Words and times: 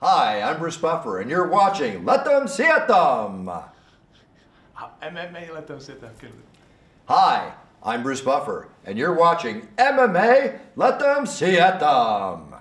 Hi, 0.00 0.42
I'm 0.42 0.60
Bruce 0.60 0.76
Buffer, 0.76 1.18
and 1.18 1.28
you're 1.28 1.48
watching 1.48 2.04
Let 2.04 2.24
Them 2.24 2.46
See 2.46 2.62
It 2.62 2.86
Them. 2.86 3.50
MMA 5.02 5.52
Let 5.52 5.66
Them 5.66 5.80
See 5.80 5.92
It 5.92 6.00
Them. 6.00 6.14
Hi, 7.08 7.52
I'm 7.82 8.04
Bruce 8.04 8.20
Buffer, 8.20 8.68
and 8.84 8.96
you're 8.96 9.18
watching 9.18 9.66
MMA 9.76 10.60
Let 10.76 11.00
Them 11.00 11.26
See 11.26 11.58
It 11.58 11.80
Them. 11.80 12.54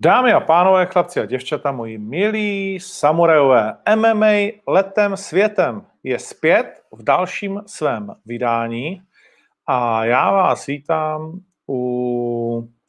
Dámy 0.00 0.32
a 0.32 0.40
pánové, 0.40 0.86
chlapci 0.86 1.20
a 1.20 1.26
děvčata, 1.26 1.72
moji 1.72 1.98
milí 1.98 2.80
samurajové, 2.80 3.76
MMA 3.96 4.62
letem 4.66 5.16
světem 5.16 5.86
je 6.02 6.18
zpět 6.18 6.82
v 6.92 7.02
dalším 7.02 7.62
svém 7.66 8.14
vydání 8.26 9.02
a 9.66 10.04
já 10.04 10.30
vás 10.30 10.66
vítám 10.66 11.40
u 11.68 12.21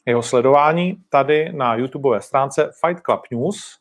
jeho 0.05 0.23
sledování 0.23 0.97
tady 1.09 1.53
na 1.53 1.75
YouTubeové 1.75 2.21
stránce 2.21 2.71
Fight 2.85 3.03
Club 3.03 3.21
News, 3.31 3.79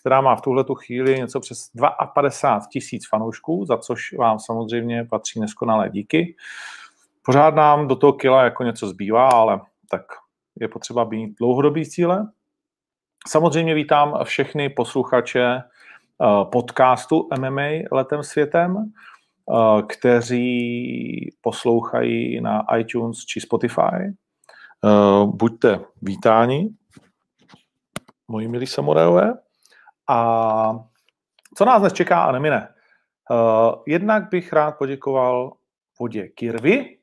která 0.00 0.20
má 0.20 0.36
v 0.36 0.40
tuhle 0.40 0.64
chvíli 0.74 1.18
něco 1.18 1.40
přes 1.40 1.70
52 2.14 2.66
tisíc 2.72 3.08
fanoušků, 3.08 3.64
za 3.64 3.76
což 3.76 4.12
vám 4.12 4.38
samozřejmě 4.38 5.04
patří 5.04 5.40
neskonalé 5.40 5.90
díky. 5.90 6.36
Pořád 7.22 7.54
nám 7.54 7.88
do 7.88 7.96
toho 7.96 8.12
kila 8.12 8.44
jako 8.44 8.62
něco 8.64 8.88
zbývá, 8.88 9.28
ale 9.28 9.60
tak 9.90 10.02
je 10.60 10.68
potřeba 10.68 11.04
být 11.04 11.38
dlouhodobý 11.38 11.86
cíle. 11.86 12.28
Samozřejmě 13.28 13.74
vítám 13.74 14.18
všechny 14.24 14.68
posluchače 14.68 15.44
eh, 15.44 15.64
podcastu 16.52 17.28
MMA 17.38 17.68
letem 17.92 18.22
světem, 18.22 18.76
eh, 18.78 19.82
kteří 19.82 21.36
poslouchají 21.40 22.40
na 22.40 22.64
iTunes 22.78 23.18
či 23.18 23.40
Spotify. 23.40 24.16
Eh, 24.86 25.26
buďte 25.26 25.80
vítáni, 26.02 26.68
moji 28.28 28.48
milí 28.48 28.66
samurajové. 28.66 29.34
A 30.08 30.78
co 31.54 31.64
nás 31.64 31.80
dnes 31.80 31.92
čeká 31.92 32.24
a 32.24 32.32
nemine? 32.32 32.74
Jednak 33.86 34.28
bych 34.28 34.52
rád 34.52 34.78
poděkoval 34.78 35.52
vodě 36.00 36.28
Kirvy 36.28 36.98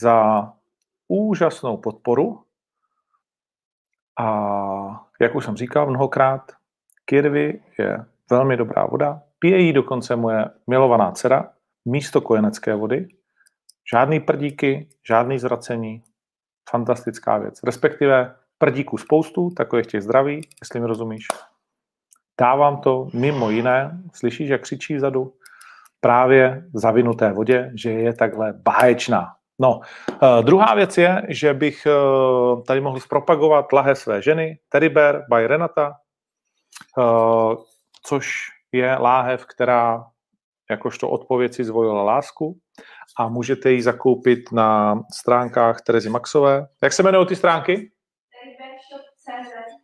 za 0.00 0.48
úžasnou 1.08 1.76
podporu 1.76 2.44
a 4.20 5.06
jak 5.20 5.34
už 5.34 5.44
jsem 5.44 5.56
říkal 5.56 5.86
mnohokrát, 5.86 6.52
kirvy 7.04 7.62
je 7.78 8.04
velmi 8.30 8.56
dobrá 8.56 8.86
voda. 8.86 9.22
Pije 9.38 9.58
ji 9.58 9.72
dokonce 9.72 10.16
moje 10.16 10.50
milovaná 10.66 11.12
dcera, 11.12 11.52
místo 11.84 12.20
kojenecké 12.20 12.74
vody. 12.74 13.08
Žádný 13.92 14.20
prdíky, 14.20 14.88
žádný 15.08 15.38
zvracení. 15.38 16.02
Fantastická 16.70 17.38
věc. 17.38 17.60
Respektive 17.64 18.34
prdíků 18.58 18.98
spoustu, 18.98 19.50
takových 19.50 19.86
těch 19.86 20.02
zdraví, 20.02 20.48
jestli 20.62 20.80
mi 20.80 20.86
rozumíš. 20.86 21.26
Dávám 22.40 22.80
to 22.80 23.08
mimo 23.14 23.50
jiné, 23.50 24.02
slyšíš, 24.14 24.48
jak 24.48 24.62
křičí 24.62 24.94
vzadu, 24.94 25.32
právě 26.00 26.64
zavinuté 26.74 27.32
vodě, 27.32 27.70
že 27.74 27.90
je 27.90 28.12
takhle 28.12 28.52
báječná. 28.52 29.34
No, 29.58 29.78
uh, 29.78 30.44
druhá 30.44 30.74
věc 30.74 30.98
je, 30.98 31.22
že 31.28 31.54
bych 31.54 31.86
uh, 31.86 32.62
tady 32.62 32.80
mohl 32.80 33.00
zpropagovat 33.00 33.72
lahé 33.72 33.94
své 33.94 34.22
ženy, 34.22 34.58
Teddy 34.68 34.88
Bear 34.88 35.24
by 35.34 35.46
Renata, 35.46 35.94
uh, 36.98 37.54
což 38.02 38.46
je 38.72 38.96
láhev, 38.96 39.46
která 39.46 40.04
jakožto 40.70 41.10
odpověď 41.10 41.54
si 41.54 41.64
zvolila 41.64 42.02
lásku 42.02 42.58
a 43.18 43.28
můžete 43.28 43.72
ji 43.72 43.82
zakoupit 43.82 44.52
na 44.52 45.00
stránkách 45.14 45.82
Terezy 45.82 46.08
Maxové. 46.08 46.66
Jak 46.82 46.92
se 46.92 47.02
jmenují 47.02 47.26
ty 47.26 47.36
stránky? 47.36 47.92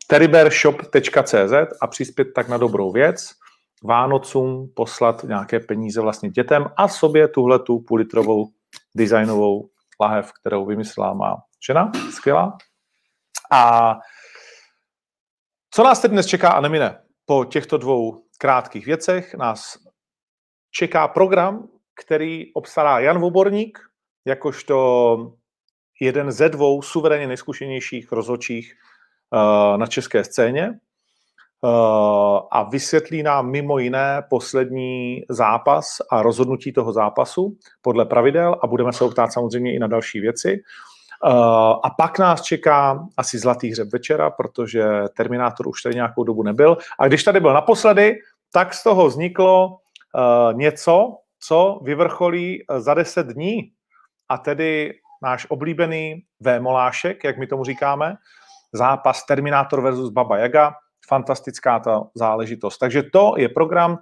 Terrybearshop.cz 0.08 1.52
a 1.80 1.86
přispět 1.86 2.28
tak 2.34 2.48
na 2.48 2.56
dobrou 2.56 2.92
věc. 2.92 3.30
Vánocům 3.84 4.72
poslat 4.76 5.24
nějaké 5.24 5.60
peníze 5.60 6.00
vlastně 6.00 6.30
dětem 6.30 6.66
a 6.76 6.88
sobě 6.88 7.28
tuhle 7.28 7.58
tu 7.58 7.78
půlitrovou 7.78 8.46
designovou 8.96 9.68
lahev, 10.00 10.32
kterou 10.40 10.66
vymyslela 10.66 11.14
má 11.14 11.36
žena, 11.66 11.92
skvělá. 12.10 12.56
A 13.52 13.94
co 15.70 15.84
nás 15.84 16.00
teď 16.00 16.10
dnes 16.10 16.26
čeká 16.26 16.50
a 16.50 16.60
nemine? 16.60 17.02
Po 17.26 17.44
těchto 17.44 17.78
dvou 17.78 18.24
krátkých 18.38 18.86
věcech 18.86 19.34
nás 19.34 19.78
čeká 20.70 21.08
program, 21.08 21.68
který 22.04 22.54
obstará 22.54 22.98
Jan 22.98 23.18
Voborník, 23.18 23.78
jakožto 24.24 25.32
jeden 26.00 26.32
ze 26.32 26.48
dvou 26.48 26.82
suverénně 26.82 27.26
nejzkušenějších 27.26 28.12
rozhodčích 28.12 28.74
uh, 29.32 29.78
na 29.78 29.86
české 29.86 30.24
scéně. 30.24 30.78
Eh, 31.64 31.68
a 32.50 32.62
vysvětlí 32.62 33.22
nám 33.22 33.50
mimo 33.50 33.78
jiné 33.78 34.22
poslední 34.30 35.22
zápas 35.28 35.86
a 36.10 36.22
rozhodnutí 36.22 36.72
toho 36.72 36.92
zápasu 36.92 37.56
podle 37.82 38.04
pravidel 38.04 38.56
a 38.62 38.66
budeme 38.66 38.92
se 38.92 39.04
optát 39.04 39.32
samozřejmě 39.32 39.74
i 39.74 39.78
na 39.78 39.86
další 39.86 40.20
věci. 40.20 40.62
Eh, 41.24 41.30
a 41.82 41.90
pak 41.98 42.18
nás 42.18 42.42
čeká 42.42 43.06
asi 43.16 43.38
zlatý 43.38 43.70
hřeb 43.70 43.88
večera, 43.92 44.30
protože 44.30 44.84
Terminátor 45.16 45.68
už 45.68 45.82
tady 45.82 45.94
nějakou 45.94 46.24
dobu 46.24 46.42
nebyl. 46.42 46.76
A 46.98 47.08
když 47.08 47.24
tady 47.24 47.40
byl 47.40 47.52
naposledy, 47.52 48.14
tak 48.52 48.74
z 48.74 48.82
toho 48.82 49.06
vzniklo 49.06 49.76
eh, 50.16 50.54
něco, 50.54 51.16
co 51.40 51.80
vyvrcholí 51.84 52.64
za 52.78 52.94
deset 52.94 53.26
dní. 53.26 53.72
A 54.28 54.38
tedy 54.38 54.92
náš 55.22 55.46
oblíbený 55.48 56.22
Vémolášek, 56.40 57.24
jak 57.24 57.38
my 57.38 57.46
tomu 57.46 57.64
říkáme, 57.64 58.14
zápas 58.72 59.26
Terminátor 59.26 59.80
versus 59.80 60.10
Baba 60.10 60.38
Yaga, 60.38 60.74
fantastická 61.08 61.78
ta 61.78 62.04
záležitost. 62.14 62.78
Takže 62.78 63.02
to 63.02 63.34
je 63.36 63.48
program. 63.48 63.98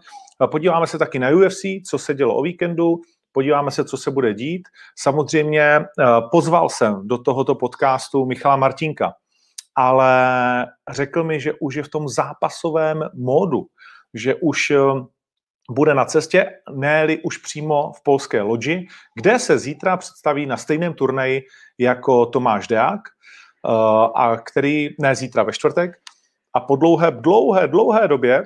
Podíváme 0.51 0.87
se 0.87 0.99
taky 0.99 1.19
na 1.19 1.31
UFC, 1.31 1.63
co 1.91 1.99
se 1.99 2.15
dělo 2.15 2.37
o 2.37 2.43
víkendu, 2.43 3.01
podíváme 3.33 3.71
se, 3.71 3.85
co 3.85 3.97
se 3.97 4.11
bude 4.11 4.35
dít. 4.35 4.69
Samozřejmě 4.99 5.63
eh, 5.63 5.85
pozval 6.31 6.69
jsem 6.69 7.09
do 7.09 7.19
tohoto 7.19 7.55
podcastu 7.55 8.27
Michala 8.27 8.57
Martinka, 8.57 9.13
ale 9.75 10.13
řekl 10.91 11.25
mi, 11.25 11.41
že 11.41 11.53
už 11.61 11.75
je 11.75 11.83
v 11.83 11.89
tom 11.89 12.09
zápasovém 12.09 13.05
módu, 13.15 13.67
že 14.15 14.35
už 14.35 14.71
eh, 14.71 14.77
bude 15.71 15.95
na 15.95 16.05
cestě, 16.05 16.51
ne 16.73 17.07
už 17.25 17.39
přímo 17.39 17.93
v 17.93 18.03
polské 18.03 18.43
loďi, 18.43 18.87
kde 19.15 19.39
se 19.39 19.59
zítra 19.59 19.97
představí 19.97 20.47
na 20.47 20.57
stejném 20.57 20.95
turnaji 20.95 21.43
jako 21.79 22.27
Tomáš 22.27 22.69
Deák, 22.69 23.01
eh, 23.01 23.71
a 24.15 24.37
který, 24.37 24.89
ne 25.01 25.15
zítra 25.15 25.43
ve 25.43 25.53
čtvrtek, 25.53 25.97
a 26.55 26.61
po 26.61 26.77
dlouhé, 26.77 27.11
dlouhé, 27.11 27.69
dlouhé 27.69 28.09
době, 28.09 28.43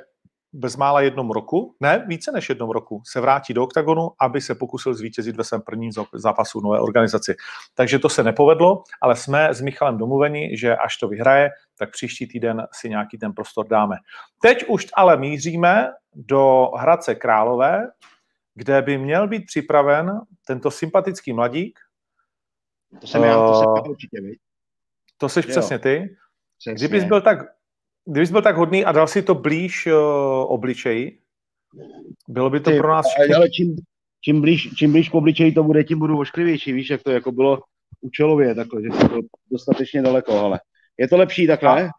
bezmála 0.52 1.00
jednom 1.00 1.30
roku, 1.30 1.74
ne, 1.80 2.04
více 2.08 2.32
než 2.32 2.48
jednom 2.48 2.70
roku, 2.70 3.02
se 3.06 3.20
vrátí 3.20 3.54
do 3.54 3.62
oktagonu, 3.62 4.10
aby 4.20 4.40
se 4.40 4.54
pokusil 4.54 4.94
zvítězit 4.94 5.36
ve 5.36 5.44
svém 5.44 5.62
prvním 5.62 5.90
zápasu 6.12 6.60
nové 6.60 6.80
organizaci. 6.80 7.34
Takže 7.74 7.98
to 7.98 8.08
se 8.08 8.22
nepovedlo, 8.22 8.82
ale 9.00 9.16
jsme 9.16 9.48
s 9.54 9.60
Michalem 9.60 9.98
domluveni, 9.98 10.56
že 10.56 10.76
až 10.76 10.96
to 10.96 11.08
vyhraje, 11.08 11.50
tak 11.78 11.90
příští 11.90 12.26
týden 12.26 12.66
si 12.72 12.88
nějaký 12.88 13.18
ten 13.18 13.32
prostor 13.32 13.68
dáme. 13.68 13.96
Teď 14.42 14.64
už 14.68 14.86
ale 14.94 15.16
míříme 15.16 15.88
do 16.14 16.70
Hradce 16.76 17.14
Králové, 17.14 17.88
kde 18.54 18.82
by 18.82 18.98
měl 18.98 19.28
být 19.28 19.46
připraven 19.46 20.20
tento 20.46 20.70
sympatický 20.70 21.32
mladík. 21.32 21.78
To 23.00 23.06
jsem 23.06 23.24
já, 23.24 23.34
to 23.34 23.54
jsem 23.54 23.68
já 23.76 23.82
určitě, 23.82 24.16
To 25.16 25.28
jsi 25.28 25.42
přesně 25.42 25.78
ty. 25.78 26.16
Přesně. 26.58 26.74
Kdybys 26.74 27.04
byl 27.04 27.20
tak 27.20 27.38
Kdybys 28.10 28.30
byl 28.30 28.42
tak 28.42 28.56
hodný 28.56 28.84
a 28.84 28.92
dal 28.92 29.06
si 29.06 29.22
to 29.22 29.34
blíž 29.34 29.86
uh, 29.86 29.92
obličeji, 30.52 31.18
bylo 32.28 32.50
by 32.50 32.60
to 32.60 32.70
Ty, 32.70 32.78
pro 32.78 32.88
nás 32.88 33.06
všechny... 33.06 33.34
Ale 33.34 33.50
čím, 33.50 33.76
čím, 34.24 34.40
blíž, 34.40 34.68
čím 34.76 34.92
blíž 34.92 35.08
k 35.08 35.14
obličeji 35.14 35.52
to 35.52 35.62
bude, 35.62 35.84
tím 35.84 35.98
budu 35.98 36.18
ošklivější, 36.18 36.72
víš, 36.72 36.90
jak 36.90 37.02
to 37.02 37.10
jako 37.10 37.32
bylo 37.32 37.62
účelově 38.00 38.54
takhle, 38.54 38.82
že 38.82 38.88
to 38.88 39.08
bylo 39.08 39.20
dostatečně 39.52 40.02
daleko, 40.02 40.38
ale 40.38 40.60
je 40.98 41.08
to 41.08 41.16
lepší 41.16 41.46
takhle? 41.46 41.90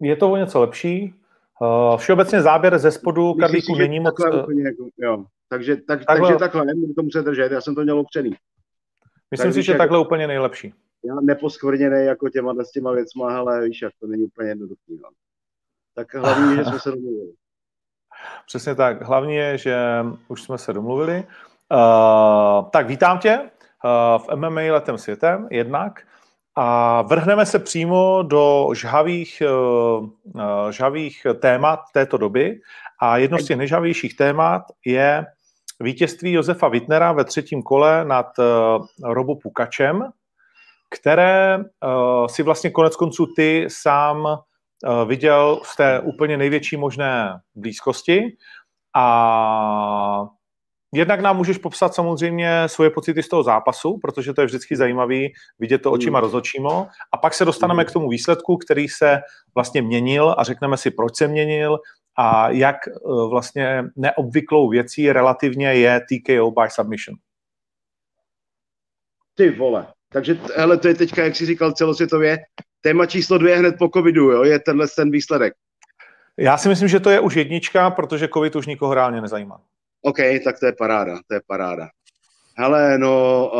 Je 0.00 0.16
to 0.16 0.32
o 0.32 0.36
něco 0.36 0.60
lepší. 0.60 1.14
Uh, 1.60 1.96
všeobecně 1.96 2.42
záběr 2.42 2.78
ze 2.78 2.90
spodu 2.90 3.34
Karlíku 3.34 3.74
není 3.74 4.00
moc... 4.00 4.14
Úplně 4.42 4.62
jako, 4.64 4.88
jo. 4.98 5.24
Takže, 5.48 5.76
tak, 5.76 6.04
takhle. 6.04 6.28
takže 6.28 6.38
takhle, 6.38 6.64
nebudu 6.64 6.94
to 6.94 7.02
muset 7.02 7.22
držet, 7.22 7.52
já 7.52 7.60
jsem 7.60 7.74
to 7.74 7.82
měl 7.82 8.00
upřený. 8.00 8.30
Myslím 9.30 9.50
tak, 9.50 9.54
si, 9.54 9.62
že 9.62 9.74
takhle 9.74 9.98
úplně 9.98 10.26
nejlepší 10.26 10.74
neposkvrněný 11.20 12.06
jako 12.06 12.28
těma, 12.28 12.54
s 12.64 12.70
těma 12.70 12.92
věcma, 12.92 13.38
ale 13.38 13.64
víš, 13.64 13.82
jak 13.82 13.92
to 14.00 14.06
není 14.06 14.24
úplně 14.24 14.48
jednoduchý. 14.48 15.00
No. 15.02 15.08
Tak 15.94 16.14
hlavní 16.14 16.50
je, 16.50 16.56
že 16.56 16.64
jsme 16.64 16.78
se 16.78 16.90
domluvili. 16.90 17.32
Přesně 18.46 18.74
tak. 18.74 19.02
Hlavní 19.02 19.34
je, 19.34 19.58
že 19.58 19.76
už 20.28 20.42
jsme 20.42 20.58
se 20.58 20.72
domluvili. 20.72 21.24
Uh, 21.72 22.70
tak 22.70 22.86
vítám 22.86 23.18
tě 23.18 23.38
uh, 23.38 24.22
v 24.22 24.36
MMA 24.36 24.60
letem 24.60 24.98
světem 24.98 25.48
jednak 25.50 26.02
a 26.54 27.02
vrhneme 27.02 27.46
se 27.46 27.58
přímo 27.58 28.22
do 28.22 28.68
žhavých, 28.74 29.42
uh, 30.34 30.70
žhavých 30.70 31.26
témat 31.40 31.80
této 31.92 32.16
doby 32.16 32.60
a 33.00 33.18
jedno 33.18 33.38
z 33.38 33.44
těch 33.44 33.56
nejžavějších 33.56 34.16
témat 34.16 34.62
je 34.84 35.26
vítězství 35.80 36.32
Josefa 36.32 36.68
Wittnera 36.68 37.12
ve 37.12 37.24
třetím 37.24 37.62
kole 37.62 38.04
nad 38.04 38.26
uh, 38.38 38.86
Robo 39.12 39.36
Pukačem, 39.36 40.04
které 40.90 41.58
uh, 41.58 42.26
si 42.26 42.42
vlastně 42.42 42.70
konec 42.70 42.96
konců 42.96 43.26
ty 43.36 43.66
sám 43.68 44.24
uh, 44.26 45.08
viděl 45.08 45.60
z 45.64 45.76
té 45.76 46.00
úplně 46.00 46.36
největší 46.36 46.76
možné 46.76 47.40
blízkosti 47.54 48.36
a 48.96 50.26
Jednak 50.94 51.20
nám 51.20 51.36
můžeš 51.36 51.58
popsat 51.58 51.94
samozřejmě 51.94 52.62
svoje 52.66 52.90
pocity 52.90 53.22
z 53.22 53.28
toho 53.28 53.42
zápasu, 53.42 53.98
protože 54.02 54.32
to 54.32 54.40
je 54.40 54.46
vždycky 54.46 54.76
zajímavý 54.76 55.32
vidět 55.58 55.78
to 55.78 55.92
očima 55.92 56.18
mm. 56.18 56.22
rozočímo. 56.24 56.88
A 57.12 57.16
pak 57.16 57.34
se 57.34 57.44
dostaneme 57.44 57.82
mm. 57.82 57.86
k 57.86 57.92
tomu 57.92 58.08
výsledku, 58.08 58.56
který 58.56 58.88
se 58.88 59.20
vlastně 59.54 59.82
měnil 59.82 60.34
a 60.38 60.44
řekneme 60.44 60.76
si, 60.76 60.90
proč 60.90 61.16
se 61.16 61.28
měnil 61.28 61.78
a 62.18 62.50
jak 62.50 62.76
eh, 62.88 62.92
vlastně 63.30 63.84
neobvyklou 63.96 64.68
věcí 64.68 65.12
relativně 65.12 65.74
je 65.74 66.00
TKO 66.00 66.50
by 66.50 66.70
submission. 66.70 67.16
Ty 69.34 69.50
vole. 69.50 69.86
Takže 70.16 70.38
hele, 70.56 70.76
to 70.76 70.88
je 70.88 70.94
teďka, 70.94 71.24
jak 71.24 71.36
jsi 71.36 71.46
říkal 71.46 71.72
celosvětově, 71.72 72.38
téma 72.80 73.06
číslo 73.06 73.38
dvě 73.38 73.56
hned 73.56 73.74
po 73.78 73.88
covidu, 73.88 74.30
jo, 74.30 74.44
je 74.44 74.58
tenhle 74.58 74.86
ten 74.96 75.10
výsledek. 75.10 75.54
Já 76.36 76.56
si 76.56 76.68
myslím, 76.68 76.88
že 76.88 77.00
to 77.00 77.10
je 77.10 77.20
už 77.20 77.34
jednička, 77.34 77.90
protože 77.90 78.28
covid 78.28 78.56
už 78.56 78.66
nikoho 78.66 78.94
reálně 78.94 79.20
nezajímá. 79.20 79.60
OK, 80.02 80.16
tak 80.44 80.60
to 80.60 80.66
je 80.66 80.72
paráda, 80.72 81.18
to 81.28 81.34
je 81.34 81.40
paráda. 81.46 81.88
Hele, 82.58 82.98
no, 82.98 83.50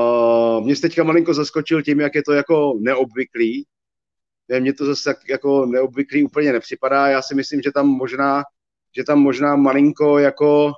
uh, 0.59 0.65
mě 0.65 0.77
teďka 0.77 1.05
malinko 1.05 1.35
zaskočil 1.35 1.83
tím, 1.83 2.01
jak 2.01 2.15
je 2.15 2.23
to 2.23 2.33
jako 2.33 2.79
neobvyklý. 2.81 3.67
Mně 4.61 4.73
to 4.73 4.87
zase 4.87 5.05
tak 5.05 5.29
jako 5.29 5.67
neobvyklý 5.67 6.25
úplně 6.25 6.53
nepřipadá. 6.53 7.09
Já 7.09 7.23
si 7.23 7.35
myslím, 7.35 7.63
že 7.63 7.73
tam 7.73 7.87
možná, 7.87 8.43
že 8.97 9.05
tam 9.05 9.19
možná 9.19 9.57
malinko 9.57 10.19
jako 10.19 10.73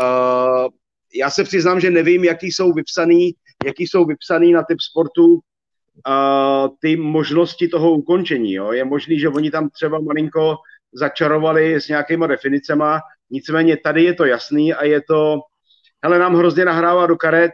uh, 0.00 0.68
já 1.14 1.30
se 1.30 1.44
přiznám, 1.44 1.80
že 1.80 1.90
nevím, 1.90 2.24
jaký 2.24 2.52
jsou 2.52 2.72
vypsaný, 2.72 3.34
jaký 3.64 3.86
jsou 3.86 4.04
vypsaný 4.04 4.52
na 4.52 4.62
typ 4.62 4.80
sportu 4.80 5.26
uh, 5.34 6.68
ty 6.80 6.96
možnosti 6.96 7.68
toho 7.68 7.92
ukončení. 7.92 8.52
Jo. 8.52 8.72
Je 8.72 8.84
možný, 8.84 9.18
že 9.20 9.28
oni 9.28 9.50
tam 9.50 9.70
třeba 9.70 10.00
malinko 10.00 10.56
začarovali 10.92 11.74
s 11.74 11.88
nějakýma 11.88 12.26
definicema, 12.26 13.00
nicméně 13.30 13.76
tady 13.76 14.04
je 14.04 14.14
to 14.14 14.24
jasný 14.24 14.74
a 14.74 14.84
je 14.84 15.00
to, 15.02 15.40
hele, 16.04 16.18
nám 16.18 16.34
hrozně 16.34 16.64
nahrává 16.64 17.06
do 17.06 17.16
karet, 17.16 17.52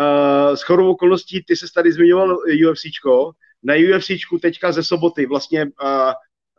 uh, 0.00 0.56
s 0.56 0.62
chorou 0.62 0.90
okolností, 0.90 1.44
ty 1.46 1.56
se 1.56 1.66
tady 1.74 1.92
zmiňoval 1.92 2.38
UFCčko, 2.70 3.30
na 3.62 3.74
UFCčku 3.74 4.38
teďka 4.38 4.72
ze 4.72 4.82
soboty, 4.82 5.26
vlastně 5.26 5.64
uh, 5.64 5.70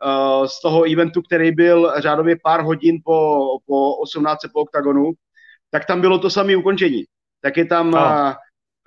uh, 0.04 0.46
z 0.46 0.60
toho 0.60 0.92
eventu, 0.92 1.22
který 1.22 1.52
byl 1.52 1.92
řádově 1.98 2.36
pár 2.42 2.62
hodin 2.62 3.00
po, 3.04 3.46
po 3.66 3.96
18 3.96 4.40
po 4.52 4.60
oktagonu, 4.60 5.12
tak 5.70 5.84
tam 5.84 6.00
bylo 6.00 6.18
to 6.18 6.30
samé 6.30 6.56
ukončení. 6.56 7.04
Tak 7.40 7.56
je 7.56 7.64
tam 7.64 7.92
uh, 7.92 8.32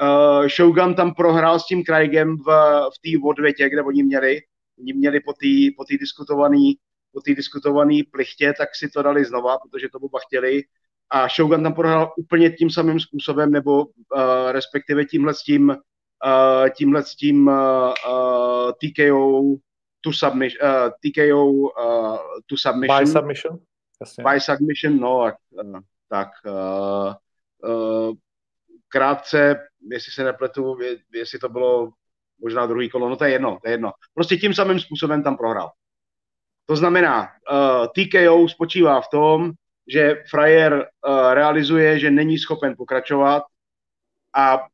uh, 0.01 0.47
Shogun 0.47 0.95
tam 0.95 1.13
prohrál 1.13 1.59
s 1.59 1.65
tím 1.65 1.83
Craigem 1.83 2.37
v, 2.37 2.45
v 2.95 2.97
té 3.03 3.27
odvětě, 3.29 3.69
kde 3.69 3.81
oni 3.81 4.03
měli, 4.03 4.41
oni 4.79 4.93
měli 4.93 5.19
po 5.19 5.33
té 5.33 5.47
po 5.77 5.83
diskutované 5.99 6.73
po 7.15 7.21
té 7.21 7.35
diskutované 7.35 7.95
plichtě, 8.11 8.53
tak 8.57 8.69
si 8.75 8.89
to 8.89 9.01
dali 9.01 9.25
znova, 9.25 9.57
protože 9.57 9.89
to 9.89 9.99
oba 9.99 10.19
chtěli. 10.27 10.63
A 11.09 11.27
Shogun 11.27 11.63
tam 11.63 11.73
prohrál 11.73 12.13
úplně 12.17 12.49
tím 12.49 12.69
samým 12.69 12.99
způsobem, 12.99 13.51
nebo 13.51 13.85
uh, 13.85 13.91
respektive 14.51 15.05
tímhle 15.05 15.33
s 15.33 15.43
tím, 15.43 15.69
uh, 15.69 16.69
tímhle 16.69 17.03
s 17.03 17.15
tím 17.15 17.47
uh, 17.47 17.53
uh, 17.53 18.71
TKO 18.71 19.41
to 20.01 20.13
submission, 20.13 20.69
uh, 20.69 20.89
TKO 20.89 21.45
uh, 21.45 22.17
to 22.45 22.57
submission. 22.57 22.99
By 22.99 23.07
submission? 23.07 23.59
Jasně. 24.01 24.23
By 24.23 24.39
submission, 24.39 24.99
no, 24.99 25.31
uh, 25.63 25.79
tak 26.09 26.27
uh, 26.45 27.13
uh, 27.71 28.15
krátce, 28.87 29.55
jestli 29.91 30.11
se 30.11 30.23
nepletu, 30.23 30.77
jestli 31.13 31.39
to 31.39 31.49
bylo 31.49 31.89
možná 32.39 32.65
druhý 32.65 32.89
kolo, 32.89 33.09
no 33.09 33.15
to 33.15 33.25
je 33.25 33.31
jedno, 33.31 33.57
to 33.61 33.67
je 33.67 33.73
jedno. 33.73 33.91
Prostě 34.13 34.37
tím 34.37 34.53
samým 34.53 34.79
způsobem 34.79 35.23
tam 35.23 35.37
prohrál. 35.37 35.71
To 36.65 36.75
znamená, 36.75 37.21
uh, 37.51 37.87
TKO 37.87 38.49
spočívá 38.49 39.01
v 39.01 39.07
tom, 39.07 39.51
že 39.87 40.23
frajer 40.29 40.73
uh, 40.73 41.33
realizuje, 41.33 41.99
že 41.99 42.11
není 42.11 42.37
schopen 42.37 42.73
pokračovat 42.77 43.43
a 44.33 44.65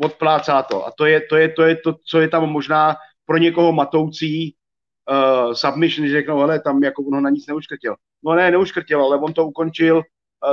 odplácá 0.00 0.62
to. 0.62 0.86
A 0.86 0.90
to 0.90 1.06
je 1.06 1.20
to, 1.20 1.36
je, 1.36 1.48
to, 1.48 1.62
je 1.62 1.76
to 1.76 1.94
co 2.06 2.20
je 2.20 2.28
tam 2.28 2.50
možná 2.50 2.96
pro 3.26 3.36
někoho 3.36 3.72
matoucí 3.72 4.54
uh, 5.10 5.52
submission, 5.52 6.06
že 6.06 6.12
řeknou, 6.12 6.38
hele, 6.38 6.60
tam 6.60 6.82
jako 6.82 7.02
on 7.02 7.14
ho 7.14 7.20
na 7.20 7.30
nic 7.30 7.46
neuškrtil. 7.46 7.94
No 8.24 8.34
ne, 8.34 8.50
neuškrtil, 8.50 9.02
ale 9.02 9.16
on 9.18 9.32
to 9.32 9.46
ukončil 9.46 9.96
uh, 9.96 10.02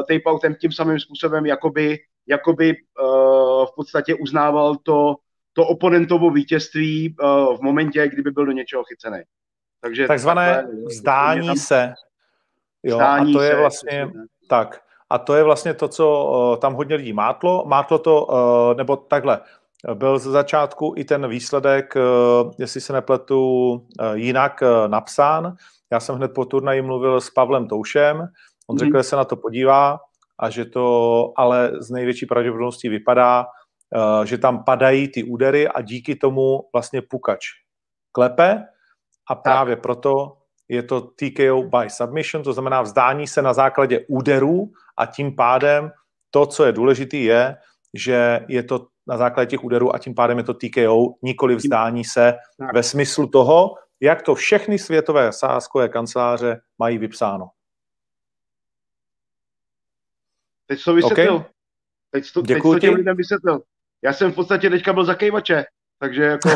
tapeoutem 0.10 0.56
tím 0.56 0.72
samým 0.72 1.00
způsobem, 1.00 1.46
jakoby, 1.46 1.98
jakoby 2.30 2.74
uh, 2.74 3.66
v 3.66 3.76
podstatě 3.76 4.16
uznával 4.16 4.76
to, 4.76 5.16
to 5.54 5.68
oponentovo 5.68 6.32
vítězství 6.32 7.16
uh, 7.20 7.58
v 7.58 7.62
momentě, 7.62 8.08
kdyby 8.08 8.32
byl 8.32 8.46
do 8.46 8.52
něčeho 8.52 8.84
chycený. 8.84 9.20
Takže 9.82 10.08
Takzvané 10.08 10.56
takhle, 10.56 10.74
vzdání 10.86 11.48
tam, 11.48 11.58
se. 11.58 11.94
Jo, 12.84 12.96
vzdání 12.96 13.36
a 13.36 13.38
to 13.38 13.44
je 13.44 13.52
se, 13.52 13.58
vlastně 13.58 14.10
se, 14.14 14.20
tak. 14.50 14.82
A 15.10 15.18
to 15.18 15.36
je 15.36 15.44
vlastně 15.44 15.74
to, 15.74 15.88
co 15.88 16.26
uh, 16.26 16.58
tam 16.58 16.74
hodně 16.74 16.96
lidí 16.96 17.14
mátlo. 17.14 17.64
Mátlo 17.68 18.00
to, 18.00 18.28
nebo 18.78 18.96
takhle, 18.96 19.42
byl 19.94 20.20
ze 20.20 20.32
začátku 20.32 20.94
i 20.98 21.04
ten 21.04 21.28
výsledek, 21.28 21.94
jestli 22.58 22.82
se 22.82 22.94
nepletu, 22.94 23.86
jinak 24.14 24.64
napsán. 24.88 25.56
Já 25.92 26.00
jsem 26.00 26.16
hned 26.16 26.34
po 26.34 26.46
turnaji 26.46 26.82
mluvil 26.82 27.22
s 27.22 27.30
Pavlem 27.30 27.68
Toušem. 27.68 28.28
On 28.68 28.76
mm-hmm. 28.76 28.80
řekl, 28.80 28.98
že 28.98 29.04
se 29.04 29.16
na 29.16 29.26
to 29.26 29.36
podívá 29.36 30.00
a 30.40 30.50
že 30.50 30.66
to 30.66 31.32
ale 31.38 31.72
z 31.80 31.90
největší 31.90 32.26
pravděpodobností 32.26 32.90
vypadá, 32.90 33.46
uh, 33.46 34.26
že 34.26 34.38
tam 34.38 34.64
padají 34.64 35.08
ty 35.08 35.24
údery 35.24 35.68
a 35.68 35.82
díky 35.82 36.16
tomu 36.16 36.60
vlastně 36.74 37.02
pukač 37.02 37.46
klepe 38.12 38.66
a 39.30 39.36
právě 39.36 39.76
tak. 39.76 39.84
proto 39.84 40.38
je 40.70 40.84
to 40.84 41.02
TKO 41.02 41.64
by 41.64 41.90
submission, 41.90 42.44
to 42.44 42.54
znamená 42.54 42.82
vzdání 42.82 43.28
se 43.28 43.42
na 43.42 43.54
základě 43.54 44.06
úderů 44.08 44.72
a 44.98 45.06
tím 45.06 45.36
pádem 45.36 45.92
to, 46.32 46.46
co 46.46 46.66
je 46.66 46.72
důležité, 46.72 47.18
je, 47.18 47.58
že 47.94 48.46
je 48.48 48.64
to 48.64 48.88
na 49.08 49.18
základě 49.18 49.50
těch 49.50 49.64
úderů 49.64 49.96
a 49.96 50.00
tím 50.00 50.16
pádem 50.16 50.38
je 50.38 50.44
to 50.44 50.54
TKO, 50.54 51.06
nikoli 51.22 51.56
vzdání 51.56 52.06
se 52.06 52.34
tak. 52.58 52.74
ve 52.74 52.84
smyslu 52.84 53.28
toho, 53.28 53.76
jak 54.02 54.22
to 54.22 54.36
všechny 54.36 54.80
světové 54.80 55.34
sázkové 55.34 55.90
kanceláře 55.90 56.62
mají 56.80 56.98
vypsáno. 56.98 57.50
Teď 60.70 60.84
to 60.84 60.94
vysvětlil. 60.94 61.36
Okay. 61.36 61.50
Teď 62.12 62.32
to, 62.32 62.42
teď 62.42 62.62
to 62.62 62.80
těm 62.80 62.94
lidem 62.94 63.18
vysvětlil. 63.18 63.62
Já 64.04 64.14
jsem 64.14 64.32
v 64.32 64.36
podstatě 64.36 64.70
teďka 64.70 64.94
byl 64.94 65.06
zakejvače, 65.06 65.66
takže 66.00 66.24
jako 66.24 66.50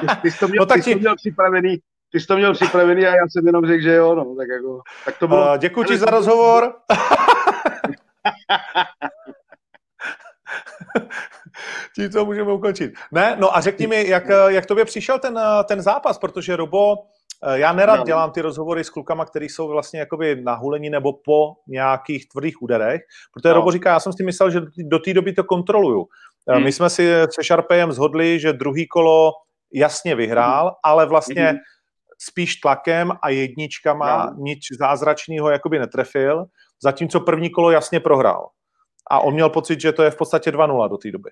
ty, 0.00 0.06
ty 0.22 0.30
jsi 0.30 0.38
to 0.38 0.48
měl, 0.48 0.60
no, 0.60 0.66
tak 0.66 0.76
ty 0.76 0.82
ti... 0.82 0.94
to 0.94 0.98
měl 0.98 1.16
připravený, 1.16 1.78
ty 2.12 2.20
jsi 2.20 2.26
to 2.26 2.36
měl 2.36 2.54
připravený 2.54 3.06
a 3.06 3.16
já 3.16 3.28
jsem 3.28 3.46
jenom 3.46 3.66
řekl, 3.66 3.82
že 3.82 3.94
jo, 3.94 4.14
no, 4.14 4.34
tak 4.36 4.48
jako, 4.48 4.80
tak 5.04 5.18
to 5.18 5.28
bylo. 5.28 5.52
Uh, 5.52 5.58
děkuji 5.58 5.84
ti 5.84 5.98
za 5.98 6.06
rozhovor. 6.06 6.74
Tím 11.94 12.10
to 12.10 12.24
můžeme 12.24 12.52
ukončit. 12.52 12.92
Ne, 13.12 13.36
no 13.40 13.56
a 13.56 13.60
řekni 13.60 13.86
mi, 13.86 14.08
jak, 14.08 14.24
jak 14.48 14.66
tobě 14.66 14.84
přišel 14.84 15.18
ten, 15.18 15.40
ten 15.64 15.82
zápas, 15.82 16.18
protože 16.18 16.56
Robo, 16.56 16.94
eh, 16.94 16.98
já 17.52 17.72
nerad 17.72 17.96
no. 17.96 18.04
dělám 18.04 18.30
ty 18.30 18.40
rozhovory 18.40 18.84
s 18.84 18.90
klukama, 18.90 19.24
který 19.24 19.48
jsou 19.48 19.68
vlastně 19.68 20.00
jakoby 20.00 20.42
na 20.42 20.54
hulení 20.54 20.90
nebo 20.90 21.12
po 21.12 21.54
nějakých 21.68 22.28
tvrdých 22.28 22.62
úderech, 22.62 23.00
protože 23.34 23.48
no. 23.48 23.54
Robo 23.54 23.70
říká, 23.70 23.90
já 23.90 24.00
jsem 24.00 24.12
si 24.12 24.24
myslel, 24.24 24.50
že 24.50 24.60
do 24.78 24.98
té 24.98 25.14
doby 25.14 25.32
to 25.32 25.44
kontroluju. 25.44 26.06
Eh, 26.48 26.54
hmm. 26.54 26.64
My 26.64 26.72
jsme 26.72 26.90
si 26.90 27.12
se 27.34 27.42
Sharpeyem 27.42 27.92
zhodli, 27.92 28.40
že 28.40 28.52
druhý 28.52 28.88
kolo 28.88 29.32
jasně 29.74 30.14
vyhrál, 30.14 30.64
hmm. 30.64 30.74
ale 30.82 31.06
vlastně 31.06 31.48
hmm 31.48 31.58
spíš 32.22 32.56
tlakem 32.56 33.12
a 33.22 33.28
jedničkama 33.28 34.26
no. 34.26 34.44
nic 34.44 34.58
zázračného 34.78 35.50
jakoby 35.50 35.78
netrefil, 35.78 36.44
zatímco 36.82 37.20
první 37.20 37.50
kolo 37.50 37.70
jasně 37.70 38.00
prohrál. 38.00 38.48
A 39.10 39.20
on 39.20 39.34
měl 39.34 39.50
pocit, 39.50 39.80
že 39.80 39.92
to 39.92 40.02
je 40.02 40.10
v 40.10 40.16
podstatě 40.16 40.50
2-0 40.50 40.90
do 40.90 40.96
té 40.96 41.10
doby. 41.10 41.30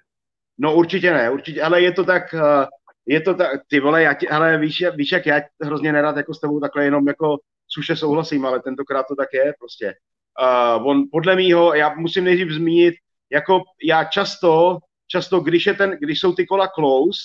No 0.59 0.75
určitě 0.75 1.11
ne, 1.11 1.31
určitě, 1.31 1.63
ale 1.63 1.81
je 1.81 1.93
to 1.93 2.05
tak, 2.05 2.35
eh, 2.35 2.67
je 3.07 3.21
to 3.21 3.35
tak, 3.35 3.61
ty 3.69 3.81
vole, 3.81 4.03
já 4.03 4.15
ti, 4.15 4.29
ale 4.29 4.59
víš, 4.59 4.85
víš, 4.95 5.13
jak 5.13 5.27
já 5.27 5.41
hrozně 5.63 5.93
nerad 5.93 6.17
jako 6.17 6.35
s 6.35 6.41
tebou 6.41 6.61
takhle 6.61 6.85
jenom 6.85 7.09
jako 7.09 7.39
suše 7.69 7.97
souhlasím, 7.97 8.47
ale 8.47 8.61
tentokrát 8.61 9.07
to 9.09 9.17
tak 9.17 9.29
je 9.33 9.55
prostě. 9.59 9.95
Uh, 10.41 10.87
on 10.87 11.05
podle 11.13 11.37
mýho, 11.37 11.75
já 11.75 11.95
musím 11.95 12.25
nejdřív 12.25 12.51
zmínit, 12.51 12.95
jako 13.31 13.63
já 13.85 14.05
často, 14.05 14.79
často, 15.07 15.41
když, 15.41 15.67
je 15.67 15.75
ten, 15.75 15.97
když 16.01 16.21
jsou 16.21 16.33
ty 16.33 16.47
kola 16.47 16.69
close, 16.69 17.21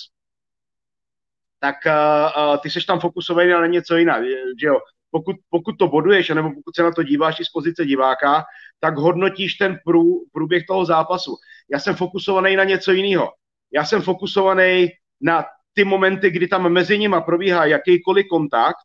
tak 1.60 1.76
uh, 1.86 2.52
uh, 2.52 2.56
ty 2.56 2.70
seš 2.70 2.84
tam 2.84 3.00
fokusovaný 3.00 3.50
na 3.50 3.66
něco 3.66 3.96
jiného, 3.96 4.24
že 4.60 4.66
jo. 4.66 4.78
Pokud, 5.10 5.36
pokud 5.50 5.72
to 5.78 5.88
boduješ, 5.88 6.28
nebo 6.28 6.50
pokud 6.50 6.74
se 6.74 6.82
na 6.82 6.92
to 6.92 7.02
díváš 7.02 7.40
i 7.40 7.44
z 7.44 7.48
pozice 7.48 7.84
diváka, 7.84 8.44
tak 8.80 8.96
hodnotíš 8.96 9.54
ten 9.54 9.78
prů, 9.84 10.24
průběh 10.32 10.66
toho 10.66 10.84
zápasu. 10.84 11.36
Já 11.70 11.78
jsem 11.78 11.94
fokusovaný 11.94 12.56
na 12.56 12.64
něco 12.64 12.92
jiného. 12.92 13.32
Já 13.72 13.84
jsem 13.84 14.02
fokusovaný 14.02 14.88
na 15.20 15.44
ty 15.76 15.84
momenty, 15.84 16.30
kdy 16.30 16.48
tam 16.48 16.72
mezi 16.72 16.98
nimi 16.98 17.16
probíhá 17.24 17.64
jakýkoliv 17.64 18.26
kontakt 18.30 18.76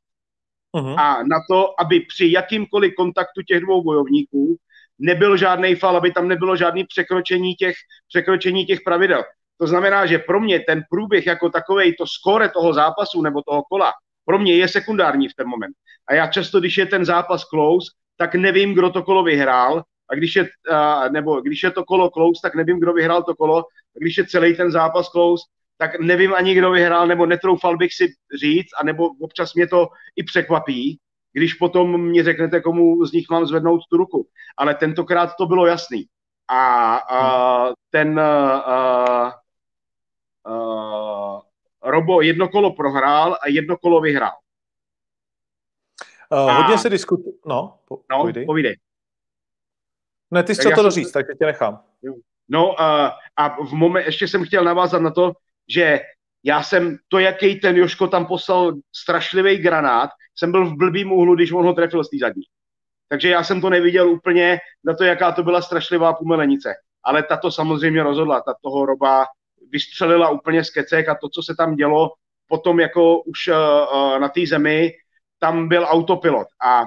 uh-huh. 0.76 0.96
a 1.00 1.24
na 1.24 1.38
to, 1.50 1.82
aby 1.82 2.00
při 2.00 2.32
jakýmkoliv 2.32 2.94
kontaktu 2.98 3.42
těch 3.42 3.60
dvou 3.60 3.84
bojovníků 3.84 4.56
nebyl 5.00 5.38
žádný 5.38 5.76
fal, 5.76 5.98
aby 5.98 6.12
tam 6.12 6.28
nebylo 6.28 6.56
žádný 6.56 6.84
překročení 6.84 7.56
těch, 7.56 7.76
překročení 8.08 8.66
těch 8.66 8.82
pravidel. 8.86 9.24
To 9.58 9.68
znamená, 9.68 10.06
že 10.06 10.20
pro 10.20 10.40
mě 10.40 10.60
ten 10.60 10.84
průběh 10.90 11.28
jako 11.28 11.50
takový, 11.50 11.96
to 11.96 12.06
skóre 12.08 12.50
toho 12.50 12.74
zápasu 12.74 13.22
nebo 13.22 13.42
toho 13.42 13.64
kola, 13.64 13.92
pro 14.26 14.40
mě 14.40 14.56
je 14.56 14.68
sekundární 14.68 15.30
v 15.30 15.34
ten 15.34 15.48
moment. 15.48 15.76
A 16.08 16.14
já 16.14 16.28
často, 16.28 16.60
když 16.60 16.78
je 16.78 16.86
ten 16.86 17.06
zápas 17.06 17.44
close, 17.44 17.92
tak 18.18 18.36
nevím, 18.36 18.74
kdo 18.74 18.90
to 18.90 19.04
kolo 19.04 19.24
vyhrál, 19.24 19.84
a 20.10 20.16
když 20.16 20.36
je, 20.36 20.50
nebo 21.12 21.42
když 21.42 21.64
je 21.64 21.72
to 21.72 21.84
kolo 21.84 22.10
close, 22.10 22.40
tak 22.44 22.56
nevím, 22.56 22.80
kdo 22.80 22.94
vyhrál 22.94 23.24
to 23.24 23.36
kolo, 23.36 23.60
a 23.96 23.98
když 24.00 24.18
je 24.18 24.28
celý 24.28 24.56
ten 24.56 24.72
zápas 24.72 25.10
close, 25.10 25.44
tak 25.82 26.00
nevím 26.00 26.34
ani, 26.34 26.56
kdo 26.56 26.72
vyhrál, 26.72 27.08
nebo 27.08 27.26
netroufal 27.26 27.78
bych 27.78 27.94
si 27.94 28.14
říct, 28.40 28.70
a 28.80 28.84
nebo 28.84 29.10
občas 29.22 29.54
mě 29.54 29.68
to 29.68 29.88
i 30.16 30.24
překvapí, 30.24 31.00
když 31.34 31.54
potom 31.54 32.02
mě 32.02 32.24
řeknete, 32.24 32.62
komu 32.62 33.06
z 33.06 33.12
nich 33.12 33.26
mám 33.32 33.46
zvednout 33.46 33.82
tu 33.90 33.98
ruku. 33.98 34.28
Ale 34.58 34.76
tentokrát 34.76 35.30
to 35.38 35.46
bylo 35.46 35.66
jasný. 35.66 36.06
A, 36.48 36.96
a 36.96 37.74
ten 37.90 38.20
a, 38.20 39.34
a, 40.46 41.42
Robo 41.84 42.22
jedno 42.22 42.50
kolo 42.50 42.74
prohrál 42.74 43.34
a 43.34 43.48
jedno 43.48 43.78
kolo 43.78 44.02
vyhrál. 44.02 44.38
Uh, 46.32 46.52
hodně 46.52 46.78
se 46.78 46.90
diskutuje. 46.90 47.36
No, 47.46 47.80
po, 47.88 48.02
no 48.12 48.20
povídej. 48.20 48.46
povídej. 48.46 48.76
Ne, 50.32 50.44
ty 50.44 50.56
jsi 50.56 50.62
co 50.62 50.70
to 50.76 50.84
doříct, 50.84 51.12
tak 51.12 51.26
tě 51.40 51.46
nechám. 51.46 51.84
No 52.50 52.68
uh, 52.68 52.76
a 53.36 53.64
v 53.64 53.74
moment, 53.74 54.06
ještě 54.06 54.28
jsem 54.28 54.46
chtěl 54.46 54.64
navázat 54.64 55.02
na 55.02 55.12
to, 55.12 55.34
že 55.70 56.00
já 56.44 56.64
jsem, 56.64 56.98
to 57.08 57.20
jaký 57.20 57.60
ten 57.60 57.78
Joško 57.78 58.08
tam 58.08 58.26
poslal 58.26 58.74
strašlivý 58.96 59.58
granát, 59.58 60.10
jsem 60.36 60.52
byl 60.52 60.66
v 60.66 60.78
blbým 60.78 61.12
úhlu, 61.12 61.36
když 61.36 61.52
on 61.52 61.66
ho 61.66 61.74
trefil 61.74 62.04
z 62.04 62.10
té 62.10 62.18
zadní. 62.18 62.44
Takže 63.10 63.30
já 63.30 63.44
jsem 63.44 63.62
to 63.62 63.70
neviděl 63.70 64.10
úplně 64.10 64.60
na 64.84 64.96
to, 64.96 65.04
jaká 65.04 65.32
to 65.32 65.44
byla 65.44 65.62
strašlivá 65.62 66.14
pumelenice. 66.14 66.74
Ale 67.04 67.24
ta 67.24 67.38
to 67.38 67.52
samozřejmě 67.52 68.04
rozhodla, 68.04 68.42
ta 68.42 68.54
toho 68.64 68.86
roba 68.86 69.26
vystřelila 69.72 70.30
úplně 70.30 70.64
z 70.64 70.70
kecek 70.70 71.10
a 71.10 71.16
to, 71.22 71.30
co 71.30 71.44
se 71.44 71.56
tam 71.56 71.76
dělo 71.76 72.10
potom 72.48 72.80
jako 72.80 73.22
už 73.22 73.48
uh, 73.48 74.20
na 74.20 74.30
té 74.30 74.48
zemi, 74.48 74.92
tam 75.40 75.68
byl 75.68 75.86
autopilot. 75.90 76.48
A, 76.66 76.84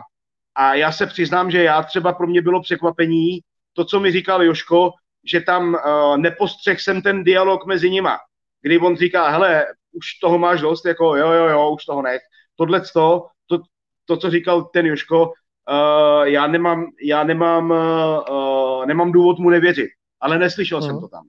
a 0.55 0.75
já 0.75 0.93
se 0.93 1.07
přiznám, 1.07 1.51
že 1.51 1.63
já 1.63 1.83
třeba 1.83 2.13
pro 2.13 2.27
mě 2.27 2.43
bylo 2.43 2.63
překvapení 2.63 3.41
to, 3.73 3.85
co 3.85 4.01
mi 4.01 4.13
říkal 4.13 4.43
Joško, 4.43 4.91
že 5.25 5.41
tam 5.41 5.75
uh, 5.75 6.17
nepostřeh 6.17 6.81
jsem 6.81 7.03
ten 7.03 7.25
dialog 7.25 7.67
mezi 7.67 7.91
nima, 7.91 8.19
kdy 8.65 8.79
on 8.79 8.97
říká, 8.97 9.29
hele, 9.29 9.67
už 9.93 10.15
toho 10.21 10.39
máš 10.39 10.61
dost, 10.61 10.85
jako 10.85 11.17
jo, 11.17 11.33
jo, 11.33 11.49
jo, 11.49 11.71
už 11.71 11.85
toho 11.85 12.03
nech. 12.03 12.21
Tohle 12.57 12.81
to, 12.81 13.27
to, 13.47 13.59
to, 14.05 14.17
co 14.17 14.31
říkal 14.31 14.65
ten 14.65 14.87
Joško, 14.87 15.27
uh, 15.27 16.25
já 16.25 16.47
nemám, 16.47 16.87
já 17.03 17.25
nemám, 17.25 17.71
uh, 17.71 18.87
nemám 18.87 19.13
důvod 19.13 19.39
mu 19.39 19.51
nevěřit, 19.51 19.91
ale 20.21 20.39
neslyšel 20.39 20.79
uh-huh. 20.79 20.87
jsem 20.87 20.95
mhm. 20.95 21.01
to 21.01 21.09
tam. 21.09 21.27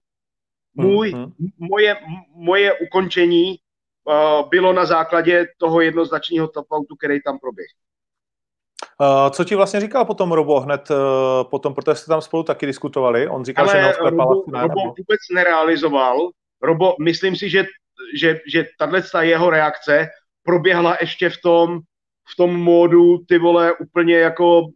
Můj, 0.73 1.13
uh-huh. 1.13 1.31
moje, 1.57 1.97
moje 2.35 2.73
ukončení 2.73 3.55
uh, 4.03 4.49
bylo 4.49 4.73
na 4.73 4.85
základě 4.85 5.47
toho 5.57 5.81
jednoznačného 5.81 6.47
top-outu, 6.47 6.95
který 6.97 7.21
tam 7.21 7.39
proběhl. 7.39 7.75
Uh, 9.01 9.29
co 9.29 9.43
ti 9.43 9.55
vlastně 9.55 9.79
říkal 9.79 10.05
potom 10.05 10.31
Robo 10.31 10.59
hned 10.59 10.89
uh, 10.91 10.97
potom, 11.49 11.73
protože 11.73 11.95
jste 11.95 12.09
tam 12.09 12.21
spolu 12.21 12.43
taky 12.43 12.65
diskutovali? 12.65 13.27
On 13.27 13.45
říkal, 13.45 13.69
Ale 13.69 13.81
že 13.81 13.93
Robo, 13.99 14.43
Robo 14.47 14.81
vůbec 14.81 15.19
nerealizoval. 15.33 16.29
Robo, 16.62 16.95
myslím 17.01 17.35
si, 17.35 17.50
že, 17.50 17.65
že, 18.17 18.39
že 18.51 18.65
tato 18.79 19.17
jeho 19.21 19.50
reakce 19.50 20.07
proběhla 20.43 20.97
ještě 21.01 21.29
v 21.29 21.38
tom, 21.43 21.79
v 22.33 22.35
tom 22.38 22.55
módu, 22.55 23.17
ty 23.27 23.38
vole, 23.38 23.74
úplně 23.74 24.17
jako 24.17 24.67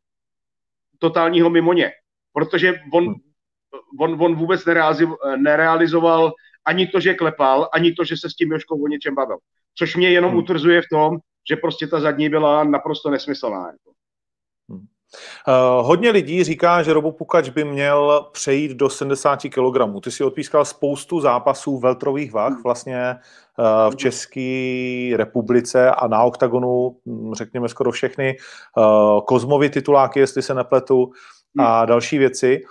totálního 1.00 1.50
mimoně. 1.50 1.92
Protože 2.34 2.74
on, 2.94 3.16
on, 4.00 4.24
on 4.24 4.36
vůbec 4.36 4.66
nerealizoval 5.38 6.34
ani 6.66 6.88
to, 6.88 7.00
že 7.00 7.14
klepal, 7.14 7.70
ani 7.74 7.92
to, 7.94 8.04
že 8.04 8.18
se 8.18 8.30
s 8.30 8.36
tím 8.36 8.52
Joškou 8.52 8.84
o 8.84 8.88
něčem 8.88 9.16
bavil. 9.16 9.38
Což 9.76 9.96
mě 9.96 10.10
jenom 10.10 10.32
hmm. 10.32 10.40
utrzuje 10.40 10.82
v 10.82 10.90
tom, 10.92 11.18
že 11.50 11.56
prostě 11.56 11.88
ta 11.88 12.00
zadní 12.00 12.30
byla 12.30 12.64
naprosto 12.64 13.10
nesmyslná. 13.10 13.68
Jako. 13.68 13.92
Hmm. 15.48 15.56
Uh, 15.56 15.86
hodně 15.86 16.10
lidí 16.10 16.44
říká, 16.44 16.84
že 16.84 16.94
Robopukač 16.94 17.50
by 17.50 17.64
měl 17.64 18.28
přejít 18.32 18.72
do 18.72 18.90
70 18.90 19.40
kg. 19.42 20.04
Ty 20.04 20.12
si 20.12 20.24
odpískal 20.24 20.66
spoustu 20.66 21.20
zápasů 21.20 21.80
veltrových 21.80 22.34
vah 22.34 22.54
hmm. 22.54 22.64
vlastně 22.64 23.16
uh, 23.60 23.92
v 23.92 23.96
České 23.96 25.12
republice 25.16 25.92
a 25.92 26.08
na 26.08 26.24
OKTAGONu, 26.24 26.96
hm, 27.06 27.34
řekněme 27.34 27.70
skoro 27.70 27.92
všechny, 27.92 28.38
uh, 28.78 29.22
Kozmovy 29.22 29.70
tituláky, 29.70 30.20
jestli 30.20 30.42
se 30.42 30.54
nepletu, 30.54 31.12
a 31.60 31.86
další 31.86 32.18
věci. 32.18 32.62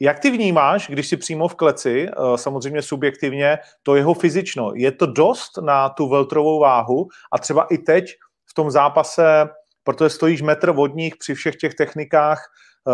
Jak 0.00 0.18
ty 0.18 0.30
vnímáš, 0.30 0.88
když 0.88 1.08
si 1.08 1.16
přímo 1.16 1.48
v 1.48 1.54
kleci, 1.54 2.08
eh, 2.08 2.38
samozřejmě 2.38 2.82
subjektivně, 2.82 3.58
to 3.82 3.96
jeho 3.96 4.14
fyzično? 4.14 4.72
Je 4.74 4.92
to 4.92 5.06
dost 5.06 5.58
na 5.58 5.88
tu 5.88 6.08
veltrovou 6.08 6.60
váhu 6.60 7.08
a 7.32 7.38
třeba 7.38 7.62
i 7.64 7.78
teď 7.78 8.14
v 8.50 8.54
tom 8.54 8.70
zápase, 8.70 9.48
protože 9.86 10.10
stojíš 10.10 10.42
metr 10.42 10.70
vodních 10.70 11.16
při 11.16 11.34
všech 11.34 11.56
těch 11.56 11.74
technikách 11.74 12.42
eh, 12.88 12.92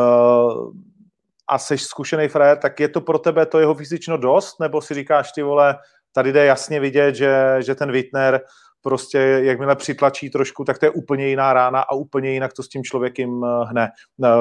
a 1.48 1.58
jsi 1.58 1.78
zkušený 1.78 2.28
frér, 2.28 2.58
tak 2.58 2.80
je 2.80 2.88
to 2.88 3.00
pro 3.00 3.18
tebe 3.18 3.46
to 3.46 3.58
jeho 3.58 3.74
fyzično 3.74 4.16
dost? 4.16 4.60
Nebo 4.60 4.80
si 4.80 4.94
říkáš, 4.94 5.32
ty 5.32 5.42
vole, 5.42 5.78
tady 6.12 6.32
jde 6.32 6.44
jasně 6.44 6.80
vidět, 6.80 7.14
že, 7.14 7.56
že 7.58 7.74
ten 7.74 7.92
Wittner 7.92 8.40
prostě 8.82 9.18
jakmile 9.18 9.76
přitlačí 9.76 10.30
trošku, 10.30 10.64
tak 10.64 10.78
to 10.78 10.86
je 10.86 10.90
úplně 10.90 11.28
jiná 11.28 11.52
rána 11.52 11.80
a 11.80 11.94
úplně 11.94 12.30
jinak 12.30 12.52
to 12.52 12.62
s 12.62 12.68
tím 12.68 12.84
člověkem 12.84 13.44
eh, 13.44 13.64
hne. 13.64 13.88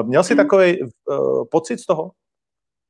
Měl 0.02 0.24
jsi 0.24 0.34
hmm. 0.34 0.44
takový 0.44 0.82
uh, 0.82 1.44
pocit 1.50 1.78
z 1.78 1.86
toho? 1.86 2.10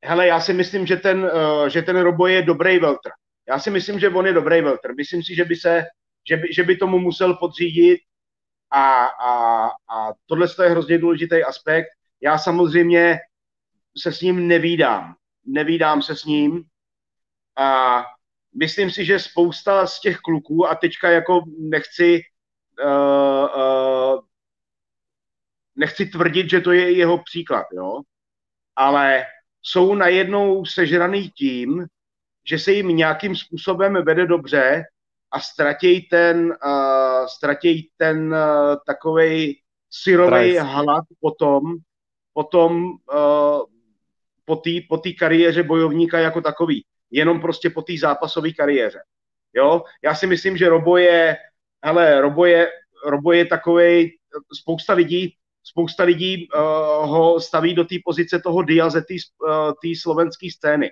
hele, 0.04 0.26
já 0.26 0.40
si 0.40 0.52
myslím, 0.52 0.86
že 0.86 0.96
ten, 0.96 1.24
uh, 1.24 1.66
že 1.66 1.82
ten 1.82 2.00
Robo 2.00 2.26
je 2.26 2.42
dobrý 2.42 2.78
veltr. 2.78 3.10
Já 3.48 3.58
si 3.58 3.70
myslím, 3.70 4.00
že 4.00 4.08
on 4.08 4.26
je 4.26 4.32
dobrý 4.32 4.60
veltr. 4.60 4.94
Myslím 4.96 5.22
si, 5.22 5.34
že 5.34 5.44
by, 5.44 5.56
se, 5.56 5.84
že 6.28 6.36
by, 6.36 6.48
že 6.52 6.62
by 6.62 6.76
tomu 6.76 6.98
musel 6.98 7.34
podřídit 7.34 7.98
a, 8.72 9.04
a, 9.04 9.66
a 9.66 10.12
tohle 10.26 10.46
je 10.62 10.70
hrozně 10.70 10.98
důležitý 10.98 11.44
aspekt. 11.44 11.86
Já 12.20 12.38
samozřejmě 12.38 13.18
se 13.98 14.12
s 14.12 14.20
ním 14.20 14.48
nevídám. 14.48 15.14
Nevídám 15.46 16.02
se 16.02 16.16
s 16.16 16.24
ním 16.24 16.64
a 17.58 18.02
myslím 18.54 18.90
si, 18.90 19.04
že 19.04 19.18
spousta 19.18 19.86
z 19.86 20.00
těch 20.00 20.18
kluků, 20.18 20.66
a 20.66 20.74
teďka 20.74 21.10
jako 21.10 21.40
nechci 21.58 22.20
uh, 22.84 23.48
uh, 23.56 24.20
nechci 25.76 26.06
tvrdit, 26.06 26.50
že 26.50 26.60
to 26.60 26.72
je 26.72 26.92
jeho 26.92 27.22
příklad, 27.22 27.66
jo, 27.72 28.00
ale 28.76 29.24
jsou 29.62 29.94
najednou 29.94 30.64
sežraný 30.64 31.30
tím, 31.30 31.86
že 32.46 32.58
se 32.58 32.72
jim 32.72 32.88
nějakým 32.88 33.36
způsobem 33.36 34.04
vede 34.04 34.26
dobře 34.26 34.84
a 35.32 35.40
ztratějí 35.40 36.08
ten, 36.08 36.56
uh, 36.64 37.26
ztratějí 37.26 37.90
ten 37.96 38.34
uh, 38.34 38.76
takovej 38.86 39.60
syrový 39.90 40.58
hlad 40.58 41.04
potom, 41.20 41.62
potom 42.32 42.84
uh, 42.84 43.60
po 44.44 44.56
té 44.56 44.70
po 44.88 45.02
kariéře 45.18 45.62
bojovníka 45.62 46.18
jako 46.18 46.40
takový. 46.40 46.84
Jenom 47.10 47.40
prostě 47.40 47.70
po 47.70 47.82
té 47.82 47.92
zápasové 48.00 48.52
kariéře. 48.52 49.00
Jo? 49.54 49.82
Já 50.04 50.14
si 50.14 50.26
myslím, 50.26 50.56
že 50.56 50.68
Robo 50.68 50.96
je, 50.96 51.36
hele, 51.84 52.20
Robo 52.20 52.44
je, 52.44 52.70
Robo 53.06 53.32
je 53.32 53.46
takovej, 53.46 54.18
spousta 54.52 54.92
lidí 54.92 55.36
spousta 55.64 56.04
lidí 56.04 56.48
uh, 56.48 56.60
ho 57.08 57.40
staví 57.40 57.74
do 57.74 57.84
té 57.84 57.94
pozice 58.04 58.40
toho 58.40 58.62
Diaze, 58.62 59.00
té 59.00 59.14
uh, 59.14 59.92
slovenské 60.02 60.50
scény. 60.50 60.90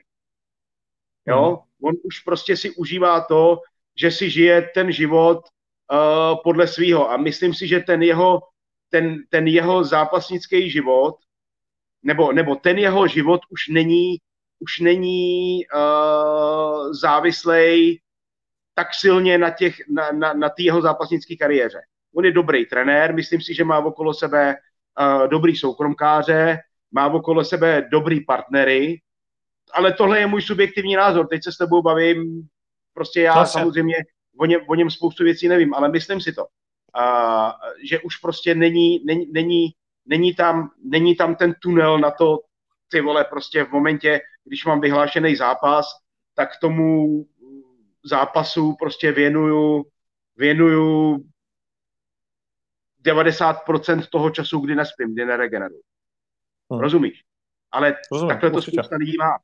Jo? 1.26 1.46
Hmm. 1.46 1.88
On 1.88 1.94
už 2.02 2.18
prostě 2.18 2.56
si 2.56 2.70
užívá 2.70 3.20
to, 3.20 3.58
že 3.96 4.10
si 4.10 4.30
žije 4.30 4.70
ten 4.74 4.92
život 4.92 5.38
uh, 5.38 6.42
podle 6.44 6.66
svýho 6.66 7.10
a 7.10 7.16
myslím 7.16 7.54
si, 7.54 7.68
že 7.68 7.80
ten 7.80 8.02
jeho, 8.02 8.40
ten, 8.88 9.22
ten 9.28 9.46
jeho 9.46 9.84
zápasnický 9.84 10.70
život 10.70 11.16
nebo, 12.02 12.32
nebo 12.32 12.56
ten 12.56 12.78
jeho 12.78 13.06
život 13.06 13.40
už 13.50 13.68
není 13.68 14.16
už 14.60 14.78
není 14.78 15.60
uh, 15.74 16.92
závislej 16.92 18.00
tak 18.74 18.94
silně 18.94 19.38
na, 19.38 19.50
těch, 19.50 19.76
na, 19.88 20.12
na, 20.12 20.32
na 20.32 20.48
té 20.48 20.62
jeho 20.62 20.82
zápasnické 20.82 21.36
kariéře. 21.36 21.80
On 22.14 22.24
je 22.24 22.32
dobrý 22.32 22.66
trenér, 22.66 23.14
myslím 23.14 23.40
si, 23.40 23.54
že 23.54 23.64
má 23.64 23.78
okolo 23.78 24.14
sebe 24.14 24.54
uh, 25.00 25.28
dobrý 25.28 25.56
soukromkáře, 25.56 26.58
má 26.92 27.06
okolo 27.06 27.44
sebe 27.44 27.88
dobrý 27.90 28.24
partnery, 28.24 29.00
ale 29.72 29.92
tohle 29.92 30.20
je 30.20 30.26
můj 30.26 30.42
subjektivní 30.42 30.94
názor. 30.96 31.26
Teď 31.26 31.44
se 31.44 31.52
s 31.52 31.56
tebou 31.56 31.82
bavím, 31.82 32.48
prostě 32.94 33.20
já 33.20 33.34
Zase. 33.34 33.52
samozřejmě 33.52 33.96
o 34.38 34.46
něm, 34.46 34.60
o 34.68 34.74
něm 34.74 34.90
spoustu 34.90 35.24
věcí 35.24 35.48
nevím, 35.48 35.74
ale 35.74 35.88
myslím 35.88 36.20
si 36.20 36.32
to, 36.32 36.44
uh, 36.44 37.50
že 37.90 38.00
už 38.00 38.16
prostě 38.16 38.54
není, 38.54 39.04
není, 39.04 39.32
není, 39.32 39.70
není, 40.06 40.34
tam, 40.34 40.70
není 40.84 41.16
tam 41.16 41.34
ten 41.36 41.54
tunel 41.62 41.98
na 41.98 42.10
to, 42.10 42.38
ty 42.90 43.00
vole, 43.00 43.24
prostě 43.24 43.64
v 43.64 43.70
momentě, 43.70 44.20
když 44.44 44.64
mám 44.64 44.80
vyhlášený 44.80 45.36
zápas, 45.36 45.86
tak 46.34 46.48
tomu 46.60 47.06
zápasu 48.04 48.76
prostě 48.78 49.12
věnuju, 49.12 49.84
věnuju 50.36 51.24
90% 53.04 54.06
toho 54.12 54.30
času, 54.30 54.60
kdy 54.60 54.74
nespím, 54.74 55.14
kdy 55.14 55.24
neregeneruju. 55.24 55.82
Hmm. 56.70 56.80
Rozumíš? 56.80 57.24
Ale 57.70 57.96
Rozumím, 58.12 58.28
takhle 58.34 58.50
to 58.50 58.56
určitě. 58.56 58.74
spousta 58.76 58.96
lidí 58.96 59.16
má. 59.18 59.38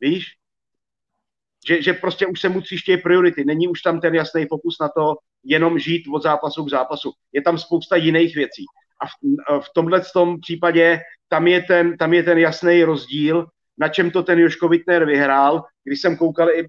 Víš? 0.00 0.36
Že, 1.66 1.82
že 1.82 1.92
prostě 1.92 2.26
už 2.26 2.40
se 2.40 2.48
mu 2.48 2.60
tříštějí 2.60 3.02
priority. 3.02 3.44
Není 3.44 3.68
už 3.68 3.82
tam 3.82 4.00
ten 4.00 4.14
jasný 4.14 4.46
fokus 4.46 4.76
na 4.80 4.88
to 4.88 5.16
jenom 5.44 5.78
žít 5.78 6.02
od 6.14 6.22
zápasu 6.22 6.64
k 6.64 6.70
zápasu. 6.70 7.12
Je 7.32 7.42
tam 7.42 7.58
spousta 7.58 7.96
jiných 7.96 8.36
věcí. 8.36 8.64
A 9.02 9.06
v, 9.06 9.60
v 9.60 9.68
tomhle 9.74 10.02
tom 10.12 10.40
případě 10.40 11.00
tam 11.28 11.46
je 11.46 11.62
ten, 11.62 11.96
tam 11.96 12.14
je 12.14 12.22
ten 12.22 12.38
jasný 12.38 12.84
rozdíl, 12.84 13.46
na 13.78 13.88
čem 13.88 14.10
to 14.10 14.22
ten 14.22 14.38
Joško 14.38 14.68
Wittner 14.68 15.04
vyhrál, 15.04 15.64
když 15.84 16.00
jsem 16.00 16.16
koukal 16.16 16.50
i, 16.50 16.62
uh, 16.62 16.68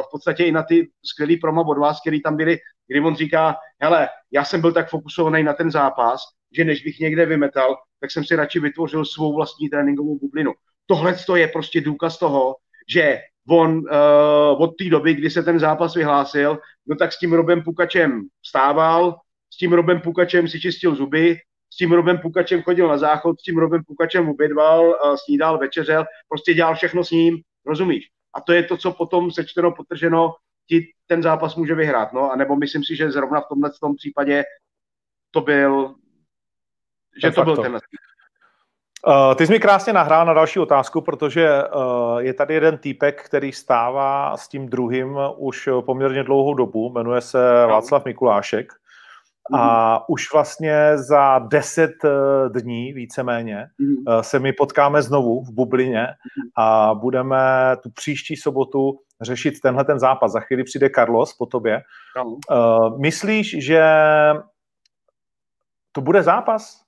v 0.00 0.10
podstatě 0.10 0.44
i 0.44 0.52
na 0.52 0.62
ty 0.62 0.90
skvělý 1.04 1.36
promo 1.36 1.62
od 1.62 1.78
vás, 1.78 2.00
který 2.00 2.22
tam 2.22 2.36
byli, 2.36 2.58
kdy 2.88 3.00
on 3.00 3.16
říká, 3.16 3.56
hele, 3.80 4.08
já 4.32 4.44
jsem 4.44 4.60
byl 4.60 4.72
tak 4.72 4.88
fokusovaný 4.88 5.42
na 5.42 5.52
ten 5.52 5.70
zápas, 5.70 6.20
že 6.56 6.64
než 6.64 6.82
bych 6.82 6.98
někde 6.98 7.26
vymetal, 7.26 7.76
tak 8.00 8.10
jsem 8.10 8.24
si 8.24 8.36
radši 8.36 8.60
vytvořil 8.60 9.04
svou 9.04 9.34
vlastní 9.34 9.68
tréninkovou 9.68 10.18
bublinu. 10.18 10.52
Tohle 10.86 11.16
je 11.36 11.48
prostě 11.48 11.80
důkaz 11.80 12.18
toho, 12.18 12.56
že 12.88 13.20
on 13.48 13.76
uh, 13.78 14.62
od 14.62 14.76
té 14.78 14.84
doby, 14.84 15.14
kdy 15.14 15.30
se 15.30 15.42
ten 15.42 15.58
zápas 15.58 15.94
vyhlásil, 15.94 16.58
no 16.86 16.96
tak 16.96 17.12
s 17.12 17.18
tím 17.18 17.32
Robem 17.32 17.62
Pukačem 17.62 18.22
vstával, 18.42 19.16
s 19.54 19.56
tím 19.56 19.72
Robem 19.72 20.00
Pukačem 20.00 20.48
si 20.48 20.60
čistil 20.60 20.94
zuby, 20.94 21.36
s 21.74 21.76
tím 21.76 21.92
Robem 21.92 22.18
Pukačem 22.18 22.62
chodil 22.62 22.88
na 22.88 22.98
záchod, 22.98 23.40
s 23.40 23.42
tím 23.42 23.58
Robem 23.58 23.84
Pukačem 23.84 24.28
obědval, 24.28 24.86
uh, 24.88 25.16
snídal, 25.24 25.58
večeřel, 25.58 26.04
prostě 26.28 26.54
dělal 26.54 26.74
všechno 26.74 27.04
s 27.04 27.10
ním, 27.10 27.40
rozumíš? 27.66 28.04
A 28.34 28.40
to 28.40 28.52
je 28.52 28.62
to, 28.62 28.76
co 28.76 28.92
potom 28.92 29.30
sečteno, 29.30 29.72
potrženo, 29.72 30.34
ti 30.68 30.92
ten 31.06 31.22
zápas 31.22 31.56
může 31.56 31.74
vyhrát. 31.74 32.12
No, 32.12 32.30
a 32.30 32.36
nebo 32.36 32.56
myslím 32.56 32.84
si, 32.84 32.96
že 32.96 33.10
zrovna 33.10 33.40
v 33.40 33.48
tomhle 33.48 33.70
tom 33.80 33.96
případě 33.96 34.44
to 35.30 35.40
byl, 35.40 35.94
že 37.22 37.30
to, 37.30 37.34
to 37.34 37.44
byl 37.44 37.56
ten 37.56 37.80
Uh, 39.06 39.34
ty 39.34 39.46
jsi 39.46 39.52
mi 39.52 39.60
krásně 39.60 39.92
nahrál 39.92 40.26
na 40.26 40.32
další 40.32 40.58
otázku, 40.58 41.00
protože 41.00 41.62
uh, 41.64 42.18
je 42.18 42.34
tady 42.34 42.54
jeden 42.54 42.78
týpek, 42.78 43.22
který 43.22 43.52
stává 43.52 44.36
s 44.36 44.48
tím 44.48 44.68
druhým 44.68 45.18
už 45.36 45.68
poměrně 45.86 46.22
dlouhou 46.22 46.54
dobu, 46.54 46.92
jmenuje 46.92 47.20
se. 47.20 47.66
Václav 47.66 48.04
Mikulášek. 48.04 48.72
A 49.54 49.94
mm. 49.94 50.00
už 50.08 50.32
vlastně 50.32 50.98
za 50.98 51.38
deset 51.38 51.92
uh, 52.04 52.10
dní 52.52 52.92
víceméně 52.92 53.66
mm. 53.78 54.22
se 54.22 54.38
mi 54.38 54.52
potkáme 54.52 55.02
znovu 55.02 55.44
v 55.44 55.52
Bublině 55.52 56.02
mm. 56.02 56.50
a 56.56 56.94
budeme 56.94 57.36
tu 57.82 57.90
příští 57.90 58.36
sobotu 58.36 58.98
řešit 59.20 59.60
tenhle 59.60 59.84
ten 59.84 59.98
zápas. 59.98 60.32
Za 60.32 60.40
chvíli 60.40 60.64
přijde 60.64 60.90
Carlos 60.90 61.34
po 61.34 61.46
tobě. 61.46 61.82
No. 62.16 62.24
Uh, 62.24 63.00
myslíš, 63.00 63.64
že 63.64 63.84
to 65.92 66.00
bude 66.00 66.22
zápas? 66.22 66.83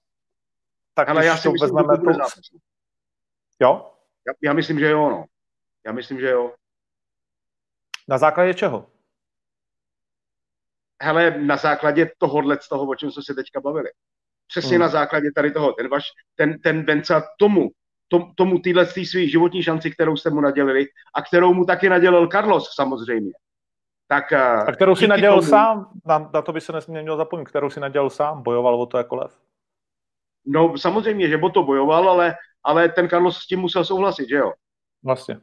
Tak 0.96 1.08
Ale 1.08 1.26
já 1.26 1.36
si 1.36 1.42
to 1.42 1.52
myslím, 1.52 1.74
vezmeme 1.74 1.98
to... 1.98 2.10
Jo? 3.60 3.92
Já, 4.26 4.32
já 4.42 4.52
myslím, 4.52 4.78
že 4.78 4.90
jo, 4.90 5.10
no. 5.10 5.24
Já 5.86 5.92
myslím, 5.92 6.20
že 6.20 6.30
jo. 6.30 6.54
Na 8.08 8.18
základě 8.18 8.54
čeho? 8.54 8.86
Hele, 11.02 11.38
na 11.38 11.56
základě 11.56 12.10
tohohle, 12.18 12.58
z 12.60 12.68
toho, 12.68 12.86
o 12.86 12.94
čem 12.94 13.10
jsme 13.10 13.22
se 13.22 13.34
teďka 13.34 13.60
bavili. 13.60 13.90
Přesně 14.46 14.76
hmm. 14.76 14.80
na 14.80 14.88
základě 14.88 15.32
tady 15.34 15.50
toho. 15.50 15.72
Ten, 15.72 15.88
vaš, 15.88 16.04
ten, 16.34 16.60
ten 16.60 16.82
Benca 16.82 17.22
tomu, 17.38 17.70
tom, 18.08 18.34
tomu 18.34 18.58
týhle 18.58 18.86
svý 18.86 19.30
životní 19.30 19.62
šanci, 19.62 19.90
kterou 19.90 20.16
jste 20.16 20.30
mu 20.30 20.40
nadělili 20.40 20.86
a 21.14 21.22
kterou 21.22 21.54
mu 21.54 21.64
taky 21.64 21.88
nadělil 21.88 22.28
Carlos 22.28 22.74
samozřejmě. 22.74 23.32
Tak, 24.08 24.32
eh, 24.32 24.64
a 24.66 24.72
kterou 24.72 24.96
si 24.96 25.06
nadělal 25.06 25.38
tomu, 25.38 25.50
sám, 25.50 25.90
na, 26.04 26.30
na 26.34 26.42
to 26.42 26.52
by 26.52 26.60
se 26.60 26.72
nesměl 26.72 27.16
zapomínat, 27.16 27.48
kterou 27.48 27.70
si 27.70 27.80
nadělal 27.80 28.10
sám, 28.10 28.42
bojoval 28.42 28.82
o 28.82 28.86
to 28.86 28.98
jako 28.98 29.16
lev. 29.16 29.46
No 30.46 30.78
samozřejmě, 30.78 31.28
že 31.28 31.38
to 31.54 31.62
bojoval, 31.62 32.08
ale, 32.08 32.34
ale 32.64 32.88
ten 32.88 33.08
Carlos 33.08 33.38
s 33.38 33.46
tím 33.46 33.60
musel 33.60 33.84
souhlasit, 33.84 34.28
že 34.28 34.36
jo? 34.36 34.52
Vlastně. 35.04 35.40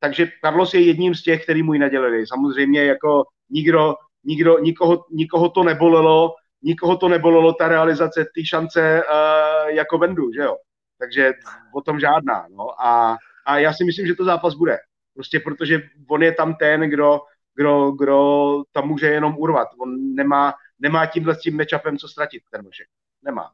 Takže 0.00 0.28
Carlos 0.44 0.74
je 0.74 0.80
jedním 0.80 1.14
z 1.14 1.22
těch, 1.22 1.42
který 1.42 1.62
mu 1.62 1.72
ji 1.72 1.78
nadělili. 1.78 2.26
Samozřejmě 2.26 2.84
jako 2.84 3.24
nikdo, 3.50 3.94
nikdo, 4.24 4.58
nikoho, 4.58 5.04
nikoho 5.10 5.48
to 5.48 5.64
nebolelo, 5.64 6.34
nikoho 6.62 6.96
to 6.96 7.08
nebolelo 7.08 7.52
ta 7.52 7.68
realizace 7.68 8.24
té 8.24 8.44
šance 8.44 9.02
uh, 9.02 9.68
jako 9.68 9.98
Vendu, 9.98 10.32
že 10.32 10.40
jo? 10.40 10.56
Takže 10.98 11.32
o 11.74 11.80
tom 11.80 12.00
žádná. 12.00 12.46
No. 12.50 12.82
A, 12.82 13.16
a 13.46 13.58
já 13.58 13.72
si 13.72 13.84
myslím, 13.84 14.06
že 14.06 14.14
to 14.14 14.24
zápas 14.24 14.54
bude. 14.54 14.78
Prostě 15.14 15.40
protože 15.40 15.82
on 16.08 16.22
je 16.22 16.32
tam 16.32 16.54
ten, 16.54 16.80
kdo, 16.80 17.20
kdo, 17.54 17.90
kdo 17.90 18.62
tam 18.72 18.88
může 18.88 19.06
jenom 19.06 19.36
urvat. 19.38 19.68
On 19.80 20.14
nemá, 20.14 20.54
nemá 20.78 21.06
tímhle 21.06 21.34
s 21.34 21.40
tím 21.40 21.56
matchupem 21.56 21.98
co 21.98 22.08
ztratit, 22.08 22.42
ten 22.50 22.62
Vlšek. 22.62 22.86
Nemá. 23.22 23.50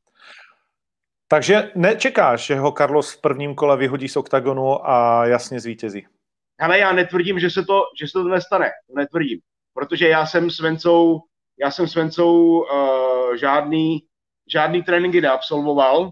Takže 1.28 1.72
nečekáš, 1.74 2.46
že 2.46 2.56
ho 2.56 2.72
Carlos 2.72 3.12
v 3.12 3.20
prvním 3.20 3.54
kole 3.54 3.76
vyhodí 3.76 4.08
z 4.08 4.16
oktagonu 4.16 4.90
a 4.90 5.26
jasně 5.26 5.60
zvítězí? 5.60 6.06
Ale 6.60 6.78
já 6.78 6.92
netvrdím, 6.92 7.38
že 7.38 7.50
se 7.50 7.64
to, 7.64 7.82
že 8.00 8.06
se 8.06 8.12
to 8.12 8.24
nestane. 8.24 8.70
To 8.86 8.94
netvrdím. 8.96 9.40
Protože 9.74 10.08
já 10.08 10.26
jsem 10.26 10.50
s 10.50 10.60
Vencou, 10.60 11.20
já 11.60 11.70
jsem 11.70 11.88
s 11.88 11.94
Vencou 11.94 12.60
uh, 12.60 13.36
žádný, 13.36 14.06
žádný 14.48 14.82
tréninky 14.82 15.20
neabsolvoval, 15.20 16.10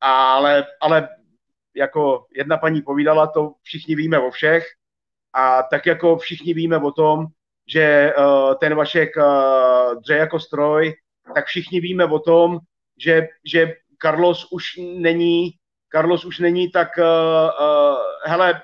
ale, 0.00 0.66
ale 0.80 1.08
jako 1.76 2.26
jedna 2.36 2.56
paní 2.56 2.82
povídala, 2.82 3.26
to 3.26 3.52
všichni 3.62 3.94
víme 3.94 4.18
o 4.18 4.30
všech 4.30 4.64
a 5.32 5.62
tak 5.62 5.86
jako 5.86 6.16
všichni 6.16 6.54
víme 6.54 6.78
o 6.78 6.92
tom, 6.92 7.26
že 7.68 8.14
uh, 8.18 8.54
ten 8.54 8.74
Vašek 8.74 9.16
uh, 9.16 10.00
dře 10.00 10.16
jako 10.16 10.40
stroj, 10.40 10.94
tak 11.34 11.46
všichni 11.46 11.80
víme 11.80 12.04
o 12.04 12.18
tom, 12.18 12.58
že, 12.98 13.28
že 13.44 13.74
Carlos 14.02 14.52
už 14.52 14.64
není, 14.98 15.50
Carlos 15.92 16.24
už 16.24 16.38
není 16.38 16.70
tak, 16.70 16.88
uh, 16.98 17.04
uh, 17.04 17.96
hele, 18.24 18.62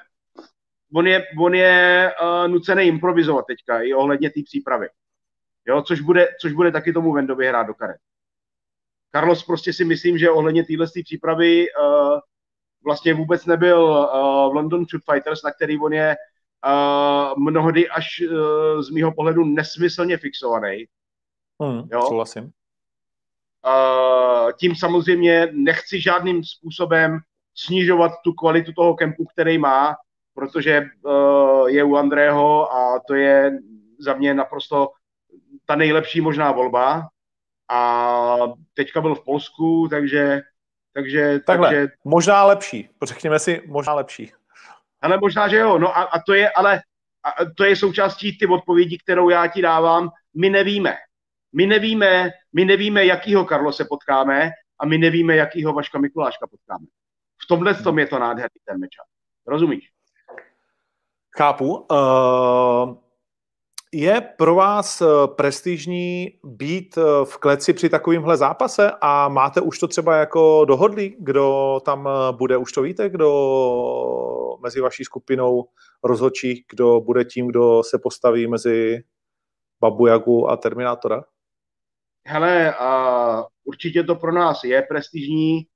on 0.94 1.06
je, 1.06 1.26
on 1.40 1.54
je 1.54 2.12
uh, 2.22 2.48
nucený 2.48 2.82
improvizovat 2.84 3.46
teďka 3.46 3.82
i 3.82 3.94
ohledně 3.94 4.30
té 4.30 4.40
přípravy. 4.44 4.88
Jo, 5.68 5.82
což 5.82 6.00
bude, 6.00 6.28
což 6.40 6.52
bude 6.52 6.72
taky 6.72 6.92
tomu 6.92 7.12
Vendovi 7.12 7.48
hrát 7.48 7.66
do 7.66 7.74
karet. 7.74 7.96
Carlos 9.12 9.44
prostě 9.44 9.72
si 9.72 9.84
myslím, 9.84 10.18
že 10.18 10.30
ohledně 10.30 10.64
téhle 10.64 10.86
přípravy 11.04 11.66
uh, 11.70 12.18
vlastně 12.84 13.14
vůbec 13.14 13.46
nebyl 13.46 13.82
uh, 13.82 14.52
v 14.52 14.54
London 14.54 14.86
Shoot 14.86 15.02
Fighters, 15.12 15.42
na 15.42 15.52
který 15.52 15.78
on 15.78 15.92
je 15.92 16.16
uh, 16.66 17.38
mnohdy 17.38 17.88
až 17.88 18.06
uh, 18.20 18.80
z 18.82 18.90
mýho 18.90 19.12
pohledu 19.12 19.44
nesmyslně 19.44 20.16
fixovaný. 20.16 20.84
Hmm, 21.62 21.82
jo? 21.92 22.02
Souhlasím. 22.08 22.50
Tím 24.58 24.74
samozřejmě 24.74 25.48
nechci 25.52 26.00
žádným 26.00 26.44
způsobem 26.44 27.18
snižovat 27.54 28.12
tu 28.24 28.32
kvalitu 28.32 28.72
toho 28.72 28.94
kempu, 28.94 29.24
který 29.24 29.58
má, 29.58 29.96
protože 30.34 30.82
uh, 31.02 31.68
je 31.68 31.84
u 31.84 31.96
Andrého 31.96 32.72
a 32.72 33.00
to 33.06 33.14
je 33.14 33.58
za 33.98 34.14
mě 34.14 34.34
naprosto 34.34 34.88
ta 35.66 35.76
nejlepší 35.76 36.20
možná 36.20 36.52
volba. 36.52 37.08
A 37.70 38.36
teďka 38.74 39.00
byl 39.00 39.14
v 39.14 39.24
Polsku, 39.24 39.88
takže... 39.90 40.40
takže, 40.92 41.40
Takhle, 41.46 41.68
takže... 41.68 41.88
možná 42.04 42.44
lepší, 42.44 42.88
řekněme 43.02 43.38
si, 43.38 43.62
možná 43.66 43.94
lepší. 43.94 44.32
Ale 45.02 45.18
možná, 45.18 45.48
že 45.48 45.56
jo, 45.56 45.78
no 45.78 45.98
a, 45.98 46.02
a 46.02 46.20
to 46.26 46.34
je, 46.34 46.50
ale 46.50 46.82
a 47.24 47.44
to 47.56 47.64
je 47.64 47.76
součástí 47.76 48.38
ty 48.38 48.46
odpovědi, 48.46 48.98
kterou 48.98 49.28
já 49.28 49.46
ti 49.46 49.62
dávám. 49.62 50.10
My 50.36 50.50
nevíme. 50.50 50.96
My 51.52 51.66
nevíme, 51.66 52.30
my 52.52 52.64
nevíme, 52.64 53.04
jakýho 53.04 53.46
se 53.70 53.84
potkáme 53.84 54.50
a 54.80 54.86
my 54.86 54.98
nevíme, 54.98 55.36
jakýho 55.36 55.72
Vaška 55.72 55.98
Mikuláška 55.98 56.46
potkáme. 56.46 56.86
V 57.44 57.46
tomhle 57.48 57.74
tom 57.74 57.98
je 57.98 58.06
to 58.06 58.18
nádherný 58.18 58.60
ten 58.64 58.80
meča. 58.80 59.02
Rozumíš? 59.46 59.90
Chápu. 61.36 61.76
Uh, 61.76 62.94
je 63.92 64.20
pro 64.20 64.54
vás 64.54 65.00
eh, 65.00 65.06
prestižní 65.26 66.38
být 66.44 66.98
eh, 66.98 67.24
v 67.24 67.36
kleci 67.36 67.72
při 67.72 67.88
takovémhle 67.88 68.36
zápase 68.36 68.92
a 69.00 69.28
máte 69.28 69.60
už 69.60 69.78
to 69.78 69.88
třeba 69.88 70.16
jako 70.16 70.64
dohodlý, 70.64 71.16
kdo 71.18 71.80
tam 71.84 72.08
bude? 72.32 72.56
Už 72.56 72.72
to 72.72 72.82
víte, 72.82 73.08
kdo 73.08 73.30
mezi 74.62 74.80
vaší 74.80 75.04
skupinou 75.04 75.64
rozhodčí, 76.04 76.64
kdo 76.70 77.00
bude 77.00 77.24
tím, 77.24 77.46
kdo 77.46 77.82
se 77.82 77.98
postaví 77.98 78.46
mezi 78.46 79.02
Babu 79.80 80.06
Jagu 80.06 80.50
a 80.50 80.56
Terminátora? 80.56 81.24
Hele, 82.26 82.74
a 82.74 83.44
určitě 83.64 84.02
to 84.04 84.14
pro 84.14 84.32
nás 84.32 84.64
je 84.64 84.82
prestižní 84.82 85.66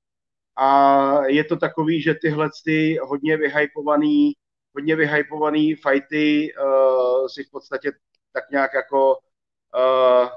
a 0.57 1.25
je 1.25 1.43
to 1.43 1.57
takový, 1.57 2.01
že 2.01 2.13
tyhle 2.13 2.49
ty 2.65 2.97
hodně 3.03 3.37
vyhypovaný, 3.37 4.33
hodně 4.75 4.95
vyhypovaný 4.95 5.75
fighty 5.75 6.53
uh, 6.53 7.27
si 7.27 7.43
v 7.43 7.51
podstatě 7.51 7.91
tak 8.33 8.43
nějak 8.51 8.71
jako 8.73 9.17
uh, 9.17 10.29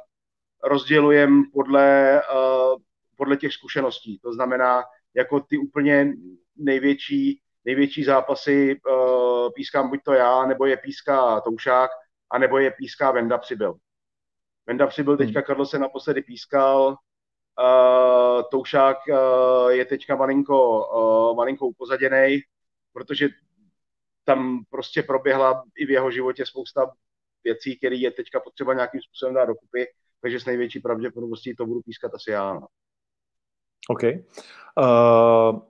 rozdělujem 0.65 1.43
podle, 1.53 2.21
uh, 2.35 2.79
podle 3.17 3.37
těch 3.37 3.53
zkušeností. 3.53 4.19
To 4.19 4.33
znamená, 4.33 4.85
jako 5.15 5.41
ty 5.41 5.59
úplně 5.59 6.13
největší, 6.57 7.41
největší 7.65 8.05
zápasy 8.05 8.81
uh, 8.91 9.53
pískám 9.55 9.89
buď 9.89 10.01
to 10.05 10.13
já, 10.13 10.47
nebo 10.47 10.67
je 10.67 10.77
píská 10.77 11.41
Toušák, 11.41 11.91
anebo 12.31 12.59
je 12.59 12.71
píská 12.71 13.11
Venda 13.11 13.39
Přibyl. 13.39 13.75
Venda 14.69 14.87
přibyl 14.87 15.17
hmm. 15.17 15.27
teďka, 15.27 15.43
Karlo 15.43 15.67
se 15.67 15.79
naposledy 15.79 16.23
pískal, 16.23 16.89
uh, 16.89 18.43
Toušák 18.51 18.97
uh, 19.09 19.69
je 19.69 19.85
teďka 19.85 20.17
malinko, 20.17 20.87
uh, 21.31 21.37
malinko 21.37 21.67
upozaděný, 21.67 22.41
protože 22.93 23.29
tam 24.25 24.65
prostě 24.71 25.03
proběhla 25.03 25.65
i 25.77 25.87
v 25.87 25.91
jeho 25.91 26.11
životě 26.11 26.47
spousta 26.47 26.91
věcí, 27.45 27.79
které 27.79 27.97
je 27.97 28.11
teďka 28.11 28.41
potřeba 28.41 28.75
nějakým 28.75 29.01
způsobem 29.01 29.35
dát 29.35 29.45
dokupy, 29.45 29.87
takže 30.21 30.41
s 30.41 30.45
největší 30.45 30.81
pravděpodobností 30.81 31.55
to 31.57 31.67
budu 31.67 31.81
pískat 31.81 32.15
asi 32.15 32.31
já. 32.31 32.55
No. 32.55 32.67
OK. 33.89 34.03
Uh, 34.03 35.61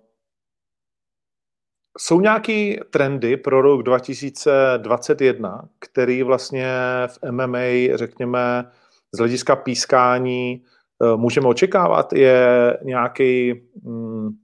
jsou 1.99 2.21
nějaké 2.21 2.75
trendy 2.91 3.37
pro 3.37 3.63
rok 3.63 3.83
2021, 3.83 5.69
který 5.79 6.23
vlastně 6.23 6.73
v 7.07 7.31
MMA, 7.31 7.97
řekněme, 7.97 8.71
z 9.13 9.19
hlediska 9.19 9.57
pískání 9.57 10.63
uh, 10.99 11.21
můžeme 11.21 11.49
očekávat? 11.49 12.13
Je 12.13 12.79
nějaký 12.83 13.55
um, 13.83 14.39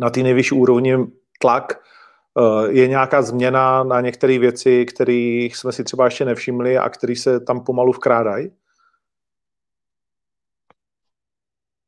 na 0.00 0.10
té 0.10 0.22
nejvyšší 0.22 0.54
úrovni 0.54 0.96
tlak 1.40 1.84
Eh, 2.38 2.72
je 2.72 2.88
nějaká 2.88 3.22
změna 3.22 3.84
na 3.84 4.00
některé 4.00 4.38
věci, 4.38 4.84
kterých 4.84 5.56
jsme 5.56 5.72
si 5.72 5.84
třeba 5.84 6.04
ještě 6.04 6.24
nevšimli 6.24 6.78
a 6.78 6.88
které 6.88 7.16
se 7.16 7.40
tam 7.40 7.64
pomalu 7.64 7.92
vkrádají? 7.92 8.50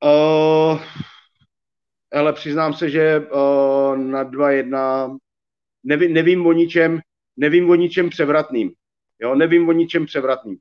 Uh, 0.04 0.80
ale 2.12 2.32
přiznám 2.32 2.74
se, 2.74 2.90
že 2.90 3.18
uh, 3.18 3.96
na 3.96 4.24
2-1 4.24 5.16
nevím, 5.84 6.12
nevím 6.12 6.46
o 6.46 6.52
ničem, 6.52 7.00
nevím 7.36 7.70
o 7.70 7.74
ničem 7.74 8.10
převratným. 8.10 8.72
Jo, 9.20 9.34
nevím 9.34 9.68
o 9.68 9.72
ničem 9.72 10.06
převratným. 10.06 10.58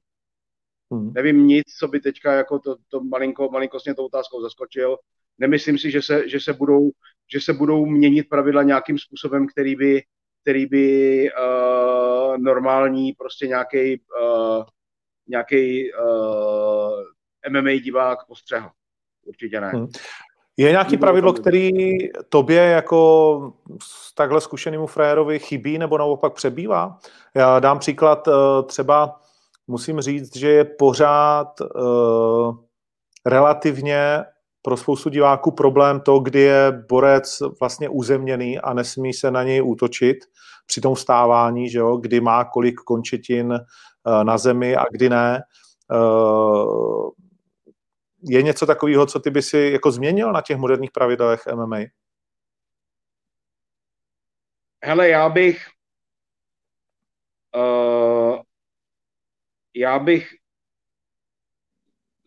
Hmm. 0.91 1.13
Nevím 1.13 1.47
nic, 1.47 1.63
co 1.79 1.87
by 1.87 1.99
teďka 1.99 2.33
jako 2.33 2.59
to, 2.59 2.75
to 2.89 3.03
malinko, 3.03 3.49
malinko 3.49 3.79
s 3.79 3.83
tou 3.95 4.05
otázkou 4.05 4.41
zaskočil. 4.41 4.97
Nemyslím 5.37 5.77
si, 5.77 5.91
že 5.91 6.01
se, 6.01 6.29
že 6.29 6.39
se 6.39 6.53
budou 6.53 6.91
že 7.33 7.41
se 7.41 7.53
budou 7.53 7.85
měnit 7.85 8.29
pravidla 8.29 8.63
nějakým 8.63 8.97
způsobem, 8.99 9.47
který 9.47 9.75
by, 9.75 10.03
který 10.41 10.65
by 10.65 11.29
uh, 11.31 12.37
normální 12.37 13.13
prostě 13.13 13.47
nějaký 13.47 14.01
uh, 14.21 14.63
nějaký 15.27 15.91
uh, 15.93 17.51
MMA 17.51 17.71
divák 17.83 18.27
postřehl. 18.27 18.69
Určitě 19.25 19.61
ne. 19.61 19.69
Hmm. 19.69 19.87
Je 20.57 20.71
nějaký 20.71 20.97
pravidlo, 20.97 21.33
který 21.33 21.71
tobě 22.29 22.61
jako 22.61 23.53
takhle 24.15 24.41
zkušenému 24.41 24.87
frajerovi 24.87 25.39
chybí 25.39 25.77
nebo 25.77 25.97
naopak 25.97 26.33
přebývá? 26.33 26.99
Já 27.33 27.59
dám 27.59 27.79
příklad 27.79 28.27
třeba, 28.65 29.21
musím 29.67 30.01
říct, 30.01 30.35
že 30.35 30.49
je 30.49 30.65
pořád 30.65 31.61
uh, 31.61 32.57
relativně 33.25 34.23
pro 34.65 34.77
spoustu 34.77 35.09
diváků 35.09 35.51
problém 35.51 35.99
to, 35.99 36.19
kdy 36.19 36.39
je 36.39 36.83
borec 36.89 37.39
vlastně 37.59 37.89
uzemněný 37.89 38.59
a 38.59 38.73
nesmí 38.73 39.13
se 39.13 39.31
na 39.31 39.43
něj 39.43 39.61
útočit 39.63 40.17
při 40.65 40.81
tom 40.81 40.95
stávání, 40.95 41.69
že 41.69 41.79
jo, 41.79 41.97
kdy 41.97 42.21
má 42.21 42.45
kolik 42.45 42.75
končetin 42.75 43.53
eh, 43.53 44.23
na 44.23 44.37
zemi 44.37 44.75
a 44.75 44.83
kdy 44.91 45.09
ne. 45.09 45.41
Eh, 45.91 47.11
je 48.29 48.41
něco 48.41 48.65
takového, 48.65 49.05
co 49.05 49.19
ty 49.19 49.29
by 49.29 49.41
si 49.41 49.57
jako 49.57 49.91
změnil 49.91 50.31
na 50.31 50.41
těch 50.41 50.57
moderních 50.57 50.91
pravidlech 50.91 51.41
MMA? 51.55 51.79
Hele, 54.83 55.09
já 55.09 55.29
bych 55.29 55.67
já 59.75 59.99
bych 59.99 60.35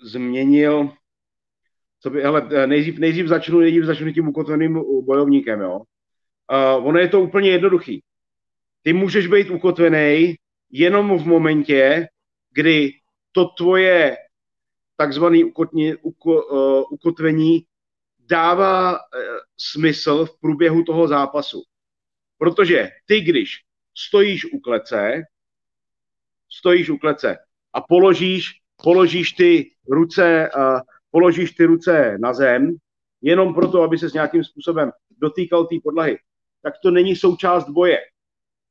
změnil 0.03 0.93
co 2.01 2.11
by, 2.11 2.23
hele, 2.23 2.67
nejdřív, 2.67 2.99
nejdřív 2.99 3.27
začnu, 3.27 3.61
nejdřív 3.61 3.85
začnu 3.85 4.13
tím 4.13 4.29
ukotveným 4.29 4.83
bojovníkem, 5.05 5.61
jo. 5.61 5.79
Uh, 5.79 6.87
ono 6.87 6.99
je 6.99 7.09
to 7.09 7.21
úplně 7.21 7.51
jednoduchý. 7.51 8.03
Ty 8.83 8.93
můžeš 8.93 9.27
být 9.27 9.51
ukotvený 9.51 10.35
jenom 10.71 11.19
v 11.19 11.27
momentě, 11.27 12.07
kdy 12.53 12.93
to 13.33 13.45
tvoje 13.45 14.17
takzvané 14.97 15.39
uko, 16.03 16.47
uh, 16.47 16.85
ukotvení 16.91 17.65
dává 18.19 18.93
uh, 18.93 18.99
smysl 19.57 20.27
v 20.27 20.41
průběhu 20.41 20.85
toho 20.85 21.09
zápasu. 21.09 21.63
Protože 22.39 22.89
ty, 23.07 23.21
když 23.21 23.57
stojíš 23.97 24.53
u 24.53 24.61
klece, 24.61 25.23
stojíš 26.51 26.91
u 26.91 26.99
klece 26.99 27.37
a 27.73 27.81
položíš, 27.81 28.45
položíš 28.83 29.33
ty 29.33 29.71
ruce 29.91 30.51
uh, 30.57 30.81
položíš 31.11 31.53
ty 31.53 31.65
ruce 31.65 32.19
na 32.19 32.33
zem, 32.33 32.77
jenom 33.23 33.55
proto, 33.55 33.83
aby 33.83 33.99
se 33.99 34.11
s 34.11 34.13
nějakým 34.13 34.45
způsobem 34.45 34.93
dotýkal 35.11 35.67
té 35.67 35.77
podlahy, 35.83 36.19
tak 36.63 36.75
to 36.83 36.91
není 36.91 37.17
součást 37.17 37.69
boje. 37.69 37.99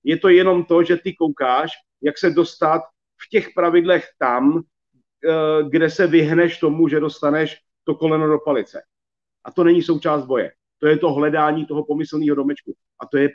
Je 0.04 0.18
to 0.18 0.30
jenom 0.30 0.66
to, 0.66 0.84
že 0.84 0.98
ty 0.98 1.16
koukáš, 1.16 1.72
jak 2.02 2.18
se 2.18 2.30
dostat 2.30 2.82
v 3.18 3.30
těch 3.30 3.50
pravidlech 3.56 4.08
tam, 4.20 4.62
eh, 4.62 5.63
kde 5.70 5.90
se 5.90 6.08
vyhneš 6.08 6.60
tomu, 6.60 6.88
že 6.88 7.00
dostaneš 7.00 7.58
to 7.84 7.96
koleno 7.96 8.28
do 8.28 8.40
palice. 8.40 8.82
A 9.44 9.52
to 9.52 9.63
není 9.63 9.84
součást 9.84 10.26
boje. 10.26 10.52
To 10.80 10.88
je 10.88 10.98
to 10.98 11.13
hledání 11.13 11.66
toho 11.66 11.86
pomyslného 11.86 12.36
domečku. 12.36 12.74
A 13.00 13.06
to 13.06 13.18
je 13.18 13.30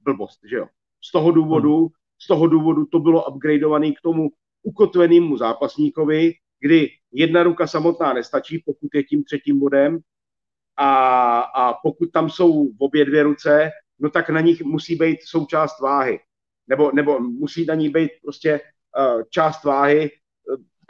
blbost, 0.00 0.40
že 0.50 0.56
jo. 0.56 0.66
Z 1.04 1.12
toho 1.12 1.30
důvodu, 1.30 1.78
hmm. 1.78 1.88
Z 2.18 2.26
toho 2.26 2.46
důvodu 2.46 2.84
to 2.84 2.98
bylo 2.98 3.24
upgradeované 3.24 3.92
k 3.92 4.00
tomu 4.02 4.28
ukotvenému 4.62 5.36
zápasníkovi, 5.36 6.32
kdy 6.60 6.88
jedna 7.12 7.42
ruka 7.42 7.66
samotná 7.66 8.12
nestačí, 8.12 8.62
pokud 8.66 8.88
je 8.94 9.02
tím 9.02 9.24
třetím 9.24 9.58
bodem 9.58 9.98
a, 10.76 11.40
a 11.40 11.72
pokud 11.72 12.12
tam 12.12 12.30
jsou 12.30 12.68
obě 12.78 13.04
dvě 13.04 13.22
ruce, 13.22 13.70
no 13.98 14.10
tak 14.10 14.30
na 14.30 14.40
nich 14.40 14.62
musí 14.62 14.96
být 14.96 15.18
součást 15.22 15.80
váhy. 15.80 16.20
Nebo, 16.68 16.92
nebo 16.92 17.20
musí 17.20 17.64
na 17.64 17.74
ní 17.74 17.88
být 17.88 18.10
prostě 18.22 18.60
uh, 18.98 19.22
část 19.30 19.64
váhy, 19.64 20.10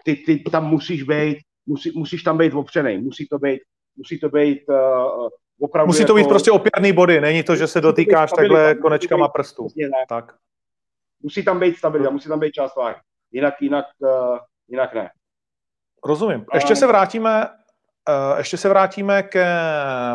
ty, 0.05 0.17
ty 0.17 0.39
tam 0.39 0.71
musíš 0.71 1.03
být, 1.03 1.39
musí, 1.67 1.93
musíš 1.95 2.23
tam 2.23 2.39
být 2.39 2.55
opřený, 2.55 2.99
musí 2.99 3.27
to 3.29 3.39
být, 3.39 3.61
musí 3.97 4.19
to 4.19 4.29
být 4.29 4.61
uh, 4.69 5.29
opravdu 5.61 5.89
Musí 5.89 6.05
to 6.05 6.13
jako, 6.13 6.15
být 6.15 6.29
prostě 6.29 6.51
opěrný 6.51 6.93
body, 6.93 7.21
není 7.21 7.43
to, 7.43 7.57
že 7.57 7.67
se 7.67 7.81
dotýkáš 7.81 8.33
takhle 8.33 8.75
konečkama 8.75 9.29
prstů. 9.29 9.69
Tak. 10.09 10.35
Musí 11.23 11.45
tam 11.45 11.61
být 11.61 11.77
stabilita, 11.77 12.11
musí 12.11 12.29
tam 12.29 12.41
být 12.41 12.53
část 12.53 12.77
váhy. 12.77 12.95
Jinak, 13.33 13.55
jinak, 13.61 13.87
uh, 13.99 14.39
jinak 14.69 14.95
ne. 14.95 15.11
Rozumím. 16.05 16.45
Ještě 16.55 16.77
se 16.77 16.87
vrátíme, 16.87 17.49
uh, 17.49 18.39
ještě 18.39 18.57
se 18.57 18.69
vrátíme 18.69 19.23
ke 19.23 19.47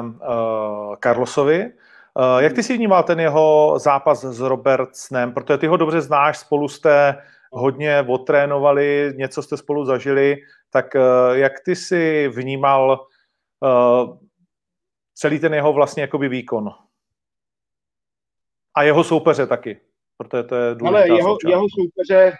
uh, 0.01 0.95
Carlosovi. 1.03 1.73
Uh, 2.13 2.39
jak 2.39 2.53
ty 2.53 2.63
si 2.63 2.77
vnímal 2.77 3.03
ten 3.03 3.19
jeho 3.19 3.75
zápas 3.79 4.25
s 4.25 4.39
Robertsnem? 4.39 5.33
Protože 5.33 5.57
ty 5.57 5.67
ho 5.67 5.77
dobře 5.77 6.01
znáš, 6.01 6.37
spolu 6.37 6.67
jste 6.67 7.23
hodně 7.51 8.05
otrénovali, 8.07 9.13
něco 9.15 9.43
jste 9.43 9.57
spolu 9.57 9.85
zažili, 9.85 10.37
tak 10.69 10.95
uh, 10.95 11.01
jak 11.37 11.53
ty 11.65 11.75
si 11.75 12.27
vnímal 12.27 13.07
uh, 13.59 14.17
celý 15.13 15.39
ten 15.39 15.53
jeho 15.53 15.73
vlastně 15.73 16.01
jakoby 16.01 16.29
výkon? 16.29 16.71
A 18.75 18.83
jeho 18.83 19.03
soupeře 19.03 19.47
taky, 19.47 19.81
protože 20.17 20.43
to 20.43 20.55
je 20.55 20.75
důležitá 20.75 20.87
Ale 20.87 21.17
jeho, 21.17 21.37
jeho 21.47 21.67
soupeře 21.69 22.33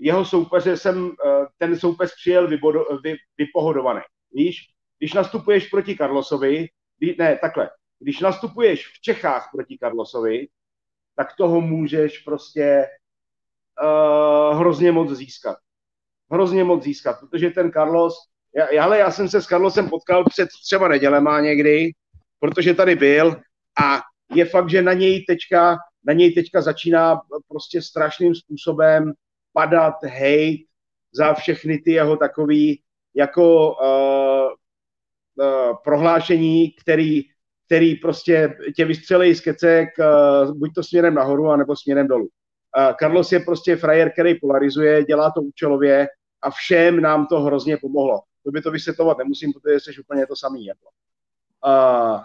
jeho 0.00 0.24
soupeře 0.24 0.76
jsem, 0.76 1.10
eh, 1.26 1.46
ten 1.58 1.78
soupeř 1.78 2.14
přijel 2.14 2.48
vybodo, 2.48 2.84
vy, 3.02 3.16
vypohodovaný. 3.38 4.00
Víš, 4.32 4.56
když 4.98 5.14
nastupuješ 5.14 5.68
proti 5.68 5.96
Carlosovi, 5.96 6.68
ne, 7.18 7.38
takhle, 7.40 7.70
když 7.98 8.20
nastupuješ 8.20 8.86
v 8.86 9.00
Čechách 9.00 9.48
proti 9.54 9.78
Carlosovi, 9.78 10.48
tak 11.16 11.36
toho 11.36 11.60
můžeš 11.60 12.18
prostě 12.18 12.86
uh, 13.82 14.58
hrozně 14.58 14.92
moc 14.92 15.10
získat. 15.10 15.56
Hrozně 16.30 16.64
moc 16.64 16.82
získat, 16.82 17.20
protože 17.20 17.50
ten 17.50 17.72
Carlos, 17.72 18.14
já, 18.72 18.84
ale 18.84 18.98
já 18.98 19.10
jsem 19.10 19.28
se 19.28 19.42
s 19.42 19.46
Carlosem 19.46 19.88
potkal 19.88 20.24
před 20.24 20.48
třeba 20.64 20.88
nedělema 20.88 21.40
někdy, 21.40 21.92
protože 22.40 22.74
tady 22.74 22.96
byl 22.96 23.36
a 23.82 24.00
je 24.34 24.44
fakt, 24.44 24.70
že 24.70 24.82
na 24.82 24.92
něj 24.92 25.24
teďka, 25.24 25.76
na 26.04 26.12
něj 26.12 26.32
teďka 26.32 26.62
začíná 26.62 27.20
prostě 27.48 27.82
strašným 27.82 28.34
způsobem 28.34 29.12
padat 29.52 29.94
hejt 30.02 30.66
za 31.12 31.34
všechny 31.34 31.78
ty 31.78 31.92
jeho 31.92 32.16
takový 32.16 32.82
jako 33.14 33.72
uh, 33.72 34.50
uh, 35.46 35.76
prohlášení, 35.84 36.70
který, 36.70 37.22
který 37.66 37.94
prostě 37.94 38.56
tě 38.76 38.84
vystřelí 38.84 39.34
z 39.34 39.40
kecek 39.40 39.88
uh, 39.98 40.54
buď 40.54 40.74
to 40.74 40.82
směrem 40.82 41.14
nahoru, 41.14 41.50
anebo 41.50 41.76
směrem 41.76 42.08
dolů. 42.08 42.24
Uh, 42.24 42.96
Carlos 43.00 43.32
je 43.32 43.40
prostě 43.40 43.76
frajer, 43.76 44.12
který 44.12 44.34
polarizuje, 44.34 45.04
dělá 45.04 45.30
to 45.30 45.42
účelově 45.42 46.08
a 46.42 46.50
všem 46.50 47.00
nám 47.00 47.26
to 47.26 47.40
hrozně 47.40 47.76
pomohlo. 47.76 48.20
To 48.44 48.50
by 48.50 48.62
to 48.62 48.70
vysvětlovat 48.70 49.18
nemusím, 49.18 49.52
protože 49.52 49.80
jsi 49.80 50.00
úplně 50.00 50.26
to 50.26 50.36
samý. 50.36 50.64
Jako. 50.64 50.88
Uh, 51.66 52.20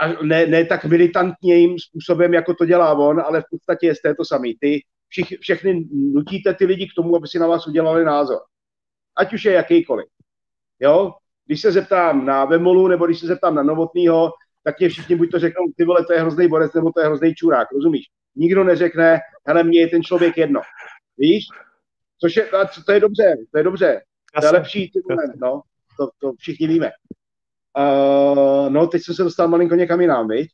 a 0.00 0.22
ne, 0.22 0.46
ne 0.46 0.64
tak 0.64 0.84
militantním 0.84 1.78
způsobem, 1.78 2.34
jako 2.34 2.54
to 2.54 2.66
dělá 2.66 2.94
on, 2.94 3.20
ale 3.20 3.40
v 3.40 3.44
podstatě 3.50 3.94
jste 3.94 4.14
to 4.14 4.24
samý. 4.24 4.56
Ty 4.60 4.80
všich, 5.08 5.38
všechny 5.40 5.84
nutíte 5.92 6.54
ty 6.54 6.64
lidi 6.64 6.86
k 6.86 6.94
tomu, 6.96 7.16
aby 7.16 7.28
si 7.28 7.38
na 7.38 7.46
vás 7.46 7.66
udělali 7.66 8.04
názor. 8.04 8.38
Ať 9.16 9.32
už 9.32 9.44
je 9.44 9.52
jakýkoliv. 9.52 10.06
Jo? 10.80 11.12
Když 11.46 11.60
se 11.60 11.72
zeptám 11.72 12.26
na 12.26 12.44
Vemolu, 12.44 12.88
nebo 12.88 13.06
když 13.06 13.18
se 13.18 13.26
zeptám 13.26 13.54
na 13.54 13.62
Novotnýho, 13.62 14.32
tak 14.64 14.78
mě 14.78 14.88
všichni 14.88 15.16
buď 15.16 15.30
to 15.30 15.38
řeknou, 15.38 15.64
ty 15.76 15.84
vole, 15.84 16.04
to 16.06 16.12
je 16.12 16.20
hrozný 16.20 16.48
borec, 16.48 16.74
nebo 16.74 16.92
to 16.92 17.00
je 17.00 17.06
hrozný 17.06 17.34
čurák, 17.34 17.72
rozumíš? 17.72 18.04
nikdo 18.38 18.64
neřekne, 18.64 19.20
hele, 19.46 19.64
mně 19.64 19.80
je 19.80 19.88
ten 19.88 20.02
člověk 20.02 20.36
jedno. 20.36 20.60
Víš? 21.18 21.44
Což 22.20 22.36
je, 22.36 22.48
to 22.86 22.92
je 22.92 23.00
dobře, 23.00 23.36
to 23.52 23.58
je 23.58 23.64
dobře. 23.64 24.02
To 24.40 24.46
je 24.46 24.52
lepší 24.52 24.90
ty 24.90 25.00
moment, 25.10 25.40
no. 25.40 25.62
To, 25.98 26.08
to 26.20 26.32
všichni 26.38 26.66
víme. 26.66 26.90
Uh, 27.78 28.70
no, 28.70 28.86
teď 28.86 29.02
jsem 29.02 29.14
se 29.14 29.22
dostal 29.22 29.48
malinko 29.48 29.74
někam 29.74 30.00
jinam, 30.00 30.28
viď? 30.28 30.50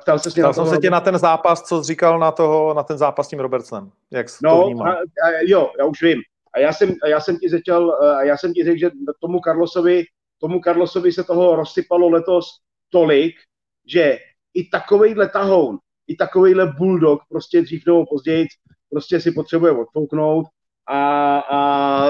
Ptal, 0.00 0.18
se 0.18 0.30
Ptal 0.30 0.54
jsem 0.54 0.66
se 0.66 0.78
tě 0.78 0.90
na 0.90 1.00
ten 1.00 1.18
zápas, 1.18 1.62
co 1.62 1.82
jsi 1.82 1.86
říkal 1.86 2.18
na, 2.18 2.30
toho, 2.30 2.74
na 2.74 2.82
ten 2.82 2.98
zápas 2.98 3.26
s 3.26 3.28
tím 3.30 3.40
Robertsonem. 3.40 3.90
Jak 4.10 4.26
no, 4.42 4.50
to 4.50 4.82
a, 4.84 4.90
a, 4.90 5.30
jo, 5.46 5.70
já 5.78 5.84
už 5.84 6.02
vím. 6.02 6.22
A 6.54 6.58
já 6.58 6.72
jsem, 6.72 6.94
a 7.02 7.08
já 7.08 7.20
jsem 7.20 7.38
ti 7.38 7.48
řekl, 7.48 7.92
a 7.92 8.22
já 8.22 8.36
jsem 8.36 8.52
ti 8.52 8.64
řekl, 8.64 8.78
že 8.78 8.90
tomu 9.20 9.40
Carlosovi, 9.44 10.04
tomu 10.40 10.60
Carlosovi 10.60 11.12
se 11.12 11.24
toho 11.24 11.56
rozsypalo 11.56 12.08
letos 12.08 12.46
tolik, 12.90 13.34
že 13.86 14.18
i 14.54 14.68
takovejhle 14.68 15.28
tahoun, 15.28 15.78
i 16.06 16.16
takovejhle 16.16 16.66
bulldog 16.66 17.20
prostě 17.28 17.62
dřív 17.62 17.86
nebo 17.86 18.06
později 18.06 18.46
prostě 18.90 19.20
si 19.20 19.32
potřebuje 19.32 19.72
odfouknout 19.72 20.46
a, 20.86 21.38
a 21.38 22.08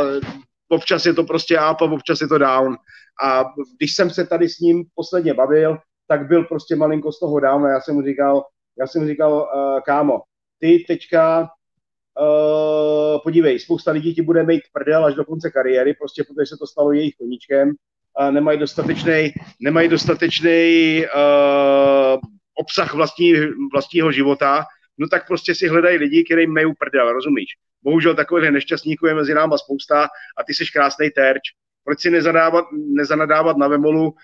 občas 0.75 1.07
je 1.07 1.15
to 1.15 1.25
prostě 1.25 1.59
up 1.59 1.83
a 1.83 1.85
občas 1.85 2.21
je 2.21 2.29
to 2.29 2.39
down. 2.39 2.77
A 3.25 3.45
když 3.79 3.95
jsem 3.95 4.11
se 4.11 4.27
tady 4.27 4.49
s 4.49 4.59
ním 4.59 4.85
posledně 4.95 5.35
bavil, 5.35 5.79
tak 6.09 6.27
byl 6.27 6.45
prostě 6.45 6.77
malinko 6.77 7.13
z 7.13 7.21
toho 7.21 7.41
down 7.41 7.67
a 7.67 7.71
já 7.71 7.81
jsem 7.81 7.95
mu 7.95 8.03
říkal, 8.03 8.45
já 8.79 8.87
jsem 8.87 9.03
mu 9.03 9.09
říkal, 9.09 9.33
uh, 9.33 9.81
kámo, 9.81 10.21
ty 10.59 10.85
teďka 10.89 11.41
uh, 11.41 13.21
podívej, 13.23 13.59
spousta 13.59 13.91
lidí 13.91 14.15
ti 14.15 14.23
bude 14.23 14.43
mít 14.43 14.63
prdel 14.73 15.05
až 15.05 15.15
do 15.15 15.25
konce 15.25 15.51
kariéry, 15.51 15.95
prostě 15.95 16.25
protože 16.25 16.47
se 16.47 16.57
to 16.61 16.67
stalo 16.67 16.93
jejich 16.93 17.15
koníčkem, 17.19 17.75
a 18.17 18.31
nemají 18.31 18.59
dostatečný, 18.59 19.33
nemají 19.61 19.89
dostatečný 19.89 21.03
uh, 21.05 22.21
obsah 22.55 22.95
vlastní, 22.95 23.35
vlastního 23.73 24.13
života, 24.13 24.65
no 24.99 25.09
tak 25.09 25.27
prostě 25.27 25.55
si 25.55 25.69
hledají 25.69 25.99
lidi, 25.99 26.25
kteří 26.25 26.47
mají 26.47 26.75
prdel, 26.79 27.13
rozumíš? 27.13 27.49
Bohužel 27.83 28.15
takových 28.15 28.51
nešťastníků 28.51 29.07
je 29.07 29.15
mezi 29.15 29.35
náma 29.35 29.59
spousta 29.59 30.09
a 30.39 30.45
ty 30.47 30.55
jsi 30.55 30.65
krásný 30.73 31.11
terč. 31.11 31.41
Proč 31.85 32.01
si 32.01 32.11
nezanadávat, 32.11 32.65
nezanadávat 32.73 33.57
na 33.57 33.69
Vemolu, 33.69 34.07
uh, 34.07 34.15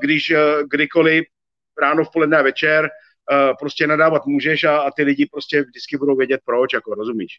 když 0.00 0.30
uh, 0.30 0.38
kdykoliv 0.70 1.24
ráno, 1.80 2.04
v 2.04 2.12
poledne 2.12 2.36
a 2.36 2.42
večer 2.42 2.84
uh, 2.84 3.56
prostě 3.58 3.86
nadávat 3.86 4.26
můžeš 4.26 4.64
a, 4.64 4.78
a 4.78 4.90
ty 4.90 5.02
lidi 5.02 5.26
prostě 5.26 5.62
vždycky 5.62 5.96
budou 5.96 6.16
vědět 6.16 6.40
proč, 6.44 6.72
jako 6.72 6.94
rozumíš. 6.94 7.38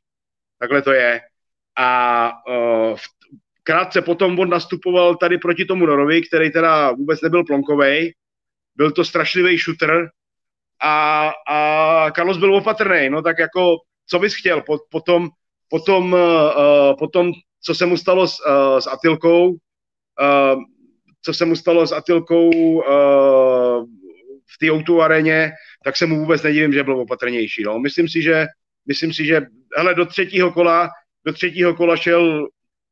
Takhle 0.59 0.81
to 0.81 0.91
je. 0.91 1.21
A 1.77 2.31
v, 2.95 3.01
krátce 3.63 4.01
potom 4.01 4.39
on 4.39 4.49
nastupoval 4.49 5.15
tady 5.15 5.37
proti 5.37 5.65
tomu 5.65 5.85
Norovi, 5.85 6.21
který 6.21 6.51
teda 6.51 6.91
vůbec 6.91 7.21
nebyl 7.21 7.43
plonkovej, 7.43 8.13
byl 8.75 8.91
to 8.91 9.05
strašlivý 9.05 9.57
shooter 9.57 10.09
a, 10.81 11.31
a 11.47 12.11
Carlos 12.11 12.37
byl 12.37 12.55
opatrný, 12.55 13.09
no 13.09 13.21
tak 13.21 13.39
jako, 13.39 13.77
co 14.09 14.19
bys 14.19 14.35
chtěl, 14.35 14.61
po, 14.61 14.77
potom, 14.91 15.29
potom, 15.69 16.13
uh, 16.13 16.97
potom, 16.99 17.31
co 17.61 17.75
se 17.75 17.85
mu 17.85 17.97
stalo 17.97 18.27
s, 18.27 18.39
uh, 18.39 18.79
s 18.79 18.87
Atilkou, 18.87 19.49
uh, 19.49 20.63
co 21.21 21.33
se 21.33 21.45
mu 21.45 21.55
stalo 21.55 21.87
s 21.87 21.91
Atilkou 21.91 22.49
uh, 22.49 23.85
v 24.49 24.57
té 24.59 24.93
o 24.93 24.99
aréně, 25.01 25.51
tak 25.83 25.97
se 25.97 26.05
mu 26.05 26.19
vůbec 26.19 26.43
nedivím, 26.43 26.73
že 26.73 26.83
byl 26.83 26.99
opatrnější. 26.99 27.63
No. 27.63 27.79
Myslím 27.79 28.09
si, 28.09 28.21
že, 28.21 28.45
myslím 28.87 29.13
si, 29.13 29.25
že 29.25 29.41
hele, 29.77 29.95
do 29.95 30.05
třetího 30.05 30.51
kola, 30.51 30.89
do 31.25 31.33
třetího 31.33 31.75
kola 31.75 31.97
šel 31.97 32.47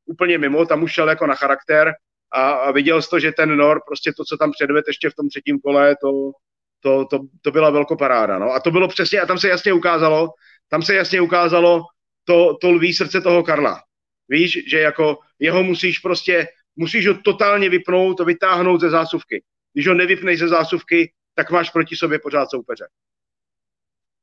úplně 0.06 0.38
mimo, 0.38 0.66
tam 0.66 0.84
už 0.84 0.92
šel 0.92 1.10
jako 1.10 1.28
na 1.28 1.36
charakter 1.36 1.94
a, 2.34 2.52
a 2.52 2.72
viděl 2.72 3.02
jsi 3.02 3.10
to, 3.10 3.20
že 3.20 3.32
ten 3.32 3.58
Nor, 3.58 3.82
prostě 3.88 4.14
to, 4.18 4.24
co 4.24 4.38
tam 4.38 4.52
předved 4.52 4.86
ještě 4.88 5.10
v 5.10 5.16
tom 5.16 5.30
třetím 5.30 5.60
kole, 5.60 5.96
to, 6.02 6.32
to, 6.80 7.06
to, 7.06 7.20
to 7.42 7.52
byla 7.52 7.70
velkoparáda. 7.70 8.40
No. 8.40 8.52
A 8.52 8.60
to 8.60 8.72
bylo 8.72 8.88
přesně, 8.88 9.22
a 9.22 9.26
tam 9.26 9.40
se 9.40 9.50
jasně 9.50 9.74
ukázalo, 9.74 10.30
tam 10.70 10.84
se 10.84 10.96
jasně 10.96 11.22
ukázalo 11.22 11.84
to, 12.24 12.58
to 12.62 12.72
lví 12.72 12.94
srdce 12.94 13.22
toho 13.22 13.44
Karla. 13.44 13.82
Víš, 14.30 14.70
že 14.70 14.80
jako 14.80 15.18
jeho 15.40 15.64
musíš 15.64 16.00
prostě, 16.00 16.48
musíš 16.76 17.08
ho 17.08 17.14
totálně 17.14 17.70
vypnout, 17.70 18.20
vytáhnout 18.20 18.82
ze 18.82 18.90
zásuvky. 18.90 19.44
Když 19.74 19.88
ho 19.88 19.94
nevypneš 19.94 20.40
ze 20.40 20.48
zásuvky, 20.48 21.12
tak 21.36 21.52
máš 21.52 21.70
proti 21.70 21.96
sobě 21.96 22.20
pořád 22.20 22.50
soupeře. 22.50 22.88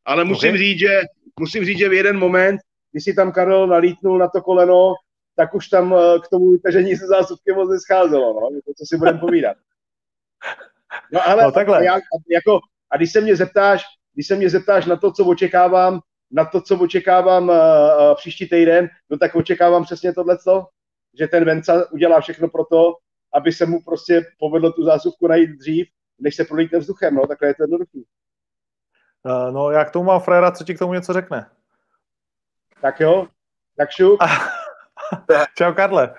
Ale 0.04 0.24
musím 0.24 0.48
okay. 0.48 0.58
říct, 0.58 0.78
že 0.78 1.00
musím 1.40 1.64
říct, 1.64 1.78
že 1.78 1.88
v 1.88 1.92
jeden 1.92 2.18
moment, 2.18 2.60
když 2.92 3.04
si 3.04 3.14
tam 3.14 3.32
Karel 3.32 3.66
nalítnul 3.66 4.18
na 4.18 4.28
to 4.28 4.42
koleno, 4.42 4.94
tak 5.36 5.54
už 5.54 5.68
tam 5.68 5.94
eh, 5.94 6.18
k 6.18 6.28
tomu 6.28 6.50
vytažení 6.50 6.96
se 6.96 7.06
zásuvky 7.06 7.52
moc 7.52 7.70
nescházelo, 7.70 8.40
no, 8.40 8.60
to, 8.66 8.72
co 8.76 8.84
si 8.86 8.96
budeme 8.96 9.18
povídat. 9.18 9.56
No 11.12 11.28
ale 11.28 11.42
no, 11.42 11.52
takhle. 11.52 11.84
Já, 11.84 11.98
jako, 12.30 12.60
a 12.90 12.96
když 12.96 13.12
se 13.12 13.20
mě 13.20 13.36
zeptáš, 13.36 13.84
když 14.14 14.26
se 14.26 14.36
mě 14.36 14.50
zeptáš 14.50 14.86
na 14.86 14.96
to, 14.96 15.12
co 15.12 15.24
očekávám, 15.24 16.00
na 16.30 16.44
to, 16.44 16.60
co 16.60 16.78
očekávám 16.78 17.48
uh, 17.48 17.54
uh, 17.54 18.14
příští 18.16 18.48
týden, 18.48 18.88
no 19.10 19.18
tak 19.18 19.34
očekávám 19.34 19.84
přesně 19.84 20.12
tohle, 20.12 20.38
že 21.18 21.28
ten 21.28 21.44
Venca 21.44 21.92
udělá 21.92 22.20
všechno 22.20 22.48
pro 22.48 22.64
to, 22.64 22.96
aby 23.34 23.52
se 23.52 23.66
mu 23.66 23.82
prostě 23.82 24.26
povedlo 24.38 24.72
tu 24.72 24.84
zásuvku 24.84 25.26
najít 25.26 25.50
dřív, 25.50 25.86
než 26.18 26.36
se 26.36 26.44
prolítne 26.44 26.78
vzduchem, 26.78 27.14
no, 27.14 27.26
takhle 27.26 27.48
je 27.48 27.54
to 27.54 27.62
jednoduchý. 27.62 28.06
Uh, 29.22 29.52
no, 29.54 29.70
já 29.70 29.84
k 29.84 29.90
tomu 29.90 30.04
mám 30.04 30.20
frajera, 30.20 30.50
co 30.50 30.64
ti 30.64 30.74
k 30.74 30.78
tomu 30.78 30.94
něco 30.94 31.12
řekne. 31.12 31.50
Tak 32.80 33.00
jo, 33.00 33.26
tak 33.76 33.90
šup. 33.90 34.20
Čau, 35.58 35.72
Karle. 35.72 36.14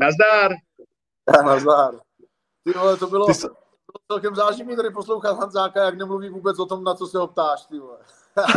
Nazdár. 0.00 0.52
Nazdár. 1.44 1.94
Ty 2.64 2.72
vole, 2.72 2.96
to 2.96 3.06
bylo, 3.06 3.26
to 3.26 3.32
bylo 3.32 3.65
celkem 4.12 4.34
záživný 4.34 4.76
tady 4.76 4.90
poslouchat 4.90 5.38
Hanzáka, 5.38 5.84
jak 5.84 5.94
nemluví 5.94 6.28
vůbec 6.28 6.58
o 6.58 6.66
tom, 6.66 6.84
na 6.84 6.94
co 6.94 7.06
se 7.06 7.18
ho 7.18 7.26
ptáš, 7.26 7.64
ty 7.64 7.78
vole. 7.78 7.98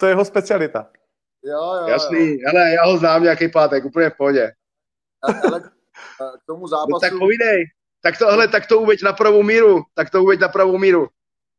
to 0.00 0.06
je 0.06 0.10
jeho 0.10 0.24
specialita. 0.24 0.86
Jo, 1.42 1.74
jo, 1.80 1.86
Jasný, 1.86 2.30
jo. 2.30 2.50
ale 2.50 2.70
já 2.70 2.84
ho 2.86 2.98
znám 2.98 3.22
nějaký 3.22 3.48
pátek, 3.48 3.84
úplně 3.84 4.10
v 4.10 4.16
pohodě. 4.16 4.52
Ale 5.22 5.60
k 6.40 6.46
tomu 6.46 6.68
zápasu... 6.68 6.90
No 6.90 7.00
tak 7.00 7.18
povídej. 7.18 7.64
Tak 8.02 8.18
to, 8.18 8.26
hele, 8.26 8.48
tak 8.48 8.66
to 8.66 8.80
uveď 8.80 9.02
na 9.02 9.12
pravou 9.12 9.42
míru. 9.42 9.82
Tak 9.94 10.10
to 10.10 10.22
uveď 10.22 10.40
na 10.40 10.48
pravou 10.48 10.78
míru. 10.78 11.08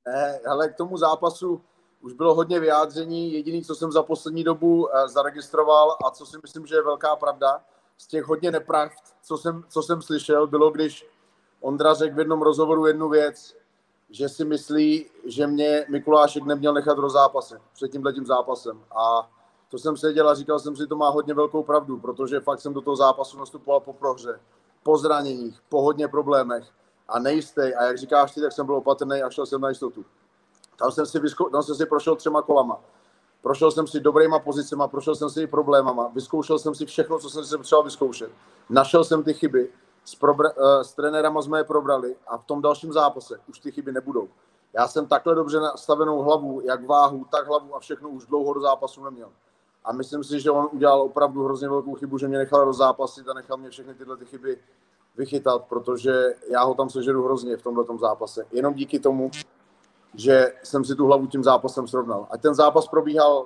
Ne, 0.08 0.40
hele, 0.46 0.70
k 0.70 0.76
tomu 0.76 0.98
zápasu 0.98 1.62
už 2.02 2.14
bylo 2.14 2.36
hodně 2.36 2.60
vyjádření. 2.60 3.34
Jediný, 3.34 3.64
co 3.64 3.76
jsem 3.76 3.92
za 3.92 4.04
poslední 4.04 4.44
dobu 4.44 4.90
eh, 4.90 5.08
zaregistroval 5.08 5.98
a 6.06 6.12
co 6.12 6.26
si 6.26 6.38
myslím, 6.42 6.66
že 6.66 6.76
je 6.76 6.84
velká 6.84 7.16
pravda, 7.16 7.62
z 7.98 8.08
těch 8.08 8.24
hodně 8.24 8.52
nepravd, 8.52 8.94
co 9.22 9.38
jsem, 9.38 9.64
co 9.70 9.84
jsem 9.84 10.02
slyšel, 10.02 10.48
bylo, 10.48 10.72
když 10.72 11.06
Ondra 11.66 11.94
řekl 11.94 12.16
v 12.16 12.20
jednom 12.20 12.42
rozhovoru 12.42 12.86
jednu 12.86 13.10
věc, 13.10 13.56
že 14.10 14.30
si 14.30 14.46
myslí, 14.46 15.06
že 15.26 15.48
mě 15.48 15.86
Mikulášek 15.90 16.44
neměl 16.44 16.74
nechat 16.74 16.98
do 16.98 17.10
zápase, 17.10 17.62
před 17.74 17.92
tímhletím 17.92 18.26
zápasem. 18.26 18.82
A 18.96 19.30
to 19.72 19.78
jsem 19.78 19.98
seděl 19.98 20.30
a 20.30 20.36
říkal 20.36 20.60
jsem 20.60 20.76
si, 20.76 20.88
to 20.88 20.96
má 20.96 21.10
hodně 21.10 21.34
velkou 21.34 21.64
pravdu, 21.64 22.00
protože 22.00 22.40
fakt 22.40 22.62
jsem 22.62 22.74
do 22.74 22.82
toho 22.82 22.96
zápasu 22.96 23.40
nastupoval 23.40 23.80
po 23.80 23.94
prohře, 23.94 24.40
po 24.84 24.98
zraněních, 24.98 25.60
po 25.70 25.82
hodně 25.82 26.08
problémech 26.08 26.66
a 27.08 27.20
nejistý. 27.20 27.62
A 27.62 27.84
jak 27.84 27.98
říkáš 27.98 28.34
ty, 28.34 28.42
tak 28.42 28.52
jsem 28.52 28.66
byl 28.66 28.76
opatrný 28.76 29.22
a 29.22 29.30
šel 29.30 29.46
jsem 29.46 29.62
na 29.62 29.70
jistotu. 29.70 30.06
Tam 30.78 30.92
jsem 30.92 31.06
si, 31.06 31.20
vyzko- 31.20 31.52
tam 31.52 31.64
jsem 31.64 31.76
si 31.76 31.86
prošel 31.86 32.16
třema 32.16 32.42
kolama. 32.42 32.80
Prošel 33.42 33.72
jsem 33.72 33.88
si 33.88 34.00
dobrýma 34.00 34.40
pozicema, 34.40 34.88
prošel 34.88 35.16
jsem 35.16 35.30
si 35.30 35.42
i 35.42 35.48
problémama, 35.48 36.08
vyzkoušel 36.08 36.60
jsem 36.60 36.76
si 36.76 36.86
všechno, 36.86 37.20
co 37.20 37.30
jsem 37.30 37.46
si 37.46 37.58
potřeboval 37.58 37.84
vyzkoušet. 37.84 38.32
Našel 38.70 39.04
jsem 39.04 39.24
ty 39.24 39.34
chyby, 39.34 39.70
s, 40.06 40.20
probra- 40.20 40.54
uh, 40.58 40.82
s 40.82 40.94
trenérama 40.94 41.42
jsme 41.42 41.60
je 41.60 41.64
probrali 41.64 42.16
a 42.28 42.38
v 42.38 42.44
tom 42.46 42.62
dalším 42.62 42.94
zápase 42.94 43.40
už 43.50 43.60
ty 43.60 43.72
chyby 43.72 43.92
nebudou. 43.92 44.28
Já 44.74 44.88
jsem 44.88 45.08
takhle 45.08 45.36
dobře 45.36 45.60
nastavenou 45.60 46.22
hlavu, 46.22 46.62
jak 46.62 46.86
váhu, 46.86 47.26
tak 47.32 47.48
hlavu 47.48 47.76
a 47.76 47.80
všechno 47.80 48.10
už 48.10 48.26
dlouho 48.26 48.54
do 48.54 48.62
zápasu 48.62 49.04
neměl. 49.04 49.30
A 49.84 49.94
myslím 49.94 50.24
si, 50.24 50.40
že 50.40 50.52
on 50.52 50.70
udělal 50.72 51.02
opravdu 51.02 51.44
hrozně 51.44 51.70
velkou 51.70 51.96
chybu, 51.96 52.18
že 52.18 52.28
mě 52.28 52.38
nechal 52.38 52.66
rozzápasit 52.66 53.30
a 53.30 53.34
nechal 53.34 53.58
mě 53.58 53.70
všechny 53.70 53.94
tyhle 53.94 54.18
ty 54.18 54.26
chyby 54.26 54.58
vychytat, 55.18 55.66
protože 55.66 56.34
já 56.50 56.64
ho 56.64 56.74
tam 56.74 56.90
sežeru 56.90 57.24
hrozně 57.24 57.58
v 57.58 57.62
tomhle 57.62 57.86
zápase. 58.00 58.46
Jenom 58.52 58.74
díky 58.74 59.00
tomu, 59.00 59.32
že 60.14 60.54
jsem 60.64 60.86
si 60.86 60.96
tu 60.96 61.06
hlavu 61.06 61.28
tím 61.28 61.44
zápasem 61.44 61.88
srovnal. 61.88 62.28
A 62.32 62.38
ten 62.38 62.54
zápas 62.54 62.88
probíhal 62.88 63.46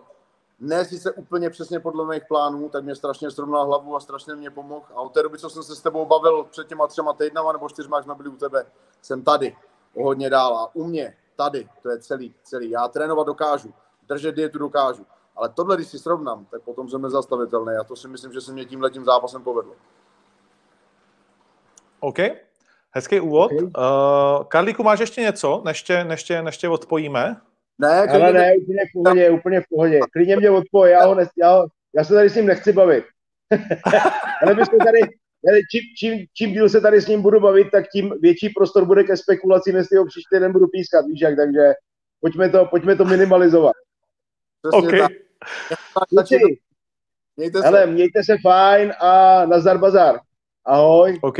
ne 0.59 0.85
sice 0.85 1.11
úplně 1.11 1.49
přesně 1.49 1.79
podle 1.79 2.05
mých 2.05 2.25
plánů, 2.27 2.69
tak 2.69 2.83
mě 2.83 2.95
strašně 2.95 3.31
srovnal 3.31 3.65
hlavu 3.65 3.95
a 3.95 3.99
strašně 3.99 4.35
mě 4.35 4.49
pomohl. 4.49 4.85
A 4.95 5.01
od 5.01 5.13
té 5.13 5.23
doby, 5.23 5.37
co 5.37 5.49
jsem 5.49 5.63
se 5.63 5.75
s 5.75 5.81
tebou 5.81 6.05
bavil 6.05 6.43
před 6.43 6.67
těma 6.67 6.87
třema 6.87 7.13
týdnama 7.13 7.51
nebo 7.51 7.69
čtyřma, 7.69 7.97
jak 7.97 8.03
jsme 8.03 8.15
byli 8.15 8.29
u 8.29 8.35
tebe, 8.35 8.65
jsem 9.01 9.23
tady 9.23 9.55
o 9.95 10.03
hodně 10.03 10.29
dál. 10.29 10.57
A 10.57 10.75
u 10.75 10.83
mě, 10.83 11.15
tady, 11.35 11.69
to 11.81 11.89
je 11.89 11.99
celý, 11.99 12.35
celý. 12.43 12.69
Já 12.69 12.87
trénovat 12.87 13.27
dokážu, 13.27 13.73
držet 14.07 14.35
dietu 14.35 14.59
dokážu. 14.59 15.05
Ale 15.35 15.49
tohle, 15.49 15.75
když 15.75 15.87
si 15.87 15.99
srovnám, 15.99 16.45
tak 16.45 16.61
potom 16.61 16.89
jsem 16.89 17.01
nezastavitelný. 17.01 17.73
A 17.75 17.83
to 17.83 17.95
si 17.95 18.07
myslím, 18.07 18.33
že 18.33 18.41
se 18.41 18.51
mě 18.51 18.65
tímhle 18.65 18.89
tím 18.89 19.05
zápasem 19.05 19.43
povedlo. 19.43 19.73
OK. 21.99 22.17
Hezký 22.91 23.19
úvod. 23.19 23.51
Okay. 23.51 23.63
Uh, 23.63 24.43
Karlíku, 24.47 24.83
máš 24.83 24.99
ještě 24.99 25.21
něco, 25.21 25.61
než 25.65 25.83
tě, 25.83 26.03
než 26.03 26.23
tě, 26.23 26.41
než 26.41 26.57
tě 26.57 26.69
odpojíme? 26.69 27.41
Ne, 27.79 27.87
Ale 27.87 28.33
ne, 28.33 28.53
úplně 28.55 28.79
v 28.79 28.93
pohodě, 28.93 29.29
úplně 29.29 29.61
v 29.61 29.63
pohodě. 29.69 29.99
Klidně 30.13 30.35
mě 30.35 30.49
odpoj, 30.49 30.91
já, 30.91 31.05
ho 31.05 31.15
ne, 31.15 31.25
já, 31.37 31.63
já 31.95 32.03
se 32.03 32.13
tady 32.13 32.29
s 32.29 32.35
ním 32.35 32.45
nechci 32.45 32.73
bavit. 32.73 33.05
Ale 34.43 34.55
my 34.55 34.65
jsme 34.65 34.77
tady, 34.77 34.99
čím, 35.71 35.81
čím, 35.97 36.25
čím 36.33 36.51
díl 36.51 36.69
se 36.69 36.81
tady 36.81 37.01
s 37.01 37.07
ním 37.07 37.21
budu 37.21 37.39
bavit, 37.39 37.67
tak 37.71 37.85
tím 37.91 38.13
větší 38.21 38.49
prostor 38.49 38.85
bude 38.85 39.03
ke 39.03 39.17
spekulacím, 39.17 39.75
jestli 39.75 39.97
ho 39.97 40.05
příště 40.05 40.39
den 40.39 40.51
budu 40.51 40.67
pískat, 40.67 41.05
víš 41.05 41.21
jak, 41.21 41.35
takže 41.35 41.73
pojďme 42.21 42.49
to, 42.49 42.65
pojďme 42.65 42.95
to 42.95 43.05
minimalizovat. 43.05 43.73
Přesně 44.61 45.01
OK. 45.01 45.09
tak. 45.09 45.11
Kluci, 46.09 46.37
Mějte 47.37 47.59
se. 47.59 47.65
hele, 47.65 47.85
mějte 47.85 48.23
se 48.23 48.37
fajn 48.41 48.93
a 48.99 49.45
nazdar 49.45 49.77
bazar. 49.77 50.19
Ahoj. 50.65 51.19
OK, 51.21 51.37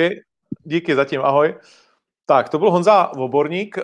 díky 0.63 0.95
zatím, 0.95 1.21
ahoj. 1.21 1.56
Tak, 2.30 2.50
to 2.50 2.60
byl 2.60 2.72
Honza 2.72 3.12
Voborník 3.15 3.78
eh, 3.78 3.84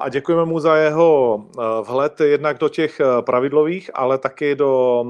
a 0.00 0.08
děkujeme 0.08 0.44
mu 0.44 0.60
za 0.60 0.76
jeho 0.76 1.44
eh, 1.58 1.62
vhled 1.82 2.20
jednak 2.20 2.58
do 2.58 2.68
těch 2.68 3.00
eh, 3.00 3.22
pravidlových, 3.22 3.90
ale 3.94 4.18
taky 4.18 4.54
do 4.54 5.04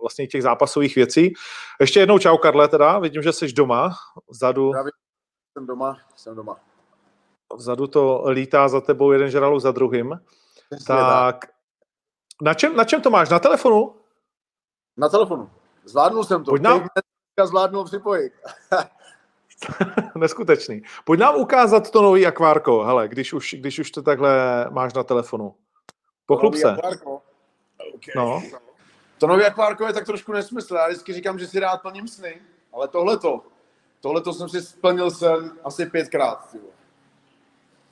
vlastně 0.00 0.26
těch 0.26 0.42
zápasových 0.42 0.96
věcí. 0.96 1.32
Ještě 1.80 2.00
jednou 2.00 2.18
čau, 2.18 2.36
Karle, 2.36 2.68
teda. 2.68 2.98
Vidím, 2.98 3.22
že 3.22 3.32
jsi 3.32 3.52
doma. 3.52 3.90
Vzadu, 4.30 4.68
Zdravím. 4.68 4.90
Jsem 5.52 5.66
doma, 5.66 5.96
jsem 6.16 6.36
doma. 6.36 6.56
vzadu 7.56 7.86
to 7.86 8.24
lítá 8.28 8.68
za 8.68 8.80
tebou 8.80 9.12
jeden 9.12 9.30
žralok 9.30 9.60
za 9.60 9.72
druhým. 9.72 10.20
Přesně 10.70 10.86
tak. 10.86 11.40
Tak, 11.40 11.50
na 12.42 12.54
čem, 12.54 12.76
na 12.76 12.84
čem 12.84 13.02
to 13.02 13.10
máš? 13.10 13.28
Na 13.28 13.38
telefonu? 13.38 13.94
Na 14.96 15.08
telefonu. 15.08 15.50
Zvládnul 15.84 16.24
jsem 16.24 16.44
to. 16.44 16.50
Pojď 16.50 16.62
nám- 16.62 16.86
zvládnul 17.44 17.84
připojit. 17.84 18.32
Neskutečný. 20.14 20.82
Pojď 21.04 21.20
nám 21.20 21.36
ukázat 21.36 21.90
to 21.90 22.02
nový 22.02 22.26
akvárko, 22.26 22.84
hele, 22.84 23.08
když 23.08 23.32
už, 23.32 23.54
když 23.58 23.78
už 23.78 23.90
to 23.90 24.02
takhle 24.02 24.30
máš 24.70 24.94
na 24.94 25.02
telefonu. 25.02 25.54
Pochlup 26.26 26.54
se. 26.54 26.70
akvárko. 26.70 27.22
Okay. 27.94 28.14
No. 28.16 28.42
To 29.18 29.26
nový 29.26 29.44
akvárko 29.44 29.86
je 29.86 29.92
tak 29.92 30.06
trošku 30.06 30.32
nesmysl. 30.32 30.74
Já 30.74 30.86
vždycky 30.86 31.12
říkám, 31.12 31.38
že 31.38 31.46
si 31.46 31.60
rád 31.60 31.82
plním 31.82 32.08
sny, 32.08 32.42
ale 32.72 32.88
tohleto, 32.88 33.42
tohleto 34.00 34.32
jsem 34.32 34.48
si 34.48 34.62
splnil 34.62 35.10
sen 35.10 35.52
asi 35.64 35.86
pětkrát. 35.86 36.50
ty 36.50 36.58
vole. 36.58 36.72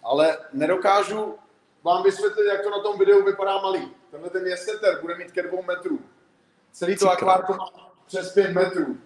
Ale 0.02 0.38
nedokážu 0.52 1.34
vám 1.82 2.02
vysvětlit, 2.02 2.46
jak 2.46 2.62
to 2.62 2.70
na 2.70 2.80
tom 2.80 2.98
videu 2.98 3.24
vypadá 3.24 3.60
malý. 3.60 3.92
Tenhle 4.10 4.30
ten 4.30 4.46
jeseter 4.46 5.00
bude 5.00 5.14
mít 5.14 5.32
ke 5.32 5.42
dvou 5.42 5.62
metrů. 5.62 5.98
Celý 6.72 6.96
to 6.96 7.10
akvárko 7.10 7.54
má 7.54 7.70
přes 8.06 8.32
pět 8.32 8.52
metrů. 8.52 8.96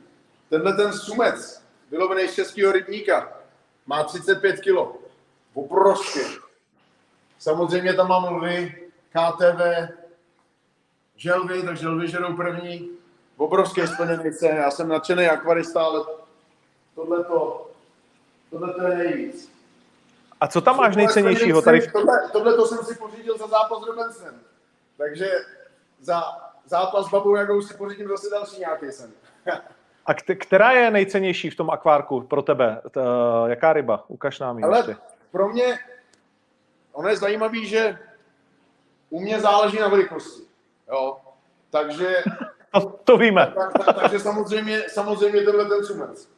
Tenhle 0.48 0.72
ten 0.72 0.92
sumec, 0.92 1.59
vylovený 1.90 2.28
z 2.28 2.34
českého 2.34 2.72
rybníka, 2.72 3.32
má 3.86 4.04
35 4.04 4.60
kilo. 4.60 4.96
Obrovský. 5.54 6.20
Samozřejmě 7.38 7.94
tam 7.94 8.08
mám 8.08 8.34
lvy, 8.34 8.88
KTV, 9.08 9.60
želvy, 11.16 11.62
takže 11.62 11.88
lvy 11.88 12.08
žerou 12.08 12.36
první. 12.36 12.90
Obrovský 13.36 13.86
splněný 13.86 14.32
sen. 14.32 14.56
Já 14.56 14.70
jsem 14.70 14.88
nadšený 14.88 15.26
akvarista, 15.26 15.82
ale 15.82 16.04
tohle 16.94 17.24
to, 17.24 17.70
tohle 18.50 18.74
to 18.74 18.82
je 18.82 18.96
nejvíc. 18.96 19.50
A 20.40 20.48
co 20.48 20.60
tam 20.60 20.76
máš 20.76 20.96
nejcennějšího 20.96 21.62
tady? 21.62 21.90
Tohle, 22.32 22.56
to 22.56 22.66
jsem 22.66 22.78
si 22.78 22.94
pořídil 22.94 23.38
za 23.38 23.46
zápas 23.46 23.78
s. 23.80 24.40
Takže 24.96 25.30
za 26.00 26.22
zápas 26.66 27.06
s 27.06 27.10
Babou 27.10 27.36
Jagou 27.36 27.62
si 27.62 27.74
pořídím 27.74 28.08
zase 28.08 28.30
další 28.30 28.58
nějaký 28.58 28.92
sen. 28.92 29.10
A 30.06 30.14
kt- 30.14 30.34
která 30.38 30.72
je 30.72 30.90
nejcennější 30.90 31.50
v 31.50 31.56
tom 31.56 31.70
akvárku 31.70 32.20
pro 32.20 32.42
tebe? 32.42 32.80
Jaká 33.46 33.72
ryba? 33.72 34.04
Ukaž 34.08 34.38
nám 34.38 34.58
ji 34.58 34.64
Ale 34.64 34.96
pro 35.30 35.48
mě, 35.48 35.78
ono 36.92 37.08
je 37.08 37.16
zajímavý, 37.16 37.66
že 37.66 37.98
u 39.10 39.20
mě 39.20 39.40
záleží 39.40 39.78
na 39.78 39.88
velikosti. 39.88 40.42
Jo. 40.88 41.16
Takže, 41.70 42.16
To, 42.72 42.80
to 43.04 43.16
víme. 43.16 43.52
tak, 43.54 43.84
tak, 43.84 44.00
takže 44.00 44.18
samozřejmě, 44.20 44.82
samozřejmě 44.88 45.42
tenhle 45.42 45.64
ten 45.64 45.84
sumec. 45.84 46.28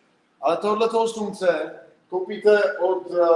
Ale 0.40 0.56
tohle 0.56 0.88
toho 0.88 1.08
sumce 1.08 1.80
koupíte 2.10 2.62
od, 2.78 3.10
eh, 3.10 3.28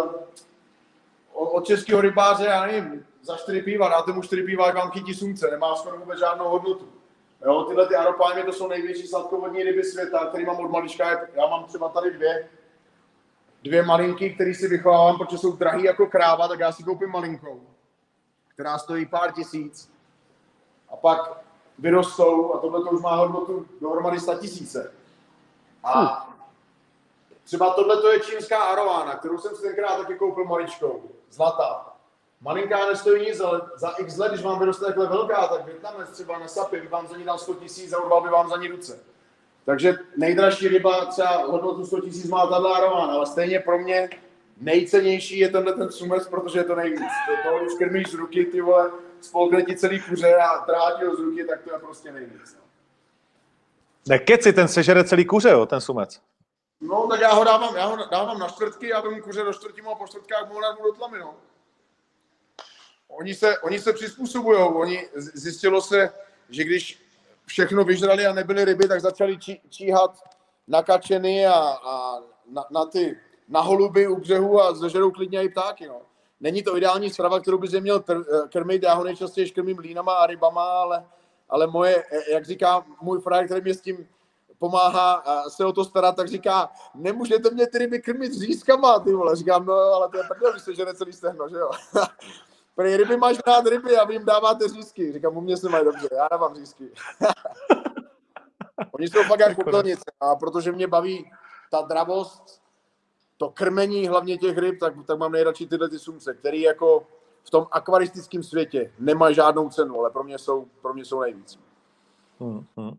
od, 1.33 1.45
od 1.49 1.67
českého 1.67 2.01
rybáře, 2.01 2.45
já 2.45 2.67
nevím, 2.67 3.07
za 3.23 3.37
čtyři 3.37 3.63
piva, 3.63 3.89
dáte 3.89 4.13
mu 4.13 4.23
čtyři 4.23 4.43
piva, 4.43 4.67
jak 4.67 4.77
vám 4.77 4.91
chytí 4.91 5.15
sumce, 5.15 5.51
nemá 5.51 5.75
skoro 5.77 5.97
vůbec 5.99 6.19
žádnou 6.19 6.49
hodnotu. 6.49 6.89
Jo, 7.45 7.65
tyhle 7.65 7.87
ty 7.89 7.97
aropámy, 7.97 8.43
to 8.43 8.53
jsou 8.53 8.69
největší 8.69 9.07
sladkovodní 9.07 9.63
ryby 9.63 9.85
světa, 9.85 10.27
který 10.27 10.45
mám 10.45 10.61
od 10.61 10.71
malička, 10.71 11.11
já 11.35 11.47
mám 11.47 11.65
třeba 11.65 11.89
tady 11.89 12.11
dvě, 12.11 12.49
dvě 13.63 13.83
malinky, 13.83 14.35
které 14.35 14.55
si 14.55 14.69
vychovávám, 14.69 15.19
protože 15.19 15.39
jsou 15.39 15.53
drahý 15.53 15.85
jako 15.85 16.07
kráva, 16.07 16.49
tak 16.49 16.61
já 16.61 16.73
si 16.73 16.83
koupím 16.83 17.11
malinkou, 17.11 17.61
která 18.49 18.79
stojí 18.79 19.07
pár 19.07 19.33
tisíc. 19.33 19.93
A 20.89 20.97
pak 20.97 21.47
vyrostou 21.79 22.55
a 22.55 22.59
tohle 22.59 22.85
to 22.85 22.91
už 22.91 23.03
má 23.03 23.17
hodnotu 23.17 23.67
dohromady 23.81 24.21
100 24.21 24.35
tisíce. 24.35 24.93
A 25.85 26.27
třeba 27.45 27.75
tohle 27.75 28.01
to 28.01 28.13
je 28.13 28.21
čínská 28.21 28.63
arována, 28.63 29.15
kterou 29.17 29.39
jsem 29.39 29.57
si 29.57 29.63
tenkrát 29.63 29.97
taky 29.97 30.15
koupil 30.15 30.45
maličkou. 30.45 31.03
Zlatá. 31.31 31.96
Malinká 32.41 32.87
nestojí 32.87 33.27
nic, 33.27 33.41
ale 33.41 33.61
za 33.77 33.89
x 33.89 34.17
let, 34.17 34.33
když 34.33 34.45
vám 34.45 34.59
vyroste 34.59 34.85
takhle 34.85 35.07
velká, 35.07 35.47
tak 35.47 35.65
Větnamec 35.65 36.11
třeba 36.11 36.39
na 36.39 36.49
sapy 36.49 36.81
by 36.81 36.89
vám 36.89 37.07
za 37.07 37.17
ní 37.17 37.25
dal 37.25 37.39
100 37.39 37.55
tisíc 37.55 37.93
a 37.93 38.03
urval 38.03 38.21
by 38.23 38.29
vám 38.29 38.49
za 38.49 38.57
ní 38.57 38.69
ruce. 38.69 38.99
Takže 39.65 39.99
nejdražší 40.17 40.69
ryba 40.69 41.05
třeba 41.05 41.37
hodnotu 41.37 41.87
100 41.87 42.01
tisíc 42.01 42.29
má 42.29 42.47
tato 42.47 42.75
arována, 42.75 43.13
ale 43.13 43.27
stejně 43.27 43.61
pro 43.61 43.79
mě 43.79 44.11
nejcennější 44.57 45.39
je 45.39 45.49
tenhle 45.49 45.73
ten 45.73 45.93
sumec, 45.93 46.29
protože 46.29 46.59
je 46.59 46.65
to 46.65 46.75
nejvíc. 46.75 47.01
To, 47.01 47.51
to 47.51 47.59
když 47.59 47.79
krmíš 47.79 48.11
z 48.11 48.15
ruky, 48.15 48.45
ty 48.45 48.61
vole, 48.61 48.91
spolkne 49.21 49.63
ti 49.63 49.77
celý 49.77 50.01
kuře 50.01 50.35
a 50.37 50.59
trátí 50.59 51.05
ho 51.05 51.17
z 51.17 51.21
ruky, 51.21 51.45
tak 51.45 51.63
to 51.63 51.73
je 51.73 51.79
prostě 51.79 52.13
nejvíc. 52.13 52.57
No. 52.57 52.61
Nekeci, 54.09 54.53
ten 54.53 54.69
sežere 54.69 55.05
celý 55.05 55.25
kuře, 55.25 55.51
jo, 55.51 55.67
ten 55.67 55.81
sumec. 55.81 56.21
No, 56.81 57.07
tak 57.11 57.21
já 57.21 57.33
ho 57.33 57.45
dávám, 57.45 57.77
já 57.77 57.87
ho 57.87 57.97
dávám 58.11 58.39
na 58.39 58.49
čtvrtky, 58.49 58.89
já 58.89 59.01
vemu 59.01 59.23
kuře 59.23 59.43
do 59.43 59.53
čtvrtí 59.53 59.81
a 59.81 59.95
po 59.95 60.07
čtvrtkách 60.07 60.49
mu 60.49 60.61
do 60.85 60.93
tlamy, 60.93 61.19
no. 61.19 61.35
Oni 63.19 63.35
se, 63.35 63.59
oni 63.59 63.79
se 63.79 63.93
přizpůsobují, 63.93 64.59
oni 64.59 65.09
zjistilo 65.15 65.83
se, 65.83 66.11
že 66.51 66.65
když 66.65 67.03
všechno 67.47 67.85
vyžrali 67.85 68.27
a 68.27 68.33
nebyly 68.33 68.65
ryby, 68.65 68.89
tak 68.89 69.01
začali 69.01 69.39
čí, 69.39 69.61
číhat 69.69 70.23
na 70.69 70.79
a, 70.79 71.79
a 71.85 72.21
na, 72.51 72.65
na, 72.71 72.85
ty, 72.85 73.19
na 73.49 73.61
holuby 73.61 74.09
u 74.09 74.17
břehu 74.17 74.63
a 74.63 74.75
zežerou 74.75 75.11
klidně 75.11 75.43
i 75.43 75.49
ptáky, 75.49 75.87
no. 75.87 76.01
Není 76.41 76.63
to 76.63 76.77
ideální 76.77 77.11
strava, 77.11 77.41
kterou 77.41 77.59
bys 77.59 77.73
je 77.73 77.81
měl 77.81 78.01
kr, 78.01 78.23
krmit, 78.53 78.83
já 78.83 78.95
ho 78.95 79.05
nejčastěji 79.05 79.51
krmím 79.51 79.79
línama 79.79 80.13
a 80.13 80.27
rybama, 80.27 80.63
ale, 80.63 81.07
ale 81.49 81.67
moje, 81.67 82.05
jak 82.33 82.45
říká 82.45 82.85
můj 83.01 83.21
frajer, 83.21 83.47
který 83.47 83.61
mě 83.61 83.75
s 83.75 83.81
tím 83.81 84.09
pomáhá 84.59 85.25
se 85.49 85.65
o 85.65 85.73
to 85.73 85.85
starat, 85.85 86.17
tak 86.17 86.29
říká, 86.29 86.71
nemůžete 86.95 87.51
mě 87.51 87.67
ty 87.67 87.79
ryby 87.79 88.03
krmit 88.03 88.33
řízkama, 88.33 88.99
ty 88.99 89.13
vole. 89.13 89.37
Říkám, 89.37 89.67
no 89.67 89.75
ale 89.75 90.09
to 90.09 90.17
je 90.17 90.25
prdel, 90.25 90.53
když 90.53 90.63
se 90.63 90.75
žene 90.75 90.95
celý 90.95 91.13
stehno, 91.13 91.49
že 91.49 91.57
jo. 91.57 91.71
Prý 92.77 92.97
ryby 92.97 93.17
máš 93.17 93.37
rád 93.47 93.67
ryby 93.67 93.97
a 93.97 94.05
vy 94.05 94.15
jim 94.15 94.25
dáváte 94.25 94.69
řízky. 94.69 95.13
Říkám, 95.13 95.37
u 95.37 95.41
mě 95.41 95.57
se 95.57 95.69
mají 95.69 95.85
dobře, 95.85 96.09
já 96.13 96.29
dávám 96.31 96.55
řízky. 96.55 96.91
Oni 98.93 99.09
jsou 99.09 99.23
fakt 99.23 99.41
jak 99.41 99.57
popelnice 99.57 100.05
a 100.21 100.37
protože 100.37 100.73
mě 100.73 100.87
baví 100.87 101.31
ta 101.71 101.81
dravost, 101.81 102.63
to 103.37 103.51
krmení 103.51 104.09
hlavně 104.09 104.39
těch 104.39 104.59
ryb, 104.59 104.81
tak, 104.81 104.95
tak 105.07 105.19
mám 105.19 105.33
nejradši 105.33 105.67
tyhle 105.67 105.89
ty 105.89 105.99
sumce, 105.99 106.35
který 106.35 106.61
jako 106.61 107.07
v 107.45 107.51
tom 107.51 107.67
akvaristickém 107.71 108.43
světě 108.43 108.93
nemají 108.99 109.35
žádnou 109.35 109.69
cenu, 109.69 110.01
ale 110.01 110.11
pro 110.11 110.25
mě 110.25 110.39
jsou, 110.39 110.67
pro 110.83 110.95
mě 110.95 111.05
jsou 111.05 111.21
nejvíc. 111.21 111.59
Hmm, 112.41 112.67
hmm. 112.77 112.97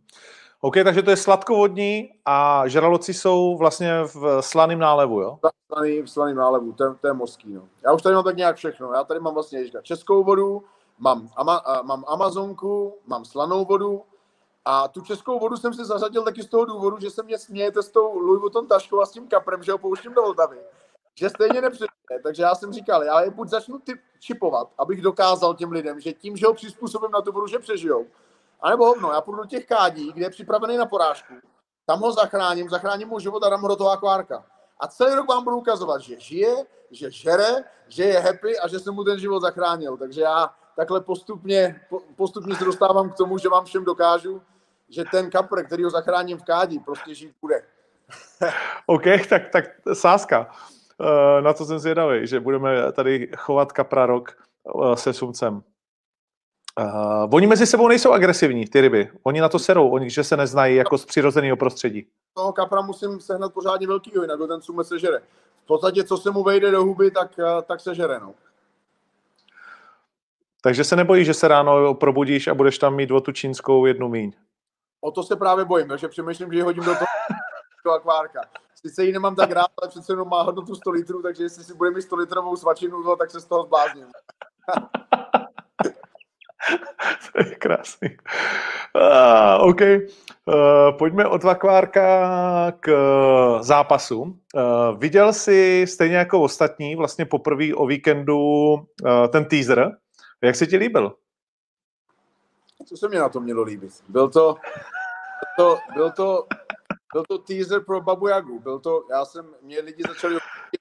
OK, 0.62 0.74
takže 0.84 1.04
to 1.04 1.10
je 1.10 1.18
sladkovodní 1.18 2.10
a 2.26 2.68
žraloci 2.68 3.14
jsou 3.14 3.58
vlastně 3.58 4.04
v 4.04 4.42
slaném 4.42 4.80
nálevu, 4.80 5.22
jo? 5.22 5.40
slaný, 5.74 6.02
v 6.02 6.08
slaným 6.08 6.36
nálevu, 6.36 6.74
to, 6.74 6.84
je- 6.84 6.96
to 7.02 7.08
je 7.08 7.14
mořský, 7.14 7.54
no. 7.54 7.68
Já 7.86 7.94
už 7.94 8.02
tady 8.02 8.16
mám 8.16 8.24
tak 8.24 8.38
nějak 8.38 8.56
všechno, 8.56 8.94
já 8.94 9.04
tady 9.04 9.20
mám 9.20 9.34
vlastně 9.34 9.60
ježka, 9.60 9.82
českou 9.82 10.24
vodu, 10.24 10.64
mám, 11.00 11.30
ama, 11.36 11.62
mám 11.84 12.04
Amazonku, 12.08 12.96
mám 13.08 13.26
slanou 13.26 13.66
vodu 13.66 14.04
a 14.66 14.88
tu 14.88 15.02
českou 15.02 15.40
vodu 15.40 15.58
jsem 15.58 15.74
si 15.74 15.86
zařadil 15.86 16.24
taky 16.24 16.44
z 16.44 16.48
toho 16.50 16.66
důvodu, 16.66 16.98
že 17.00 17.10
se 17.10 17.24
mě 17.24 17.38
smějete 17.38 17.84
s 17.84 17.90
tou 17.90 18.20
Louis 18.20 18.42
Vuitton 18.42 18.68
taškou 18.68 19.02
a 19.02 19.06
s 19.06 19.12
tím 19.12 19.28
kaprem, 19.28 19.64
že 19.64 19.72
ho 19.72 19.78
pouštím 19.78 20.14
do 20.14 20.22
Vltavy. 20.22 20.58
Že 21.16 21.30
stejně 21.30 21.62
nepřijde, 21.62 21.88
takže 22.24 22.44
já 22.44 22.56
jsem 22.56 22.74
říkal, 22.74 23.04
já 23.04 23.22
je 23.22 23.30
buď 23.30 23.50
začnu 23.50 23.80
typ 23.80 24.00
čipovat, 24.20 24.68
abych 24.78 25.02
dokázal 25.02 25.56
těm 25.56 25.72
lidem, 25.72 26.00
že 26.00 26.14
tím, 26.14 26.38
že 26.38 26.46
ho 26.48 26.54
přizpůsobím 26.54 27.12
na 27.12 27.22
tu 27.22 27.32
vodu, 27.32 27.48
že 27.48 27.60
přežijou, 27.60 28.06
a 28.60 28.70
nebo 28.70 28.86
hovno, 28.86 29.12
já 29.12 29.22
půjdu 29.22 29.38
do 29.42 29.48
těch 29.48 29.66
kádí, 29.66 30.14
kde 30.14 30.26
je 30.26 30.30
připravený 30.30 30.78
na 30.78 30.86
porážku, 30.86 31.34
tam 31.86 32.00
ho 32.00 32.12
zachráním, 32.12 32.70
zachráním 32.70 33.08
mu 33.08 33.20
život 33.20 33.44
a 33.44 33.50
dám 33.50 33.62
ho 33.62 33.68
do 33.68 33.76
toho 33.76 33.90
akvárka. 33.90 34.46
A 34.80 34.88
celý 34.88 35.16
rok 35.16 35.30
vám 35.30 35.44
budu 35.44 35.58
ukazovat, 35.58 36.02
že 36.02 36.20
žije, 36.20 36.56
že 36.92 37.12
žere, 37.12 37.64
že 37.88 38.04
je 38.04 38.20
happy 38.20 38.60
a 38.60 38.68
že 38.68 38.80
jsem 38.80 38.94
mu 38.94 39.04
ten 39.04 39.20
život 39.20 39.40
zachránil. 39.40 39.98
Takže 39.98 40.22
já 40.22 40.50
takhle 40.76 41.02
postupně, 41.02 41.82
po- 41.90 42.02
postupně 42.16 42.56
se 42.56 42.66
dostávám 42.66 43.10
k 43.10 43.16
tomu, 43.16 43.38
že 43.38 43.50
vám 43.50 43.66
všem 43.66 43.86
dokážu, 43.86 44.42
že 44.90 45.04
ten 45.12 45.30
kapr, 45.30 45.64
který 45.66 45.84
ho 45.84 45.90
zachráním 45.90 46.38
v 46.38 46.44
kádí, 46.44 46.80
prostě 46.80 47.16
žít 47.16 47.36
bude. 47.42 47.62
OK, 48.86 49.04
tak, 49.30 49.50
tak 49.52 49.66
sázka. 49.94 50.52
Eh, 51.02 51.42
Na 51.42 51.54
to 51.54 51.66
jsem 51.66 51.80
zvědavý, 51.80 52.28
že 52.28 52.40
budeme 52.40 52.92
tady 52.92 53.32
chovat 53.38 53.72
kapra 53.72 54.06
rok 54.06 54.32
eh, 54.32 54.96
se 54.98 55.14
sumcem. 55.14 55.64
Uh, 56.80 57.30
oni 57.32 57.48
mezi 57.48 57.68
sebou 57.68 57.88
nejsou 57.88 58.12
agresivní, 58.12 58.66
ty 58.66 58.82
ryby. 58.82 59.12
Oni 59.24 59.42
na 59.42 59.50
to 59.50 59.60
serou, 59.60 59.90
oni 59.90 60.10
že 60.10 60.24
se 60.24 60.38
neznají 60.38 60.76
jako 60.76 60.98
z 60.98 61.06
přirozeného 61.06 61.58
prostředí. 61.58 62.08
Toho 62.34 62.54
kapra 62.54 62.82
musím 62.82 63.20
sehnat 63.20 63.54
pořádně 63.54 63.88
velkýho, 63.88 64.22
jinak 64.22 64.40
ho 64.40 64.48
ten 64.48 64.62
sume 64.62 64.84
sežere. 64.84 65.20
V 65.64 65.68
podstatě, 65.68 66.04
co 66.04 66.18
se 66.18 66.32
mu 66.32 66.44
vejde 66.44 66.72
do 66.72 66.84
huby, 66.84 67.12
tak, 67.12 67.40
eh, 67.40 67.62
tak 67.62 67.80
sežere. 67.80 68.20
No. 68.20 68.34
Takže 70.62 70.84
se 70.84 70.96
nebojíš, 70.96 71.26
že 71.26 71.34
se 71.34 71.48
ráno 71.48 71.94
probudíš 71.94 72.48
a 72.48 72.54
budeš 72.54 72.78
tam 72.78 72.96
mít 72.96 73.12
o 73.12 73.22
tu 73.22 73.32
čínskou 73.32 73.86
jednu 73.86 74.10
míň. 74.10 74.34
O 75.02 75.12
to 75.12 75.24
se 75.24 75.36
právě 75.36 75.66
bojím, 75.66 75.88
takže 75.88 76.08
přemýšlím, 76.08 76.52
že 76.52 76.58
ji 76.58 76.62
hodím 76.62 76.84
do 76.84 76.94
toho 76.94 77.06
do 77.86 77.92
akvárka. 77.92 78.42
Sice 78.76 79.06
ji 79.06 79.12
nemám 79.14 79.36
tak 79.36 79.52
rád, 79.52 79.68
ale 79.82 79.90
přece 79.90 80.14
jenom 80.14 80.30
má 80.30 80.42
hodnotu 80.42 80.76
100 80.76 80.92
litrů, 80.92 81.22
takže 81.22 81.44
jestli 81.44 81.64
si 81.64 81.74
bude 81.74 81.92
mít 81.92 82.02
100 82.02 82.16
litrovou 82.16 82.56
svačinu, 82.56 83.04
no, 83.04 83.16
tak 83.16 83.32
se 83.32 83.40
z 83.40 83.46
toho 83.46 83.64
zblázním. 83.64 84.08
to 87.34 87.44
je 87.50 87.56
krásný. 87.56 88.18
Uh, 88.96 89.70
OK. 89.70 89.82
Uh, 89.82 90.98
pojďme 90.98 91.26
od 91.26 91.46
akvárka 91.46 92.72
k 92.80 92.90
zápasu. 93.62 94.22
Uh, 94.22 94.34
viděl 94.98 95.34
jsi 95.34 95.86
stejně 95.88 96.16
jako 96.16 96.42
ostatní 96.42 96.96
vlastně 96.96 97.26
poprvé 97.26 97.74
o 97.76 97.86
víkendu 97.86 98.38
uh, 98.74 99.28
ten 99.32 99.46
teaser. 99.46 99.98
Jak 100.42 100.56
se 100.56 100.68
ti 100.68 100.78
líbil? 100.78 101.16
Co 102.86 102.98
se 102.98 103.08
mě 103.08 103.20
na 103.20 103.30
to 103.30 103.40
mělo 103.40 103.64
líbit? 103.64 103.92
Byl 104.10 104.30
to, 104.30 104.56
to, 105.58 105.78
byl 105.94 106.12
to, 106.12 106.48
byl 107.14 107.24
to 107.30 107.38
teaser 107.38 107.82
pro 107.84 108.02
Babu 108.02 108.28
Jagu. 108.28 108.60
Byl 108.60 108.80
to, 108.80 109.04
já 109.10 109.26
jsem, 109.26 109.46
mě 109.62 109.80
lidi 109.80 110.04
začali 110.08 110.38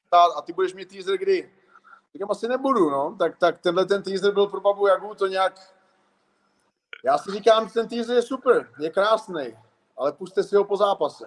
ptát, 0.09 0.33
a 0.37 0.43
ty 0.43 0.53
budeš 0.53 0.75
mít 0.75 0.89
teaser 0.89 1.19
kdy? 1.19 1.51
Říkám, 2.13 2.31
asi 2.31 2.49
nebudu, 2.49 2.91
no. 2.91 3.17
Tak, 3.19 3.39
tak 3.39 3.59
tenhle 3.59 3.87
ten 3.87 4.03
teaser 4.03 4.33
byl 4.35 4.47
pro 4.47 4.61
Babu 4.61 4.87
Jagu, 4.87 5.15
to 5.15 5.27
nějak... 5.27 5.76
Já 7.05 7.19
si 7.19 7.33
říkám, 7.33 7.69
ten 7.69 7.89
teaser 7.89 8.17
je 8.17 8.23
super, 8.23 8.69
je 8.79 8.91
krásný, 8.91 9.57
ale 9.97 10.13
puste 10.13 10.43
si 10.43 10.57
ho 10.57 10.65
po 10.65 10.77
zápase. 10.77 11.27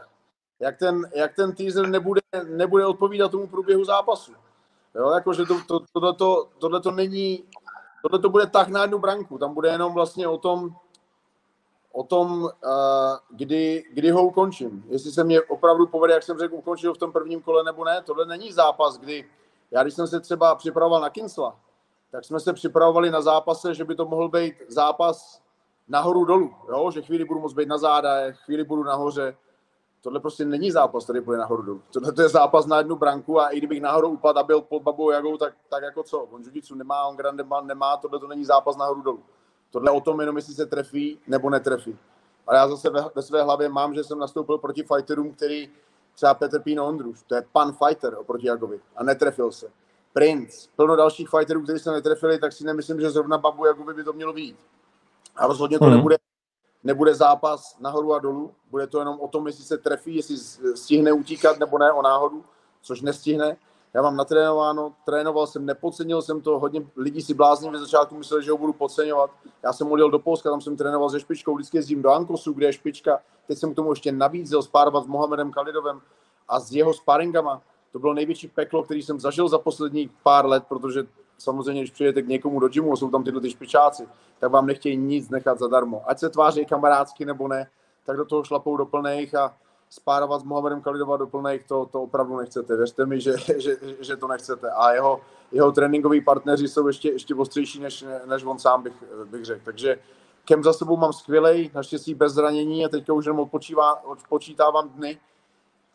Jak 0.60 0.78
ten, 0.78 1.10
jak 1.16 1.36
ten 1.36 1.56
teaser 1.56 1.88
nebude, 1.88 2.22
nebude 2.44 2.86
odpovídat 2.86 3.32
tomu 3.32 3.48
průběhu 3.48 3.86
zápasu. 3.86 4.34
Jo, 4.96 5.12
jakože 5.12 5.46
to, 5.46 5.62
to, 5.68 5.80
tohle, 5.94 6.14
to, 6.14 6.50
tohle 6.58 6.82
to 6.82 6.92
není, 6.92 7.44
tohle 8.02 8.20
to 8.20 8.30
bude 8.30 8.48
tak 8.48 8.68
na 8.68 8.82
jednu 8.82 9.00
branku, 9.00 9.38
tam 9.38 9.54
bude 9.54 9.70
jenom 9.70 9.94
vlastně 9.94 10.28
o 10.28 10.38
tom, 10.38 10.76
o 11.92 12.04
tom, 12.04 12.44
uh, 12.44 12.50
kdy, 13.30 13.84
kdy 13.94 14.12
ho 14.12 14.24
ukončím. 14.24 14.84
Jestli 14.88 15.12
se 15.12 15.24
mě 15.24 15.42
opravdu 15.42 15.88
povede, 15.88 16.14
jak 16.14 16.24
jsem 16.24 16.40
řekl, 16.40 16.56
ukončil 16.56 16.94
v 16.94 16.98
tom 16.98 17.12
prvním 17.12 17.42
kole 17.42 17.64
nebo 17.64 17.86
ne. 17.86 18.02
Tohle 18.06 18.26
není 18.26 18.52
zápas, 18.52 18.98
kdy 18.98 19.30
já, 19.72 19.84
když 19.84 19.94
jsem 19.94 20.08
se 20.08 20.20
třeba 20.20 20.56
připravoval 20.56 21.02
na 21.02 21.10
Kinsla, 21.10 21.60
tak 22.12 22.26
jsme 22.26 22.40
se 22.40 22.54
připravovali 22.54 23.12
na 23.12 23.22
zápase, 23.22 23.74
že 23.74 23.86
by 23.86 23.96
to 23.96 24.06
mohl 24.06 24.30
být 24.30 24.56
zápas 24.68 25.42
nahoru 25.90 26.26
dolů, 26.26 26.54
jo? 26.70 26.92
že 26.92 27.02
chvíli 27.02 27.26
budu 27.26 27.40
moct 27.40 27.54
být 27.54 27.68
na 27.68 27.78
záda, 27.78 28.32
chvíli 28.32 28.64
budu 28.64 28.84
nahoře. 28.84 29.36
Tohle 30.02 30.20
prostě 30.20 30.46
není 30.46 30.72
zápas, 30.72 31.04
který 31.04 31.20
bude 31.20 31.38
nahoru 31.38 31.62
dolů. 31.62 31.82
Tohle 31.92 32.12
to 32.12 32.22
je 32.22 32.30
zápas 32.30 32.66
na 32.66 32.78
jednu 32.78 32.96
branku 32.96 33.40
a 33.40 33.50
i 33.50 33.58
kdybych 33.58 33.82
nahoru 33.82 34.08
upadl 34.08 34.40
a 34.40 34.44
byl 34.44 34.62
pod 34.62 34.84
babou 34.84 35.10
Jagou, 35.10 35.38
tak, 35.38 35.54
tak 35.70 35.84
jako 35.84 36.04
co? 36.04 36.20
On 36.20 36.42
jiu 36.54 36.76
nemá, 36.76 37.06
on 37.06 37.16
Grandeman 37.16 37.68
nemá, 37.68 37.98
tohle 37.98 38.20
to 38.20 38.28
není 38.28 38.46
zápas 38.46 38.78
nahoru 38.78 39.02
dolů. 39.02 39.24
Tohle 39.72 39.92
o 39.92 40.02
tom 40.02 40.20
jenom, 40.20 40.36
jestli 40.36 40.54
se 40.54 40.66
trefí 40.66 41.20
nebo 41.28 41.50
netrefí. 41.50 41.98
Ale 42.48 42.58
já 42.58 42.68
zase 42.68 42.90
ve, 42.90 43.06
ve 43.16 43.22
své 43.22 43.44
hlavě 43.44 43.70
mám, 43.70 43.94
že 43.94 44.04
jsem 44.04 44.20
nastoupil 44.20 44.58
proti 44.58 44.84
fighterům, 44.84 45.34
který 45.34 45.70
třeba 46.16 46.34
Petr 46.34 46.62
Pino 46.62 46.88
Ondruš, 46.88 47.24
to 47.24 47.36
je 47.36 47.46
pan 47.52 47.74
fighter 47.86 48.16
oproti 48.18 48.48
Jagovi 48.48 48.80
a 48.96 49.04
netrefil 49.04 49.52
se. 49.52 49.68
Prince, 50.14 50.70
plno 50.76 50.96
dalších 50.96 51.30
fighterů, 51.30 51.64
kteří 51.64 51.80
se 51.80 51.92
netrefili, 51.92 52.40
tak 52.40 52.54
si 52.54 52.64
nemyslím, 52.64 53.02
že 53.02 53.10
zrovna 53.10 53.38
Babu 53.38 53.66
Jagovi 53.66 53.94
by 53.94 54.04
to 54.04 54.14
mělo 54.14 54.34
být. 54.34 54.58
A 55.40 55.48
rozhodně 55.48 55.80
to 55.80 55.86
hmm. 55.86 55.96
nebude, 55.96 56.18
nebude 56.84 57.16
zápas 57.16 57.78
nahoru 57.80 58.14
a 58.14 58.20
dolů, 58.20 58.52
bude 58.72 58.88
to 58.88 59.00
jenom 59.00 59.20
o 59.20 59.28
tom, 59.28 59.48
jestli 59.48 59.64
se 59.64 59.78
trefí, 59.78 60.16
jestli 60.16 60.38
stihne 60.76 61.12
utíkat 61.12 61.60
nebo 61.60 61.78
ne 61.78 61.92
o 61.92 62.02
náhodu, 62.02 62.44
což 62.82 63.02
nestihne. 63.02 63.58
Já 63.94 64.02
mám 64.02 64.16
natrénováno, 64.16 64.94
trénoval 65.06 65.48
jsem, 65.48 65.66
nepodcenil 65.66 66.22
jsem 66.22 66.42
to, 66.42 66.60
hodně 66.60 66.86
lidí 66.96 67.22
si 67.22 67.34
blázní 67.34 67.70
ve 67.70 67.80
začátku 67.80 68.18
mysleli, 68.18 68.44
že 68.44 68.52
ho 68.52 68.58
budu 68.58 68.74
podceňovat. 68.74 69.32
Já 69.64 69.74
jsem 69.74 69.92
odjel 69.92 70.12
do 70.12 70.20
Polska, 70.20 70.50
tam 70.50 70.62
jsem 70.62 70.78
trénoval 70.78 71.10
se 71.10 71.20
špičkou, 71.20 71.56
vždycky 71.56 71.78
jezdím 71.78 72.02
do 72.02 72.10
Ankosu, 72.12 72.54
kde 72.54 72.66
je 72.66 72.74
špička. 72.74 73.20
Teď 73.48 73.58
jsem 73.58 73.74
k 73.74 73.76
tomu 73.76 73.92
ještě 73.92 74.12
nabízel 74.12 74.64
spárovat 74.64 75.04
s 75.04 75.08
Mohamedem 75.08 75.52
Kalidovem 75.52 76.02
a 76.48 76.60
s 76.60 76.72
jeho 76.72 76.94
sparingama. 76.94 77.62
To 77.92 78.00
bylo 78.00 78.14
největší 78.14 78.48
peklo, 78.48 78.84
který 78.84 79.04
jsem 79.04 79.20
zažil 79.20 79.50
za 79.50 79.58
poslední 79.58 80.10
pár 80.24 80.46
let, 80.46 80.64
protože 80.70 81.04
samozřejmě, 81.40 81.82
když 81.82 81.92
přijete 81.92 82.22
k 82.22 82.28
někomu 82.28 82.60
do 82.60 82.68
gymu 82.68 82.96
jsou 82.96 83.10
tam 83.10 83.24
tyhle 83.24 83.42
ty 83.42 83.50
špičáci, 83.50 84.08
tak 84.40 84.52
vám 84.52 84.66
nechtějí 84.66 84.98
nic 84.98 85.30
nechat 85.30 85.60
zadarmo. 85.60 86.04
Ať 86.06 86.20
se 86.20 86.30
tváří 86.30 86.66
kamarádsky 86.66 87.26
nebo 87.26 87.48
ne, 87.48 87.70
tak 88.06 88.18
do 88.18 88.26
toho 88.26 88.44
šlapou 88.44 88.78
do 88.78 88.86
plných 88.86 89.36
a 89.36 89.56
spárovat 89.90 90.42
s 90.42 90.44
Mohamedem 90.44 90.82
Kalidova 90.82 91.18
do 91.18 91.28
plných, 91.28 91.64
to, 91.64 91.86
to 91.86 92.02
opravdu 92.02 92.38
nechcete. 92.38 92.78
Věřte 92.78 93.06
mi, 93.06 93.22
že, 93.22 93.34
že, 93.58 93.78
že 94.00 94.18
to 94.18 94.28
nechcete. 94.28 94.72
A 94.72 94.94
jeho, 94.94 95.22
jeho 95.52 95.72
tréninkoví 95.72 96.22
partneři 96.22 96.68
jsou 96.68 96.88
ještě, 96.88 97.12
ještě 97.12 97.36
ostřejší, 97.36 97.80
než, 97.80 98.06
než 98.26 98.44
on 98.44 98.60
sám, 98.60 98.84
bych, 98.84 99.04
bych 99.26 99.46
řekl. 99.46 99.62
Takže 99.66 100.00
kem 100.46 100.64
za 100.64 100.74
sebou 100.74 100.98
mám 100.98 101.14
skvělej, 101.14 101.72
naštěstí 101.74 102.16
bez 102.16 102.34
zranění 102.34 102.86
a 102.86 102.90
teďka 102.90 103.14
už 103.14 103.26
jenom 103.26 103.50
odpočítávám 104.04 104.90
dny, 104.90 105.20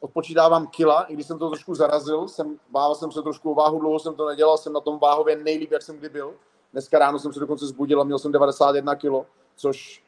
odpočítávám 0.04 0.66
kila, 0.66 1.02
i 1.02 1.14
když 1.14 1.26
jsem 1.26 1.38
to 1.38 1.48
trošku 1.48 1.74
zarazil, 1.74 2.28
jsem, 2.28 2.58
bával 2.70 2.94
jsem 2.94 3.12
se 3.12 3.22
trošku 3.22 3.50
o 3.50 3.54
váhu, 3.54 3.78
dlouho 3.78 3.98
jsem 3.98 4.14
to 4.14 4.26
nedělal, 4.26 4.58
jsem 4.58 4.72
na 4.72 4.80
tom 4.80 4.98
váhově 4.98 5.36
nejlíp, 5.36 5.72
jak 5.72 5.82
jsem 5.82 5.98
kdy 5.98 6.08
byl. 6.08 6.34
Dneska 6.72 6.98
ráno 6.98 7.18
jsem 7.18 7.32
se 7.32 7.40
dokonce 7.40 7.66
zbudil 7.66 8.00
a 8.00 8.04
měl 8.04 8.18
jsem 8.18 8.32
91 8.32 8.94
kilo, 8.94 9.26
což 9.56 10.04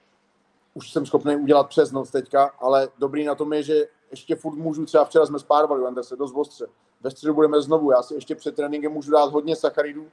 už 0.75 0.93
jsem 0.93 1.07
schopný 1.07 1.37
udělat 1.37 1.69
přes 1.69 1.93
noc 1.93 2.11
teďka, 2.11 2.53
ale 2.61 2.89
dobrý 2.99 3.25
na 3.25 3.35
tom 3.35 3.53
je, 3.53 3.63
že 3.63 3.89
ještě 4.11 4.37
furt 4.37 4.57
můžu, 4.57 4.87
třeba 4.87 5.05
včera 5.05 5.27
jsme 5.27 5.39
spárovali 5.39 5.83
u 5.83 5.87
Anderse 5.87 6.17
dost 6.17 6.33
ostře. 6.37 6.67
Ve 7.01 7.11
středu 7.11 7.35
budeme 7.35 7.63
znovu, 7.63 7.91
já 7.91 8.03
si 8.03 8.15
ještě 8.15 8.35
před 8.35 8.57
tréninkem 8.57 8.93
můžu 8.93 9.13
dát 9.13 9.33
hodně 9.33 9.57
sacharidů, 9.57 10.07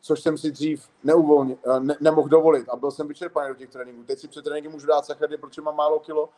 což 0.00 0.20
jsem 0.22 0.38
si 0.38 0.50
dřív 0.50 0.88
neuvolnil, 1.04 1.56
eh, 1.76 1.80
ne, 1.80 1.96
nemohl 2.00 2.28
dovolit 2.28 2.68
a 2.68 2.76
byl 2.76 2.90
jsem 2.90 3.08
vyčerpaný 3.08 3.48
do 3.48 3.54
těch 3.54 3.70
tréninků. 3.70 4.02
Teď 4.04 4.18
si 4.18 4.28
před 4.28 4.44
tréninkem 4.44 4.72
můžu 4.72 4.86
dát 4.86 5.04
sacharidy, 5.04 5.36
protože 5.36 5.62
mám 5.62 5.76
málo 5.76 6.00
kilo 6.00 6.28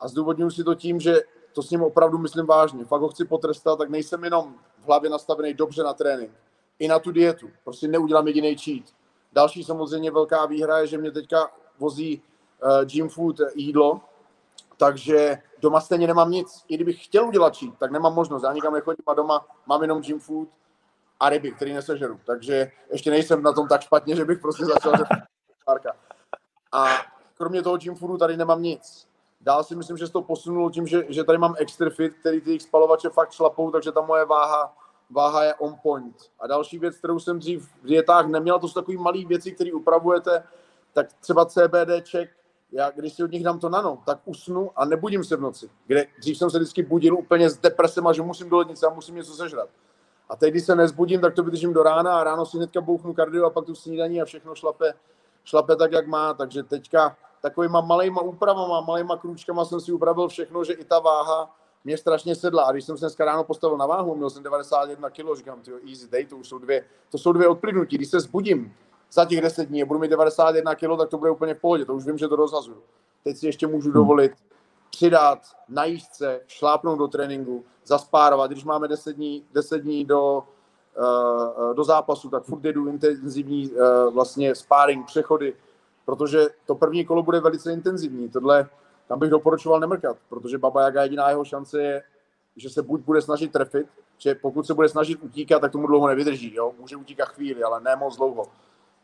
a 0.00 0.08
zdůvodňuji 0.08 0.50
si 0.50 0.64
to 0.64 0.74
tím, 0.74 1.00
že 1.00 1.20
to 1.52 1.62
s 1.62 1.70
ním 1.70 1.82
opravdu 1.82 2.18
myslím 2.18 2.46
vážně. 2.46 2.84
Fakt 2.84 3.00
ho 3.00 3.08
chci 3.08 3.24
potrestat, 3.24 3.78
tak 3.78 3.90
nejsem 3.90 4.24
jenom 4.24 4.54
v 4.78 4.86
hlavě 4.86 5.10
nastavený 5.10 5.54
dobře 5.54 5.82
na 5.82 5.94
trénink. 5.94 6.32
I 6.78 6.88
na 6.88 6.98
tu 6.98 7.12
dietu. 7.12 7.50
Prostě 7.64 7.88
neudělám 7.88 8.26
jediný 8.26 8.56
cheat. 8.56 8.84
Další 9.32 9.64
samozřejmě 9.64 10.10
velká 10.10 10.46
výhra 10.46 10.78
je, 10.78 10.86
že 10.86 10.98
mě 10.98 11.10
teďka 11.10 11.50
vozí 11.78 12.22
uh, 12.62 12.84
gym 12.84 13.08
food 13.08 13.36
jídlo, 13.54 14.00
takže 14.76 15.38
doma 15.58 15.80
stejně 15.80 16.06
nemám 16.06 16.30
nic. 16.30 16.64
I 16.68 16.74
kdybych 16.74 17.04
chtěl 17.04 17.26
udělat 17.26 17.56
cheat, 17.56 17.78
tak 17.78 17.90
nemám 17.90 18.14
možnost. 18.14 18.42
Já 18.42 18.52
nikam 18.52 18.74
nechodím 18.74 19.04
a 19.06 19.14
doma 19.14 19.46
mám 19.66 19.82
jenom 19.82 20.02
gym 20.02 20.20
food 20.20 20.48
a 21.20 21.28
ryby, 21.28 21.52
který 21.52 21.72
nesežeru. 21.72 22.20
Takže 22.26 22.70
ještě 22.92 23.10
nejsem 23.10 23.42
na 23.42 23.52
tom 23.52 23.68
tak 23.68 23.80
špatně, 23.80 24.16
že 24.16 24.24
bych 24.24 24.38
prostě 24.38 24.64
začal 24.64 24.92
A 26.72 26.86
kromě 27.36 27.62
toho 27.62 27.76
gym 27.76 27.94
foodu 27.94 28.18
tady 28.18 28.36
nemám 28.36 28.62
nic. 28.62 29.09
Dál 29.40 29.64
si 29.64 29.76
myslím, 29.76 29.96
že 29.96 30.06
se 30.06 30.12
to 30.12 30.22
posunulo 30.22 30.70
tím, 30.70 30.86
že, 30.86 31.04
že 31.08 31.24
tady 31.24 31.38
mám 31.38 31.54
extra 31.58 31.90
fit, 31.90 32.14
který 32.20 32.40
ty 32.40 32.60
spalovače 32.60 33.08
fakt 33.08 33.32
šlapou, 33.32 33.70
takže 33.70 33.92
ta 33.92 34.00
moje 34.00 34.24
váha, 34.24 34.76
váha 35.10 35.44
je 35.44 35.54
on 35.54 35.76
point. 35.82 36.16
A 36.40 36.46
další 36.46 36.78
věc, 36.78 36.96
kterou 36.96 37.18
jsem 37.18 37.38
dřív 37.38 37.68
v 37.82 37.86
dietách 37.86 38.26
neměl, 38.26 38.58
to 38.58 38.68
jsou 38.68 38.80
takové 38.80 38.98
malé 38.98 39.24
věci, 39.24 39.52
které 39.52 39.72
upravujete, 39.72 40.42
tak 40.92 41.12
třeba 41.20 41.46
CBDček, 41.46 42.30
já 42.72 42.90
když 42.90 43.14
si 43.14 43.24
od 43.24 43.30
nich 43.30 43.44
dám 43.44 43.58
to 43.58 43.68
nano, 43.68 44.02
tak 44.06 44.18
usnu 44.24 44.70
a 44.76 44.84
nebudím 44.84 45.24
se 45.24 45.36
v 45.36 45.40
noci. 45.40 45.70
Kde 45.86 46.06
dřív 46.18 46.38
jsem 46.38 46.50
se 46.50 46.58
vždycky 46.58 46.82
budil 46.82 47.14
úplně 47.14 47.50
s 47.50 47.58
depresem 47.58 48.06
a 48.06 48.12
že 48.12 48.22
musím 48.22 48.50
do 48.50 48.56
lednice 48.56 48.86
a 48.86 48.90
musím 48.90 49.14
něco 49.14 49.32
sežrat. 49.32 49.68
A 50.28 50.36
teď, 50.36 50.50
když 50.50 50.64
se 50.64 50.76
nezbudím, 50.76 51.20
tak 51.20 51.34
to 51.34 51.42
vydržím 51.42 51.72
do 51.72 51.82
rána 51.82 52.20
a 52.20 52.24
ráno 52.24 52.46
si 52.46 52.56
hnedka 52.56 52.80
bouchnu 52.80 53.14
kardio 53.14 53.46
a 53.46 53.50
pak 53.50 53.64
tu 53.64 53.74
snídaní 53.74 54.22
a 54.22 54.24
všechno 54.24 54.54
šlape, 54.54 54.94
šlape 55.44 55.76
tak, 55.76 55.92
jak 55.92 56.06
má. 56.06 56.34
Takže 56.34 56.62
teďka 56.62 57.16
takovýma 57.40 57.80
malejma 57.80 58.22
úpravama, 58.22 58.80
malejma 58.80 59.16
krůčkama 59.16 59.64
jsem 59.64 59.80
si 59.80 59.92
upravil 59.92 60.28
všechno, 60.28 60.64
že 60.64 60.72
i 60.72 60.84
ta 60.84 60.98
váha 60.98 61.56
mě 61.84 61.98
strašně 61.98 62.34
sedla. 62.34 62.62
A 62.62 62.72
když 62.72 62.84
jsem 62.84 62.96
se 62.96 63.04
dneska 63.04 63.24
ráno 63.24 63.44
postavil 63.44 63.78
na 63.78 63.86
váhu, 63.86 64.14
měl 64.14 64.30
jsem 64.30 64.42
91 64.42 65.10
kg, 65.10 65.36
říkám, 65.36 65.60
tyjo, 65.60 65.78
easy 65.88 66.08
day, 66.08 66.26
to 66.26 66.36
už 66.36 66.48
jsou 66.48 66.58
dvě, 66.58 66.84
to 67.10 67.18
jsou 67.18 67.32
dvě 67.32 67.48
odplynutí. 67.48 67.96
Když 67.96 68.08
se 68.08 68.20
zbudím 68.20 68.74
za 69.12 69.24
těch 69.24 69.40
10 69.40 69.68
dní 69.68 69.82
a 69.82 69.86
budu 69.86 70.00
mít 70.00 70.08
91 70.08 70.74
kg, 70.74 70.98
tak 70.98 71.08
to 71.08 71.18
bude 71.18 71.30
úplně 71.30 71.54
v 71.54 71.60
pohodě, 71.60 71.84
to 71.84 71.94
už 71.94 72.06
vím, 72.06 72.18
že 72.18 72.28
to 72.28 72.36
rozhazuju. 72.36 72.82
Teď 73.24 73.36
si 73.36 73.46
ještě 73.46 73.66
můžu 73.66 73.92
dovolit 73.92 74.32
přidat 74.90 75.38
na 75.68 75.84
jízdce, 75.84 76.40
šlápnout 76.46 76.98
do 76.98 77.08
tréninku, 77.08 77.64
zaspárovat. 77.84 78.50
Když 78.50 78.64
máme 78.64 78.88
10 78.88 79.16
dní, 79.16 79.44
10 79.52 79.78
dní 79.78 80.04
do, 80.04 80.42
uh, 80.98 81.74
do 81.74 81.84
zápasu, 81.84 82.30
tak 82.30 82.42
furt 82.42 82.64
jedu 82.64 82.88
intenzivní 82.88 83.70
uh, 83.70 84.14
vlastně 84.14 84.54
sparring, 84.54 85.06
přechody, 85.06 85.54
protože 86.04 86.48
to 86.66 86.74
první 86.74 87.04
kolo 87.04 87.22
bude 87.22 87.40
velice 87.40 87.72
intenzivní. 87.72 88.28
Tohle 88.28 88.68
tam 89.08 89.18
bych 89.18 89.30
doporučoval 89.30 89.80
nemrkat, 89.80 90.16
protože 90.28 90.58
Baba 90.58 90.82
Jaga 90.82 91.02
jediná 91.02 91.30
jeho 91.30 91.44
šance 91.44 91.82
je, 91.82 92.02
že 92.56 92.70
se 92.70 92.82
buď 92.82 93.00
bude 93.00 93.22
snažit 93.22 93.52
trefit, 93.52 93.86
že 94.18 94.34
pokud 94.34 94.66
se 94.66 94.74
bude 94.74 94.88
snažit 94.88 95.22
utíkat, 95.22 95.60
tak 95.60 95.72
tomu 95.72 95.86
dlouho 95.86 96.08
nevydrží. 96.08 96.54
Jo? 96.54 96.72
Může 96.78 96.96
utíkat 96.96 97.28
chvíli, 97.28 97.62
ale 97.62 97.80
ne 97.80 97.96
moc 97.96 98.16
dlouho. 98.16 98.46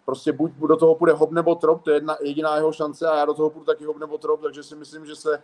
Prostě 0.05 0.33
buď 0.33 0.53
do 0.53 0.77
toho 0.77 0.95
půjde 0.95 1.13
hop 1.13 1.31
nebo 1.31 1.55
trop, 1.55 1.83
to 1.83 1.91
je 1.91 1.97
jedna, 1.97 2.17
jediná 2.21 2.57
jeho 2.57 2.73
šance 2.73 3.09
a 3.09 3.17
já 3.17 3.25
do 3.25 3.35
toho 3.35 3.51
půjdu 3.51 3.65
taky 3.65 3.85
hop 3.85 3.99
nebo 3.99 4.19
trop, 4.19 4.41
takže 4.41 4.63
si 4.63 4.77
myslím, 4.77 5.07
že 5.07 5.17
se, 5.17 5.43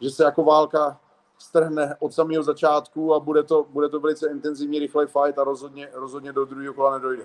že 0.00 0.10
se 0.10 0.24
jako 0.24 0.44
válka 0.44 1.00
strhne 1.38 1.96
od 1.98 2.14
samého 2.14 2.42
začátku 2.42 3.14
a 3.14 3.20
bude 3.20 3.42
to, 3.42 3.66
bude 3.68 3.88
to 3.88 4.00
velice 4.00 4.30
intenzivní, 4.30 4.78
rychlej 4.78 5.06
fight 5.06 5.38
a 5.38 5.44
rozhodně, 5.44 5.88
rozhodně 5.92 6.32
do 6.32 6.44
druhého 6.44 6.74
kola 6.74 6.98
nedojde. 6.98 7.24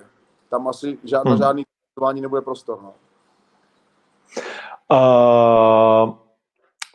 Tam 0.50 0.68
asi 0.68 1.00
žádná, 1.04 1.32
hmm. 1.32 1.64
žádný 2.00 2.22
nebude 2.22 2.42
prostor. 2.42 2.82
No. 2.82 2.94
Uh, 4.92 6.14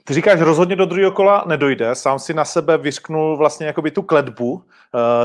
ty 0.04 0.14
říkáš, 0.14 0.40
rozhodně 0.40 0.76
do 0.76 0.86
druhého 0.86 1.12
kola 1.12 1.44
nedojde. 1.46 1.94
Sám 1.94 2.18
si 2.18 2.34
na 2.34 2.44
sebe 2.44 2.78
vyřknul 2.78 3.36
vlastně 3.36 3.66
jakoby 3.66 3.90
tu 3.90 4.02
kledbu, 4.02 4.52
uh, 4.52 4.62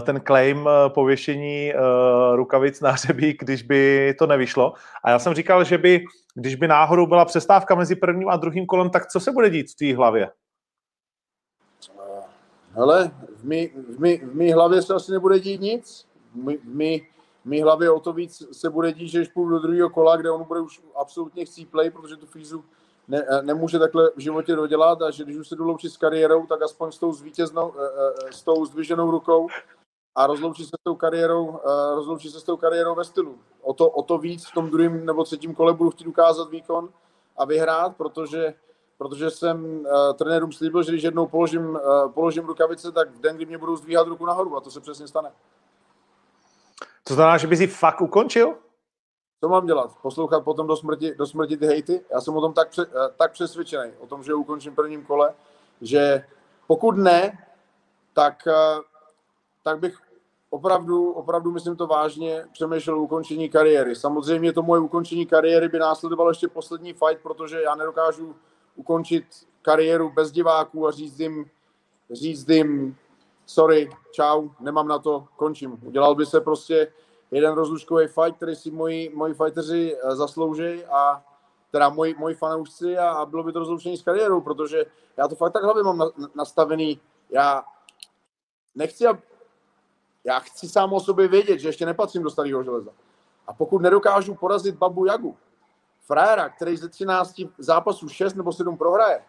ten 0.02 0.22
claim 0.28 0.58
uh, 0.58 0.72
pověšení 0.88 1.74
uh, 1.74 2.36
rukavic 2.36 2.82
na 2.82 2.92
hřebík, 2.92 3.44
když 3.44 3.62
by 3.62 4.14
to 4.20 4.28
nevyšlo. 4.28 4.74
A 5.04 5.10
já 5.10 5.20
jsem 5.20 5.34
říkal, 5.34 5.64
že 5.64 5.78
by, 5.78 6.04
když 6.36 6.56
by 6.56 6.68
náhodou 6.68 7.06
byla 7.06 7.26
přestávka 7.26 7.76
mezi 7.76 7.96
prvním 7.96 8.30
a 8.30 8.36
druhým 8.36 8.66
kolem, 8.66 8.90
tak 8.90 9.08
co 9.08 9.20
se 9.20 9.32
bude 9.32 9.50
dít 9.50 9.72
v 9.72 9.76
té 9.76 9.96
hlavě? 9.96 10.32
Hele, 12.72 13.12
v 13.38 13.44
mý, 13.44 13.68
v, 13.68 14.00
mý, 14.00 14.18
v 14.18 14.36
mý 14.36 14.52
hlavě 14.52 14.82
se 14.82 14.94
asi 14.94 15.12
nebude 15.12 15.40
dít 15.40 15.62
nic. 15.62 16.06
Mý, 16.36 16.58
v 16.58 16.76
mý 16.76 17.08
hlavě 17.46 17.92
o 17.92 18.00
to 18.00 18.14
víc 18.14 18.44
se 18.52 18.70
bude 18.70 18.94
dít, 18.94 19.08
že 19.08 19.26
půjdu 19.34 19.50
do 19.50 19.60
druhého 19.60 19.90
kola, 19.90 20.18
kde 20.18 20.32
on 20.32 20.44
bude 20.44 20.60
už 20.60 20.82
absolutně 20.96 21.46
chcíplej, 21.46 21.90
protože 21.90 22.16
tu 22.16 22.26
fízu 22.26 22.64
ne, 23.08 23.26
nemůže 23.42 23.80
takhle 23.80 24.12
v 24.16 24.20
životě 24.20 24.56
dodělat 24.56 25.02
a 25.02 25.12
že 25.12 25.24
když 25.24 25.38
už 25.38 25.48
se 25.48 25.56
doloučí 25.56 25.90
s 25.90 25.98
kariérou, 25.98 26.46
tak 26.46 26.62
aspoň 26.62 26.92
s 26.92 26.98
tou 26.98 27.14
zvítěznou, 27.14 27.74
eh, 27.78 27.90
eh, 28.28 28.34
s 28.34 28.44
tou 28.44 28.66
zdviženou 28.66 29.12
rukou 29.12 29.48
a 30.16 30.28
rozloučí 30.28 30.64
se 30.64 30.78
s 30.80 30.84
tou 30.84 30.96
kariérou, 30.96 31.60
eh, 31.60 31.96
rozloučí 31.96 32.30
se 32.30 32.40
s 32.40 32.44
tou 32.44 32.58
kariérou 32.58 32.96
ve 32.96 33.04
stylu. 33.04 33.38
O 33.62 33.74
to, 33.74 33.90
o 33.90 34.04
to 34.04 34.18
víc 34.18 34.46
v 34.46 34.54
tom 34.54 34.70
druhém 34.70 35.06
nebo 35.06 35.24
třetím 35.24 35.56
kole 35.56 35.74
budu 35.74 35.90
chtít 35.90 36.08
ukázat 36.08 36.50
výkon 36.50 36.90
a 37.38 37.46
vyhrát, 37.46 37.96
protože 37.98 38.54
protože 38.98 39.32
jsem 39.32 39.66
uh, 39.66 39.86
trenérům 40.14 40.52
slíbil, 40.52 40.84
že 40.84 40.92
když 40.92 41.04
jednou 41.04 41.28
položím, 41.28 41.70
uh, 41.70 42.12
položím 42.12 42.46
rukavice, 42.46 42.92
tak 42.92 43.10
v 43.12 43.20
den, 43.20 43.36
kdy 43.36 43.46
mě 43.46 43.58
budou 43.58 43.76
zdvíhat 43.76 44.08
ruku 44.08 44.26
nahoru 44.26 44.58
a 44.58 44.62
to 44.62 44.72
se 44.72 44.80
přesně 44.80 45.08
stane. 45.08 45.32
To 47.08 47.14
znamená, 47.14 47.38
že 47.38 47.48
by 47.48 47.58
si 47.58 47.68
fakt 47.68 48.02
ukončil? 48.02 48.58
Co 49.40 49.50
mám 49.50 49.66
dělat? 49.66 49.92
Poslouchat 50.02 50.44
potom 50.44 50.68
do 50.68 50.76
smrti, 50.76 51.16
do 51.16 51.28
smrti 51.28 51.58
ty 51.58 51.66
hejty? 51.66 52.06
Já 52.12 52.22
jsem 52.22 52.38
o 52.38 52.42
tom 52.42 52.54
tak, 52.54 52.68
uh, 52.78 52.86
tak 53.18 53.32
přesvědčený, 53.32 53.92
o 54.00 54.08
tom, 54.08 54.24
že 54.24 54.34
ukončím 54.34 54.76
prvním 54.76 55.06
kole, 55.06 55.34
že 55.82 56.26
pokud 56.68 56.98
ne, 56.98 57.46
tak, 58.14 58.44
uh, 58.48 58.82
tak 59.64 59.80
bych 59.80 59.98
opravdu, 60.50 61.12
opravdu 61.12 61.52
myslím 61.52 61.76
to 61.76 61.88
vážně, 61.88 62.46
přemýšlel 62.54 63.00
ukončení 63.00 63.50
kariéry. 63.50 63.96
Samozřejmě 63.96 64.54
to 64.54 64.64
moje 64.64 64.82
ukončení 64.82 65.26
kariéry 65.26 65.70
by 65.70 65.80
následovalo 65.80 66.30
ještě 66.30 66.48
poslední 66.48 66.94
fight, 66.94 67.24
protože 67.24 67.62
já 67.62 67.76
nedokážu 67.76 68.36
ukončit 68.76 69.26
kariéru 69.62 70.10
bez 70.10 70.32
diváků 70.32 70.88
a 70.88 70.92
říct 70.92 71.20
jim, 71.20 71.46
říct 72.12 72.50
jim 72.50 72.96
sorry, 73.46 73.90
čau, 74.12 74.50
nemám 74.60 74.88
na 74.88 75.00
to, 75.00 75.28
končím. 75.36 75.80
Udělal 75.84 76.16
by 76.16 76.26
se 76.26 76.42
prostě 76.42 76.92
jeden 77.32 77.54
rozlučkový 77.54 78.08
fight, 78.08 78.36
který 78.36 78.56
si 78.56 78.72
moji, 78.72 79.12
moji 79.16 79.34
fighteři 79.34 79.98
eh, 80.04 80.16
zaslouží 80.16 80.86
a 80.86 81.24
teda 81.72 81.90
moji, 81.90 82.16
moji 82.18 82.36
fanoušci 82.36 82.98
a, 82.98 83.10
a 83.10 83.26
bylo 83.26 83.44
by 83.44 83.52
to 83.52 83.60
rozloučení 83.60 83.98
s 83.98 84.04
kariérou, 84.04 84.42
protože 84.42 84.86
já 85.18 85.28
to 85.28 85.36
fakt 85.36 85.54
tak 85.54 85.64
hlavě 85.64 85.84
mám 85.84 85.98
na, 85.98 86.06
nastavený. 86.36 87.00
Já 87.30 87.64
nechci, 88.76 89.06
já 90.24 90.40
chci 90.40 90.70
sám 90.70 90.94
o 90.94 91.00
sobě 91.00 91.28
vědět, 91.28 91.60
že 91.60 91.68
ještě 91.68 91.86
nepatřím 91.86 92.24
do 92.24 92.30
starého 92.30 92.64
železa. 92.64 92.92
A 93.48 93.54
pokud 93.54 93.82
nedokážu 93.82 94.36
porazit 94.36 94.76
Babu 94.76 95.06
Jagu, 95.06 95.38
frajera, 96.02 96.50
který 96.50 96.78
ze 96.78 96.90
13 96.90 97.42
zápasů 97.58 98.10
6 98.10 98.36
nebo 98.36 98.54
7 98.54 98.78
prohraje, 98.78 99.22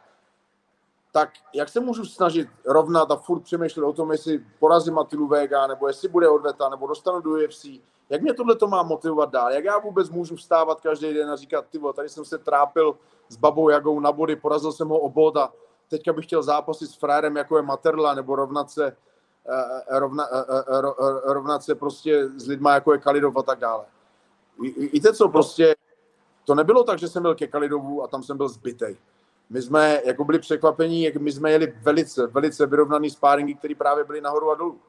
tak 1.17 1.31
jak 1.55 1.69
se 1.69 1.81
můžu 1.81 2.05
snažit 2.05 2.49
rovnat 2.67 3.11
a 3.11 3.17
furt 3.17 3.41
přemýšlet 3.41 3.85
o 3.85 3.93
tom, 3.93 4.13
jestli 4.13 4.45
porazím 4.59 4.95
Matilu 4.95 5.27
Vega, 5.27 5.67
nebo 5.67 5.89
jestli 5.89 6.09
bude 6.09 6.29
odveta, 6.29 6.69
nebo 6.69 6.87
dostanu 6.87 7.21
do 7.21 7.31
UFC, 7.31 7.67
jak 8.09 8.23
mě 8.23 8.35
tohle 8.35 8.57
to 8.57 8.67
má 8.67 8.83
motivovat 8.83 9.31
dál? 9.31 9.53
Jak 9.53 9.65
já 9.65 9.79
vůbec 9.79 10.11
můžu 10.11 10.37
vstávat 10.37 10.81
každý 10.81 11.15
den 11.15 11.31
a 11.31 11.37
říkat, 11.37 11.65
ty 11.71 11.81
tady 11.95 12.09
jsem 12.09 12.25
se 12.25 12.39
trápil 12.39 12.97
s 13.29 13.37
Babou 13.37 13.69
Jagou 13.69 14.01
na 14.01 14.13
body, 14.13 14.37
porazil 14.37 14.73
jsem 14.73 14.89
ho 14.89 14.99
o 14.99 15.09
bod 15.09 15.37
a 15.37 15.53
teďka 15.89 16.13
bych 16.13 16.27
chtěl 16.27 16.43
zápasit 16.43 16.91
s 16.91 16.95
frérem, 16.95 17.37
jako 17.37 17.57
je 17.57 17.63
Materla, 17.63 18.15
nebo 18.15 18.37
rovnat 18.37 18.71
se, 18.71 18.87
eh, 18.87 19.65
eh, 19.89 19.99
rovna, 19.99 20.25
eh, 20.33 21.33
rovnat 21.33 21.63
se 21.63 21.75
prostě 21.75 22.29
s 22.37 22.47
lidma, 22.47 22.75
jako 22.75 22.93
je 22.93 22.99
Kalidov 22.99 23.37
a 23.37 23.43
tak 23.43 23.59
dále. 23.59 23.85
Víte 24.93 25.15
co, 25.15 25.29
prostě 25.29 25.77
to 26.45 26.55
nebylo 26.55 26.85
tak, 26.85 26.99
že 26.99 27.09
jsem 27.09 27.23
byl 27.23 27.35
ke 27.35 27.47
Kalidovu 27.47 28.03
a 28.03 28.09
tam 28.09 28.23
jsem 28.23 28.37
byl 28.37 28.49
zbytej. 28.49 28.97
My 29.51 29.63
jsme 29.63 30.03
jako 30.05 30.25
byli 30.25 30.39
překvapení, 30.39 31.03
jak 31.03 31.17
my 31.17 31.33
jsme 31.33 31.51
jeli 31.51 31.75
velice, 31.83 32.27
velice 32.27 32.67
vyrovnaný 32.67 33.11
spáringy, 33.11 33.55
které 33.55 33.75
právě 33.75 34.05
byly 34.05 34.21
nahoru 34.21 34.51
a 34.51 34.55
dolů. 34.55 34.81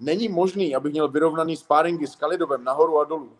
Není 0.00 0.28
možný, 0.28 0.76
abych 0.76 0.92
měl 0.92 1.08
vyrovnaný 1.08 1.56
spáringy 1.56 2.06
s 2.06 2.16
Kalidovem 2.16 2.64
nahoru 2.64 3.00
a 3.00 3.04
dolů. 3.04 3.32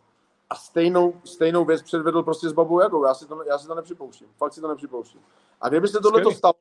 A 0.50 0.54
stejnou, 0.54 1.14
stejnou 1.24 1.64
věc 1.64 1.82
předvedl 1.82 2.22
prostě 2.22 2.48
s 2.48 2.52
Babou 2.52 2.80
Jagou. 2.80 3.04
Já 3.04 3.14
si 3.14 3.26
to, 3.26 3.42
já 3.44 3.58
si 3.58 3.66
to 3.66 3.74
nepřipouštím. 3.74 4.28
Fakt 4.36 4.52
si 4.52 4.60
to 4.60 4.68
nepřipouštím. 4.68 5.20
A 5.60 5.68
kdyby 5.68 5.88
se 5.88 6.00
tohle 6.00 6.34
stalo, 6.34 6.54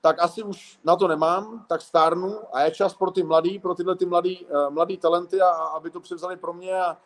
tak 0.00 0.22
asi 0.22 0.42
už 0.42 0.78
na 0.84 0.96
to 0.96 1.08
nemám, 1.08 1.64
tak 1.68 1.80
stárnu 1.80 2.38
a 2.52 2.62
je 2.62 2.70
čas 2.70 2.94
pro 2.94 3.10
ty 3.10 3.22
mladý, 3.22 3.58
pro 3.58 3.74
tyhle 3.74 3.96
ty 3.96 4.06
mladý, 4.06 4.46
uh, 4.46 4.70
mladý 4.70 4.96
talenty, 4.96 5.40
a, 5.40 5.48
a 5.48 5.66
aby 5.66 5.90
to 5.90 6.00
převzali 6.00 6.36
pro 6.36 6.52
mě 6.52 6.82
a, 6.82 6.96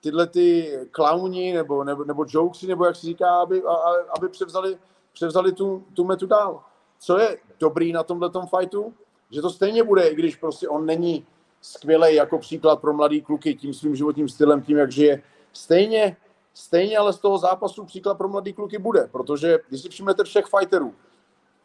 tyhle 0.00 0.26
ty 0.26 0.78
klauni 0.90 1.52
nebo, 1.52 1.84
nebo, 1.84 2.04
nebo 2.04 2.24
jokesy, 2.28 2.66
nebo 2.66 2.84
jak 2.84 2.96
se 2.96 3.06
říká, 3.06 3.36
aby, 3.36 3.62
a, 3.62 3.74
aby 4.16 4.28
převzali, 4.28 4.78
převzali 5.14 5.52
tu, 5.52 5.84
tu 5.94 6.04
metu 6.04 6.26
dál. 6.26 6.62
Co 6.98 7.18
je 7.18 7.38
dobrý 7.60 7.92
na 7.92 8.02
tomhle 8.02 8.30
fightu? 8.58 8.94
Že 9.30 9.42
to 9.42 9.50
stejně 9.50 9.84
bude, 9.84 10.08
i 10.08 10.14
když 10.14 10.36
prostě 10.36 10.68
on 10.68 10.86
není 10.86 11.26
skvělý 11.60 12.14
jako 12.14 12.38
příklad 12.38 12.80
pro 12.80 12.92
mladý 12.92 13.22
kluky 13.22 13.54
tím 13.54 13.74
svým 13.74 13.96
životním 13.96 14.28
stylem, 14.28 14.62
tím, 14.62 14.76
jak 14.76 14.92
žije. 14.92 15.22
Stejně, 15.52 16.16
stejně 16.54 16.98
ale 16.98 17.12
z 17.12 17.18
toho 17.18 17.38
zápasu 17.38 17.84
příklad 17.84 18.18
pro 18.18 18.28
mladý 18.28 18.52
kluky 18.52 18.78
bude, 18.78 19.08
protože 19.12 19.58
když 19.68 19.82
si 19.82 19.88
všimnete 19.88 20.24
všech 20.24 20.44
fighterů, 20.58 20.94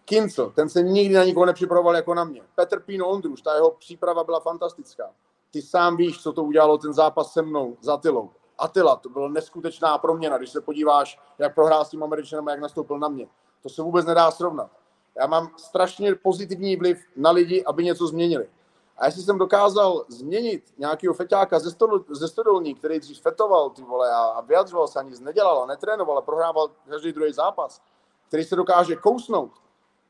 Kincel, 0.06 0.50
ten 0.50 0.70
se 0.70 0.84
nikdy 0.84 1.16
na 1.16 1.24
nikoho 1.24 1.46
nepřipravoval 1.46 1.96
jako 1.96 2.14
na 2.14 2.24
mě. 2.24 2.42
Petr 2.56 2.80
Pino 2.80 3.08
Ondruš, 3.08 3.42
ta 3.42 3.56
jeho 3.56 3.72
příprava 3.72 4.24
byla 4.24 4.40
fantastická 4.40 5.12
ty 5.52 5.62
sám 5.62 5.98
víš, 5.98 6.22
co 6.22 6.34
to 6.34 6.44
udělalo 6.44 6.78
ten 6.78 6.94
zápas 6.94 7.34
se 7.34 7.42
mnou, 7.42 7.78
za 7.82 7.94
Atilou. 7.94 8.30
Atila, 8.60 8.96
to 8.96 9.10
byla 9.10 9.28
neskutečná 9.28 9.98
proměna, 9.98 10.38
když 10.38 10.50
se 10.50 10.62
podíváš, 10.62 11.20
jak 11.38 11.56
prohrál 11.56 11.86
s 11.86 11.90
tím 11.90 12.04
Američanem 12.04 12.48
a 12.48 12.52
jak 12.52 12.60
nastoupil 12.60 13.00
na 13.00 13.08
mě. 13.08 13.28
To 13.64 13.70
se 13.70 13.82
vůbec 13.82 14.06
nedá 14.06 14.32
srovnat. 14.32 14.72
Já 15.20 15.28
mám 15.28 15.50
strašně 15.58 16.16
pozitivní 16.16 16.76
vliv 16.76 16.98
na 17.16 17.32
lidi, 17.32 17.64
aby 17.66 17.84
něco 17.84 18.08
změnili. 18.08 18.50
A 18.98 19.06
jestli 19.06 19.24
jsem 19.24 19.38
dokázal 19.38 20.06
změnit 20.08 20.64
nějakého 20.78 21.14
feťáka 21.14 21.60
ze, 21.60 21.72
stodol, 21.72 22.04
ze 22.10 22.28
stodolní, 22.28 22.76
který 22.76 23.00
dřív 23.00 23.22
fetoval 23.22 23.70
ty 23.70 23.82
vole 23.82 24.12
a, 24.12 24.20
a 24.20 24.42
vyjadřoval 24.42 24.88
se, 24.88 25.00
ani 25.00 25.10
nic 25.10 25.20
nedělal 25.20 25.64
a 25.64 25.66
netrénoval 25.66 26.18
a 26.18 26.22
prohrával 26.22 26.72
každý 26.90 27.14
druhý 27.14 27.34
zápas, 27.34 27.82
který 28.28 28.44
se 28.44 28.56
dokáže 28.56 28.96
kousnout 28.96 29.52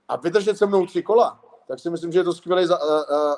a 0.08 0.16
vydržet 0.16 0.58
se 0.58 0.66
mnou 0.66 0.86
tři 0.86 1.04
kola, 1.04 1.40
tak 1.68 1.80
si 1.80 1.90
myslím, 1.90 2.12
že 2.12 2.20
je 2.20 2.24
to 2.24 2.34
skvělý 2.34 2.66
za, 2.66 2.80
uh, 2.84 2.90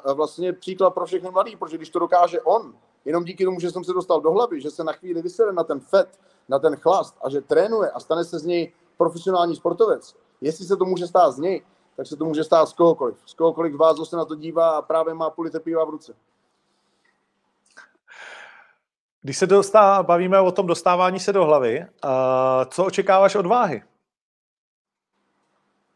uh, 0.05 0.13
vlastně 0.13 0.53
příklad 0.53 0.89
pro 0.89 1.05
všechny 1.05 1.31
mladý, 1.31 1.55
protože 1.55 1.77
když 1.77 1.89
to 1.89 1.99
dokáže 1.99 2.41
on, 2.41 2.73
jenom 3.05 3.23
díky 3.23 3.45
tomu, 3.45 3.59
že 3.59 3.71
jsem 3.71 3.83
se 3.83 3.93
dostal 3.93 4.21
do 4.21 4.31
hlavy, 4.31 4.61
že 4.61 4.71
se 4.71 4.83
na 4.83 4.93
chvíli 4.93 5.21
vysede 5.21 5.51
na 5.51 5.63
ten 5.63 5.79
fet, 5.79 6.19
na 6.49 6.59
ten 6.59 6.75
chlast 6.75 7.17
a 7.23 7.29
že 7.29 7.41
trénuje 7.41 7.91
a 7.91 7.99
stane 7.99 8.23
se 8.23 8.39
z 8.39 8.45
něj 8.45 8.73
profesionální 8.97 9.55
sportovec, 9.55 10.15
jestli 10.41 10.65
se 10.65 10.77
to 10.77 10.85
může 10.85 11.07
stát 11.07 11.31
z 11.31 11.37
něj, 11.37 11.63
tak 11.95 12.07
se 12.07 12.15
to 12.15 12.25
může 12.25 12.43
stát 12.43 12.65
z 12.65 12.73
kohokoliv. 12.73 13.17
Z 13.25 13.33
kohokoliv 13.33 13.73
z 13.73 13.77
vás, 13.77 14.09
se 14.09 14.15
na 14.15 14.25
to 14.25 14.35
dívá 14.35 14.77
a 14.77 14.81
právě 14.81 15.13
má 15.13 15.29
půl 15.29 15.49
piva 15.63 15.85
v 15.85 15.89
ruce. 15.89 16.13
Když 19.21 19.37
se 19.37 19.47
dostá, 19.47 20.03
bavíme 20.03 20.39
o 20.41 20.51
tom 20.51 20.67
dostávání 20.67 21.19
se 21.19 21.33
do 21.33 21.45
hlavy, 21.45 21.79
uh, 21.79 22.09
co 22.69 22.85
očekáváš 22.85 23.35
od 23.35 23.45
váhy? 23.45 23.83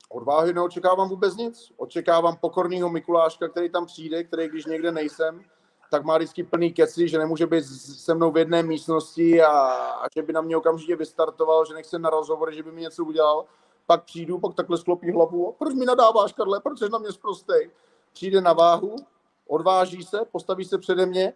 Od 0.09 0.23
váhy 0.23 0.53
neočekávám 0.53 1.09
vůbec 1.09 1.35
nic. 1.35 1.71
Očekávám 1.77 2.37
pokorného 2.37 2.89
Mikuláška, 2.89 3.47
který 3.47 3.69
tam 3.69 3.85
přijde, 3.85 4.23
který 4.23 4.47
když 4.47 4.65
někde 4.65 4.91
nejsem, 4.91 5.43
tak 5.91 6.03
má 6.03 6.17
vždycky 6.17 6.43
plný 6.43 6.73
keci, 6.73 7.07
že 7.07 7.17
nemůže 7.17 7.47
být 7.47 7.63
se 7.63 8.13
mnou 8.13 8.31
v 8.31 8.37
jedné 8.37 8.63
místnosti 8.63 9.41
a, 9.41 9.51
a 9.73 10.05
že 10.15 10.23
by 10.23 10.33
na 10.33 10.41
mě 10.41 10.57
okamžitě 10.57 10.95
vystartoval, 10.95 11.65
že 11.65 11.73
nechce 11.73 11.99
na 11.99 12.09
rozhovor, 12.09 12.53
že 12.53 12.63
by 12.63 12.71
mi 12.71 12.81
něco 12.81 13.05
udělal. 13.05 13.45
Pak 13.85 14.03
přijdu, 14.03 14.39
pak 14.39 14.55
takhle 14.55 14.77
sklopí 14.77 15.11
hlavu. 15.11 15.55
Proč 15.59 15.73
mi 15.73 15.85
nadáváš, 15.85 16.33
Karle? 16.33 16.59
Proč 16.59 16.79
jsi 16.79 16.89
na 16.89 16.97
mě 16.97 17.11
zprostej? 17.11 17.71
Přijde 18.13 18.41
na 18.41 18.53
váhu, 18.53 18.95
odváží 19.47 20.03
se, 20.03 20.19
postaví 20.31 20.65
se 20.65 20.77
přede 20.77 21.05
mě, 21.05 21.33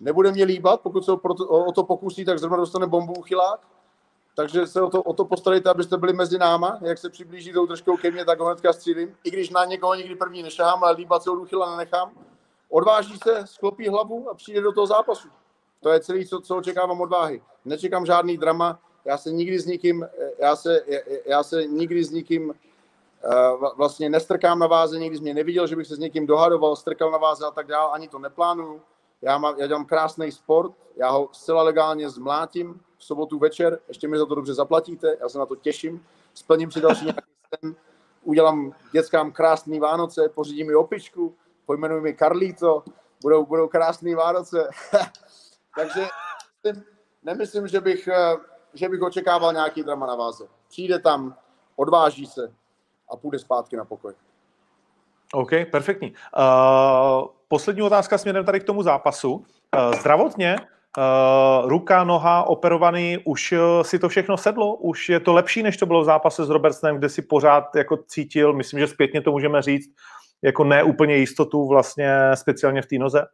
nebude 0.00 0.32
mě 0.32 0.44
líbat, 0.44 0.80
pokud 0.80 1.04
se 1.04 1.12
o, 1.12 1.72
to 1.72 1.84
pokusí, 1.84 2.24
tak 2.24 2.38
zrovna 2.38 2.56
dostane 2.56 2.86
bombu 2.86 3.12
uchylák 3.12 3.72
takže 4.34 4.66
se 4.66 4.80
o 4.82 4.90
to, 4.90 5.02
o 5.02 5.12
to 5.12 5.24
postarejte, 5.24 5.70
abyste 5.70 5.96
byli 5.96 6.12
mezi 6.12 6.38
náma. 6.38 6.78
Jak 6.82 6.98
se 6.98 7.10
přiblíží 7.10 7.52
tou 7.52 7.66
držkou 7.66 7.96
ke 7.96 8.10
mně, 8.10 8.24
tak 8.24 8.40
ho 8.40 8.46
hnedka 8.46 8.72
střílím. 8.72 9.16
I 9.24 9.30
když 9.30 9.50
na 9.50 9.64
někoho 9.64 9.94
nikdy 9.94 10.14
první 10.14 10.42
nešahám, 10.42 10.84
ale 10.84 10.96
líbat 10.96 11.22
se 11.22 11.30
od 11.30 11.38
uchyla 11.38 11.70
nenechám. 11.70 12.12
Odváží 12.72 13.18
se, 13.24 13.46
sklopí 13.46 13.88
hlavu 13.88 14.30
a 14.30 14.34
přijde 14.34 14.60
do 14.60 14.72
toho 14.72 14.86
zápasu. 14.86 15.28
To 15.80 15.90
je 15.90 16.00
celý, 16.00 16.26
co, 16.26 16.40
co 16.40 16.56
očekávám 16.56 17.00
od 17.00 17.10
váhy. 17.10 17.42
Nečekám 17.64 18.06
žádný 18.06 18.38
drama. 18.38 18.80
Já 19.04 19.18
se 19.18 19.32
nikdy 19.32 19.58
s 19.58 19.66
nikým, 19.66 20.08
já 20.38 20.56
se, 20.56 20.80
já 21.26 21.42
se 21.42 21.66
nikdy 21.66 22.04
s 22.04 22.10
nikým 22.10 22.48
uh, 22.48 23.68
vlastně 23.76 24.10
nestrkám 24.10 24.58
na 24.58 24.66
váze, 24.66 24.98
nikdy 24.98 25.20
mě 25.20 25.34
neviděl, 25.34 25.66
že 25.66 25.76
bych 25.76 25.86
se 25.86 25.96
s 25.96 25.98
někým 25.98 26.26
dohadoval, 26.26 26.76
strkal 26.76 27.10
na 27.10 27.18
váze 27.18 27.46
a 27.46 27.50
tak 27.50 27.66
dále, 27.66 27.90
ani 27.92 28.08
to 28.08 28.18
neplánuju. 28.18 28.80
Já, 29.22 29.38
mám, 29.38 29.54
já 29.58 29.66
dělám 29.66 29.84
krásný 29.84 30.32
sport, 30.32 30.72
já 30.96 31.10
ho 31.10 31.28
zcela 31.32 31.62
legálně 31.62 32.10
zmlátím, 32.10 32.80
v 32.98 33.04
sobotu 33.04 33.38
večer, 33.38 33.78
ještě 33.88 34.08
mi 34.08 34.18
za 34.18 34.26
to 34.26 34.34
dobře 34.34 34.54
zaplatíte, 34.54 35.16
já 35.20 35.28
se 35.28 35.38
na 35.38 35.46
to 35.46 35.56
těším, 35.56 36.04
splním 36.34 36.70
si 36.70 36.80
další 36.80 37.04
nějaký 37.04 37.32
sen, 37.60 37.74
udělám 38.22 38.74
dětskám 38.92 39.32
krásný 39.32 39.80
Vánoce, 39.80 40.28
pořídím 40.28 40.66
mi 40.66 40.74
opičku, 40.74 41.34
pojmenuji 41.72 42.02
mi 42.02 42.14
Carlito, 42.14 42.82
budou, 43.22 43.46
budou 43.46 43.68
krásný 43.68 44.14
Vánoce. 44.14 44.68
Takže 45.76 46.06
nemyslím, 47.22 47.68
že 47.68 47.80
bych, 47.80 48.08
eh, 48.08 48.36
že 48.74 48.88
bych 48.88 49.02
očekával 49.02 49.52
nějaký 49.52 49.82
drama 49.82 50.06
na 50.06 50.14
váze. 50.14 50.44
Přijde 50.68 50.98
tam, 50.98 51.34
odváží 51.76 52.26
se 52.26 52.52
a 53.12 53.16
půjde 53.16 53.38
zpátky 53.38 53.76
na 53.76 53.84
pokoj. 53.84 54.12
OK, 55.34 55.50
perfektní. 55.70 56.12
Uh, 56.12 57.28
poslední 57.48 57.82
otázka 57.82 58.18
směrem 58.18 58.44
tady 58.44 58.60
k 58.60 58.64
tomu 58.64 58.82
zápasu. 58.82 59.32
Uh, 59.34 59.44
zdravotně, 60.00 60.56
uh, 60.56 61.68
ruka, 61.68 62.04
noha, 62.04 62.42
operovaný, 62.42 63.18
už 63.24 63.52
uh, 63.52 63.82
si 63.82 63.98
to 63.98 64.08
všechno 64.08 64.36
sedlo? 64.36 64.76
Už 64.76 65.08
je 65.08 65.20
to 65.20 65.32
lepší, 65.32 65.62
než 65.62 65.76
to 65.76 65.86
bylo 65.86 66.02
v 66.02 66.04
zápase 66.04 66.44
s 66.44 66.50
Robertsonem, 66.50 66.98
kde 66.98 67.08
si 67.08 67.22
pořád 67.22 67.76
jako 67.76 67.96
cítil, 67.96 68.52
myslím, 68.52 68.80
že 68.80 68.86
zpětně 68.86 69.20
to 69.20 69.32
můžeme 69.32 69.62
říct, 69.62 69.90
jako 70.42 70.64
neúplně 70.64 71.16
jistotu 71.16 71.68
vlastně 71.68 72.30
speciálně 72.34 72.82
v 72.82 72.86
té 72.86 72.98
noze? 72.98 73.26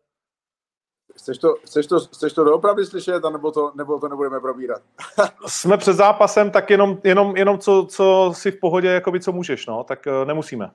Chceš 1.17 1.39
to, 1.39 1.55
chceš 1.65 1.87
to, 1.87 2.01
chceš 2.01 2.33
to 2.33 2.45
doopravdy 2.45 2.87
slyšet, 2.87 3.23
nebo 3.33 3.53
to, 3.53 3.73
nebo 3.75 3.99
to 3.99 4.09
nebudeme 4.09 4.41
probírat? 4.41 4.83
Jsme 5.47 5.77
před 5.77 5.93
zápasem, 5.93 6.51
tak 6.51 6.71
jenom, 6.71 6.99
jenom, 7.05 7.37
jenom 7.37 7.59
co, 7.59 7.87
co 7.91 8.33
si 8.35 8.51
v 8.51 8.61
pohodě, 8.61 8.89
jakoby, 8.89 9.21
co 9.21 9.33
můžeš, 9.33 9.67
no, 9.67 9.85
tak 9.85 10.07
uh, 10.07 10.29
nemusíme. 10.29 10.71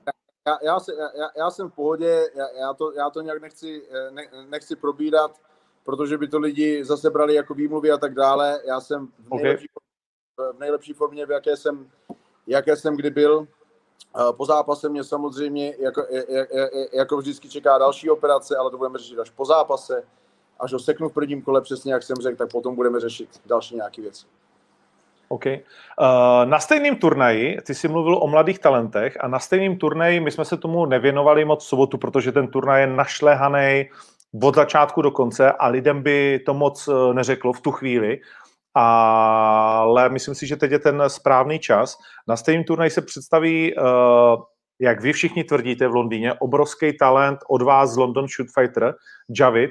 Já, 0.48 0.58
já, 0.62 0.80
se, 0.80 0.92
já, 1.18 1.28
já 1.44 1.50
jsem 1.50 1.70
v 1.70 1.74
pohodě, 1.74 2.28
já, 2.34 2.48
já, 2.60 2.74
to, 2.74 2.92
já 2.92 3.10
to 3.10 3.20
nějak 3.20 3.40
nechci, 3.40 3.82
ne, 4.10 4.22
nechci 4.48 4.76
probírat, 4.76 5.40
protože 5.84 6.18
by 6.18 6.28
to 6.28 6.38
lidi 6.38 6.84
zase 6.84 7.10
brali 7.10 7.34
jako 7.34 7.54
výmluvy 7.54 7.90
a 7.90 7.98
tak 7.98 8.14
dále. 8.14 8.60
Já 8.66 8.80
jsem 8.80 9.06
v 9.06 9.34
nejlepší, 9.34 9.66
okay. 10.38 10.52
v 10.52 10.58
nejlepší 10.58 10.92
formě, 10.92 11.26
v 11.26 11.30
jaké 11.30 11.56
jsem, 11.56 11.90
jaké 12.46 12.76
jsem 12.76 12.96
kdy 12.96 13.10
byl. 13.10 13.46
Po 14.36 14.46
zápase 14.46 14.88
mě 14.88 15.04
samozřejmě 15.04 15.74
jako, 15.78 16.06
jako 16.92 17.16
vždycky 17.16 17.48
čeká 17.48 17.78
další 17.78 18.10
operace, 18.10 18.56
ale 18.56 18.70
to 18.70 18.78
budeme 18.78 18.98
řešit 18.98 19.18
až 19.18 19.30
po 19.30 19.44
zápase. 19.44 20.02
Až 20.60 20.72
ho 20.72 20.78
seknu 20.78 21.08
v 21.08 21.12
prvním 21.12 21.42
kole, 21.42 21.60
přesně 21.60 21.92
jak 21.92 22.02
jsem 22.02 22.16
řekl, 22.16 22.36
tak 22.36 22.50
potom 22.50 22.74
budeme 22.74 23.00
řešit 23.00 23.28
další 23.46 23.74
nějaké 23.74 24.02
věci. 24.02 24.26
OK. 25.28 25.46
Uh, 25.46 25.56
na 26.44 26.60
stejném 26.60 26.96
turnaji, 26.96 27.58
ty 27.66 27.74
jsi 27.74 27.88
mluvil 27.88 28.18
o 28.22 28.26
mladých 28.26 28.58
talentech 28.58 29.16
a 29.20 29.28
na 29.28 29.38
stejném 29.38 29.78
turnaji 29.78 30.20
my 30.20 30.30
jsme 30.30 30.44
se 30.44 30.56
tomu 30.56 30.86
nevěnovali 30.86 31.44
moc 31.44 31.64
sobotu, 31.64 31.98
protože 31.98 32.32
ten 32.32 32.48
turnaj 32.48 32.80
je 32.80 32.86
našlehaný 32.86 33.90
od 34.42 34.54
začátku 34.54 35.02
do 35.02 35.10
konce 35.10 35.52
a 35.52 35.68
lidem 35.68 36.02
by 36.02 36.40
to 36.46 36.54
moc 36.54 36.88
eh, 36.88 37.14
neřeklo 37.14 37.52
v 37.52 37.60
tu 37.60 37.70
chvíli, 37.70 38.20
ale 38.74 40.08
myslím 40.08 40.34
si, 40.34 40.46
že 40.46 40.56
teď 40.56 40.70
je 40.70 40.78
ten 40.78 41.02
správný 41.06 41.58
čas. 41.58 41.98
Na 42.28 42.36
stejném 42.36 42.64
turnaji 42.64 42.90
se 42.90 43.02
představí, 43.02 43.76
uh, 43.76 43.84
jak 44.80 45.00
vy 45.00 45.12
všichni 45.12 45.44
tvrdíte 45.44 45.88
v 45.88 45.94
Londýně, 45.94 46.34
obrovský 46.34 46.96
talent 46.98 47.38
od 47.50 47.62
vás 47.62 47.90
z 47.90 47.96
London 47.96 48.26
Shoot 48.28 48.48
Fighter, 48.54 48.94
Javid, 49.40 49.70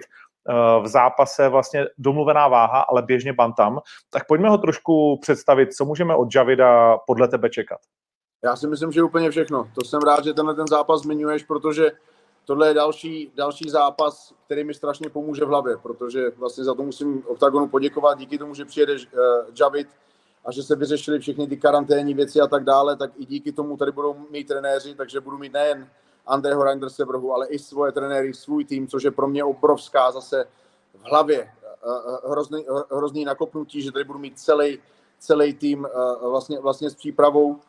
v 0.82 0.88
zápase 0.88 1.49
vlastně 1.49 1.86
domluvená 1.97 2.47
váha, 2.47 2.82
ale 2.82 3.01
běžně 3.01 3.34
bantam. 3.34 3.80
Tak 4.10 4.28
pojďme 4.28 4.49
ho 4.49 4.58
trošku 4.58 5.20
představit, 5.22 5.74
co 5.74 5.86
můžeme 5.86 6.16
od 6.16 6.36
Javida 6.36 6.97
podle 7.08 7.28
tebe 7.28 7.49
čekat. 7.49 7.80
Já 8.43 8.56
si 8.56 8.68
myslím, 8.68 8.91
že 8.91 9.04
úplně 9.04 9.32
všechno. 9.32 9.70
To 9.76 9.86
jsem 9.86 10.01
rád, 10.01 10.24
že 10.24 10.34
tenhle 10.34 10.56
ten 10.56 10.68
zápas 10.68 11.01
zmiňuješ, 11.01 11.43
protože 11.43 11.91
tohle 12.46 12.68
je 12.68 12.74
další, 12.74 13.32
další 13.36 13.70
zápas, 13.70 14.34
který 14.46 14.64
mi 14.64 14.74
strašně 14.74 15.10
pomůže 15.10 15.46
v 15.46 15.48
hlavě, 15.48 15.78
protože 15.78 16.30
vlastně 16.38 16.64
za 16.64 16.74
to 16.74 16.84
musím 16.84 17.24
OKTAGONu 17.28 17.68
poděkovat, 17.68 18.18
díky 18.18 18.38
tomu, 18.38 18.54
že 18.56 18.66
přijede 18.66 18.94
uh, 18.94 19.00
Javid 19.60 19.88
a 20.46 20.52
že 20.52 20.64
se 20.64 20.76
vyřešili 20.76 21.20
všechny 21.20 21.48
ty 21.48 21.58
karanténní 21.58 22.14
věci 22.14 22.41
a 22.41 22.48
tak 22.48 22.64
dále, 22.64 22.96
tak 22.96 23.12
i 23.18 23.26
díky 23.26 23.52
tomu 23.52 23.78
tady 23.78 23.91
budou 23.91 24.16
mít 24.30 24.48
trenéři, 24.48 24.96
takže 24.96 25.22
budu 25.22 25.38
mít 25.38 25.54
nejen 25.54 25.89
Andreho 26.26 26.64
Reinderse 26.64 27.06
v 27.06 27.10
rohu, 27.10 27.34
ale 27.34 27.48
i 27.48 27.60
svoje 27.60 27.91
trenéry, 27.91 28.34
svůj 28.34 28.66
tým, 28.66 28.88
což 28.88 29.04
je 29.04 29.12
pro 29.12 29.28
mě 29.28 29.44
obrovská 29.44 30.12
zase 30.12 30.46
v 30.94 31.04
hlavě 31.04 31.41
eh, 31.41 32.30
hrozný, 32.30 32.66
hrozný 32.91 33.26
nakopnutí, 33.26 33.82
že 33.82 33.91
tady 33.91 34.06
budu 34.06 34.20
mít 34.20 34.39
celý, 34.39 34.80
celý 35.20 35.54
tým 35.54 35.86
eh, 35.86 36.28
vlastně, 36.28 36.60
vlastně 36.60 36.89
s 36.89 36.96
přípravou. 36.96 37.60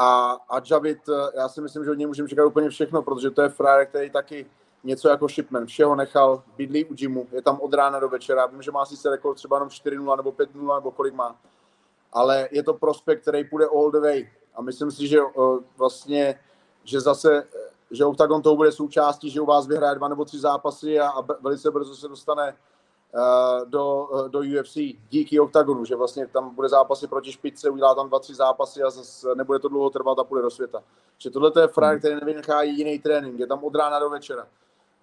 A, 0.00 0.38
a 0.48 0.62
Javid, 0.70 0.98
já 1.36 1.48
si 1.48 1.60
myslím, 1.60 1.84
že 1.84 1.90
od 1.90 1.94
něj 1.94 2.06
můžeme 2.06 2.28
čekat 2.28 2.46
úplně 2.46 2.68
všechno, 2.70 3.02
protože 3.02 3.30
to 3.30 3.42
je 3.42 3.48
frajer, 3.48 3.86
který 3.86 4.10
taky 4.10 4.46
něco 4.84 5.08
jako 5.08 5.28
shipman, 5.28 5.66
všeho 5.66 5.94
nechal, 5.94 6.42
bydlí 6.56 6.84
u 6.84 6.94
gymu, 6.94 7.26
je 7.32 7.42
tam 7.42 7.60
od 7.60 7.74
rána 7.74 8.00
do 8.00 8.08
večera. 8.08 8.46
Vím, 8.46 8.62
že 8.62 8.70
má 8.70 8.86
sice 8.86 9.10
rekord 9.10 9.34
třeba 9.34 9.56
jenom 9.56 9.68
4-0 9.68 10.16
nebo 10.16 10.30
5-0 10.32 10.74
nebo 10.74 10.90
kolik 10.90 11.14
má, 11.14 11.36
ale 12.12 12.48
je 12.52 12.62
to 12.62 12.74
prospekt, 12.74 13.22
který 13.22 13.44
půjde 13.44 13.66
all 13.66 13.90
the 13.90 14.00
way. 14.00 14.30
A 14.54 14.62
myslím 14.62 14.90
si, 14.90 15.06
že 15.06 15.18
vlastně, 15.76 16.40
že 16.84 17.00
zase 17.00 17.44
že 17.90 18.04
Octagon 18.04 18.42
toho 18.42 18.56
bude 18.56 18.72
součástí, 18.72 19.30
že 19.30 19.40
u 19.40 19.46
vás 19.46 19.66
vyhraje 19.66 19.94
dva 19.94 20.08
nebo 20.08 20.24
tři 20.24 20.38
zápasy 20.38 21.00
a, 21.00 21.08
a 21.08 21.20
velice 21.40 21.70
brzo 21.70 21.96
se 21.96 22.08
dostane 22.08 22.52
uh, 22.52 22.58
do, 23.64 24.08
uh, 24.12 24.28
do 24.28 24.38
UFC 24.38 24.76
díky 25.10 25.40
Octagonu, 25.40 25.84
že 25.84 25.96
vlastně 25.96 26.26
tam 26.26 26.54
bude 26.54 26.68
zápasy 26.68 27.06
proti 27.06 27.32
špičce, 27.32 27.70
udělá 27.70 27.94
tam 27.94 28.08
dva, 28.08 28.18
tři 28.18 28.34
zápasy 28.34 28.82
a 28.82 28.90
zase 28.90 29.34
nebude 29.34 29.58
to 29.58 29.68
dlouho 29.68 29.90
trvat 29.90 30.18
a 30.18 30.24
půjde 30.24 30.42
do 30.42 30.50
světa. 30.50 30.82
Že 31.18 31.30
tohle 31.30 31.52
je 31.60 31.68
frajer, 31.68 31.92
hmm. 31.92 31.98
který 31.98 32.14
nevynechá 32.14 32.62
jediný 32.62 32.98
trénink, 32.98 33.38
je 33.38 33.46
tam 33.46 33.64
od 33.64 33.74
rána 33.74 33.98
do 33.98 34.10
večera. 34.10 34.46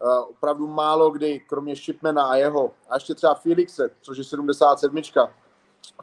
Uh, 0.03 0.09
opravdu 0.29 0.67
málo 0.67 1.09
kdy, 1.09 1.39
kromě 1.39 1.75
Shipmana 1.75 2.25
a 2.25 2.35
jeho, 2.35 2.71
a 2.89 2.95
ještě 2.95 3.15
třeba 3.15 3.33
Felixe, 3.33 3.89
což 4.01 4.17
je 4.17 4.23
77. 4.23 5.01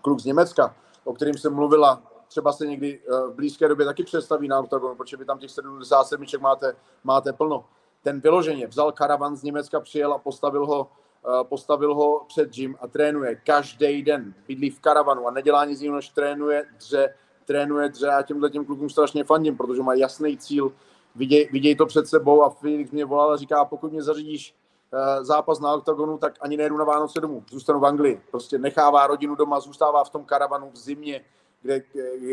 kluk 0.02 0.20
z 0.20 0.24
Německa, 0.24 0.74
o 1.04 1.14
kterým 1.14 1.34
jsem 1.34 1.54
mluvila 1.54 2.02
třeba 2.32 2.52
se 2.52 2.66
někdy 2.66 3.00
eh, 3.00 3.28
v 3.28 3.34
blízké 3.34 3.68
době 3.68 3.86
taky 3.86 4.04
představí 4.04 4.48
na 4.48 4.58
OKTAGON, 4.58 4.96
protože 4.96 5.16
vy 5.16 5.24
tam 5.24 5.38
těch 5.38 5.50
77 5.50 6.24
máte, 6.40 6.76
máte 7.04 7.32
plno. 7.32 7.64
Ten 8.02 8.20
vyloženě 8.20 8.66
vzal 8.66 8.92
karavan 8.92 9.36
z 9.36 9.42
Německa, 9.42 9.80
přijel 9.80 10.12
a 10.12 10.18
postavil 10.18 10.66
ho, 10.66 10.88
eh, 10.90 11.01
postavil 11.42 11.94
ho 11.94 12.24
před 12.28 12.54
gym 12.54 12.76
a 12.80 12.86
trénuje 12.86 13.34
každý 13.34 14.02
den. 14.02 14.34
Bydlí 14.48 14.70
v 14.70 14.80
karavanu 14.80 15.28
a 15.28 15.30
nedělá 15.30 15.64
nic 15.64 15.80
jiného, 15.80 15.96
než 15.96 16.08
trénuje, 16.08 16.64
dře, 16.76 17.14
trénuje, 17.44 17.88
dře 17.88 18.08
a 18.08 18.22
těmhle 18.22 18.50
těm 18.50 18.64
klukům 18.64 18.90
strašně 18.90 19.24
fandím, 19.24 19.56
protože 19.56 19.82
má 19.82 19.94
jasný 19.94 20.38
cíl, 20.38 20.72
viděj, 21.14 21.48
viděj 21.52 21.76
to 21.76 21.86
před 21.86 22.06
sebou 22.06 22.42
a 22.42 22.50
Felix 22.50 22.90
mě 22.90 23.04
volal 23.04 23.32
a 23.32 23.36
říká, 23.36 23.64
pokud 23.64 23.92
mě 23.92 24.02
zařídíš 24.02 24.54
eh, 24.92 25.24
zápas 25.24 25.60
na 25.60 25.74
oktagonu, 25.74 26.18
tak 26.18 26.34
ani 26.40 26.56
nejedu 26.56 26.76
na 26.76 26.84
Vánoce 26.84 27.20
domů, 27.20 27.44
zůstanu 27.50 27.80
v 27.80 27.84
Anglii. 27.84 28.22
Prostě 28.30 28.58
nechává 28.58 29.06
rodinu 29.06 29.34
doma, 29.34 29.60
zůstává 29.60 30.04
v 30.04 30.10
tom 30.10 30.24
karavanu 30.24 30.70
v 30.70 30.76
zimě, 30.76 31.24
kde, 31.62 31.82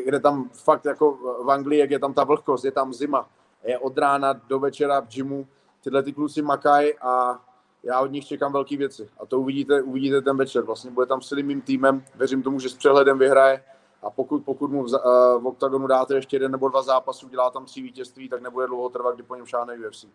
kde 0.05 0.19
tam 0.19 0.49
fakt 0.49 0.85
jako 0.85 1.17
v 1.43 1.51
Anglii, 1.51 1.79
jak 1.79 1.91
je 1.91 1.99
tam 1.99 2.13
ta 2.13 2.23
vlhkost, 2.23 2.65
je 2.65 2.71
tam 2.71 2.93
zima, 2.93 3.29
je 3.63 3.79
od 3.79 3.97
rána 3.97 4.33
do 4.33 4.59
večera 4.59 4.99
v 4.99 5.07
gymu, 5.07 5.47
tyhle 5.83 6.03
ty 6.03 6.13
kluci 6.13 6.41
makají 6.41 6.93
a 7.01 7.39
já 7.83 7.99
od 7.99 8.11
nich 8.11 8.27
čekám 8.27 8.53
velké 8.53 8.77
věci. 8.77 9.09
A 9.19 9.25
to 9.25 9.39
uvidíte, 9.39 9.81
uvidíte 9.81 10.21
ten 10.21 10.37
večer. 10.37 10.63
Vlastně 10.63 10.91
bude 10.91 11.05
tam 11.05 11.21
s 11.21 11.27
celým 11.27 11.45
mým 11.45 11.61
týmem, 11.61 12.05
věřím 12.15 12.43
tomu, 12.43 12.59
že 12.59 12.69
s 12.69 12.73
přehledem 12.73 13.19
vyhraje 13.19 13.63
a 14.03 14.09
pokud, 14.09 14.45
pokud 14.45 14.71
mu 14.71 14.83
v, 14.83 14.87
uh, 14.87 15.43
v 15.43 15.47
OKTAGONu 15.47 15.87
dáte 15.87 16.15
ještě 16.15 16.35
jeden 16.35 16.51
nebo 16.51 16.69
dva 16.69 16.81
zápasy, 16.81 17.25
dělá 17.29 17.49
tam 17.49 17.65
tři 17.65 17.81
vítězství, 17.81 18.29
tak 18.29 18.41
nebude 18.41 18.67
dlouho 18.67 18.89
trvat, 18.89 19.15
kdy 19.15 19.23
po 19.23 19.35
něm 19.35 19.45
šáhne 19.45 19.77
UFC. 19.87 20.05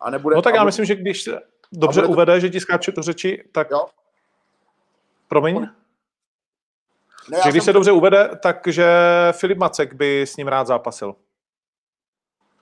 A 0.00 0.10
nebude, 0.10 0.36
no 0.36 0.42
tak 0.42 0.54
já 0.54 0.64
myslím, 0.64 0.84
že 0.84 0.94
když 0.94 1.22
se 1.22 1.40
dobře 1.72 2.06
uvede, 2.06 2.34
to... 2.34 2.40
že 2.40 2.50
ti 2.50 2.60
skáče 2.60 2.92
do 2.92 3.02
řeči, 3.02 3.48
tak... 3.52 3.70
Jo? 3.70 3.86
Promiň? 5.28 5.60
Ne, 7.30 7.38
že 7.44 7.50
když 7.50 7.62
jsem... 7.62 7.64
se 7.64 7.72
dobře 7.72 7.92
uvede, 7.92 8.30
takže 8.42 8.88
Filip 9.32 9.58
Macek 9.58 9.94
by 9.94 10.22
s 10.22 10.36
ním 10.36 10.48
rád 10.48 10.66
zápasil. 10.66 11.14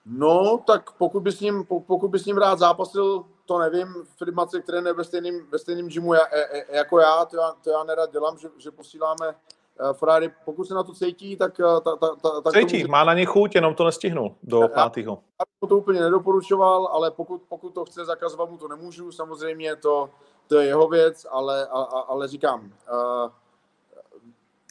No, 0.07 0.59
tak 0.67 0.93
pokud 0.93 1.21
by 1.21 1.33
s 1.33 1.41
ním, 1.41 1.65
pokud 1.65 2.09
by 2.09 2.19
s 2.19 2.27
ním 2.27 2.37
rád 2.37 2.59
zápasil, 2.59 3.25
to 3.49 3.59
nevím. 3.59 3.95
Filip 4.17 4.35
Macek 4.35 4.67
trénuje 4.67 4.93
ve 4.93 5.05
stejným, 5.05 5.47
ve 5.51 5.59
stejným 5.59 5.89
gymu 5.89 6.15
e, 6.15 6.21
jako 6.69 7.01
já, 7.01 7.25
to 7.25 7.37
já, 7.37 7.55
to 7.65 7.71
já 7.71 7.85
nerad 7.85 8.13
dělám, 8.13 8.39
že, 8.39 8.49
že 8.59 8.71
posíláme 8.71 9.27
uh, 9.29 9.93
Friday, 9.93 10.31
pokud 10.45 10.65
se 10.65 10.75
na 10.75 10.83
to 10.83 10.93
cítí, 10.93 11.37
tak... 11.37 11.57
Ta, 11.57 11.81
ta, 11.81 11.97
ta, 12.23 12.41
tak 12.41 12.53
cítí, 12.53 12.83
tomu, 12.83 12.93
má 12.93 13.05
na 13.05 13.15
ně 13.15 13.27
chuť, 13.27 13.55
jenom 13.55 13.75
to 13.75 13.85
nestihnul 13.85 14.35
do 14.43 14.69
pátého. 14.75 15.23
Já 15.41 15.45
bych 15.61 15.69
to 15.69 15.77
úplně 15.77 16.01
nedoporučoval, 16.01 16.87
ale 16.87 17.11
pokud, 17.11 17.43
pokud 17.49 17.75
to 17.75 17.85
chce 17.85 18.05
zakazovat, 18.05 18.51
mu 18.51 18.59
to 18.59 18.69
nemůžu, 18.69 19.13
samozřejmě 19.13 19.77
to, 19.77 20.11
to 20.47 20.59
je 20.59 20.67
jeho 20.67 20.89
věc, 20.89 21.27
ale, 21.31 21.67
a, 21.67 21.81
a, 21.83 22.01
ale 22.01 22.29
říkám, 22.29 22.61
uh, 22.65 23.31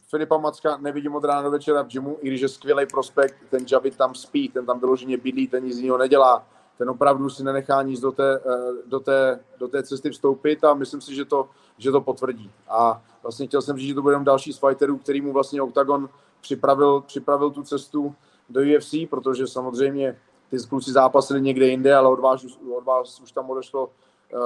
Filipa 0.09 0.37
Macka 0.37 0.77
nevidím 0.77 1.15
od 1.15 1.23
rána 1.23 1.41
do 1.41 1.51
večera 1.51 1.81
v 1.81 1.87
gymu, 1.87 2.17
i 2.21 2.27
když 2.27 2.41
je 2.41 2.49
skvělý 2.49 2.85
prospekt, 2.85 3.35
ten 3.49 3.65
Javid 3.71 3.97
tam 3.97 4.15
spí, 4.15 4.49
ten 4.49 4.65
tam 4.65 4.79
vyloženě 4.79 5.17
bydlí, 5.17 5.47
ten 5.47 5.63
nic 5.63 5.77
jiného 5.77 5.97
nedělá. 5.97 6.45
Ten 6.77 6.89
opravdu 6.89 7.29
si 7.29 7.43
nenechá 7.43 7.81
nic 7.81 7.99
do 7.99 8.11
té, 8.11 8.35
eh, 8.35 8.73
do 8.85 8.99
té, 8.99 9.39
do 9.57 9.67
té 9.67 9.83
cesty 9.83 10.09
vstoupit 10.09 10.63
a 10.63 10.73
myslím 10.73 11.01
si, 11.01 11.15
že 11.15 11.25
to, 11.25 11.49
že 11.77 11.91
to 11.91 12.01
potvrdí. 12.01 12.51
A 12.69 13.01
vlastně 13.23 13.47
chtěl 13.47 13.61
jsem 13.61 13.77
říct, 13.77 13.87
že 13.87 13.95
to 13.95 14.01
bude 14.01 14.13
jenom 14.13 14.25
další 14.25 14.53
z 14.53 14.59
fighterů, 14.59 14.97
který 14.97 15.21
mu 15.21 15.33
vlastně 15.33 15.61
Octagon 15.61 16.09
připravil, 16.41 17.01
připravil 17.01 17.51
tu 17.51 17.63
cestu 17.63 18.15
do 18.49 18.61
UFC, 18.61 18.93
protože 19.09 19.47
samozřejmě 19.47 20.19
ty 20.49 20.57
kluci 20.69 20.91
zápasili 20.91 21.41
někde 21.41 21.67
jinde, 21.67 21.95
ale 21.95 22.09
od 22.09 22.19
vás, 22.19 22.45
od 22.77 22.83
vás 22.83 23.19
už 23.19 23.31
tam 23.31 23.49
odešlo 23.49 23.89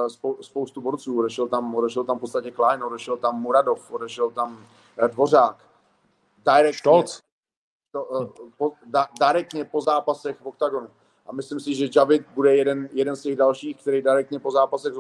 spou, 0.08 0.38
spoustu 0.42 0.82
borců. 0.82 1.20
Odešel 1.20 1.48
tam, 1.48 1.76
odešel 1.76 2.04
tam 2.04 2.18
v 2.18 2.20
podstatě 2.20 2.52
Klein, 2.52 2.84
odešel 2.84 3.18
tam 3.18 3.42
Muradov, 3.42 3.92
odešel 3.92 4.32
tam 4.32 4.68
uh, 5.02 5.08
Dvořák. 5.08 5.66
Direktně, 6.46 6.80
Stolz. 6.80 7.20
To, 7.92 8.34
po, 8.58 8.72
da, 8.86 9.08
direktně 9.20 9.66
po 9.66 9.82
zápasech 9.82 10.42
v 10.42 10.46
OKTAGONu. 10.46 10.88
A 11.32 11.34
myslím 11.34 11.60
si, 11.60 11.76
že 11.76 11.90
Javid 11.96 12.26
bude 12.36 12.56
jeden, 12.56 12.90
jeden 12.92 13.16
z 13.16 13.22
těch 13.22 13.36
dalších, 13.36 13.78
který 13.82 14.02
direktně 14.02 14.40
po 14.40 14.52
zápasech 14.52 14.94
z, 14.94 14.98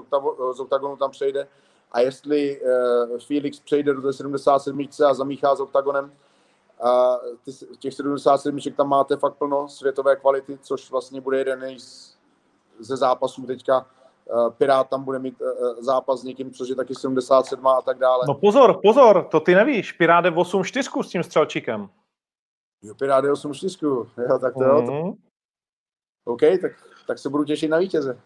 z 0.53 0.59
OKTAGONu 0.59 0.97
tam 0.97 1.11
přejde. 1.11 1.47
A 1.91 1.99
jestli 1.99 2.61
uh, 2.61 3.19
Felix 3.27 3.59
přejde 3.59 3.93
do 3.93 4.01
té 4.01 4.13
77 4.13 4.87
a 5.07 5.13
zamíchá 5.13 5.55
s 5.55 5.59
OKTAGONem, 5.59 6.11
a 6.81 7.19
ty, 7.45 7.51
těch 7.79 7.93
77 7.93 8.59
tam 8.75 8.89
máte 8.89 9.17
fakt 9.17 9.33
plno 9.33 9.67
světové 9.67 10.15
kvality, 10.15 10.59
což 10.61 10.91
vlastně 10.91 11.21
bude 11.21 11.37
jeden 11.37 11.75
ze 12.79 12.97
zápasů 12.97 13.45
teďka. 13.45 13.85
Pirát 14.57 14.89
tam 14.89 15.03
bude 15.03 15.19
mít 15.19 15.41
zápas 15.79 16.19
s 16.19 16.23
někým, 16.23 16.51
což 16.51 16.69
je 16.69 16.75
taky 16.75 16.95
77 16.95 17.67
a 17.67 17.81
tak 17.81 17.97
dále. 17.97 18.25
No 18.27 18.33
pozor, 18.33 18.79
pozor, 18.83 19.27
to 19.31 19.39
ty 19.39 19.55
nevíš. 19.55 19.91
Pirát 19.91 20.25
je 20.25 20.31
8-4 20.31 21.03
s 21.03 21.09
tím 21.09 21.23
střelčíkem. 21.23 21.89
Jo, 22.81 22.95
Pirát 22.95 23.23
je 23.23 23.31
8-4, 23.31 24.05
jo, 24.29 24.39
tak 24.39 24.53
to 24.53 24.59
mm-hmm. 24.59 25.05
jo. 25.05 25.13
OK, 26.25 26.41
tak, 26.61 26.71
tak 27.07 27.19
se 27.19 27.29
budu 27.29 27.43
těšit 27.43 27.69
na 27.69 27.77
vítěze. 27.77 28.17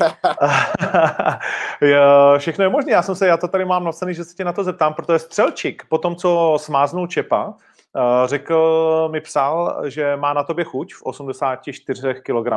jo, 1.80 2.34
všechno 2.38 2.64
je 2.64 2.68
možné. 2.68 2.92
Já 2.92 3.02
jsem 3.02 3.14
se, 3.14 3.26
já 3.26 3.36
to 3.36 3.48
tady 3.48 3.64
mám 3.64 3.84
napsaný, 3.84 4.14
že 4.14 4.24
se 4.24 4.34
tě 4.34 4.44
na 4.44 4.52
to 4.52 4.64
zeptám, 4.64 4.94
protože 4.94 5.18
Střelčík, 5.18 5.82
po 5.88 5.98
tom, 5.98 6.16
co 6.16 6.56
smáznul 6.60 7.06
Čepa, 7.06 7.54
Eh, 7.96 8.28
řekl, 8.28 9.08
mi 9.12 9.20
psal, 9.20 9.82
že 9.84 10.16
má 10.16 10.32
na 10.32 10.44
tobě 10.44 10.64
chuť 10.64 10.94
v 10.94 11.02
84 11.02 12.14
kg. 12.14 12.52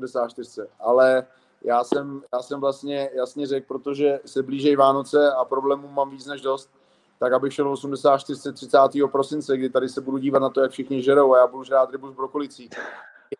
84, 0.00 0.68
ale 0.80 1.26
já 1.64 1.84
jsem, 1.84 2.22
já 2.32 2.42
jsem 2.42 2.60
vlastně 2.60 3.10
jasně 3.14 3.46
řekl, 3.46 3.66
protože 3.68 4.20
se 4.26 4.42
blížejí 4.42 4.76
Vánoce 4.76 5.32
a 5.32 5.44
problémů 5.44 5.88
mám 5.88 6.10
víc 6.10 6.26
než 6.26 6.40
dost, 6.40 6.70
tak 7.18 7.32
abych 7.32 7.52
šel 7.52 7.68
84 7.72 8.52
30. 8.52 8.78
prosince, 9.12 9.56
kdy 9.56 9.70
tady 9.70 9.88
se 9.88 10.00
budu 10.00 10.18
dívat 10.18 10.38
na 10.38 10.50
to, 10.50 10.60
jak 10.60 10.70
všichni 10.70 11.02
žerou 11.02 11.34
a 11.34 11.38
já 11.38 11.46
budu 11.46 11.64
žrát 11.64 11.90
rybu 11.90 12.08
s 12.08 12.14
brokolicí. 12.14 12.70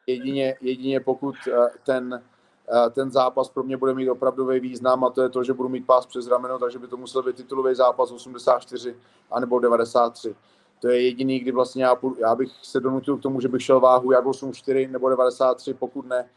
Jedině, 0.07 0.57
jedině 0.61 1.01
pokud 1.01 1.34
eh, 1.49 1.68
ten, 1.87 2.22
eh, 2.68 2.91
ten 2.91 3.11
zápas 3.11 3.49
pro 3.49 3.62
mě 3.62 3.76
bude 3.76 3.95
mít 3.95 4.11
opravdový 4.11 4.61
význam 4.61 5.05
a 5.05 5.11
to 5.11 5.22
je 5.22 5.28
to, 5.28 5.45
že 5.45 5.53
budu 5.53 5.68
mít 5.68 5.87
pás 5.87 6.07
přes 6.07 6.28
rameno, 6.28 6.59
takže 6.59 6.78
by 6.78 6.87
to 6.87 6.97
musel 6.97 7.22
být 7.22 7.37
titulový 7.37 7.74
zápas 7.74 8.12
84 8.12 8.97
anebo 9.30 9.59
93 9.59 10.34
to 10.80 10.89
je 10.89 11.03
jediný, 11.03 11.39
kdy 11.39 11.53
vlastně 11.53 11.84
já, 11.84 11.97
já 12.20 12.34
bych 12.34 12.49
se 12.62 12.80
donutil 12.80 13.16
k 13.16 13.22
tomu, 13.22 13.41
že 13.41 13.49
bych 13.49 13.62
šel 13.62 13.80
váhu 13.80 14.12
jak 14.12 14.24
8,4 14.24 14.91
nebo 14.91 15.09
93, 15.09 15.74
pokud 15.74 16.07
ne, 16.07 16.28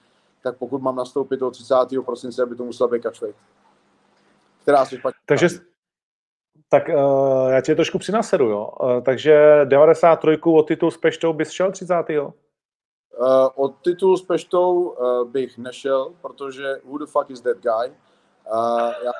tak 0.44 0.58
pokud 0.58 0.82
mám 0.82 0.96
nastoupit 0.96 1.40
do 1.40 1.52
30. 1.52 1.76
prosince, 2.06 2.44
aby 2.44 2.56
to 2.56 2.64
musel 2.64 2.88
být 2.88 3.04
catchweight. 3.04 3.40
Která 4.62 4.86
se 4.86 4.98
špatně. 4.98 5.20
Takže, 5.26 5.48
tak 6.70 6.90
uh, 6.90 7.50
já 7.50 7.62
tě 7.62 7.76
trošku 7.76 8.00
přinaseru, 8.00 8.50
jo. 8.50 8.70
Uh, 8.82 9.02
takže 9.02 9.62
93 9.64 10.40
o 10.46 10.64
titul 10.64 10.92
s 10.92 10.98
Peštou 10.98 11.34
bys 11.34 11.50
šel 11.50 11.72
30. 11.72 11.96
Uh, 11.96 12.32
od 13.56 13.76
titul 13.82 14.18
s 14.18 14.22
Peštou 14.22 14.82
uh, 14.82 15.28
bych 15.28 15.58
nešel, 15.58 16.14
protože 16.22 16.82
who 16.84 16.98
the 16.98 17.06
fuck 17.06 17.30
is 17.30 17.42
that 17.42 17.58
guy? 17.58 17.94
Uh, 18.52 18.94
já, 19.04 19.12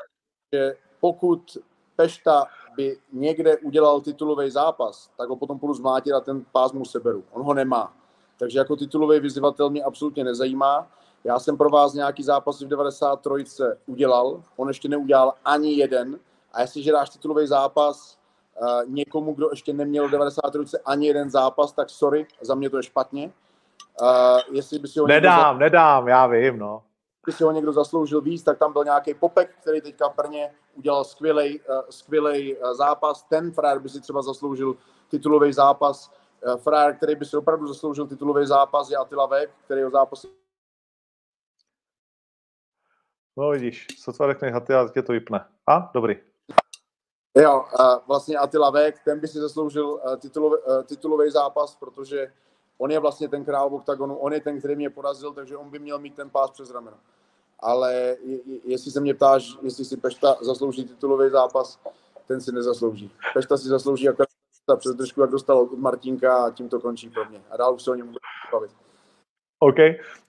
že 0.54 0.76
pokud 1.00 1.58
Pešta 1.96 2.46
by 2.76 2.98
někde 3.14 3.58
udělal 3.58 4.02
titulový 4.02 4.50
zápas, 4.50 5.10
tak 5.18 5.30
ho 5.30 5.36
potom 5.36 5.60
půjdu 5.60 5.74
zmátit 5.74 6.14
a 6.14 6.20
ten 6.20 6.46
pás 6.52 6.72
mu 6.72 6.86
seberu. 6.86 7.24
On 7.32 7.44
ho 7.44 7.54
nemá. 7.54 7.94
Takže 8.38 8.60
jako 8.60 8.76
titulový 8.76 9.20
vyzývatel 9.20 9.70
mě 9.70 9.84
absolutně 9.84 10.24
nezajímá. 10.24 10.88
Já 11.24 11.40
jsem 11.40 11.58
pro 11.58 11.70
vás 11.70 11.94
nějaký 11.94 12.24
zápas 12.24 12.62
v 12.62 12.68
93. 12.68 13.64
udělal, 13.86 14.44
on 14.58 14.68
ještě 14.68 14.90
neudělal 14.90 15.34
ani 15.46 15.74
jeden. 15.74 16.20
A 16.54 16.62
jestliže 16.62 16.92
dáš 16.92 17.10
titulový 17.10 17.48
zápas 17.48 18.18
uh, 18.62 18.68
někomu, 18.88 19.34
kdo 19.34 19.50
ještě 19.50 19.74
neměl 19.74 20.08
v 20.08 20.12
93. 20.12 20.78
ani 20.86 21.08
jeden 21.08 21.30
zápas, 21.30 21.72
tak 21.72 21.90
sorry, 21.90 22.28
za 22.42 22.56
mě 22.56 22.70
to 22.70 22.78
je 22.78 22.84
špatně. 22.84 23.32
Uh, 24.02 24.56
jestli 24.56 24.80
by 24.80 24.88
si 24.88 25.00
ho 25.00 25.08
nedám, 25.08 25.56
za... 25.56 25.60
nedám, 25.60 26.08
já 26.08 26.28
vím, 26.28 26.60
no 26.60 26.84
by 27.30 27.34
si 27.34 27.44
ho 27.44 27.52
někdo 27.52 27.72
zasloužil 27.74 28.22
víc, 28.22 28.44
tak 28.44 28.58
tam 28.58 28.74
byl 28.74 28.84
nějaký 28.84 29.14
Popek, 29.14 29.56
který 29.62 29.82
teďka 29.82 30.10
v 30.10 30.16
Brně 30.16 30.52
udělal 30.76 31.04
skvělý 31.04 31.60
uh, 31.60 31.82
skvělej 31.90 32.58
uh, 32.58 32.74
zápas. 32.74 33.24
Ten 33.24 33.52
frajer 33.52 33.80
by 33.80 33.90
si 33.90 34.02
třeba 34.02 34.22
zasloužil 34.22 34.76
titulový 35.10 35.54
zápas. 35.54 36.12
Uh, 36.46 36.58
frajer, 36.58 36.96
který 36.96 37.16
by 37.16 37.26
si 37.26 37.38
opravdu 37.38 37.68
zasloužil 37.68 38.08
titulový 38.08 38.46
zápas, 38.46 38.90
je 38.90 38.98
Attila 38.98 39.26
Vek, 39.26 39.52
který 39.66 39.84
ho 39.84 39.90
zápas 39.90 40.26
No 43.38 43.50
vidíš, 43.50 43.88
sotva 43.98 44.28
řekneš 44.28 44.54
Attila, 44.54 44.90
tě 44.90 45.02
to 45.02 45.14
vypne. 45.14 45.46
A, 45.68 45.92
dobrý. 45.94 46.16
Jo, 47.38 47.66
uh, 47.80 48.08
vlastně 48.08 48.38
Attila 48.38 48.70
Vek, 48.70 49.04
ten 49.04 49.20
by 49.20 49.28
si 49.28 49.38
zasloužil 49.38 49.88
uh, 49.90 50.16
titulový, 50.16 50.58
uh, 50.58 50.84
titulový 50.84 51.32
zápas, 51.32 51.76
protože 51.76 52.34
on 52.82 52.92
je 52.92 53.00
vlastně 53.00 53.28
ten 53.28 53.46
král 53.46 53.70
v 53.70 53.74
oktagonu, 53.74 54.16
on 54.16 54.34
je 54.34 54.42
ten, 54.42 54.60
který 54.60 54.76
mě 54.76 54.90
porazil, 54.90 55.34
takže 55.34 55.58
on 55.58 55.70
by 55.70 55.80
měl 55.80 56.00
mít 56.00 56.16
ten 56.16 56.30
pás 56.30 56.52
přes 56.52 56.72
rameno 56.72 56.98
ale 57.60 58.16
jestli 58.64 58.92
se 58.92 59.00
mě 59.00 59.14
ptáš, 59.14 59.58
jestli 59.62 59.86
si 59.86 59.98
Pešta 59.98 60.36
zaslouží 60.42 60.86
titulový 60.86 61.30
zápas, 61.30 61.80
ten 62.28 62.42
si 62.42 62.52
nezaslouží. 62.52 63.12
Pešta 63.34 63.58
si 63.58 63.68
zaslouží 63.68 64.06
jako 64.06 64.24
přes 64.78 64.96
držku, 64.96 65.22
jak 65.22 65.30
dostal 65.30 65.60
od 65.60 65.80
Martinka 65.80 66.46
a 66.46 66.52
tím 66.52 66.70
to 66.70 66.80
končí 66.80 67.10
pro 67.10 67.26
mě. 67.26 67.42
A 67.52 67.58
dál 67.58 67.76
už 67.76 67.84
se 67.84 67.92
o 67.92 67.96
něm 67.96 68.08
budu 68.08 68.20
bavit. 68.52 68.72
OK. 69.60 69.76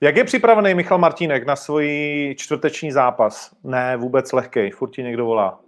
Jak 0.00 0.16
je 0.16 0.24
připravený 0.24 0.74
Michal 0.74 0.98
Martínek 0.98 1.46
na 1.46 1.56
svůj 1.56 2.34
čtvrteční 2.38 2.92
zápas? 2.92 3.50
Ne, 3.64 3.96
vůbec 3.96 4.32
lehkej. 4.32 4.70
Furt 4.70 4.90
ti 4.90 5.02
někdo 5.02 5.24
volá. 5.24 5.60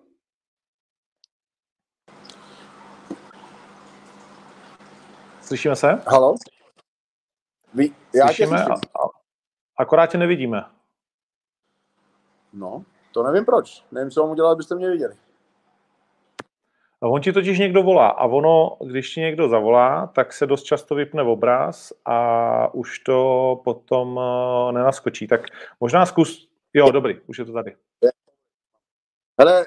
Slyšíme 5.40 5.76
se? 5.76 6.02
Halo? 6.06 6.34
Vy, 7.74 7.90
já 8.14 8.26
Slyšíme, 8.26 8.64
tě 8.64 8.88
akorát 9.78 10.06
tě 10.06 10.18
nevidíme. 10.18 10.64
No, 12.52 12.84
to 13.12 13.22
nevím 13.22 13.44
proč. 13.44 13.84
Nevím, 13.92 14.10
co 14.10 14.22
mám 14.22 14.30
udělat, 14.30 14.52
abyste 14.52 14.74
mě 14.74 14.90
viděli. 14.90 15.14
A 17.02 17.06
on 17.08 17.20
ti 17.20 17.32
totiž 17.32 17.58
někdo 17.58 17.82
volá 17.82 18.08
a 18.08 18.24
ono, 18.24 18.76
když 18.84 19.14
ti 19.14 19.20
někdo 19.20 19.48
zavolá, 19.48 20.06
tak 20.06 20.32
se 20.32 20.46
dost 20.46 20.62
často 20.62 20.94
vypne 20.94 21.22
obraz 21.22 21.92
a 22.04 22.74
už 22.74 22.98
to 22.98 23.60
potom 23.64 24.16
uh, 24.16 24.72
nenaskočí. 24.72 25.26
Tak 25.26 25.40
možná 25.80 26.06
zkus... 26.06 26.48
Jo, 26.74 26.90
dobrý, 26.90 27.20
už 27.26 27.38
je 27.38 27.44
to 27.44 27.52
tady. 27.52 27.76
Hele, 29.40 29.66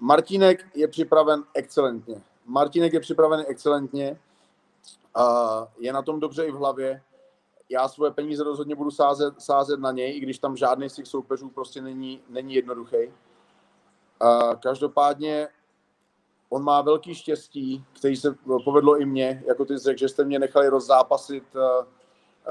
Martinek 0.00 0.66
je 0.74 0.88
připraven 0.88 1.42
excelentně. 1.54 2.16
Martinek 2.46 2.92
je 2.92 3.00
připraven 3.00 3.44
excelentně. 3.48 4.16
Uh, 5.16 5.66
je 5.78 5.92
na 5.92 6.02
tom 6.02 6.20
dobře 6.20 6.44
i 6.44 6.50
v 6.50 6.54
hlavě 6.54 7.02
já 7.68 7.88
svoje 7.88 8.10
peníze 8.10 8.44
rozhodně 8.44 8.74
budu 8.74 8.90
sázet, 8.90 9.34
sázet 9.38 9.80
na 9.80 9.92
něj, 9.92 10.16
i 10.16 10.20
když 10.20 10.38
tam 10.38 10.56
žádný 10.56 10.90
z 10.90 10.94
těch 10.94 11.06
soupeřů 11.06 11.48
prostě 11.48 11.82
není, 11.82 12.20
není 12.28 12.54
jednoduchý. 12.54 12.96
Uh, 14.22 14.54
každopádně 14.54 15.48
on 16.48 16.62
má 16.62 16.80
velký 16.80 17.14
štěstí, 17.14 17.84
který 17.92 18.16
se 18.16 18.34
povedlo 18.64 19.00
i 19.00 19.04
mně, 19.04 19.44
jako 19.46 19.64
ty 19.64 19.78
řekl, 19.78 19.98
že 19.98 20.08
jste 20.08 20.24
mě 20.24 20.38
nechali 20.38 20.68
rozzápasit 20.68 21.44
uh, 21.54 21.62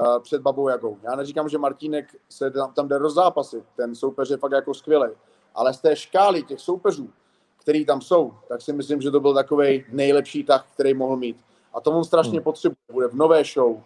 uh, 0.06 0.18
před 0.18 0.42
Babou 0.42 0.68
Jagou. 0.68 0.98
Já 1.02 1.16
neříkám, 1.16 1.48
že 1.48 1.58
Martínek 1.58 2.16
se 2.28 2.50
tam, 2.50 2.72
tam 2.72 2.88
jde 2.88 2.98
rozzápasit, 2.98 3.64
ten 3.76 3.94
soupeř 3.94 4.30
je 4.30 4.36
fakt 4.36 4.52
jako 4.52 4.74
skvělý, 4.74 5.08
ale 5.54 5.74
z 5.74 5.80
té 5.80 5.96
škály 5.96 6.42
těch 6.42 6.60
soupeřů, 6.60 7.10
který 7.60 7.86
tam 7.86 8.00
jsou, 8.00 8.34
tak 8.48 8.62
si 8.62 8.72
myslím, 8.72 9.00
že 9.00 9.10
to 9.10 9.20
byl 9.20 9.34
takový 9.34 9.84
nejlepší 9.88 10.44
tah, 10.44 10.66
který 10.74 10.94
mohl 10.94 11.16
mít. 11.16 11.36
A 11.74 11.80
to 11.80 11.90
on 11.90 12.04
strašně 12.04 12.38
hmm. 12.38 12.44
potřebuje. 12.44 12.76
Bude 12.92 13.08
v 13.08 13.14
nové 13.14 13.44
show, 13.44 13.82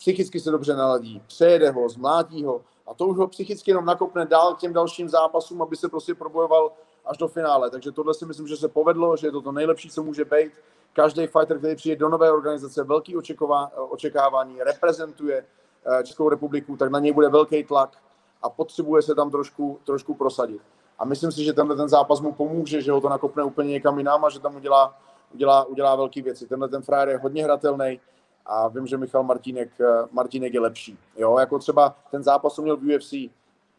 psychicky 0.00 0.40
se 0.40 0.50
dobře 0.50 0.74
naladí, 0.74 1.22
přejede 1.26 1.70
ho, 1.70 1.88
zmlátí 1.88 2.44
ho 2.44 2.60
a 2.86 2.94
to 2.94 3.06
už 3.06 3.16
ho 3.16 3.28
psychicky 3.28 3.70
jenom 3.70 3.84
nakopne 3.84 4.26
dál 4.26 4.54
k 4.54 4.58
těm 4.58 4.72
dalším 4.72 5.08
zápasům, 5.08 5.62
aby 5.62 5.76
se 5.76 5.88
prostě 5.88 6.14
probojoval 6.14 6.72
až 7.06 7.16
do 7.16 7.28
finále. 7.28 7.70
Takže 7.70 7.92
tohle 7.92 8.14
si 8.14 8.26
myslím, 8.26 8.46
že 8.46 8.56
se 8.56 8.68
povedlo, 8.68 9.16
že 9.16 9.26
je 9.26 9.32
to 9.32 9.42
to 9.42 9.52
nejlepší, 9.52 9.90
co 9.90 10.02
může 10.02 10.24
být. 10.24 10.52
Každý 10.92 11.26
fighter, 11.26 11.58
který 11.58 11.76
přijde 11.76 11.96
do 11.96 12.08
nové 12.08 12.32
organizace, 12.32 12.84
velký 12.84 13.16
očekávání, 13.90 14.62
reprezentuje 14.62 15.44
eh, 15.84 16.04
Českou 16.04 16.28
republiku, 16.28 16.76
tak 16.76 16.90
na 16.90 16.98
něj 16.98 17.12
bude 17.12 17.28
velký 17.28 17.64
tlak 17.64 17.96
a 18.42 18.50
potřebuje 18.50 19.02
se 19.02 19.14
tam 19.14 19.30
trošku, 19.30 19.78
trošku 19.84 20.14
prosadit. 20.14 20.62
A 20.98 21.04
myslím 21.04 21.32
si, 21.32 21.44
že 21.44 21.52
tenhle 21.52 21.76
ten 21.76 21.88
zápas 21.88 22.20
mu 22.20 22.32
pomůže, 22.32 22.82
že 22.82 22.92
ho 22.92 23.00
to 23.00 23.08
nakopne 23.08 23.44
úplně 23.44 23.70
někam 23.70 23.98
jinam 23.98 24.24
a 24.24 24.30
že 24.30 24.40
tam 24.40 24.56
udělá, 24.56 24.98
udělá, 25.34 25.64
udělá 25.64 25.96
velké 25.96 26.22
věci. 26.22 26.46
Tenhle 26.46 26.68
ten 26.68 26.82
frajer 26.82 27.08
je 27.08 27.18
hodně 27.18 27.44
hratelný, 27.44 28.00
a 28.46 28.68
vím, 28.68 28.86
že 28.86 28.96
Michal 28.96 29.22
Martínek, 29.22 29.70
eh, 29.80 30.08
Martínek 30.12 30.54
je 30.54 30.60
lepší. 30.60 30.98
Jo, 31.16 31.38
jako 31.38 31.58
třeba 31.58 31.96
ten 32.10 32.22
zápas, 32.22 32.58
měl 32.58 32.76
v 32.76 32.94
UFC, 32.94 33.30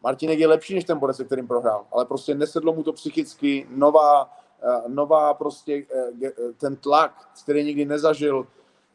Martínek 0.02 0.38
je 0.38 0.46
lepší 0.46 0.74
než 0.74 0.84
ten 0.84 0.98
borec, 0.98 1.16
se 1.16 1.24
kterým 1.24 1.48
prohrál, 1.48 1.84
ale 1.92 2.04
prostě 2.04 2.34
nesedlo 2.34 2.72
mu 2.72 2.82
to 2.82 2.92
psychicky, 2.92 3.66
nová, 3.70 4.30
eh, 4.62 4.82
nová 4.88 5.34
prostě 5.34 5.86
eh, 6.22 6.30
ten 6.56 6.76
tlak, 6.76 7.28
který 7.42 7.64
nikdy 7.64 7.84
nezažil, 7.84 8.46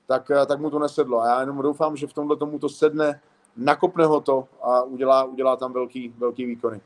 tak, 0.08 0.32
tak 0.48 0.60
mu 0.60 0.70
to 0.70 0.80
nesedlo. 0.80 1.22
A 1.22 1.28
já 1.28 1.40
jenom 1.40 1.62
doufám, 1.62 1.98
že 1.98 2.08
v 2.08 2.14
tomhle 2.14 2.38
tomu 2.38 2.60
to 2.60 2.70
sedne, 2.70 3.22
nakopne 3.58 4.06
ho 4.06 4.22
to 4.22 4.48
a 4.62 4.84
udělá, 4.84 5.24
udělá 5.24 5.56
tam 5.56 5.74
velký, 5.74 6.14
velký 6.18 6.46
výkony. 6.46 6.82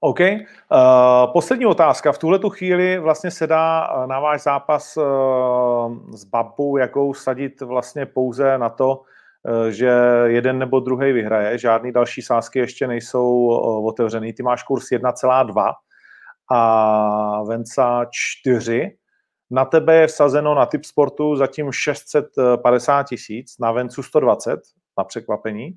OK. 0.00 0.20
Uh, 0.20 1.32
poslední 1.32 1.66
otázka. 1.66 2.12
V 2.12 2.18
tuhle 2.18 2.38
tu 2.38 2.50
chvíli 2.50 2.98
vlastně 2.98 3.30
se 3.30 3.46
dá 3.46 3.88
na 4.06 4.20
váš 4.20 4.42
zápas 4.42 4.96
uh, 4.96 5.04
s 6.14 6.24
Babou 6.24 6.76
jakou 6.76 7.14
sadit 7.14 7.60
vlastně 7.60 8.06
pouze 8.06 8.58
na 8.58 8.68
to, 8.68 9.00
uh, 9.00 9.66
že 9.68 9.90
jeden 10.24 10.58
nebo 10.58 10.80
druhý 10.80 11.12
vyhraje. 11.12 11.58
Žádný 11.58 11.92
další 11.92 12.22
sázky 12.22 12.58
ještě 12.58 12.86
nejsou 12.86 13.30
uh, 13.30 13.86
otevřený. 13.86 14.32
Ty 14.32 14.42
máš 14.42 14.62
kurz 14.62 14.84
1,2 14.84 15.72
a 16.52 17.42
Venca 17.42 18.06
4. 18.10 18.96
Na 19.50 19.64
tebe 19.64 19.96
je 19.96 20.06
vsazeno 20.06 20.54
na 20.54 20.66
typ 20.66 20.84
sportu 20.84 21.36
zatím 21.36 21.72
650 21.72 23.02
tisíc, 23.02 23.58
na 23.58 23.72
Vencu 23.72 24.02
120, 24.02 24.60
na 24.98 25.04
překvapení. 25.04 25.66
Uh, 25.66 25.76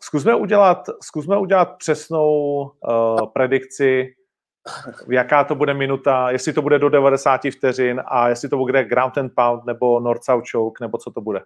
zkusme, 0.00 0.34
udělat, 0.34 0.86
zkusme 1.02 1.38
udělat 1.38 1.76
přesnou 1.78 2.60
uh, 2.62 3.26
predikci, 3.26 4.14
jaká 5.08 5.44
to 5.44 5.54
bude 5.54 5.74
minuta, 5.74 6.30
jestli 6.30 6.52
to 6.52 6.62
bude 6.62 6.78
do 6.78 6.88
90 6.88 7.40
vteřin 7.56 8.02
a 8.06 8.28
jestli 8.28 8.48
to 8.48 8.56
bude 8.56 8.84
ground 8.84 9.18
and 9.18 9.32
pound 9.34 9.64
nebo 9.64 10.00
north 10.00 10.24
south 10.24 10.44
choke, 10.52 10.84
nebo 10.84 10.98
co 10.98 11.10
to 11.10 11.20
bude. 11.20 11.40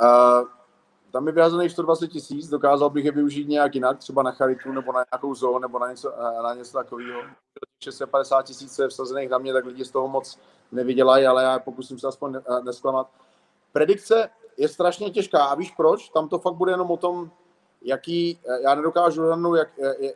Uh, 0.00 0.48
tam 1.12 1.26
je 1.26 1.32
vyhazených 1.32 1.72
120 1.72 2.08
tisíc, 2.08 2.48
dokázal 2.48 2.90
bych 2.90 3.04
je 3.04 3.12
využít 3.12 3.48
nějak 3.48 3.74
jinak, 3.74 3.98
třeba 3.98 4.22
na 4.22 4.32
charitu 4.32 4.72
nebo 4.72 4.92
na 4.92 5.04
nějakou 5.12 5.34
zónu 5.34 5.58
nebo 5.58 5.78
na 5.78 5.90
něco, 5.90 6.12
na 6.42 6.54
něco 6.54 6.78
takového. 6.78 7.22
650 7.82 8.42
tisíc 8.42 8.78
je 8.78 8.88
vsazených 8.88 9.30
na 9.30 9.38
mě, 9.38 9.52
tak 9.52 9.64
lidi 9.64 9.84
z 9.84 9.90
toho 9.90 10.08
moc 10.08 10.38
nevydělají, 10.72 11.26
ale 11.26 11.42
já 11.42 11.58
pokusím 11.58 11.98
se 11.98 12.08
aspoň 12.08 12.36
nesklamat. 12.64 13.10
Predikce 13.72 14.30
je 14.58 14.68
strašně 14.68 15.10
těžká. 15.10 15.44
A 15.44 15.54
víš 15.54 15.70
proč? 15.76 16.08
Tam 16.08 16.28
to 16.28 16.38
fakt 16.38 16.54
bude 16.54 16.72
jenom 16.72 16.90
o 16.90 16.96
tom, 16.96 17.30
jaký, 17.82 18.38
já 18.62 18.74
nedokážu 18.74 19.22
odhadnout, 19.22 19.54
jak, 19.54 19.68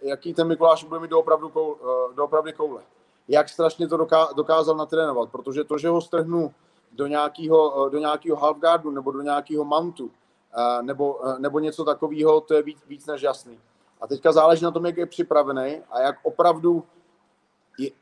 jaký 0.03 0.35
ten 0.35 0.49
Mikuláš 0.49 0.85
bude 0.85 1.01
mít 1.01 1.11
doopravdu, 1.11 1.49
koule, 1.49 1.77
doopravdy 2.15 2.53
koule. 2.53 2.83
Jak 3.29 3.49
strašně 3.49 3.89
to 3.89 4.07
dokázal 4.37 4.77
natrénovat, 4.77 5.31
protože 5.31 5.65
to, 5.65 5.79
že 5.79 5.89
ho 5.89 6.01
strhnu 6.01 6.55
do 6.93 7.07
nějakého, 7.07 7.89
do 7.89 7.99
nějakého 7.99 8.37
halfguardu 8.37 8.91
nebo 8.91 9.11
do 9.11 9.23
nějakého 9.23 9.65
mantu, 9.65 10.11
nebo, 10.83 11.21
nebo 11.39 11.59
něco 11.59 11.85
takového, 11.85 12.41
to 12.41 12.55
je 12.55 12.63
víc, 12.63 12.79
víc 12.89 13.07
než 13.07 13.23
jasný. 13.23 13.59
A 14.01 14.07
teďka 14.07 14.33
záleží 14.33 14.65
na 14.65 14.71
tom, 14.71 14.87
jak 14.87 14.97
je 14.97 15.07
připravený 15.07 15.81
a 15.91 16.01
jak 16.01 16.17
opravdu, 16.23 16.85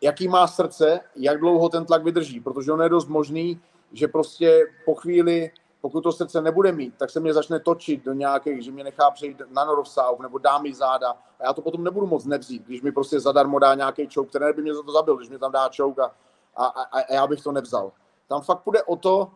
jaký 0.00 0.28
má 0.28 0.46
srdce, 0.46 1.00
jak 1.16 1.40
dlouho 1.40 1.68
ten 1.68 1.84
tlak 1.84 2.04
vydrží, 2.04 2.40
protože 2.40 2.72
on 2.72 2.82
je 2.82 2.88
dost 2.88 3.08
možný, 3.08 3.60
že 3.92 4.08
prostě 4.08 4.66
po 4.84 4.94
chvíli 4.94 5.50
pokud 5.80 6.00
to 6.00 6.12
srdce 6.12 6.40
nebude 6.40 6.72
mít, 6.72 6.94
tak 6.96 7.10
se 7.10 7.20
mě 7.20 7.34
začne 7.34 7.60
točit 7.60 8.04
do 8.04 8.12
nějakých, 8.12 8.64
že 8.64 8.72
mě 8.72 8.84
nechá 8.84 9.10
přejít 9.10 9.42
na 9.50 9.64
norovsáv 9.64 10.18
nebo 10.18 10.38
dá 10.38 10.58
mi 10.58 10.74
záda 10.74 11.10
a 11.10 11.44
já 11.44 11.52
to 11.52 11.62
potom 11.62 11.84
nebudu 11.84 12.06
moc 12.06 12.24
nevzít, 12.24 12.62
když 12.66 12.82
mi 12.82 12.92
prostě 12.92 13.20
zadarmo 13.20 13.58
dá 13.58 13.74
nějaký 13.74 14.08
čouk, 14.08 14.28
který 14.28 14.44
by 14.56 14.62
mě 14.62 14.74
za 14.74 14.82
to 14.82 14.92
zabil, 14.92 15.16
když 15.16 15.28
mi 15.28 15.38
tam 15.38 15.52
dá 15.52 15.68
čouk 15.68 15.98
a, 15.98 16.12
a, 16.56 16.66
a, 16.66 17.00
a 17.00 17.12
já 17.12 17.26
bych 17.26 17.42
to 17.42 17.52
nevzal. 17.52 17.92
Tam 18.28 18.42
fakt 18.42 18.58
půjde 18.58 18.82
o 18.82 18.96
to, 18.96 19.30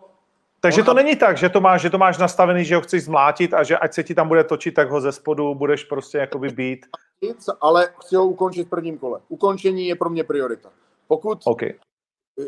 takže 0.61 0.83
to 0.83 0.95
není 0.95 1.17
tak, 1.17 1.37
že 1.37 1.49
to, 1.49 1.61
máš, 1.61 1.81
že 1.81 1.91
to 1.91 1.99
máš 1.99 2.19
nastavený, 2.19 2.65
že 2.65 2.77
ho 2.77 2.81
chceš 2.81 3.05
zmlátit 3.05 3.55
a 3.55 3.63
že 3.63 3.79
ať 3.79 3.95
se 3.95 4.03
ti 4.03 4.15
tam 4.15 4.29
bude 4.29 4.45
točit, 4.45 4.75
tak 4.75 4.91
ho 4.91 5.01
ze 5.01 5.13
spodu 5.13 5.55
budeš 5.55 5.85
prostě 5.85 6.19
jakoby 6.19 6.49
být. 6.49 6.87
Ale 7.61 7.89
chci 8.01 8.17
ho 8.17 8.27
ukončit 8.27 8.65
v 8.65 8.71
prvním 8.71 8.99
kole. 8.99 9.21
Ukončení 9.29 9.87
je 9.87 9.95
pro 9.97 10.11
mě 10.11 10.25
priorita. 10.25 10.71
Pokud 11.07 11.39
okay 11.45 11.73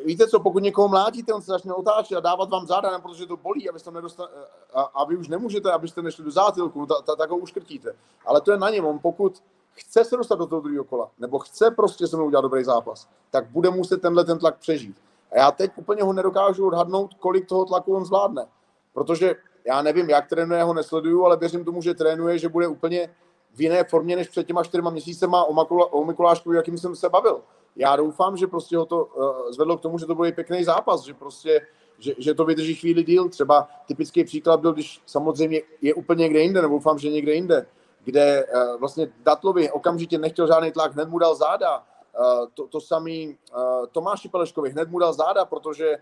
víte 0.05 0.29
co, 0.29 0.41
pokud 0.41 0.63
někoho 0.63 0.89
mlátíte, 0.89 1.33
on 1.33 1.43
se 1.43 1.53
začne 1.53 1.75
otáčet 1.75 2.17
a 2.17 2.21
dávat 2.21 2.51
vám 2.51 2.67
záda, 2.67 2.99
protože 2.99 3.27
to 3.27 3.37
bolí, 3.37 3.69
abyste 3.69 3.91
nedostali, 3.91 4.29
a, 4.75 4.83
a, 4.83 5.05
vy 5.05 5.17
už 5.17 5.29
nemůžete, 5.29 5.73
abyste 5.73 6.03
nešli 6.03 6.25
do 6.25 6.31
zátilku, 6.31 6.87
ta, 6.87 6.95
ta, 7.03 7.17
tak 7.17 7.31
ho 7.31 7.37
uškrtíte. 7.37 7.97
Ale 8.27 8.41
to 8.41 8.53
je 8.53 8.59
na 8.59 8.71
něm, 8.71 8.85
on 8.85 8.99
pokud 8.99 9.43
chce 9.73 10.05
se 10.05 10.17
dostat 10.17 10.39
do 10.39 10.47
toho 10.47 10.61
druhého 10.61 10.85
kola, 10.85 11.11
nebo 11.19 11.39
chce 11.39 11.71
prostě 11.71 12.07
se 12.07 12.17
mnou 12.17 12.27
udělat 12.27 12.43
dobrý 12.43 12.65
zápas, 12.65 13.09
tak 13.31 13.51
bude 13.51 13.71
muset 13.71 14.03
tenhle 14.03 14.25
ten 14.25 14.39
tlak 14.39 14.59
přežít. 14.59 14.97
A 15.33 15.39
já 15.39 15.51
teď 15.51 15.71
úplně 15.77 16.03
ho 16.03 16.13
nedokážu 16.13 16.67
odhadnout, 16.67 17.15
kolik 17.15 17.49
toho 17.49 17.65
tlaku 17.65 17.97
on 17.97 18.05
zvládne. 18.05 18.47
Protože 18.93 19.35
já 19.67 19.83
nevím, 19.83 20.11
jak 20.11 20.29
trénuje, 20.29 20.63
ho 20.63 20.75
nesleduju, 20.75 21.25
ale 21.25 21.37
věřím 21.37 21.65
tomu, 21.65 21.83
že 21.83 21.95
trénuje, 21.95 22.39
že 22.39 22.49
bude 22.49 22.69
úplně 22.69 23.11
v 23.57 23.61
jiné 23.61 23.85
formě 23.85 24.17
než 24.17 24.29
před 24.29 24.47
těma 24.47 24.65
čtyřma 24.65 24.91
měsícema 24.91 25.45
o, 25.45 25.53
Makula, 25.53 25.93
o 25.93 26.05
Mikulášku, 26.05 26.53
jakým 26.53 26.79
jsem 26.79 26.97
se 26.97 27.09
bavil 27.09 27.43
já 27.77 27.97
doufám, 27.97 28.37
že 28.37 28.47
prostě 28.47 28.77
ho 28.77 28.87
to 28.87 29.05
uh, 29.05 29.53
zvedlo 29.53 29.77
k 29.77 29.81
tomu, 29.81 29.99
že 29.99 30.07
to 30.07 30.15
bude 30.15 30.33
pěkný 30.33 30.65
zápas, 30.65 31.03
že 31.03 31.15
prostě 31.15 31.67
že, 31.99 32.15
že 32.19 32.35
to 32.35 32.45
vydrží 32.45 32.75
chvíli 32.75 33.05
díl. 33.05 33.29
Třeba 33.29 33.69
typický 33.87 34.25
příklad 34.25 34.61
byl, 34.61 34.73
když 34.73 35.01
samozřejmě 35.07 35.63
je 35.83 35.95
úplně 35.95 36.23
někde 36.23 36.41
jinde, 36.41 36.63
nebo 36.63 36.75
doufám, 36.75 36.99
že 36.99 37.11
někde 37.11 37.33
jinde, 37.33 37.67
kde 38.05 38.45
uh, 38.45 38.81
vlastně 38.81 39.09
Datlovi 39.23 39.71
okamžitě 39.71 40.19
nechtěl 40.19 40.47
žádný 40.47 40.73
tlak, 40.73 40.93
hned 40.93 41.09
mu 41.09 41.19
dal 41.19 41.35
záda. 41.35 41.79
Uh, 41.79 42.47
to, 42.55 42.67
to 42.67 42.81
samý 42.81 43.39
uh, 43.57 43.87
Tomáši 43.93 44.29
Peleškovi 44.29 44.71
hned 44.71 44.91
mu 44.91 44.99
dal 44.99 45.13
záda, 45.13 45.45
protože 45.45 45.97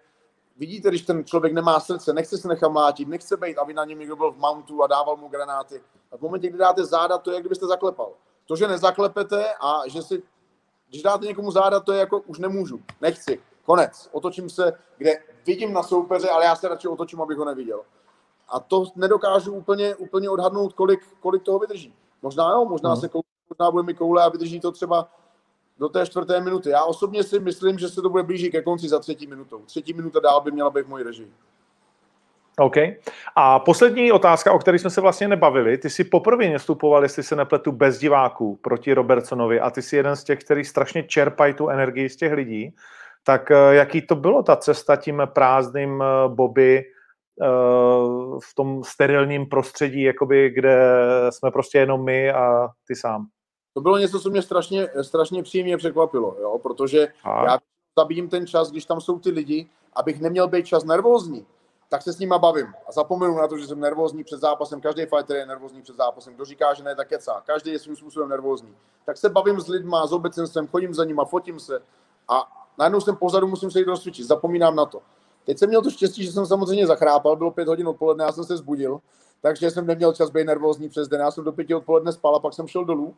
vidíte, 0.56 0.88
když 0.88 1.02
ten 1.02 1.24
člověk 1.24 1.52
nemá 1.52 1.80
srdce, 1.80 2.12
nechce 2.12 2.38
se 2.38 2.48
nechat 2.48 2.68
mlátit, 2.68 3.08
nechce 3.08 3.36
být, 3.36 3.58
aby 3.58 3.74
na 3.74 3.84
něm 3.84 3.98
někdo 3.98 4.16
byl 4.16 4.32
v 4.32 4.36
mountu 4.36 4.82
a 4.82 4.86
dával 4.86 5.16
mu 5.16 5.28
granáty. 5.28 5.82
A 6.12 6.16
v 6.16 6.20
momentě, 6.20 6.48
kdy 6.48 6.58
dáte 6.58 6.84
záda, 6.84 7.18
to 7.18 7.30
je, 7.30 7.34
jak 7.34 7.42
kdybyste 7.42 7.66
zaklepal. 7.66 8.12
To, 8.46 8.56
že 8.56 8.68
nezaklepete 8.68 9.54
a 9.60 9.82
že 9.88 10.02
si 10.02 10.22
když 10.88 11.02
dáte 11.02 11.26
někomu 11.26 11.50
záda, 11.50 11.80
to 11.80 11.92
je 11.92 11.98
jako 11.98 12.20
už 12.20 12.38
nemůžu, 12.38 12.80
nechci, 13.00 13.40
konec. 13.64 14.08
Otočím 14.12 14.50
se, 14.50 14.72
kde 14.96 15.10
vidím 15.46 15.72
na 15.72 15.82
soupeře, 15.82 16.30
ale 16.30 16.44
já 16.44 16.56
se 16.56 16.68
radši 16.68 16.88
otočím, 16.88 17.20
abych 17.20 17.38
ho 17.38 17.44
neviděl. 17.44 17.80
A 18.48 18.60
to 18.60 18.84
nedokážu 18.96 19.52
úplně, 19.52 19.94
úplně 19.94 20.30
odhadnout, 20.30 20.72
kolik, 20.72 21.00
kolik 21.20 21.42
toho 21.42 21.58
vydrží. 21.58 21.94
Možná 22.22 22.50
jo, 22.50 22.64
možná 22.64 22.90
no. 22.90 22.96
se 22.96 23.08
koule, 23.08 23.22
možná 23.50 23.70
bude 23.70 23.82
mi 23.82 23.94
koule 23.94 24.22
a 24.22 24.28
vydrží 24.28 24.60
to 24.60 24.72
třeba 24.72 25.08
do 25.78 25.88
té 25.88 26.06
čtvrté 26.06 26.40
minuty. 26.40 26.70
Já 26.70 26.84
osobně 26.84 27.22
si 27.22 27.40
myslím, 27.40 27.78
že 27.78 27.88
se 27.88 28.02
to 28.02 28.10
bude 28.10 28.22
blížit 28.22 28.50
ke 28.50 28.62
konci 28.62 28.88
za 28.88 28.98
třetí 28.98 29.26
minutou. 29.26 29.58
Třetí 29.58 29.92
minuta 29.92 30.20
dál 30.20 30.40
by 30.40 30.50
měla 30.50 30.70
být 30.70 30.82
v 30.82 30.88
mojí 30.88 31.04
režii. 31.04 31.30
OK. 32.58 32.76
A 33.36 33.58
poslední 33.58 34.12
otázka, 34.12 34.52
o 34.52 34.58
které 34.58 34.78
jsme 34.78 34.90
se 34.90 35.00
vlastně 35.00 35.28
nebavili. 35.28 35.78
Ty 35.78 35.90
jsi 35.90 36.04
poprvé 36.04 36.48
nastupoval, 36.48 37.02
jestli 37.02 37.22
se 37.22 37.36
nepletu, 37.36 37.72
bez 37.72 37.98
diváků 37.98 38.58
proti 38.62 38.94
Robertsonovi 38.94 39.60
a 39.60 39.70
ty 39.70 39.82
jsi 39.82 39.96
jeden 39.96 40.16
z 40.16 40.24
těch, 40.24 40.38
který 40.38 40.64
strašně 40.64 41.02
čerpají 41.02 41.54
tu 41.54 41.68
energii 41.68 42.08
z 42.08 42.16
těch 42.16 42.32
lidí. 42.32 42.74
Tak 43.24 43.50
eh, 43.50 43.74
jaký 43.74 44.02
to 44.02 44.16
bylo 44.16 44.42
ta 44.42 44.56
cesta 44.56 44.96
tím 44.96 45.22
prázdným 45.26 46.02
eh, 46.02 46.28
Bobby 46.28 46.78
eh, 46.78 47.46
v 48.44 48.54
tom 48.54 48.84
sterilním 48.84 49.46
prostředí, 49.46 50.02
jakoby, 50.02 50.50
kde 50.50 50.78
jsme 51.30 51.50
prostě 51.50 51.78
jenom 51.78 52.04
my 52.04 52.32
a 52.32 52.68
ty 52.88 52.94
sám? 52.96 53.26
To 53.74 53.80
bylo 53.80 53.98
něco, 53.98 54.20
co 54.20 54.30
mě 54.30 54.42
strašně, 54.42 54.88
strašně 55.02 55.42
příjemně 55.42 55.76
překvapilo, 55.76 56.36
jo? 56.40 56.58
protože 56.58 57.08
a? 57.24 57.44
já 57.44 57.58
zabijím 57.98 58.28
ten 58.28 58.46
čas, 58.46 58.70
když 58.70 58.84
tam 58.84 59.00
jsou 59.00 59.18
ty 59.18 59.30
lidi, 59.30 59.68
abych 59.92 60.20
neměl 60.20 60.48
být 60.48 60.66
čas 60.66 60.84
nervózní 60.84 61.46
tak 61.94 62.02
se 62.02 62.12
s 62.12 62.18
nima 62.18 62.38
bavím 62.38 62.74
a 62.88 62.92
zapomenu 62.92 63.36
na 63.36 63.48
to, 63.48 63.58
že 63.58 63.66
jsem 63.66 63.80
nervózní 63.80 64.24
před 64.24 64.40
zápasem. 64.40 64.80
Každý 64.80 65.06
fighter 65.06 65.36
je 65.36 65.46
nervózní 65.46 65.82
před 65.82 65.96
zápasem. 65.96 66.34
Kdo 66.34 66.44
říká, 66.44 66.74
že 66.74 66.82
ne, 66.82 66.94
tak 66.94 67.08
kecá. 67.08 67.42
Každý 67.46 67.70
je 67.70 67.78
svým 67.78 67.96
způsobem 67.96 68.28
nervózní. 68.28 68.74
Tak 69.06 69.16
se 69.16 69.28
bavím 69.28 69.60
s 69.60 69.68
lidma, 69.68 70.06
s 70.06 70.12
obecenstvem, 70.12 70.68
chodím 70.68 70.94
za 70.94 71.04
nima, 71.04 71.24
fotím 71.24 71.60
se 71.60 71.82
a 72.28 72.66
najednou 72.78 73.00
jsem 73.00 73.16
pozadu, 73.16 73.46
musím 73.46 73.70
se 73.70 73.78
jít 73.78 73.84
rozcvičit. 73.84 74.26
Zapomínám 74.26 74.76
na 74.76 74.86
to. 74.86 75.02
Teď 75.44 75.58
jsem 75.58 75.68
měl 75.68 75.82
to 75.82 75.90
štěstí, 75.90 76.24
že 76.24 76.32
jsem 76.32 76.46
samozřejmě 76.46 76.86
zachrápal, 76.86 77.36
bylo 77.36 77.50
pět 77.50 77.68
hodin 77.68 77.88
odpoledne, 77.88 78.24
já 78.24 78.32
jsem 78.32 78.44
se 78.44 78.56
zbudil, 78.56 79.00
takže 79.40 79.70
jsem 79.70 79.86
neměl 79.86 80.12
čas 80.12 80.30
být 80.30 80.44
nervózní 80.44 80.88
přes 80.88 81.08
den. 81.08 81.20
Já 81.20 81.30
jsem 81.30 81.44
do 81.44 81.52
pěti 81.52 81.74
odpoledne 81.74 82.12
spal 82.12 82.36
a 82.36 82.40
pak 82.40 82.54
jsem 82.54 82.68
šel 82.68 82.84
dolů. 82.84 83.14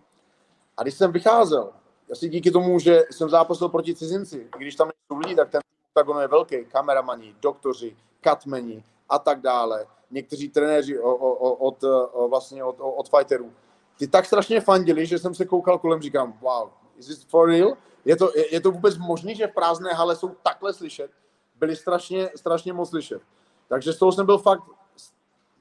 A 0.77 0.83
když 0.83 0.95
jsem 0.95 1.12
vycházel, 1.12 1.72
asi 2.12 2.29
díky 2.29 2.51
tomu, 2.51 2.79
že 2.79 3.03
jsem 3.11 3.29
zápasil 3.29 3.68
proti 3.68 3.95
cizinci, 3.95 4.49
když 4.59 4.74
tam 4.74 4.91
jsou 5.12 5.18
lidi, 5.18 5.35
tak 5.35 5.51
ten 5.51 5.61
oktagon 5.89 6.22
je 6.22 6.29
velký, 6.29 6.64
kameramaní, 6.64 7.37
doktoři, 7.41 7.97
katmeni 8.20 8.85
a 9.09 9.18
tak 9.18 9.41
dále, 9.41 9.87
někteří 10.11 10.49
trenéři 10.49 10.99
od, 10.99 11.16
od, 11.59 11.85
vlastně 12.29 12.64
od, 12.64 12.77
od 12.81 13.09
fighterů, 13.09 13.53
ty 13.99 14.09
tak 14.09 14.27
strašně 14.27 14.61
fandili, 14.61 15.07
že 15.07 15.18
jsem 15.18 15.35
se 15.35 15.45
koukal 15.45 15.79
kolem, 15.79 16.03
říkám, 16.03 16.39
wow, 16.41 16.68
is 16.97 17.07
this 17.07 17.24
for 17.24 17.49
real? 17.49 17.77
Je 18.05 18.16
to, 18.16 18.33
je, 18.37 18.55
je 18.55 18.61
to 18.61 18.70
vůbec 18.70 18.99
možné, 18.99 19.35
že 19.35 19.47
v 19.47 19.55
prázdné 19.55 19.93
hale 19.93 20.16
jsou 20.16 20.29
takhle 20.43 20.72
slyšet? 20.72 21.11
Byli 21.55 21.77
strašně, 21.77 22.31
strašně 22.37 22.72
moc 22.72 22.89
slyšet. 22.89 23.22
Takže 23.68 23.93
z 23.93 23.99
toho 23.99 24.12
jsem 24.12 24.27
byl 24.27 24.39
fakt, 24.39 24.62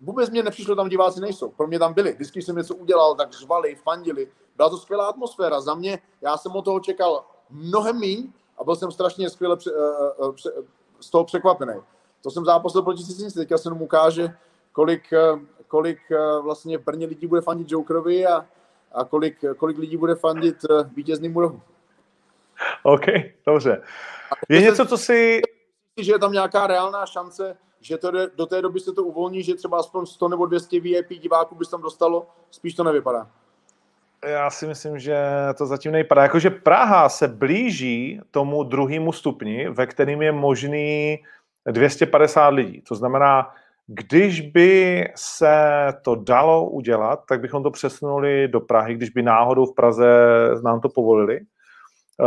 vůbec 0.02 0.30
mě 0.30 0.44
nepřišlo, 0.44 0.76
tam 0.76 0.90
diváci 0.90 1.22
nejsou. 1.22 1.50
Pro 1.50 1.68
mě 1.68 1.80
tam 1.80 1.94
byli. 1.94 2.14
Vždycky 2.14 2.42
jsem 2.42 2.56
něco 2.56 2.76
udělal, 2.76 3.16
tak 3.16 3.34
řvali, 3.34 3.76
fandili. 3.76 4.32
Byla 4.56 4.70
to 4.70 4.78
skvělá 4.78 5.08
atmosféra. 5.08 5.62
Za 5.62 5.76
mě, 5.76 6.00
já 6.22 6.38
jsem 6.38 6.52
od 6.52 6.66
toho 6.66 6.80
čekal 6.80 7.26
mnohem 7.50 8.00
méně 8.00 8.24
a 8.58 8.64
byl 8.64 8.76
jsem 8.76 8.92
strašně 8.92 9.30
skvěle 9.30 9.58
pře, 9.58 9.72
uh, 9.72 10.28
uh, 10.28 10.36
z 11.00 11.10
toho 11.10 11.24
překvapený 11.24 11.74
to 12.26 12.32
jsem 12.32 12.46
zápasil 12.46 12.82
proti 12.82 13.04
cizinci, 13.04 13.40
teďka 13.40 13.58
se 13.58 13.70
nám 13.70 13.82
ukáže, 13.82 14.36
kolik, 14.72 15.04
kolik 15.68 16.00
vlastně 16.42 16.78
v 16.78 16.84
Brně 16.84 17.08
lidí 17.08 17.28
bude 17.28 17.42
fandit 17.42 17.72
Jokerovi 17.72 18.26
a, 18.28 18.46
a 18.92 19.06
kolik, 19.06 19.46
kolik 19.58 19.78
lidí 19.78 19.98
bude 19.98 20.16
fandit 20.16 20.56
vítězným 20.96 21.38
rohu. 21.38 21.62
OK, 22.84 23.02
dobře. 23.46 23.82
Je 24.50 24.62
něco, 24.62 24.86
co 24.86 24.98
si... 24.98 25.42
Že 25.98 26.12
je 26.12 26.20
tam 26.20 26.32
nějaká 26.32 26.68
reálná 26.68 27.06
šance, 27.06 27.58
že 27.82 27.98
to 27.98 28.12
do 28.36 28.46
té 28.46 28.62
doby 28.62 28.80
se 28.80 28.94
to 28.94 29.04
uvolní, 29.04 29.44
že 29.44 29.56
třeba 29.56 29.80
aspoň 29.80 30.06
100 30.06 30.28
nebo 30.28 30.46
200 30.46 30.80
VIP 30.80 31.10
diváků 31.10 31.56
by 31.56 31.66
se 31.66 31.72
tam 31.72 31.82
dostalo, 31.82 32.28
spíš 32.52 32.74
to 32.74 32.84
nevypadá. 32.84 33.32
Já 34.26 34.50
si 34.50 34.68
myslím, 34.68 35.00
že 35.00 35.18
to 35.58 35.66
zatím 35.66 35.92
nejpadá. 35.92 36.22
Jakože 36.22 36.50
Praha 36.50 37.10
se 37.10 37.28
blíží 37.28 38.22
tomu 38.32 38.64
druhému 38.64 39.12
stupni, 39.12 39.70
ve 39.70 39.88
kterým 39.88 40.22
je 40.22 40.32
možný 40.32 41.20
250 41.72 42.48
lidí. 42.48 42.82
To 42.82 42.96
znamená, 42.96 43.54
když 43.88 44.42
by 44.42 45.04
se 45.16 45.88
to 46.02 46.16
dalo 46.16 46.70
udělat, 46.70 47.24
tak 47.28 47.42
bychom 47.42 47.64
to 47.64 47.72
přesunuli 47.72 48.48
do 48.48 48.60
Prahy, 48.60 48.94
když 48.94 49.10
by 49.10 49.22
náhodou 49.22 49.66
v 49.66 49.76
Praze 49.76 50.08
nám 50.64 50.82
to 50.82 50.90
povolili. 50.90 51.40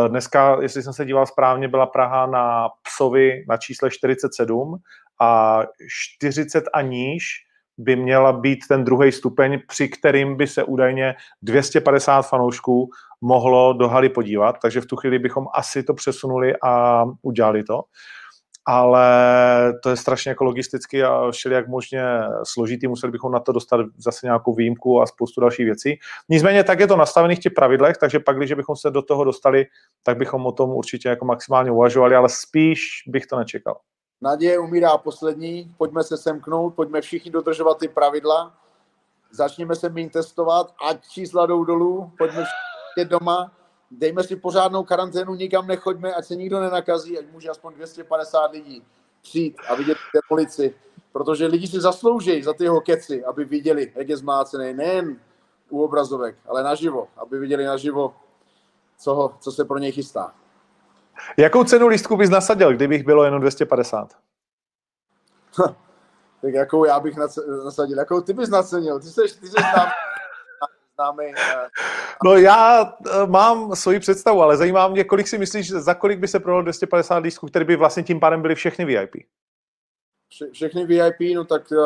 Dneska, 0.08 0.58
jestli 0.62 0.82
jsem 0.82 0.92
se 0.92 1.04
díval 1.04 1.26
správně, 1.26 1.68
byla 1.68 1.86
Praha 1.86 2.26
na 2.26 2.68
Psovi 2.82 3.44
na 3.48 3.56
čísle 3.56 3.90
47 3.90 4.78
a 5.20 5.62
40 6.18 6.64
a 6.72 6.82
níž 6.82 7.47
by 7.78 7.96
měla 7.96 8.32
být 8.32 8.58
ten 8.68 8.84
druhý 8.84 9.12
stupeň, 9.12 9.60
při 9.68 9.88
kterým 9.88 10.36
by 10.36 10.46
se 10.46 10.64
údajně 10.64 11.14
250 11.42 12.22
fanoušků 12.22 12.90
mohlo 13.20 13.72
do 13.72 13.88
haly 13.88 14.08
podívat, 14.08 14.56
takže 14.62 14.80
v 14.80 14.86
tu 14.86 14.96
chvíli 14.96 15.18
bychom 15.18 15.46
asi 15.54 15.82
to 15.82 15.94
přesunuli 15.94 16.54
a 16.62 17.04
udělali 17.22 17.64
to 17.64 17.82
ale 18.70 19.04
to 19.82 19.90
je 19.90 19.96
strašně 19.96 20.28
jako 20.28 20.44
logisticky 20.44 21.04
a 21.04 21.30
jak 21.50 21.68
možně 21.68 22.02
složitý, 22.44 22.88
museli 22.88 23.12
bychom 23.12 23.32
na 23.32 23.40
to 23.40 23.52
dostat 23.52 23.80
zase 23.96 24.26
nějakou 24.26 24.54
výjimku 24.54 25.02
a 25.02 25.06
spoustu 25.06 25.40
dalších 25.40 25.66
věcí. 25.66 25.98
Nicméně 26.28 26.64
tak 26.64 26.80
je 26.80 26.86
to 26.86 26.96
nastavené 26.96 27.36
v 27.36 27.38
těch 27.38 27.52
pravidlech, 27.52 27.96
takže 27.96 28.20
pak, 28.20 28.36
když 28.36 28.52
bychom 28.52 28.76
se 28.76 28.90
do 28.90 29.02
toho 29.02 29.24
dostali, 29.24 29.66
tak 30.02 30.16
bychom 30.16 30.46
o 30.46 30.52
tom 30.52 30.70
určitě 30.70 31.08
jako 31.08 31.24
maximálně 31.24 31.70
uvažovali, 31.70 32.14
ale 32.14 32.28
spíš 32.28 32.80
bych 33.06 33.26
to 33.26 33.38
nečekal. 33.38 33.76
Naděje 34.20 34.58
umírá 34.58 34.98
poslední, 34.98 35.74
pojďme 35.78 36.04
se 36.04 36.16
semknout, 36.16 36.74
pojďme 36.74 37.00
všichni 37.00 37.30
dodržovat 37.30 37.78
ty 37.78 37.88
pravidla, 37.88 38.54
začněme 39.30 39.74
se 39.74 39.88
méně 39.88 40.10
testovat, 40.10 40.74
ať 40.88 41.08
čísla 41.08 41.46
jdou 41.46 41.64
dolů, 41.64 42.12
pojďme 42.18 42.44
všichni 42.44 43.10
doma, 43.10 43.52
dejme 43.90 44.24
si 44.24 44.36
pořádnou 44.36 44.84
karanténu, 44.84 45.34
nikam 45.34 45.66
nechoďme, 45.66 46.14
ať 46.14 46.24
se 46.24 46.36
nikdo 46.36 46.60
nenakazí, 46.60 47.18
ať 47.18 47.24
může 47.32 47.48
aspoň 47.48 47.74
250 47.74 48.52
lidí 48.52 48.84
přijít 49.22 49.56
a 49.68 49.74
vidět 49.74 49.98
demolici. 50.14 50.74
Protože 51.12 51.46
lidi 51.46 51.66
si 51.66 51.80
zaslouží 51.80 52.42
za 52.42 52.52
ty 52.52 52.64
jeho 52.64 52.80
keci, 52.80 53.24
aby 53.24 53.44
viděli, 53.44 53.92
jak 53.94 54.08
je 54.08 54.16
zmácený, 54.16 54.74
nejen 54.74 55.20
u 55.70 55.82
obrazovek, 55.82 56.36
ale 56.48 56.62
naživo, 56.62 57.08
aby 57.16 57.38
viděli 57.38 57.64
naživo, 57.64 58.14
co, 58.98 59.14
ho, 59.14 59.36
co 59.40 59.52
se 59.52 59.64
pro 59.64 59.78
něj 59.78 59.92
chystá. 59.92 60.34
Jakou 61.36 61.64
cenu 61.64 61.88
lístku 61.88 62.16
bys 62.16 62.30
nasadil, 62.30 62.72
kdybych 62.72 63.04
bylo 63.04 63.24
jenom 63.24 63.40
250? 63.40 64.16
tak 66.42 66.54
jakou 66.54 66.84
já 66.84 67.00
bych 67.00 67.16
nasadil? 67.64 67.98
Jakou 67.98 68.20
ty 68.20 68.32
bys 68.32 68.48
nacenil? 68.48 69.00
Ty 69.00 69.06
jsi, 69.06 69.22
ty 69.40 69.46
jsi 69.46 69.54
tam 69.74 69.88
známý. 70.98 71.32
Eh, 71.38 71.68
no 72.24 72.36
já 72.36 72.92
eh, 73.06 73.26
mám 73.26 73.76
svoji 73.76 74.00
představu, 74.00 74.42
ale 74.42 74.56
zajímá 74.56 74.88
mě, 74.88 75.04
kolik 75.04 75.28
si 75.28 75.38
myslíš, 75.38 75.70
za 75.70 75.94
kolik 75.94 76.18
by 76.18 76.28
se 76.28 76.40
prodalo 76.40 76.62
250 76.62 77.16
lístků, 77.18 77.46
které 77.46 77.64
by 77.64 77.76
vlastně 77.76 78.02
tím 78.02 78.20
pádem 78.20 78.42
byly 78.42 78.54
všechny 78.54 78.84
VIP? 78.84 79.16
Vše, 80.28 80.46
všechny 80.52 80.86
VIP, 80.86 81.34
no 81.34 81.44
tak 81.44 81.72
eh, 81.72 81.76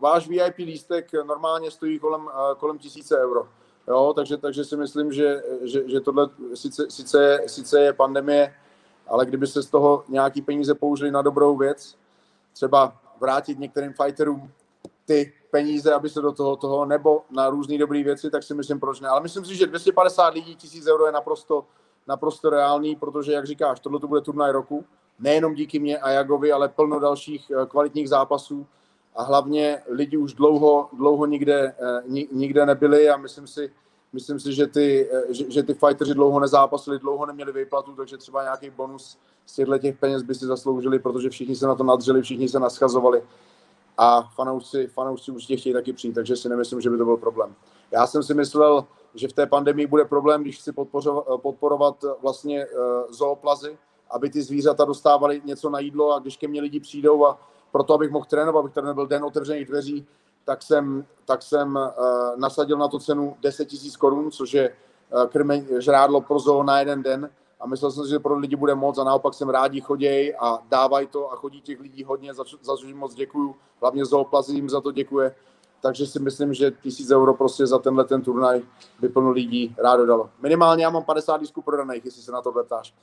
váš 0.00 0.28
VIP 0.28 0.58
lístek 0.58 1.12
normálně 1.12 1.70
stojí 1.70 1.98
kolem, 1.98 2.28
kolem 2.58 2.78
tisíce 2.78 3.18
euro. 3.18 3.48
Jo, 3.88 4.12
takže, 4.16 4.36
takže 4.36 4.64
si 4.64 4.76
myslím, 4.76 5.12
že, 5.12 5.42
že, 5.62 5.88
že 5.88 6.00
tohle 6.00 6.28
sice, 6.54 6.90
sice, 6.90 7.40
sice 7.46 7.80
je 7.80 7.92
pandemie, 7.92 8.54
ale 9.08 9.26
kdyby 9.26 9.46
se 9.46 9.62
z 9.62 9.70
toho 9.70 10.04
nějaký 10.08 10.42
peníze 10.42 10.74
použili 10.74 11.10
na 11.10 11.22
dobrou 11.22 11.56
věc, 11.56 11.96
třeba 12.52 12.96
vrátit 13.20 13.58
některým 13.58 13.92
fighterům 13.92 14.50
ty 15.04 15.32
peníze, 15.50 15.94
aby 15.94 16.08
se 16.08 16.20
do 16.20 16.32
toho, 16.32 16.56
toho 16.56 16.84
nebo 16.84 17.22
na 17.30 17.50
různé 17.50 17.78
dobré 17.78 18.02
věci, 18.02 18.30
tak 18.30 18.42
si 18.42 18.54
myslím, 18.54 18.80
proč 18.80 19.00
ne. 19.00 19.08
Ale 19.08 19.20
myslím 19.20 19.44
si, 19.44 19.56
že 19.56 19.66
250 19.66 20.34
lidí, 20.34 20.56
1000 20.56 20.86
euro 20.86 21.06
je 21.06 21.12
naprosto, 21.12 21.64
naprosto 22.06 22.50
reálný, 22.50 22.96
protože, 22.96 23.32
jak 23.32 23.46
říkáš, 23.46 23.80
tohle 23.80 24.00
to 24.00 24.08
bude 24.08 24.20
turnaj 24.20 24.52
roku. 24.52 24.84
Nejenom 25.18 25.54
díky 25.54 25.78
mě 25.78 25.98
a 25.98 26.10
Jagovi, 26.10 26.52
ale 26.52 26.68
plno 26.68 27.00
dalších 27.00 27.50
eh, 27.50 27.66
kvalitních 27.66 28.08
zápasů. 28.08 28.66
A 29.16 29.22
hlavně 29.22 29.82
lidi 29.88 30.16
už 30.16 30.34
dlouho, 30.34 30.88
dlouho 30.92 31.26
nikde, 31.26 31.74
eh, 31.78 32.02
nikde 32.32 32.66
nebyli 32.66 33.10
a 33.10 33.16
myslím 33.16 33.46
si, 33.46 33.72
myslím 34.12 34.40
si, 34.40 34.52
že 34.52 34.66
ty, 34.66 35.10
eh, 35.12 35.34
že, 35.34 35.50
že 35.50 35.62
ty 35.62 35.74
fighteri 35.74 36.14
dlouho 36.14 36.40
nezápasili, 36.40 36.98
dlouho 36.98 37.26
neměli 37.26 37.52
výplatu, 37.52 37.92
takže 37.96 38.16
třeba 38.16 38.42
nějaký 38.42 38.70
bonus 38.70 39.18
z 39.46 39.54
těchto 39.54 39.78
těch 39.78 39.96
peněz 39.96 40.22
by 40.22 40.34
si 40.34 40.46
zasloužili, 40.46 40.98
protože 40.98 41.30
všichni 41.30 41.56
se 41.56 41.66
na 41.66 41.74
to 41.74 41.84
nadřeli, 41.84 42.22
všichni 42.22 42.48
se 42.48 42.60
naschazovali 42.60 43.22
a 43.98 44.22
fanoušci, 44.22 44.86
fanoušci 44.86 45.32
určitě 45.32 45.56
chtějí 45.56 45.72
taky 45.72 45.92
přijít, 45.92 46.12
takže 46.12 46.36
si 46.36 46.48
nemyslím, 46.48 46.80
že 46.80 46.90
by 46.90 46.98
to 46.98 47.04
byl 47.04 47.16
problém. 47.16 47.54
Já 47.90 48.06
jsem 48.06 48.22
si 48.22 48.34
myslel, 48.34 48.84
že 49.14 49.28
v 49.28 49.32
té 49.32 49.46
pandemii 49.46 49.86
bude 49.86 50.04
problém, 50.04 50.42
když 50.42 50.58
chci 50.58 50.72
podporovat 51.42 52.04
vlastně 52.22 52.62
eh, 52.62 52.68
zooplazy, 53.08 53.78
aby 54.10 54.30
ty 54.30 54.42
zvířata 54.42 54.84
dostávaly 54.84 55.42
něco 55.44 55.70
na 55.70 55.78
jídlo 55.78 56.12
a 56.12 56.18
když 56.18 56.36
ke 56.36 56.48
mně 56.48 56.60
lidi 56.60 56.80
přijdou 56.80 57.26
a 57.26 57.40
proto, 57.72 57.94
abych 57.94 58.10
mohl 58.10 58.24
trénovat, 58.24 58.60
abych 58.60 58.74
tady 58.74 58.94
byl 58.94 59.06
den 59.06 59.24
otevřených 59.24 59.66
dveří, 59.66 60.06
tak 60.48 60.62
jsem, 60.62 61.04
tak 61.24 61.42
jsem 61.42 61.76
uh, 61.76 62.40
nasadil 62.40 62.78
na 62.78 62.88
to 62.88 62.98
cenu 62.98 63.36
10 63.40 63.72
000 63.72 63.84
korun, 63.98 64.30
což 64.30 64.52
je 64.52 64.72
uh, 65.12 65.24
krmeň, 65.24 65.66
žrádlo 65.78 66.20
pro 66.20 66.38
zoo 66.38 66.62
na 66.62 66.78
jeden 66.78 67.02
den 67.02 67.30
a 67.60 67.66
myslel 67.66 67.90
jsem 67.90 68.04
si, 68.04 68.10
že 68.10 68.18
pro 68.18 68.38
lidi 68.38 68.56
bude 68.56 68.74
moc 68.74 68.98
a 68.98 69.04
naopak 69.04 69.34
jsem 69.34 69.48
rádi 69.48 69.80
choděj 69.80 70.36
a 70.40 70.58
dávají 70.68 71.06
to 71.06 71.32
a 71.32 71.36
chodí 71.36 71.60
těch 71.60 71.80
lidí 71.80 72.04
hodně, 72.04 72.34
za, 72.34 72.44
za 72.62 72.76
což 72.76 72.92
moc 72.94 73.14
děkuju, 73.14 73.56
hlavně 73.80 74.04
Zooplazy 74.04 74.54
jim 74.54 74.68
za 74.68 74.80
to 74.80 74.92
děkuje, 74.92 75.34
takže 75.80 76.06
si 76.06 76.18
myslím, 76.18 76.54
že 76.54 76.70
tisíc 76.70 77.10
euro 77.10 77.34
prostě 77.34 77.66
za 77.66 77.78
tenhle 77.78 78.04
ten 78.04 78.22
turnaj 78.22 78.62
by 79.00 79.08
plno 79.08 79.30
lidí 79.30 79.76
rádo 79.78 80.06
dalo. 80.06 80.30
Minimálně 80.42 80.84
já 80.84 80.90
mám 80.90 81.04
50 81.04 81.36
disků 81.36 81.62
prodaných, 81.62 82.04
jestli 82.04 82.22
se 82.22 82.32
na 82.32 82.42
to 82.42 82.52
ptáš. 82.52 82.94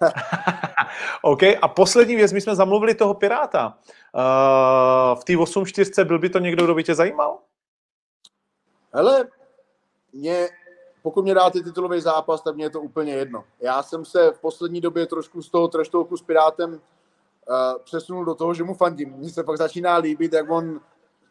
OK, 1.22 1.42
a 1.62 1.68
poslední 1.68 2.16
věc, 2.16 2.32
my 2.32 2.40
jsme 2.40 2.56
zamluvili 2.56 2.94
toho 2.94 3.14
Piráta. 3.14 3.78
Uh, 4.14 5.20
v 5.20 5.24
té 5.24 5.32
8.4 5.32 6.04
byl 6.04 6.18
by 6.18 6.30
to 6.30 6.38
někdo, 6.38 6.64
kdo 6.64 6.74
by 6.74 6.84
tě 6.84 6.94
zajímal? 6.94 7.38
Hele, 8.92 9.28
mě 10.12 10.48
pokud 11.02 11.22
mě 11.22 11.34
dáte 11.34 11.60
titulový 11.60 12.00
zápas, 12.00 12.42
tak 12.42 12.54
mě 12.54 12.64
je 12.64 12.70
to 12.70 12.80
úplně 12.80 13.12
jedno. 13.12 13.44
Já 13.60 13.82
jsem 13.82 14.04
se 14.04 14.30
v 14.30 14.40
poslední 14.40 14.80
době 14.80 15.06
trošku 15.06 15.42
z 15.42 15.50
toho 15.50 15.68
treštolku 15.68 16.16
s 16.16 16.22
Pirátem 16.22 16.72
uh, 16.72 16.78
přesunul 17.84 18.24
do 18.24 18.34
toho, 18.34 18.54
že 18.54 18.64
mu 18.64 18.74
fandím. 18.74 19.12
Mně 19.12 19.30
se 19.30 19.44
pak 19.44 19.58
začíná 19.58 19.96
líbit, 19.96 20.32
jak 20.32 20.50
on 20.50 20.80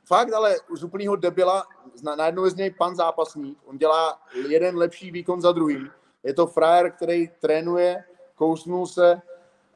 fakt, 0.05 0.33
ale 0.33 0.55
z 0.75 0.83
úplného 0.83 1.15
debila, 1.15 1.63
najednou 2.17 2.45
je 2.45 2.51
z 2.51 2.55
něj 2.55 2.69
pan 2.71 2.95
zápasník, 2.95 3.57
on 3.65 3.77
dělá 3.77 4.19
jeden 4.47 4.77
lepší 4.77 5.11
výkon 5.11 5.41
za 5.41 5.51
druhým. 5.51 5.89
Je 6.23 6.33
to 6.33 6.47
frajer, 6.47 6.91
který 6.91 7.29
trénuje, 7.39 8.03
kousnul 8.39 8.87
se, 8.87 9.21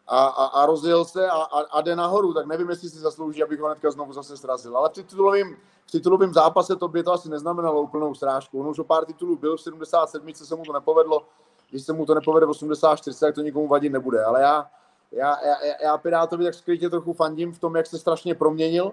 a, 0.08 0.26
a, 0.26 0.46
a 0.46 0.66
rozjel 0.66 1.06
se 1.06 1.30
a, 1.30 1.42
a, 1.42 1.60
a 1.60 1.82
jde 1.82 1.96
nahoru, 1.96 2.34
tak 2.34 2.46
nevím, 2.46 2.70
jestli 2.70 2.90
si 2.90 3.00
zaslouží, 3.00 3.44
abych 3.44 3.60
ho 3.60 3.66
hnedka 3.66 3.92
znovu 3.92 4.14
zase 4.14 4.38
srazil. 4.38 4.78
Ale 4.78 4.90
v 4.90 4.94
titulovém, 4.94 5.56
v 5.88 5.92
titulovém 5.92 6.34
zápase 6.34 6.76
to 6.76 6.88
by 6.88 7.04
to 7.04 7.14
asi 7.14 7.30
neznamenalo 7.30 7.82
úplnou 7.82 8.16
srážku. 8.16 8.60
On 8.60 8.68
už 8.68 8.80
o 8.80 8.84
pár 8.84 9.06
titulů 9.06 9.38
byl 9.38 9.58
v 9.58 9.62
77, 9.62 10.34
se 10.34 10.56
mu 10.56 10.64
to 10.64 10.74
nepovedlo. 10.74 11.26
Když 11.70 11.84
se 11.84 11.94
mu 11.94 12.06
to 12.06 12.16
nepovede 12.16 12.46
v 12.46 12.50
84, 12.50 13.20
tak 13.20 13.36
to 13.36 13.42
nikomu 13.42 13.68
vadit 13.68 13.92
nebude. 13.92 14.24
Ale 14.24 14.42
já, 14.42 14.70
já, 15.12 15.46
já, 15.46 15.56
já 15.84 15.98
Pirátovi 15.98 16.46
tak 16.46 16.54
skrytě 16.54 16.90
trochu 16.90 17.14
fandím 17.14 17.52
v 17.52 17.60
tom, 17.60 17.76
jak 17.76 17.88
se 17.88 17.98
strašně 18.00 18.36
proměnil, 18.36 18.92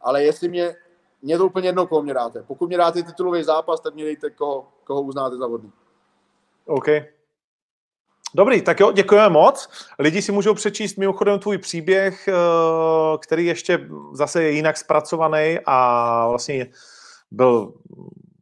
ale 0.00 0.24
jestli 0.24 0.48
mě, 0.48 0.76
mě 1.22 1.38
to 1.38 1.46
úplně 1.46 1.68
jedno, 1.68 1.86
koho 1.86 2.02
mě 2.02 2.14
dáte. 2.14 2.42
Pokud 2.42 2.66
mě 2.66 2.76
dáte 2.76 3.02
titulový 3.02 3.42
zápas, 3.42 3.80
tak 3.80 3.94
mě 3.94 4.04
dejte, 4.04 4.30
koho, 4.30 4.68
koho 4.84 5.02
uznáte 5.02 5.36
za 5.36 5.46
vodný. 5.46 5.72
OK. 6.66 6.86
Dobrý, 8.34 8.62
tak 8.62 8.80
jo, 8.80 8.92
děkujeme 8.92 9.28
moc. 9.28 9.68
Lidi 9.98 10.22
si 10.22 10.32
můžou 10.32 10.54
přečíst 10.54 10.96
mimochodem 10.96 11.38
tvůj 11.38 11.58
příběh, 11.58 12.28
eh, 12.28 12.32
který 13.18 13.46
ještě 13.46 13.88
zase 14.12 14.42
je 14.42 14.50
jinak 14.50 14.76
zpracovaný 14.76 15.58
a 15.66 16.28
vlastně 16.28 16.66
byl 17.30 17.72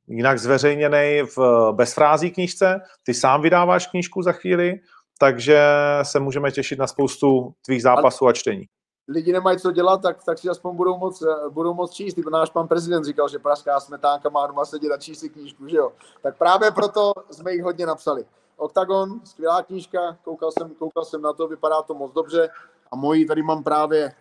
jinak 0.08 0.38
zveřejněný 0.38 1.22
v 1.36 1.68
bezfrází 1.72 2.30
knížce. 2.30 2.80
Ty 3.02 3.14
sám 3.14 3.42
vydáváš 3.42 3.86
knížku 3.86 4.22
za 4.22 4.32
chvíli, 4.32 4.74
takže 5.18 5.62
se 6.02 6.20
můžeme 6.20 6.50
těšit 6.50 6.78
na 6.78 6.86
spoustu 6.86 7.52
tvých 7.64 7.82
zápasů 7.82 8.26
a 8.26 8.32
čtení. 8.32 8.64
Lidi 9.08 9.32
nemají 9.32 9.58
co 9.58 9.72
dělat, 9.72 10.02
tak, 10.02 10.24
tak 10.24 10.38
si 10.38 10.48
aspoň 10.48 10.76
budou 10.76 10.98
moc, 10.98 11.22
budou 11.50 11.74
moc 11.74 11.92
číst. 11.92 12.18
Náš 12.32 12.50
pan 12.50 12.68
prezident 12.68 13.04
říkal, 13.04 13.28
že 13.28 13.38
pražská 13.38 13.80
smetánka 13.80 14.28
má 14.28 14.46
doma 14.46 14.64
sedět 14.64 14.92
a 14.92 14.96
číst 14.98 15.20
si 15.20 15.28
knížku, 15.28 15.68
že 15.68 15.76
jo? 15.76 15.92
Tak 16.22 16.38
právě 16.38 16.70
proto 16.70 17.12
jsme 17.30 17.52
jich 17.52 17.62
hodně 17.62 17.86
napsali. 17.86 18.24
Octagon, 18.58 19.20
skvělá 19.24 19.62
knížka, 19.62 20.16
koukal 20.24 20.52
jsem, 20.52 20.74
koukal 20.74 21.04
jsem 21.04 21.22
na 21.22 21.32
to, 21.32 21.48
vypadá 21.48 21.82
to 21.82 21.94
moc 21.94 22.12
dobře 22.12 22.50
a 22.92 22.96
moji 22.96 23.26
tady 23.26 23.42
mám 23.42 23.64
právě 23.64 24.14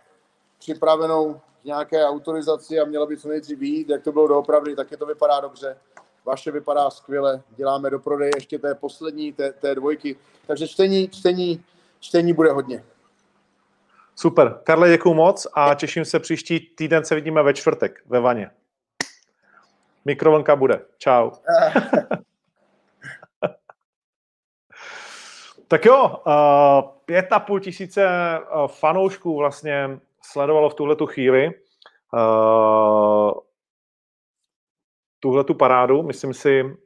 připravenou 0.58 1.40
k 1.62 1.64
nějaké 1.64 2.06
autorizaci 2.06 2.80
a 2.80 2.84
měla 2.84 3.06
by 3.06 3.16
co 3.16 3.28
nejdřív 3.28 3.58
být, 3.58 3.88
jak 3.88 4.02
to 4.02 4.12
bylo 4.12 4.28
doopravdy, 4.28 4.76
taky 4.76 4.96
to 4.96 5.06
vypadá 5.06 5.40
dobře. 5.40 5.76
Vaše 6.24 6.50
vypadá 6.50 6.90
skvěle, 6.90 7.42
děláme 7.56 7.90
do 7.90 7.98
prodeje 7.98 8.30
ještě 8.36 8.58
té 8.58 8.74
poslední, 8.74 9.32
té, 9.32 9.52
té 9.52 9.74
dvojky. 9.74 10.16
Takže 10.46 10.68
čtení, 10.68 11.08
čtení, 11.08 11.64
čtení 12.00 12.32
bude 12.32 12.52
hodně. 12.52 12.84
Super. 14.16 14.60
Karle, 14.64 14.90
děkuji 14.90 15.14
moc 15.14 15.46
a 15.54 15.74
těším 15.74 16.04
se 16.04 16.20
příští 16.20 16.60
týden 16.60 17.04
se 17.04 17.14
vidíme 17.14 17.42
ve 17.42 17.54
čtvrtek 17.54 18.02
ve 18.06 18.20
Vaně. 18.20 18.50
Mikrovlnka 20.04 20.56
bude. 20.56 20.84
Čau. 20.98 21.30
Tak 25.68 25.84
jo, 25.84 26.22
uh, 26.26 26.90
pět 27.04 27.32
a 27.32 27.40
půl 27.40 27.60
tisíce 27.60 28.08
uh, 28.08 28.66
fanoušků 28.66 29.36
vlastně 29.36 30.00
sledovalo 30.22 30.70
v 30.70 30.74
tuhle 30.74 30.96
tu 30.96 31.06
chvíli 31.06 31.50
uh, 32.12 33.30
tuhle 35.20 35.44
tu 35.44 35.54
parádu. 35.54 36.02
Myslím 36.02 36.34
si, 36.34 36.76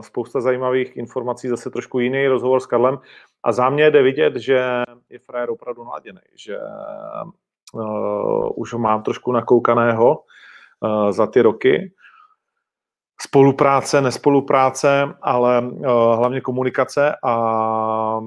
spousta 0.00 0.40
zajímavých 0.40 0.96
informací, 0.96 1.48
zase 1.48 1.70
trošku 1.70 1.98
jiný 1.98 2.26
rozhovor 2.26 2.60
s 2.60 2.66
Karlem. 2.66 2.98
A 3.42 3.52
za 3.52 3.70
mě 3.70 3.90
jde 3.90 4.02
vidět, 4.02 4.36
že 4.36 4.82
je 5.10 5.18
frajer 5.18 5.50
opravdu 5.50 5.84
naladěný, 5.84 6.20
že 6.34 6.58
už 8.54 8.72
ho 8.72 8.78
mám 8.78 9.02
trošku 9.02 9.32
nakoukaného 9.32 10.24
za 11.10 11.26
ty 11.26 11.42
roky 11.42 11.92
spolupráce, 13.22 14.00
nespolupráce, 14.00 15.14
ale 15.22 15.60
uh, 15.60 15.86
hlavně 16.16 16.40
komunikace 16.40 17.14
a 17.24 18.20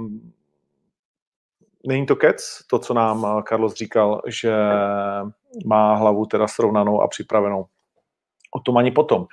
není 1.87 2.05
to 2.05 2.15
kec, 2.15 2.59
to, 2.69 2.79
co 2.79 2.93
nám 2.93 3.43
Carlos 3.49 3.73
říkal, 3.73 4.21
že 4.27 4.55
má 5.65 5.95
hlavu 5.95 6.25
teda 6.25 6.47
srovnanou 6.47 7.01
a 7.01 7.07
připravenou. 7.07 7.65
O 8.55 8.59
tom 8.59 8.77
ani 8.77 8.91
potom. 8.91 9.25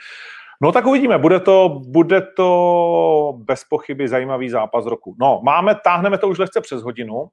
No 0.62 0.72
tak 0.72 0.86
uvidíme, 0.86 1.18
bude 1.18 1.40
to, 1.40 1.80
bude 1.86 2.20
to 2.36 3.32
bez 3.36 3.64
pochyby 3.64 4.08
zajímavý 4.08 4.50
zápas 4.50 4.86
roku. 4.86 5.16
No, 5.20 5.40
máme, 5.44 5.74
táhneme 5.74 6.18
to 6.18 6.28
už 6.28 6.38
lehce 6.38 6.60
přes 6.60 6.82
hodinu. 6.82 7.14
Uh, 7.14 7.28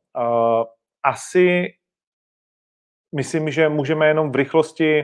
asi 1.04 1.74
myslím, 3.16 3.52
že 3.52 3.70
můžeme 3.70 4.08
jenom 4.08 4.32
v 4.32 4.36
rychlosti 4.36 5.04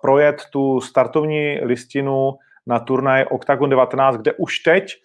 projet 0.00 0.42
tu 0.52 0.80
startovní 0.80 1.60
listinu 1.62 2.38
na 2.66 2.78
turnaj 2.78 3.24
Octagon 3.30 3.70
19, 3.70 4.16
kde 4.16 4.32
už 4.32 4.58
teď 4.58 4.96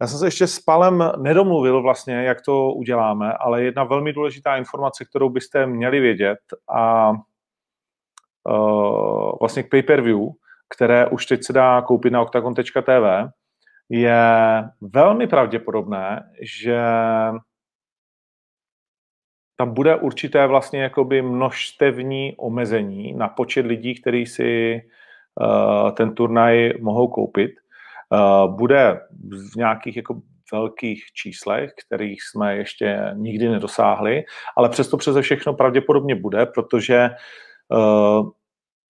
já 0.00 0.06
jsem 0.06 0.18
se 0.18 0.26
ještě 0.26 0.46
s 0.46 0.58
Palem 0.58 1.12
nedomluvil 1.16 1.82
vlastně, 1.82 2.14
jak 2.14 2.40
to 2.40 2.72
uděláme, 2.72 3.32
ale 3.32 3.62
jedna 3.62 3.84
velmi 3.84 4.12
důležitá 4.12 4.56
informace, 4.56 5.04
kterou 5.04 5.28
byste 5.28 5.66
měli 5.66 6.00
vědět 6.00 6.38
a 6.68 7.10
uh, 7.10 7.16
vlastně 9.40 9.62
k 9.62 9.70
pay-per-view, 9.70 10.18
které 10.74 11.06
už 11.06 11.26
teď 11.26 11.44
se 11.44 11.52
dá 11.52 11.82
koupit 11.82 12.10
na 12.10 12.22
octagon.tv, 12.22 13.30
je 13.88 14.20
velmi 14.80 15.26
pravděpodobné, 15.26 16.30
že 16.42 16.82
tam 19.60 19.74
bude 19.74 19.96
určité 19.96 20.46
vlastně 20.46 20.82
jakoby 20.82 21.22
množstevní 21.22 22.34
omezení 22.36 23.12
na 23.12 23.28
počet 23.28 23.66
lidí, 23.66 24.00
kteří 24.00 24.26
si 24.26 24.80
uh, 25.40 25.90
ten 25.90 26.14
turnaj 26.14 26.72
mohou 26.80 27.08
koupit. 27.08 27.50
Uh, 28.08 28.56
bude 28.56 29.00
v 29.52 29.56
nějakých 29.56 29.96
jako 29.96 30.20
velkých 30.52 31.04
číslech, 31.12 31.72
kterých 31.86 32.22
jsme 32.22 32.56
ještě 32.56 33.10
nikdy 33.14 33.48
nedosáhli, 33.48 34.24
ale 34.56 34.68
přesto 34.68 34.96
přeze 34.96 35.22
všechno 35.22 35.54
pravděpodobně 35.54 36.14
bude, 36.14 36.46
protože 36.46 37.10
uh, 37.68 38.28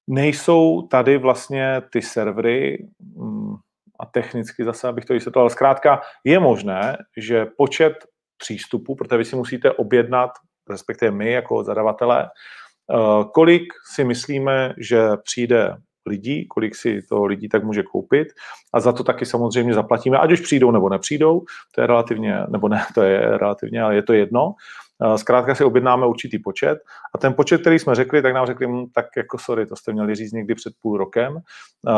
nejsou 0.06 0.82
tady 0.82 1.18
vlastně 1.18 1.82
ty 1.92 2.02
servery, 2.02 2.86
mm, 3.16 3.54
a 4.00 4.06
technicky 4.06 4.64
zase, 4.64 4.88
abych 4.88 5.04
to 5.04 5.12
vysvětloval, 5.12 5.50
zkrátka 5.50 6.00
je 6.24 6.38
možné, 6.38 6.96
že 7.16 7.46
počet 7.46 7.94
přístupů, 8.38 8.94
protože 8.94 9.18
vy 9.18 9.24
si 9.24 9.36
musíte 9.36 9.72
objednat, 9.72 10.30
respektive 10.70 11.10
my 11.10 11.32
jako 11.32 11.64
zadavatelé, 11.64 12.24
eh, 12.24 13.24
kolik 13.34 13.72
si 13.94 14.04
myslíme, 14.04 14.74
že 14.78 15.08
přijde 15.22 15.76
lidí, 16.06 16.46
kolik 16.48 16.74
si 16.74 17.02
to 17.08 17.24
lidí 17.24 17.48
tak 17.48 17.64
může 17.64 17.82
koupit 17.82 18.28
a 18.74 18.80
za 18.80 18.92
to 18.92 19.04
taky 19.04 19.26
samozřejmě 19.26 19.74
zaplatíme, 19.74 20.18
ať 20.18 20.32
už 20.32 20.40
přijdou 20.40 20.70
nebo 20.70 20.88
nepřijdou, 20.88 21.42
to 21.74 21.80
je 21.80 21.86
relativně, 21.86 22.46
nebo 22.48 22.68
ne, 22.68 22.84
to 22.94 23.02
je 23.02 23.38
relativně, 23.38 23.82
ale 23.82 23.94
je 23.94 24.02
to 24.02 24.12
jedno. 24.12 24.54
Eh, 25.02 25.18
zkrátka 25.18 25.54
si 25.54 25.64
objednáme 25.64 26.06
určitý 26.06 26.38
počet 26.38 26.78
a 27.14 27.18
ten 27.18 27.34
počet, 27.34 27.60
který 27.60 27.78
jsme 27.78 27.94
řekli, 27.94 28.22
tak 28.22 28.34
nám 28.34 28.46
řekli, 28.46 28.66
hm, 28.66 28.86
tak 28.94 29.06
jako 29.16 29.38
sorry, 29.38 29.66
to 29.66 29.76
jste 29.76 29.92
měli 29.92 30.14
říct 30.14 30.32
někdy 30.32 30.54
před 30.54 30.72
půl 30.82 30.96
rokem. 30.96 31.36
Eh, 31.36 31.92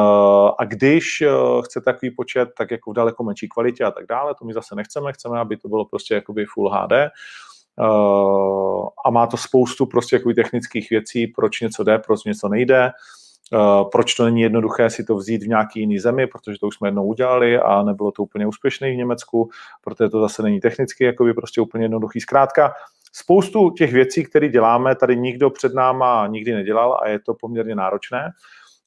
a 0.58 0.64
když 0.64 1.22
chce 1.64 1.80
takový 1.80 2.10
počet, 2.10 2.48
tak 2.58 2.70
jako 2.70 2.90
v 2.90 2.94
daleko 2.94 3.24
menší 3.24 3.48
kvalitě 3.48 3.84
a 3.84 3.90
tak 3.90 4.06
dále, 4.06 4.34
to 4.38 4.44
my 4.44 4.52
zase 4.52 4.74
nechceme, 4.74 5.12
chceme, 5.12 5.40
aby 5.40 5.56
to 5.56 5.68
bylo 5.68 5.84
prostě 5.84 6.14
jakoby 6.14 6.44
full 6.46 6.70
HD, 6.70 6.92
a 9.04 9.10
má 9.10 9.26
to 9.26 9.36
spoustu 9.36 9.86
prostě 9.86 10.16
jako 10.16 10.32
technických 10.32 10.90
věcí, 10.90 11.26
proč 11.26 11.60
něco 11.60 11.84
jde, 11.84 11.98
proč 11.98 12.24
něco 12.24 12.48
nejde, 12.48 12.90
Uh, 13.54 13.90
proč 13.90 14.14
to 14.14 14.24
není 14.24 14.40
jednoduché 14.40 14.90
si 14.90 15.04
to 15.04 15.16
vzít 15.16 15.42
v 15.42 15.48
nějaký 15.48 15.80
jiný 15.80 15.98
zemi, 15.98 16.26
protože 16.26 16.58
to 16.58 16.66
už 16.66 16.76
jsme 16.76 16.88
jednou 16.88 17.06
udělali 17.06 17.58
a 17.58 17.82
nebylo 17.82 18.12
to 18.12 18.22
úplně 18.22 18.46
úspěšné 18.46 18.90
v 18.90 18.96
Německu, 18.96 19.50
protože 19.80 20.08
to 20.08 20.20
zase 20.20 20.42
není 20.42 20.60
technicky 20.60 21.04
jakoby 21.04 21.34
prostě 21.34 21.60
úplně 21.60 21.84
jednoduchý. 21.84 22.20
Zkrátka, 22.20 22.72
spoustu 23.12 23.70
těch 23.70 23.92
věcí, 23.92 24.24
které 24.24 24.48
děláme, 24.48 24.94
tady 24.94 25.16
nikdo 25.16 25.50
před 25.50 25.74
náma 25.74 26.26
nikdy 26.26 26.52
nedělal 26.52 27.00
a 27.02 27.08
je 27.08 27.18
to 27.18 27.34
poměrně 27.34 27.74
náročné. 27.74 28.30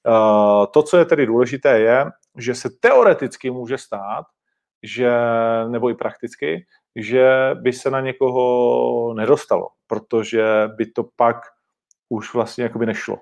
Uh, 0.07 0.65
to, 0.73 0.83
co 0.83 0.97
je 0.97 1.05
tedy 1.05 1.25
důležité, 1.25 1.79
je, 1.79 2.05
že 2.38 2.55
se 2.55 2.69
teoreticky 2.79 3.51
může 3.51 3.77
stát, 3.77 4.25
že, 4.83 5.11
nebo 5.67 5.89
i 5.89 5.95
prakticky, 5.95 6.65
že 6.95 7.51
by 7.61 7.73
se 7.73 7.89
na 7.89 8.01
někoho 8.01 9.13
nedostalo, 9.13 9.67
protože 9.87 10.69
by 10.75 10.85
to 10.85 11.05
pak 11.15 11.37
už 12.09 12.33
vlastně 12.33 12.63
jakoby 12.63 12.85
nešlo. 12.85 13.17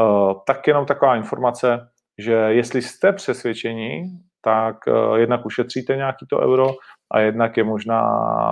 Eh, 0.00 0.34
tak 0.46 0.66
jenom 0.66 0.86
taková 0.86 1.16
informace, 1.16 1.88
že 2.18 2.32
jestli 2.32 2.82
jste 2.82 3.12
přesvědčeni, 3.12 4.10
tak 4.40 4.76
eh, 4.88 5.20
jednak 5.20 5.46
ušetříte 5.46 5.96
nějaký 5.96 6.26
to 6.26 6.38
euro 6.38 6.70
a 7.10 7.20
jednak 7.20 7.56
je 7.56 7.64
možná 7.64 8.02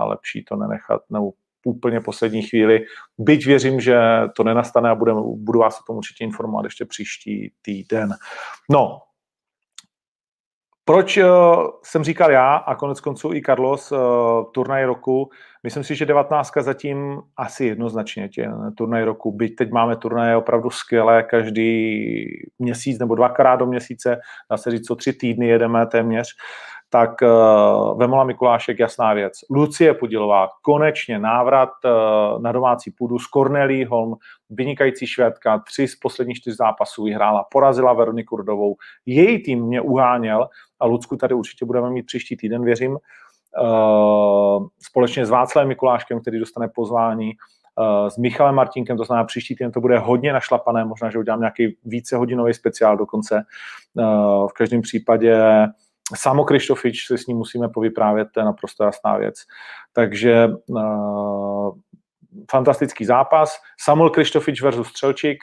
lepší 0.04 0.44
to 0.44 0.56
nenechat 0.56 1.02
nebo 1.10 1.30
úplně 1.64 2.00
poslední 2.00 2.42
chvíli. 2.42 2.84
Byť 3.18 3.46
věřím, 3.46 3.80
že 3.80 4.00
to 4.36 4.44
nenastane 4.44 4.90
a 4.90 4.94
budu 4.94 5.58
vás 5.58 5.80
o 5.80 5.84
tom 5.86 5.96
určitě 5.96 6.24
informovat 6.24 6.64
ještě 6.64 6.84
příští 6.84 7.52
týden. 7.62 8.14
No, 8.70 9.00
proč 10.88 11.16
uh, 11.16 11.26
jsem 11.82 12.04
říkal 12.04 12.30
já 12.30 12.56
a 12.56 12.74
konec 12.74 13.00
konců 13.00 13.34
i 13.34 13.42
Carlos 13.42 13.92
uh, 13.92 13.98
turnaj 14.52 14.84
roku? 14.84 15.30
Myslím 15.62 15.84
si, 15.84 15.94
že 15.94 16.06
19 16.06 16.52
zatím 16.60 17.20
asi 17.36 17.64
jednoznačně 17.64 18.28
tě, 18.28 18.50
turnaj 18.76 19.04
roku. 19.04 19.32
Byť 19.32 19.56
teď 19.56 19.70
máme 19.70 19.96
turnaje 19.96 20.36
opravdu 20.36 20.70
skvělé, 20.70 21.22
každý 21.22 22.24
měsíc 22.58 22.98
nebo 22.98 23.14
dvakrát 23.14 23.56
do 23.56 23.66
měsíce, 23.66 24.20
dá 24.50 24.56
se 24.56 24.70
říct, 24.70 24.86
co 24.86 24.96
tři 24.96 25.12
týdny 25.12 25.48
jedeme 25.48 25.86
téměř 25.86 26.28
tak 26.90 27.10
uh, 27.22 27.98
Vemola 27.98 28.24
Mikulášek, 28.24 28.78
jasná 28.78 29.14
věc. 29.14 29.32
Lucie 29.50 29.94
Podilová, 29.94 30.48
konečně 30.62 31.18
návrat 31.18 31.70
uh, 31.84 32.42
na 32.42 32.52
domácí 32.52 32.90
půdu 32.90 33.18
s 33.18 33.26
Cornelí 33.26 33.84
Holm, 33.84 34.16
vynikající 34.50 35.06
švédka, 35.06 35.58
tři 35.58 35.88
z 35.88 35.96
posledních 35.96 36.36
čtyř 36.36 36.56
zápasů 36.56 37.04
vyhrála, 37.04 37.44
porazila 37.52 37.92
Veroniku 37.92 38.36
Rudovou, 38.36 38.76
její 39.06 39.42
tým 39.42 39.64
mě 39.64 39.80
uháněl 39.80 40.48
a 40.80 40.86
Lucku 40.86 41.16
tady 41.16 41.34
určitě 41.34 41.64
budeme 41.64 41.90
mít 41.90 42.06
příští 42.06 42.36
týden, 42.36 42.64
věřím, 42.64 42.92
uh, 42.92 44.66
společně 44.80 45.26
s 45.26 45.30
Václavem 45.30 45.68
Mikuláškem, 45.68 46.20
který 46.20 46.38
dostane 46.38 46.68
pozvání, 46.74 47.32
s 48.08 48.16
Michalem 48.18 48.54
Martinkem, 48.54 48.96
to 48.96 49.04
znamená 49.04 49.24
příští 49.24 49.56
týden 49.56 49.72
to 49.72 49.80
bude 49.80 49.98
hodně 49.98 50.32
našlapané, 50.32 50.84
možná, 50.84 51.10
že 51.10 51.18
udělám 51.18 51.40
nějaký 51.40 51.76
vícehodinový 51.84 52.54
speciál 52.54 52.96
dokonce. 52.96 53.42
V 54.48 54.52
každém 54.56 54.82
případě 54.82 55.42
Samo 56.16 56.44
Krištofič 56.44 57.06
si 57.06 57.18
s 57.18 57.26
ním 57.26 57.36
musíme 57.36 57.68
povyprávět, 57.68 58.28
to 58.34 58.40
je 58.40 58.44
naprosto 58.44 58.84
jasná 58.84 59.16
věc. 59.16 59.34
Takže 59.92 60.48
uh, 60.68 61.78
fantastický 62.50 63.04
zápas. 63.04 63.60
Samuel 63.80 64.10
Krištofič 64.10 64.62
versus 64.62 64.88
Střelčík, 64.88 65.38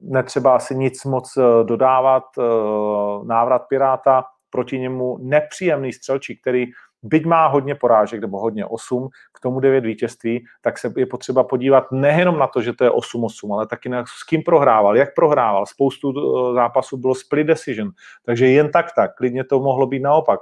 netřeba 0.00 0.56
asi 0.56 0.74
nic 0.74 1.04
moc 1.04 1.36
eh, 1.36 1.64
dodávat. 1.64 2.24
Uh, 2.36 3.26
návrat 3.26 3.62
Piráta, 3.68 4.24
proti 4.50 4.78
němu 4.78 5.18
nepříjemný 5.20 5.92
Střelčík, 5.92 6.40
který 6.40 6.66
byť 7.02 7.24
má 7.24 7.46
hodně 7.46 7.74
porážek, 7.74 8.20
nebo 8.20 8.38
hodně 8.38 8.66
8, 8.66 9.08
k 9.34 9.40
tomu 9.40 9.60
9 9.60 9.84
vítězství, 9.84 10.44
tak 10.60 10.78
se 10.78 10.92
je 10.96 11.06
potřeba 11.06 11.44
podívat 11.44 11.92
nejenom 11.92 12.38
na 12.38 12.46
to, 12.46 12.62
že 12.62 12.72
to 12.72 12.84
je 12.84 12.90
8-8, 12.90 13.54
ale 13.54 13.66
taky 13.66 13.88
na 13.88 14.04
s 14.06 14.24
kým 14.28 14.42
prohrával, 14.42 14.96
jak 14.96 15.14
prohrával. 15.14 15.66
Spoustu 15.66 16.10
eh, 16.10 16.54
zápasů 16.54 16.96
bylo 16.96 17.14
split 17.14 17.44
decision, 17.44 17.90
takže 18.24 18.46
jen 18.46 18.70
tak 18.70 18.86
tak, 18.96 19.16
klidně 19.16 19.44
to 19.44 19.60
mohlo 19.60 19.86
být 19.86 20.02
naopak. 20.02 20.40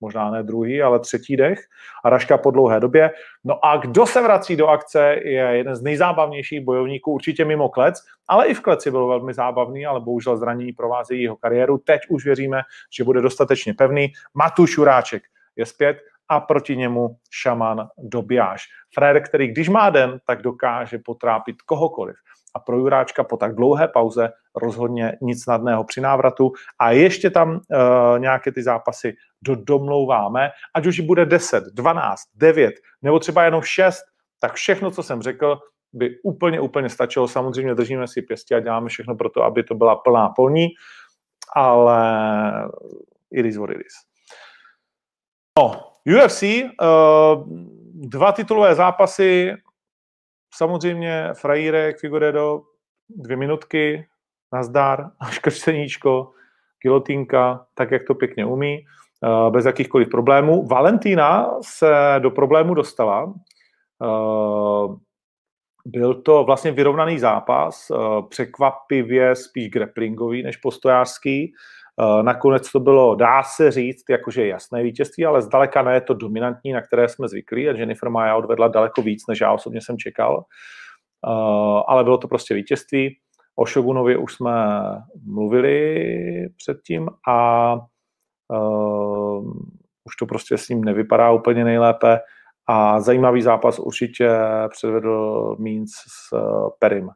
možná 0.00 0.30
ne 0.30 0.42
druhý, 0.42 0.82
ale 0.82 1.00
třetí 1.00 1.36
dech 1.36 1.58
a 2.04 2.10
Raška 2.10 2.38
po 2.38 2.50
dlouhé 2.50 2.80
době. 2.80 3.10
No 3.44 3.64
a 3.64 3.76
kdo 3.76 4.06
se 4.06 4.22
vrací 4.22 4.56
do 4.56 4.66
akce, 4.68 5.16
je 5.24 5.40
jeden 5.40 5.76
z 5.76 5.82
nejzábavnějších 5.82 6.64
bojovníků, 6.64 7.12
určitě 7.12 7.44
mimo 7.44 7.68
klec, 7.68 8.02
ale 8.28 8.46
i 8.46 8.54
v 8.54 8.60
kleci 8.60 8.90
byl 8.90 9.06
velmi 9.06 9.34
zábavný, 9.34 9.86
ale 9.86 10.00
bohužel 10.00 10.36
zranění 10.36 10.72
provázejí 10.72 11.22
jeho 11.22 11.36
kariéru. 11.36 11.78
Teď 11.78 12.00
už 12.08 12.24
věříme, 12.24 12.62
že 12.96 13.04
bude 13.04 13.20
dostatečně 13.20 13.74
pevný. 13.74 14.12
Matuš 14.34 14.76
Juráček 14.76 15.22
je 15.56 15.66
zpět 15.66 15.96
a 16.28 16.40
proti 16.40 16.76
němu 16.76 17.16
šaman 17.30 17.88
Dobijáš. 17.98 18.62
Frér, 18.94 19.22
který 19.22 19.48
když 19.48 19.68
má 19.68 19.90
den, 19.90 20.18
tak 20.26 20.42
dokáže 20.42 20.98
potrápit 20.98 21.62
kohokoliv 21.62 22.16
a 22.54 22.58
pro 22.58 22.78
Juráčka 22.78 23.24
po 23.24 23.36
tak 23.36 23.54
dlouhé 23.54 23.88
pauze 23.88 24.28
rozhodně 24.56 25.18
nic 25.20 25.42
snadného 25.42 25.84
při 25.84 26.00
návratu 26.00 26.52
a 26.78 26.90
ještě 26.90 27.30
tam 27.30 27.50
uh, 27.50 28.18
nějaké 28.18 28.52
ty 28.52 28.62
zápasy 28.62 29.14
do, 29.42 29.54
domlouváme, 29.54 30.50
ať 30.74 30.86
už 30.86 31.00
bude 31.00 31.26
10, 31.26 31.64
12, 31.74 32.20
9 32.34 32.74
nebo 33.02 33.18
třeba 33.18 33.44
jenom 33.44 33.62
6, 33.62 34.00
tak 34.38 34.52
všechno, 34.52 34.90
co 34.90 35.02
jsem 35.02 35.22
řekl, 35.22 35.58
by 35.92 36.20
úplně, 36.22 36.60
úplně 36.60 36.88
stačilo. 36.88 37.28
Samozřejmě 37.28 37.74
držíme 37.74 38.08
si 38.08 38.22
pěstí 38.22 38.54
a 38.54 38.60
děláme 38.60 38.88
všechno 38.88 39.14
pro 39.14 39.30
to, 39.30 39.42
aby 39.42 39.62
to 39.62 39.74
byla 39.74 39.96
plná 39.96 40.28
polní, 40.28 40.68
ale 41.54 42.02
it 43.30 43.46
is 43.46 43.56
what 43.56 43.70
it 43.70 43.80
is. 43.86 43.94
No, 45.58 45.80
UFC, 46.06 46.42
eh, 46.42 46.66
dva 47.94 48.32
titulové 48.32 48.74
zápasy, 48.74 49.54
samozřejmě 50.54 51.28
Frajírek, 51.34 51.98
Figueredo, 51.98 52.62
dvě 53.08 53.36
minutky, 53.36 54.06
nazdar, 54.52 55.10
škrčeníčko, 55.30 56.30
kilotínka, 56.78 57.66
tak, 57.74 57.90
jak 57.90 58.02
to 58.06 58.14
pěkně 58.14 58.44
umí, 58.44 58.78
eh, 58.78 59.50
bez 59.50 59.64
jakýchkoliv 59.64 60.08
problémů. 60.08 60.66
Valentína 60.66 61.50
se 61.62 62.14
do 62.18 62.30
problému 62.30 62.74
dostala. 62.74 63.34
Eh, 64.04 64.96
byl 65.86 66.14
to 66.14 66.44
vlastně 66.44 66.70
vyrovnaný 66.70 67.18
zápas, 67.18 67.90
eh, 67.90 67.96
překvapivě 68.28 69.36
spíš 69.36 69.70
grapplingový 69.70 70.42
než 70.42 70.56
postojářský. 70.56 71.52
Eh, 72.00 72.22
nakonec 72.22 72.72
to 72.72 72.80
bylo, 72.80 73.14
dá 73.14 73.42
se 73.42 73.70
říct, 73.70 74.04
jakože 74.10 74.46
jasné 74.46 74.82
vítězství, 74.82 75.26
ale 75.26 75.42
zdaleka 75.42 75.82
ne 75.82 76.00
to 76.00 76.14
dominantní, 76.14 76.72
na 76.72 76.80
které 76.80 77.08
jsme 77.08 77.28
zvyklí 77.28 77.68
a 77.68 77.76
Jennifer 77.76 78.10
Maja 78.10 78.36
odvedla 78.36 78.68
daleko 78.68 79.02
víc, 79.02 79.26
než 79.28 79.40
já 79.40 79.52
osobně 79.52 79.80
jsem 79.80 79.98
čekal. 79.98 80.44
Eh, 81.26 81.82
ale 81.86 82.04
bylo 82.04 82.18
to 82.18 82.28
prostě 82.28 82.54
vítězství. 82.54 83.16
O 83.56 83.66
Shogunovi 83.66 84.16
už 84.16 84.34
jsme 84.34 84.52
mluvili 85.24 86.04
předtím 86.56 87.08
a 87.28 87.74
uh, 88.48 89.52
už 90.04 90.16
to 90.18 90.26
prostě 90.26 90.58
s 90.58 90.68
ním 90.68 90.84
nevypadá 90.84 91.30
úplně 91.30 91.64
nejlépe. 91.64 92.20
A 92.66 93.00
zajímavý 93.00 93.42
zápas 93.42 93.78
určitě 93.78 94.30
předvedl 94.68 95.56
Means 95.58 95.90
s 95.90 96.36
Perim. 96.78 97.08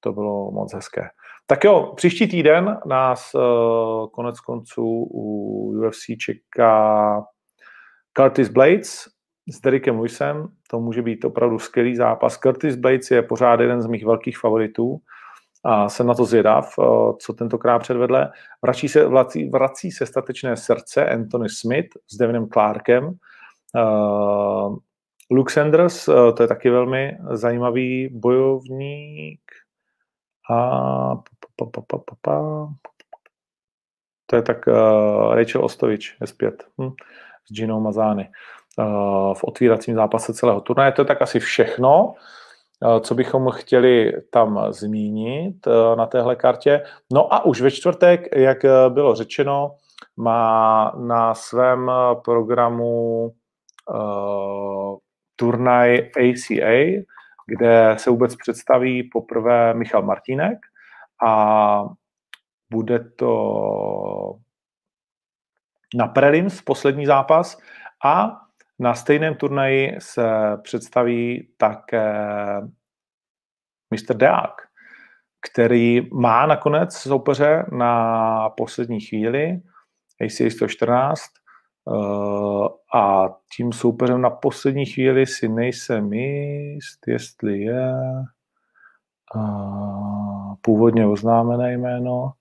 To 0.00 0.12
bylo 0.12 0.50
moc 0.50 0.74
hezké. 0.74 1.08
Tak 1.46 1.64
jo, 1.64 1.92
příští 1.96 2.28
týden 2.28 2.78
nás 2.86 3.34
uh, 3.34 3.40
konec 4.10 4.40
konců 4.40 5.08
u 5.10 5.86
UFC 5.86 6.04
čeká 6.18 7.22
Curtis 8.16 8.48
Blades 8.48 9.08
s 9.50 9.60
Derekem 9.60 9.96
Lewisem. 9.96 10.48
To 10.70 10.80
může 10.80 11.02
být 11.02 11.24
opravdu 11.24 11.58
skvělý 11.58 11.96
zápas. 11.96 12.36
Curtis 12.36 12.76
Blades 12.76 13.10
je 13.10 13.22
pořád 13.22 13.60
jeden 13.60 13.82
z 13.82 13.86
mých 13.86 14.06
velkých 14.06 14.38
favoritů 14.38 14.98
a 15.64 15.88
jsem 15.88 16.06
na 16.06 16.14
to 16.14 16.24
zvědav, 16.24 16.78
uh, 16.78 17.16
co 17.18 17.32
tentokrát 17.32 17.78
předvedle. 17.78 18.30
Vrací 18.62 18.88
se, 18.88 19.06
vrací, 19.06 19.48
vrací 19.48 19.90
se 19.90 20.06
statečné 20.06 20.56
srdce 20.56 21.10
Anthony 21.10 21.48
Smith 21.48 21.88
s 22.12 22.16
Devinem 22.16 22.48
Clarkem. 22.48 23.04
Uh, 23.06 24.76
Luke 25.30 25.52
Sanders, 25.52 26.04
to 26.04 26.42
je 26.42 26.48
taky 26.48 26.70
velmi 26.70 27.18
zajímavý 27.30 28.08
bojovník. 28.12 29.40
A 30.50 31.16
pa, 31.56 31.66
pa, 31.72 31.82
pa, 31.88 31.98
pa, 31.98 32.14
pa. 32.20 32.68
To 34.26 34.36
je 34.36 34.42
tak 34.42 34.66
uh, 34.66 35.34
Rachel 35.34 35.64
Ostovič 35.64 36.16
je 36.20 36.26
zpět 36.26 36.64
hm, 36.80 36.90
s 37.46 37.52
Ginou 37.52 37.80
Mazány 37.80 38.28
uh, 38.78 39.34
v 39.34 39.44
otvíracím 39.44 39.94
zápase 39.94 40.34
celého 40.34 40.60
turnaje. 40.60 40.92
To 40.92 41.02
je 41.02 41.06
tak 41.06 41.22
asi 41.22 41.40
všechno, 41.40 42.14
uh, 42.82 43.00
co 43.00 43.14
bychom 43.14 43.50
chtěli 43.50 44.12
tam 44.30 44.66
zmínit 44.70 45.66
uh, 45.66 45.96
na 45.96 46.06
téhle 46.06 46.36
kartě. 46.36 46.82
No 47.12 47.34
a 47.34 47.44
už 47.44 47.60
ve 47.60 47.70
čtvrtek, 47.70 48.36
jak 48.36 48.58
bylo 48.88 49.14
řečeno, 49.14 49.76
má 50.16 50.92
na 50.98 51.34
svém 51.34 51.90
programu 52.24 53.32
uh, 53.90 54.96
turnaj 55.36 56.10
ACA, 56.16 57.04
kde 57.46 57.94
se 57.98 58.10
vůbec 58.10 58.36
představí 58.36 59.02
poprvé 59.12 59.74
Michal 59.74 60.02
Martínek, 60.02 60.58
a 61.26 61.84
bude 62.70 62.98
to 62.98 64.38
na 65.94 66.08
prelims 66.08 66.62
poslední 66.62 67.06
zápas 67.06 67.58
a 68.04 68.40
na 68.78 68.94
stejném 68.94 69.34
turnaji 69.34 69.96
se 69.98 70.30
představí 70.62 71.48
také 71.56 72.14
Mr. 73.90 74.16
Deák, 74.16 74.54
který 75.50 76.10
má 76.12 76.46
nakonec 76.46 76.96
soupeře 76.96 77.64
na 77.72 78.50
poslední 78.50 79.00
chvíli, 79.00 79.60
ACA 80.20 80.50
114, 80.50 81.22
a 82.94 83.28
tím 83.56 83.72
soupeřem 83.72 84.20
na 84.20 84.30
poslední 84.30 84.86
chvíli 84.86 85.26
si 85.26 85.48
nejsem 85.48 86.12
jist, 86.12 87.08
jestli 87.08 87.60
je 87.60 87.92
původně 90.60 91.06
oznámené 91.06 91.72
jméno, 91.72 92.32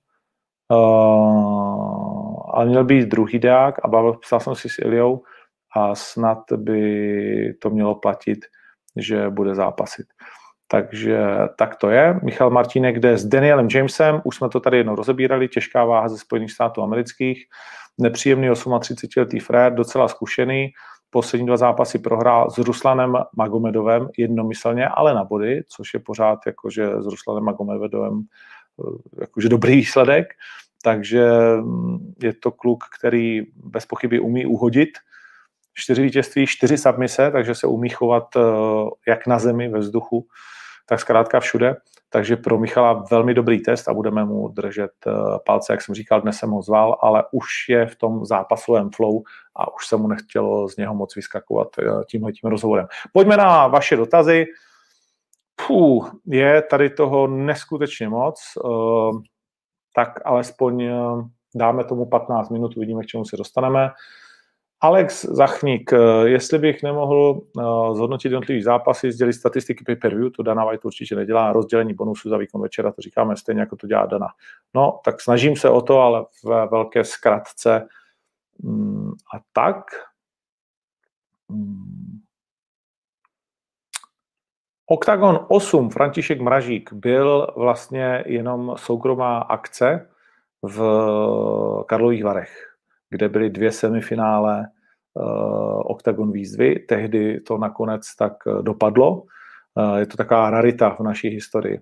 ale 2.54 2.66
měl 2.66 2.84
být 2.84 3.10
druhý 3.10 3.40
dák 3.40 3.76
a 3.84 3.88
bavil, 3.88 4.14
psal 4.14 4.40
jsem 4.40 4.56
si 4.56 4.70
s 4.70 4.80
Iliou 4.80 5.24
a 5.76 5.96
snad 5.96 6.40
by 6.56 7.54
to 7.62 7.70
mělo 7.70 7.96
platit, 7.96 8.40
že 8.96 9.30
bude 9.30 9.56
zápasit. 9.56 10.06
Takže 10.68 11.20
tak 11.58 11.76
to 11.76 11.90
je. 11.90 12.20
Michal 12.24 12.50
Martínek 12.50 13.00
jde 13.00 13.18
s 13.18 13.26
Danielem 13.26 13.68
Jamesem, 13.72 14.22
už 14.24 14.36
jsme 14.36 14.50
to 14.50 14.60
tady 14.60 14.78
jednou 14.78 14.96
rozebírali, 14.96 15.48
těžká 15.48 15.86
váha 15.86 16.10
ze 16.10 16.18
Spojených 16.18 16.52
států 16.52 16.82
amerických, 16.82 17.44
nepříjemný 17.98 18.50
38-letý 18.50 19.40
Fred, 19.40 19.74
docela 19.74 20.08
zkušený, 20.08 20.72
poslední 21.14 21.48
dva 21.48 21.58
zápasy 21.58 22.00
prohrál 22.00 22.50
s 22.50 22.58
Ruslanem 22.58 23.18
Magomedovem 23.38 24.10
jednomyslně, 24.18 24.88
ale 24.88 25.14
na 25.14 25.24
body, 25.24 25.64
což 25.68 25.94
je 25.94 26.00
pořád 26.00 26.40
jako, 26.46 26.70
že 26.70 26.88
s 26.88 27.06
Ruslanem 27.06 27.44
Magomedovem 27.44 28.24
jakože 29.22 29.50
dobrý 29.50 29.76
výsledek, 29.76 30.28
takže 30.84 31.26
mm, 31.62 32.14
je 32.24 32.34
to 32.34 32.52
kluk, 32.52 32.84
který 33.00 33.42
bez 33.56 33.86
pochyby 33.86 34.20
umí 34.20 34.46
uhodit. 34.46 34.90
Čtyři 35.74 36.02
vítězství, 36.02 36.48
čtyři 36.48 36.78
submise, 36.78 37.32
takže 37.32 37.56
se 37.56 37.68
umí 37.68 37.90
chovat 37.90 38.24
jak 39.08 39.28
na 39.28 39.40
zemi, 39.40 39.70
ve 39.70 39.80
vzduchu, 39.80 40.28
tak 40.86 41.00
zkrátka 41.00 41.40
všude. 41.40 41.76
Takže 42.14 42.38
pro 42.38 42.58
Michala 42.58 43.06
velmi 43.12 43.34
dobrý 43.34 43.62
test 43.62 43.88
a 43.88 43.94
budeme 43.94 44.26
mu 44.26 44.48
držet 44.48 44.92
eh, 45.08 45.12
palce, 45.46 45.74
jak 45.74 45.82
jsem 45.82 45.96
říkal, 45.96 46.22
dnes 46.22 46.38
jsem 46.38 46.50
ho 46.50 46.62
zval, 46.62 46.98
ale 47.02 47.24
už 47.32 47.46
je 47.70 47.86
v 47.86 47.96
tom 47.96 48.26
zápasovém 48.26 48.90
flow 48.90 49.22
a 49.56 49.74
už 49.76 49.88
se 49.88 49.98
mu 49.98 50.08
nechtělo 50.08 50.68
z 50.68 50.78
něho 50.78 50.96
moc 50.96 51.16
vyskakovat 51.16 51.68
eh, 51.80 51.84
tímhle 52.10 52.32
tím 52.32 52.50
rozhovorem. 52.50 52.88
Pojďme 53.14 53.38
na 53.38 53.68
vaše 53.68 53.96
dotazy. 53.96 54.46
Puh, 55.68 56.16
je 56.26 56.62
tady 56.62 56.90
toho 56.90 57.28
neskutečně 57.28 58.10
moc, 58.10 58.42
eh, 58.58 58.70
tak 59.96 60.20
alespoň 60.26 60.90
dáme 61.56 61.84
tomu 61.84 62.06
15 62.06 62.50
minut, 62.50 62.78
uvidíme, 62.78 63.04
k 63.04 63.08
čemu 63.08 63.26
se 63.26 63.38
dostaneme. 63.38 63.90
Alex 64.84 65.26
Zachník, 65.26 65.94
eh, 65.94 65.98
jestli 66.24 66.60
bych 66.60 66.84
nemohl 66.84 67.42
eh, 67.60 67.62
zhodnotit 67.96 68.28
jednotlivý 68.28 68.62
zápasy, 68.62 69.12
sdělit 69.12 69.34
statistiky 69.34 69.84
pay-per-view, 69.84 70.32
to 70.32 70.44
Dana 70.44 70.66
White 70.66 70.86
určitě 70.86 71.16
nedělá, 71.16 71.54
rozdělení 71.54 71.94
bonusu 71.94 72.30
za 72.30 72.38
výkon 72.38 72.62
večera, 72.62 72.92
to 72.92 73.02
říkáme 73.02 73.38
stejně, 73.38 73.62
jako 73.62 73.76
to 73.76 73.88
dělá 73.88 74.06
Dana. 74.06 74.28
No, 74.74 75.00
tak 75.06 75.22
snažím 75.22 75.56
se 75.56 75.70
o 75.70 75.82
to, 75.82 76.00
ale 76.00 76.26
v 76.44 76.68
velké 76.72 77.04
zkratce. 77.04 77.88
Mm, 78.64 79.12
a 79.36 79.40
tak. 79.54 79.86
Mm. 81.50 82.20
Octagon 84.86 85.46
8, 85.50 85.90
František 85.90 86.42
Mražík, 86.42 86.94
byl 86.94 87.48
vlastně 87.56 88.24
jenom 88.26 88.74
soukromá 88.78 89.38
akce 89.38 90.10
v 90.62 90.84
Karlových 91.88 92.24
Varech 92.24 92.73
kde 93.14 93.30
byly 93.30 93.50
dvě 93.50 93.72
semifinále 93.72 94.66
uh, 95.14 95.82
Octagon 95.86 96.32
výzvy. 96.32 96.80
Tehdy 96.80 97.42
to 97.42 97.58
nakonec 97.58 98.16
tak 98.16 98.34
eh, 98.48 98.62
dopadlo. 98.62 99.24
Uh, 99.76 99.96
je 99.98 100.06
to 100.06 100.18
taková 100.18 100.50
rarita 100.50 100.90
v 100.90 101.00
naší 101.00 101.28
historii. 101.28 101.80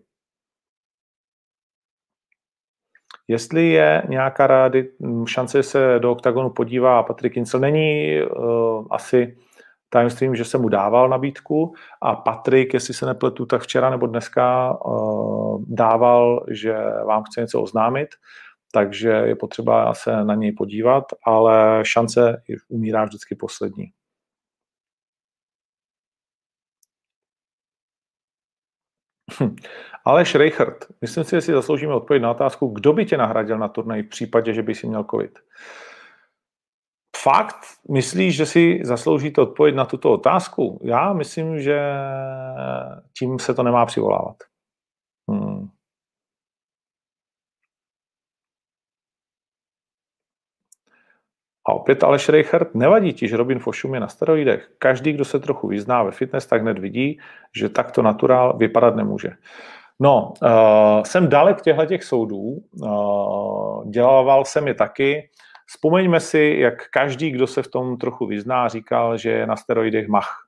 Jestli 3.28 3.70
je 3.70 4.04
nějaká 4.10 4.48
rády, 4.48 4.92
hm, 5.00 5.26
šance 5.26 5.64
se 5.64 6.00
do 6.00 6.12
OKTAGONu 6.12 6.50
podívá 6.50 7.04
Patrik 7.04 7.34
Kincel, 7.34 7.60
není 7.60 8.22
uh, 8.22 8.88
asi 8.92 9.38
tajemstvím, 9.90 10.36
že 10.36 10.46
se 10.46 10.58
mu 10.58 10.70
dával 10.70 11.10
nabídku 11.10 11.74
a 12.02 12.16
Patrik, 12.16 12.74
jestli 12.74 12.94
se 12.94 13.06
nepletu, 13.06 13.46
tak 13.46 13.62
včera 13.62 13.90
nebo 13.90 14.08
dneska 14.08 14.78
uh, 14.86 15.64
dával, 15.68 16.46
že 16.52 16.76
vám 17.08 17.24
chce 17.24 17.42
něco 17.42 17.62
oznámit 17.62 18.10
takže 18.74 19.10
je 19.10 19.36
potřeba 19.36 19.94
se 19.94 20.26
na 20.26 20.36
něj 20.36 20.52
podívat, 20.52 21.04
ale 21.26 21.80
šance 21.86 22.44
umírá 22.70 23.06
vždycky 23.06 23.36
poslední. 23.36 23.92
Hm. 29.40 29.56
Aleš 30.06 30.36
Reichert, 30.36 30.86
myslím 31.02 31.24
si, 31.24 31.36
že 31.36 31.42
si 31.42 31.54
zasloužíme 31.54 31.94
odpověď 31.94 32.24
na 32.24 32.32
otázku, 32.32 32.68
kdo 32.68 32.94
by 32.94 33.06
tě 33.06 33.18
nahradil 33.18 33.58
na 33.58 33.68
turnaj 33.68 34.04
v 34.04 34.10
případě, 34.10 34.54
že 34.54 34.64
by 34.64 34.76
si 34.76 34.88
měl 34.88 35.04
covid. 35.04 35.40
Fakt 37.18 37.66
myslíš, 37.90 38.36
že 38.36 38.46
si 38.46 38.80
zasloužíte 38.84 39.42
odpověď 39.42 39.76
na 39.76 39.86
tuto 39.86 40.12
otázku? 40.12 40.82
Já 40.84 41.14
myslím, 41.14 41.60
že 41.60 41.82
tím 43.20 43.40
se 43.40 43.54
to 43.54 43.64
nemá 43.64 43.86
přivolávat. 43.86 44.38
Hmm. 45.30 45.70
Opět 51.72 52.04
Aleš 52.04 52.30
Reichert, 52.30 52.76
nevadí 52.76 53.14
ti, 53.14 53.28
že 53.28 53.38
Robin 53.38 53.60
Fošum 53.60 53.94
je 53.94 54.00
na 54.00 54.08
steroidech. 54.08 54.70
Každý, 54.78 55.14
kdo 55.14 55.26
se 55.26 55.40
trochu 55.40 55.68
vyzná 55.68 56.04
ve 56.04 56.12
fitness, 56.12 56.46
tak 56.46 56.62
hned 56.62 56.80
vidí, 56.80 57.20
že 57.56 57.70
takto 57.70 58.02
naturál 58.02 58.58
vypadat 58.58 58.96
nemůže. 58.96 59.30
No, 60.00 60.34
uh, 60.42 61.04
jsem 61.04 61.30
dalek 61.30 61.62
těchto 61.62 61.86
těch 61.86 62.04
soudů, 62.04 62.58
uh, 62.82 63.90
dělával 63.90 64.46
jsem 64.46 64.68
je 64.68 64.74
taky. 64.74 65.30
Vzpomeňme 65.68 66.20
si, 66.20 66.56
jak 66.60 66.90
každý, 66.90 67.32
kdo 67.32 67.48
se 67.48 67.64
v 67.64 67.68
tom 67.68 67.98
trochu 67.98 68.26
vyzná, 68.26 68.68
říkal, 68.68 69.18
že 69.18 69.30
je 69.32 69.48
na 69.48 69.56
steroidech 69.56 70.08
mach. 70.08 70.48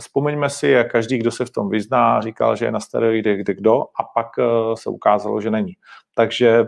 Vzpomeňme 0.00 0.50
si, 0.50 0.68
jak 0.68 0.92
každý, 0.92 1.18
kdo 1.18 1.30
se 1.30 1.44
v 1.44 1.50
tom 1.50 1.68
vyzná, 1.68 2.20
říkal, 2.20 2.56
že 2.56 2.64
je 2.64 2.72
na 2.72 2.80
steroidech 2.80 3.40
kde 3.40 3.54
kdo 3.54 3.82
a 3.82 4.02
pak 4.14 4.26
uh, 4.38 4.74
se 4.74 4.90
ukázalo, 4.90 5.40
že 5.40 5.50
není. 5.50 5.72
Takže 6.14 6.64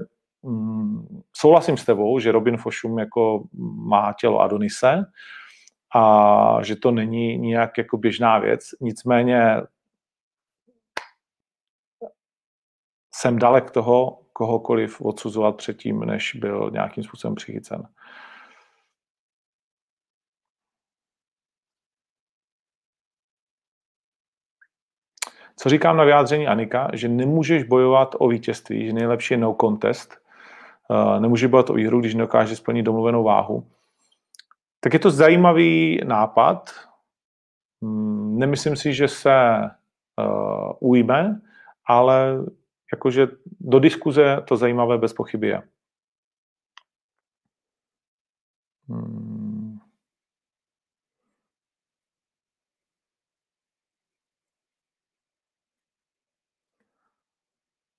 souhlasím 1.32 1.76
s 1.76 1.84
tebou, 1.84 2.18
že 2.18 2.32
Robin 2.32 2.56
Fošum 2.56 2.98
jako 2.98 3.44
má 3.76 4.12
tělo 4.12 4.40
Adonise 4.40 5.04
a 5.94 6.58
že 6.62 6.76
to 6.76 6.90
není 6.90 7.38
nijak 7.38 7.78
jako 7.78 7.98
běžná 7.98 8.38
věc. 8.38 8.60
Nicméně 8.80 9.56
jsem 13.14 13.38
dalek 13.38 13.70
toho 13.70 14.20
kohokoliv 14.32 15.00
odsuzovat 15.00 15.56
předtím, 15.56 16.00
než 16.00 16.34
byl 16.34 16.70
nějakým 16.72 17.04
způsobem 17.04 17.34
přichycen. 17.34 17.88
Co 25.56 25.68
říkám 25.68 25.96
na 25.96 26.04
vyjádření 26.04 26.46
Anika, 26.46 26.90
že 26.92 27.08
nemůžeš 27.08 27.62
bojovat 27.62 28.14
o 28.18 28.28
vítězství, 28.28 28.86
že 28.86 28.92
nejlepší 28.92 29.34
je 29.34 29.38
no 29.38 29.56
contest, 29.60 30.23
nemůže 31.18 31.48
bojovat 31.48 31.70
o 31.70 31.74
výhru, 31.74 32.00
když 32.00 32.14
nedokáže 32.14 32.56
splnit 32.56 32.82
domluvenou 32.82 33.24
váhu. 33.24 33.70
Tak 34.80 34.92
je 34.92 34.98
to 34.98 35.10
zajímavý 35.10 36.00
nápad. 36.04 36.70
Hmm, 37.82 38.38
nemyslím 38.38 38.76
si, 38.76 38.94
že 38.94 39.08
se 39.08 39.60
uh, 40.20 40.72
ujme, 40.80 41.40
ale 41.86 42.44
jakože 42.92 43.28
do 43.60 43.78
diskuze 43.78 44.42
to 44.48 44.56
zajímavé 44.56 44.98
bez 44.98 45.12
pochyby 45.12 45.48
je. 45.48 45.62
Hmm. 48.88 49.23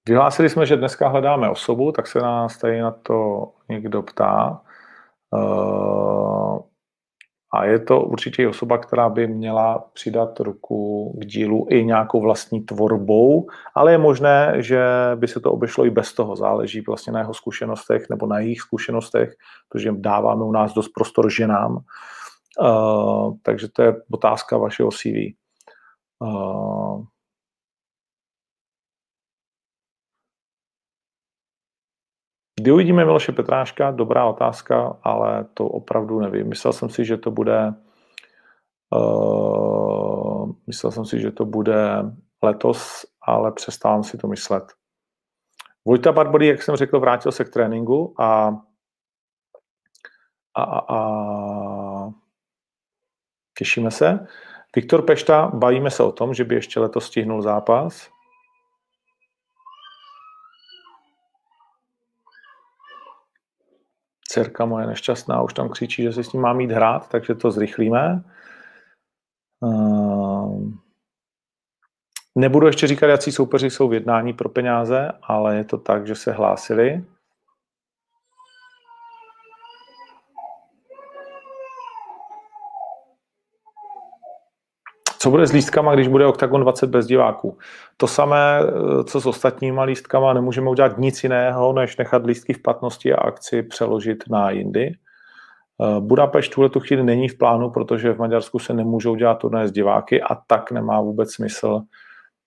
Vyhlásili 0.10 0.50
jsme, 0.50 0.66
že 0.66 0.78
dneska 0.78 1.08
hledáme 1.08 1.50
osobu, 1.50 1.92
tak 1.92 2.08
se 2.08 2.20
nás 2.20 2.58
tady 2.58 2.82
na 2.82 2.92
to 2.92 3.50
někdo 3.70 4.02
ptá. 4.02 4.62
Eh, 5.36 6.60
a 7.54 7.66
je 7.66 7.80
to 7.80 8.02
určitě 8.02 8.48
osoba, 8.48 8.78
která 8.78 9.10
by 9.10 9.28
měla 9.28 9.90
přidat 9.94 10.40
ruku 10.40 11.12
k 11.22 11.26
dílu 11.26 11.68
i 11.70 11.86
nějakou 11.86 12.22
vlastní 12.22 12.62
tvorbou, 12.62 13.48
ale 13.76 13.92
je 13.92 13.98
možné, 13.98 14.54
že 14.58 14.86
by 15.16 15.28
se 15.28 15.40
to 15.40 15.52
obešlo 15.52 15.86
i 15.86 15.90
bez 15.90 16.14
toho. 16.14 16.36
Záleží 16.36 16.82
vlastně 16.82 17.14
na 17.14 17.20
jeho 17.20 17.34
zkušenostech 17.34 18.10
nebo 18.10 18.28
na 18.28 18.40
jejich 18.40 18.62
zkušenostech, 18.62 19.34
protože 19.70 19.92
dáváme 19.92 20.44
u 20.44 20.52
nás 20.52 20.74
dost 20.74 20.90
prostor 20.90 21.30
ženám. 21.30 21.78
Uh, 22.62 23.34
takže 23.44 23.68
to 23.68 23.82
je 23.82 23.96
otázka 24.12 24.58
vašeho 24.58 24.92
CV. 24.92 25.36
Uh, 26.20 27.04
Kdy 32.66 32.72
uvidíme 32.72 33.06
Miloše 33.06 33.32
Petráška? 33.32 33.92
Dobrá 33.92 34.26
otázka, 34.26 34.98
ale 35.04 35.46
to 35.54 35.66
opravdu 35.66 36.20
nevím. 36.20 36.50
Myslel 36.50 36.74
jsem 36.74 36.90
si, 36.90 37.06
že 37.06 37.18
to 37.18 37.32
bude 37.32 37.74
uh, 38.96 40.52
myslel 40.68 40.92
jsem 40.92 41.06
si, 41.06 41.20
že 41.20 41.32
to 41.32 41.46
bude 41.46 42.04
letos, 42.44 43.06
ale 43.22 43.52
přestávám 43.52 44.04
si 44.04 44.18
to 44.18 44.28
myslet. 44.28 44.64
Vojta 45.86 46.12
Barbody, 46.12 46.48
jak 46.48 46.64
jsem 46.64 46.76
řekl, 46.76 47.00
vrátil 47.00 47.32
se 47.32 47.46
k 47.46 47.50
tréninku 47.50 48.22
a, 48.22 48.58
a, 50.56 50.64
a, 50.64 50.96
a 50.96 52.14
těšíme 53.58 53.92
se. 53.92 54.28
Viktor 54.76 55.02
Pešta, 55.02 55.52
bavíme 55.54 55.92
se 55.92 56.04
o 56.04 56.12
tom, 56.12 56.34
že 56.34 56.44
by 56.44 56.56
ještě 56.56 56.80
letos 56.80 57.06
stihnul 57.06 57.42
zápas. 57.42 58.15
Dcerka 64.36 64.66
moje 64.66 64.88
nešťastná 64.88 65.42
už 65.42 65.54
tam 65.54 65.70
křičí, 65.70 66.04
že 66.04 66.14
si 66.14 66.24
s 66.24 66.30
tím 66.30 66.42
má 66.42 66.54
mít 66.54 66.72
hrát, 66.72 67.08
takže 67.10 67.36
to 67.36 67.52
zrychlíme. 67.52 68.24
Ehm, 69.64 70.80
nebudu 72.36 72.68
ještě 72.68 72.88
říkat, 72.88 73.08
jaký 73.08 73.32
soupeři 73.32 73.70
jsou 73.70 73.88
v 73.88 73.94
jednání 73.94 74.34
pro 74.34 74.50
peníze, 74.50 75.12
ale 75.24 75.56
je 75.56 75.64
to 75.64 75.78
tak, 75.78 76.08
že 76.08 76.16
se 76.16 76.32
hlásili. 76.32 77.04
Co 85.26 85.32
bude 85.32 85.48
s 85.48 85.52
lístkama, 85.52 85.94
když 85.96 86.08
bude 86.08 86.26
OKTAGON 86.26 86.62
20 86.62 86.90
bez 86.90 87.06
diváků? 87.06 87.58
To 87.98 88.08
samé, 88.08 88.60
eh, 88.62 89.04
co 89.04 89.22
s 89.22 89.26
ostatníma 89.26 89.84
lístkama, 89.84 90.34
nemůžeme 90.34 90.70
udělat 90.70 90.98
nic 90.98 91.24
jiného, 91.24 91.74
než 91.74 91.98
nechat 91.98 92.26
lístky 92.26 92.54
v 92.54 92.62
platnosti 92.62 93.14
a 93.14 93.22
akci 93.22 93.64
přeložit 93.64 94.24
na 94.30 94.50
jindy. 94.50 94.92
Eh, 94.92 96.00
Budapešť 96.00 96.54
tuhle 96.54 96.70
tu 96.70 96.80
chvíli 96.80 97.04
není 97.04 97.30
v 97.30 97.38
plánu, 97.38 97.70
protože 97.70 98.14
v 98.14 98.18
Maďarsku 98.18 98.60
se 98.60 98.74
nemůžou 98.74 99.16
dělat 99.16 99.36
turné 99.36 99.68
s 99.68 99.72
diváky 99.72 100.22
a 100.22 100.36
tak 100.36 100.72
nemá 100.72 101.02
vůbec 101.02 101.34
smysl 101.34 101.82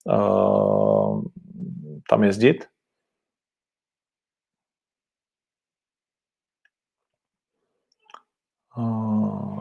uh, 0.05 1.21
tam 2.09 2.23
jezdit. 2.23 2.65
Uh, 8.77 9.58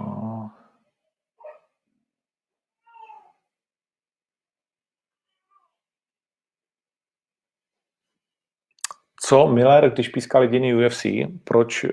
co 9.29 9.47
Miller, 9.47 9.91
když 9.91 10.09
pískal 10.09 10.43
jediný 10.43 10.75
UFC, 10.75 11.07
proč, 11.45 11.87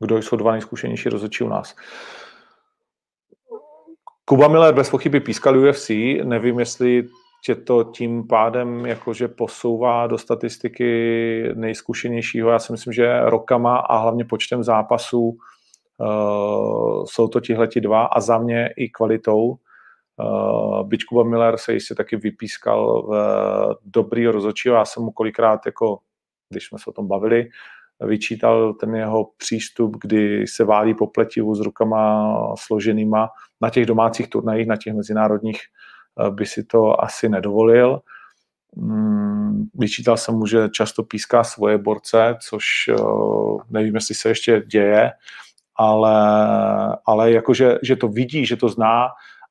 kdo 0.00 0.18
jsou 0.18 0.36
dva 0.36 0.52
nejzkušenější 0.52 1.08
rozhodčí 1.08 1.44
u 1.44 1.48
nás? 1.48 1.74
Kuba 4.24 4.48
Miller 4.48 4.74
bez 4.74 4.90
pochyby 4.90 5.20
pískal 5.20 5.58
UFC, 5.58 5.90
nevím, 6.24 6.58
jestli 6.58 7.08
tě 7.44 7.54
to 7.54 7.84
tím 7.84 8.26
pádem 8.26 8.86
jakože 8.86 9.28
posouvá 9.28 10.06
do 10.06 10.18
statistiky 10.18 11.42
nejzkušenějšího. 11.54 12.50
Já 12.50 12.58
si 12.58 12.72
myslím, 12.72 12.92
že 12.92 13.20
rokama 13.20 13.76
a 13.76 13.96
hlavně 13.96 14.24
počtem 14.24 14.62
zápasů 14.62 15.20
uh, 15.28 17.04
jsou 17.04 17.28
to 17.28 17.40
tihleti 17.40 17.80
dva 17.80 18.04
a 18.04 18.20
za 18.20 18.38
mě 18.38 18.70
i 18.76 18.88
kvalitou. 18.88 19.56
Uh, 20.16 20.88
byť 20.88 21.04
Kuba 21.04 21.24
Miller 21.24 21.58
se 21.58 21.72
jistě 21.72 21.94
taky 21.94 22.16
vypískal 22.16 23.02
v 23.02 23.14
dobrý 23.84 24.26
rozhodčího. 24.26 24.74
Já 24.74 24.84
jsem 24.84 25.02
mu 25.02 25.10
kolikrát, 25.10 25.66
jako, 25.66 25.98
když 26.54 26.66
jsme 26.66 26.78
se 26.78 26.84
o 26.86 26.92
tom 26.92 27.08
bavili, 27.08 27.48
vyčítal 28.00 28.74
ten 28.74 28.94
jeho 28.94 29.30
přístup, 29.36 29.96
kdy 30.00 30.46
se 30.46 30.64
válí 30.64 30.94
po 30.94 31.06
pletivu 31.06 31.54
s 31.54 31.60
rukama 31.60 32.34
složenýma 32.58 33.28
na 33.60 33.70
těch 33.70 33.86
domácích 33.86 34.28
turnajích, 34.28 34.66
na 34.66 34.76
těch 34.76 34.94
mezinárodních 34.94 35.60
by 36.30 36.46
si 36.46 36.64
to 36.64 37.04
asi 37.04 37.28
nedovolil. 37.28 38.00
Mm, 38.76 39.64
vyčítal 39.74 40.16
jsem 40.16 40.34
mu, 40.34 40.46
že 40.46 40.68
často 40.68 41.02
píská 41.02 41.44
svoje 41.44 41.78
borce, 41.78 42.36
což 42.48 42.64
nevím, 43.70 43.94
jestli 43.94 44.14
se 44.14 44.28
ještě 44.28 44.62
děje, 44.66 45.10
ale, 45.76 46.16
ale 47.06 47.32
jakože 47.32 47.78
že 47.82 47.96
to 47.96 48.08
vidí, 48.08 48.46
že 48.46 48.56
to 48.56 48.68
zná 48.68 49.08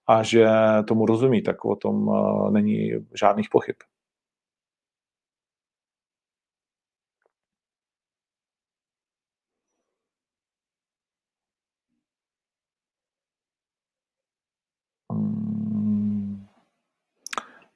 a 0.08 0.24
že 0.24 0.48
tomu 0.88 1.06
rozumí, 1.06 1.42
tak 1.42 1.66
o 1.66 1.76
tom 1.76 2.12
není 2.52 2.92
žádných 3.14 3.50
pochyb. 3.52 3.76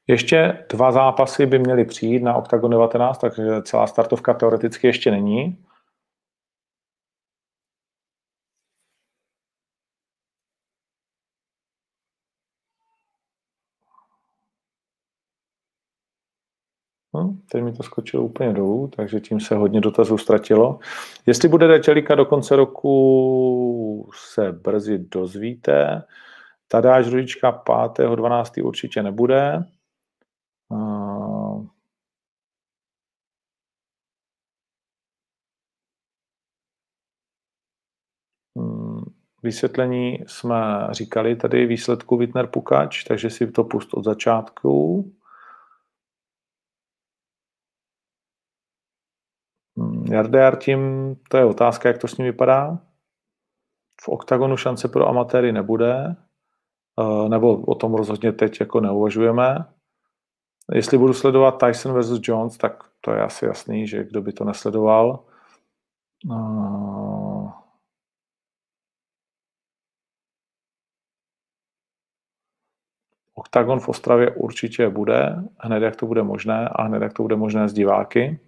Ještě 0.08 0.66
dva 0.70 0.92
zápasy 0.92 1.46
by 1.46 1.60
měly 1.60 1.86
přijít 1.86 2.24
na 2.24 2.36
Octagon 2.36 2.72
19, 2.72 3.18
takže 3.18 3.62
celá 3.62 3.88
startovka 3.88 4.34
teoreticky 4.34 4.88
ještě 4.88 5.12
není. 5.12 5.58
Hm, 17.18 17.42
teď 17.52 17.64
mi 17.64 17.74
to 17.74 17.84
skočilo 17.84 18.24
úplně 18.24 18.54
dolů, 18.54 18.88
takže 18.96 19.20
tím 19.20 19.40
se 19.40 19.56
hodně 19.56 19.82
dotazů 19.82 20.18
ztratilo. 20.18 20.80
Jestli 21.26 21.50
bude 21.50 21.68
Dečelika 21.68 22.16
do 22.16 22.26
konce 22.26 22.56
roku, 22.56 24.10
se 24.34 24.52
brzy 24.52 24.98
dozvíte. 24.98 26.04
Tadáš 26.68 27.08
Rudička 27.08 27.52
5.12. 27.52 28.66
určitě 28.66 29.04
nebude. 29.04 29.64
Hmm, 38.58 39.06
vysvětlení 39.44 40.20
jsme 40.28 40.88
říkali 40.92 41.36
tady 41.36 41.66
výsledku 41.66 42.18
Wittner 42.18 42.48
Pukač, 42.48 43.04
takže 43.04 43.30
si 43.30 43.52
to 43.52 43.64
pust 43.64 43.94
od 43.94 44.04
začátku. 44.04 45.04
Hmm, 49.78 50.06
Jarde 50.14 50.48
Artim, 50.48 50.80
to 51.30 51.38
je 51.38 51.46
otázka, 51.46 51.90
jak 51.90 51.98
to 51.98 52.08
s 52.08 52.18
ním 52.18 52.28
vypadá. 52.28 52.80
V 54.02 54.10
oktagonu 54.10 54.58
šance 54.58 54.88
pro 54.88 55.08
amatéry 55.08 55.52
nebude, 55.52 56.16
eh, 57.00 57.30
nebo 57.30 57.62
o 57.62 57.76
tom 57.76 57.94
rozhodně 57.94 58.32
teď 58.32 58.60
jako 58.60 58.80
neuvažujeme. 58.80 59.77
Jestli 60.74 60.98
budu 60.98 61.14
sledovat 61.14 61.52
Tyson 61.52 61.94
versus 61.94 62.20
Jones, 62.24 62.58
tak 62.58 62.84
to 63.02 63.12
je 63.12 63.22
asi 63.22 63.46
jasný, 63.46 63.88
že 63.88 64.04
kdo 64.04 64.22
by 64.22 64.34
to 64.34 64.44
nesledoval. 64.44 65.24
Uh... 66.30 67.52
Octagon 73.36 73.80
v 73.80 73.90
Ostravě 73.90 74.32
určitě 74.32 74.90
bude, 74.90 75.44
hned 75.60 75.84
jak 75.84 75.96
to 75.96 76.06
bude 76.06 76.24
možné 76.24 76.70
a 76.70 76.84
hned 76.84 77.02
jak 77.02 77.14
to 77.14 77.24
bude 77.24 77.36
možné 77.36 77.70
s 77.70 77.74
diváky. 77.74 78.40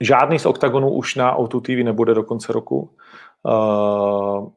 Žádný 0.00 0.38
z 0.38 0.46
Octagonů 0.46 0.90
už 0.94 1.14
na 1.14 1.38
O2 1.38 1.60
TV 1.60 1.84
nebude 1.84 2.14
do 2.14 2.24
konce 2.24 2.52
roku. 2.52 2.96
Uh, 3.42 4.48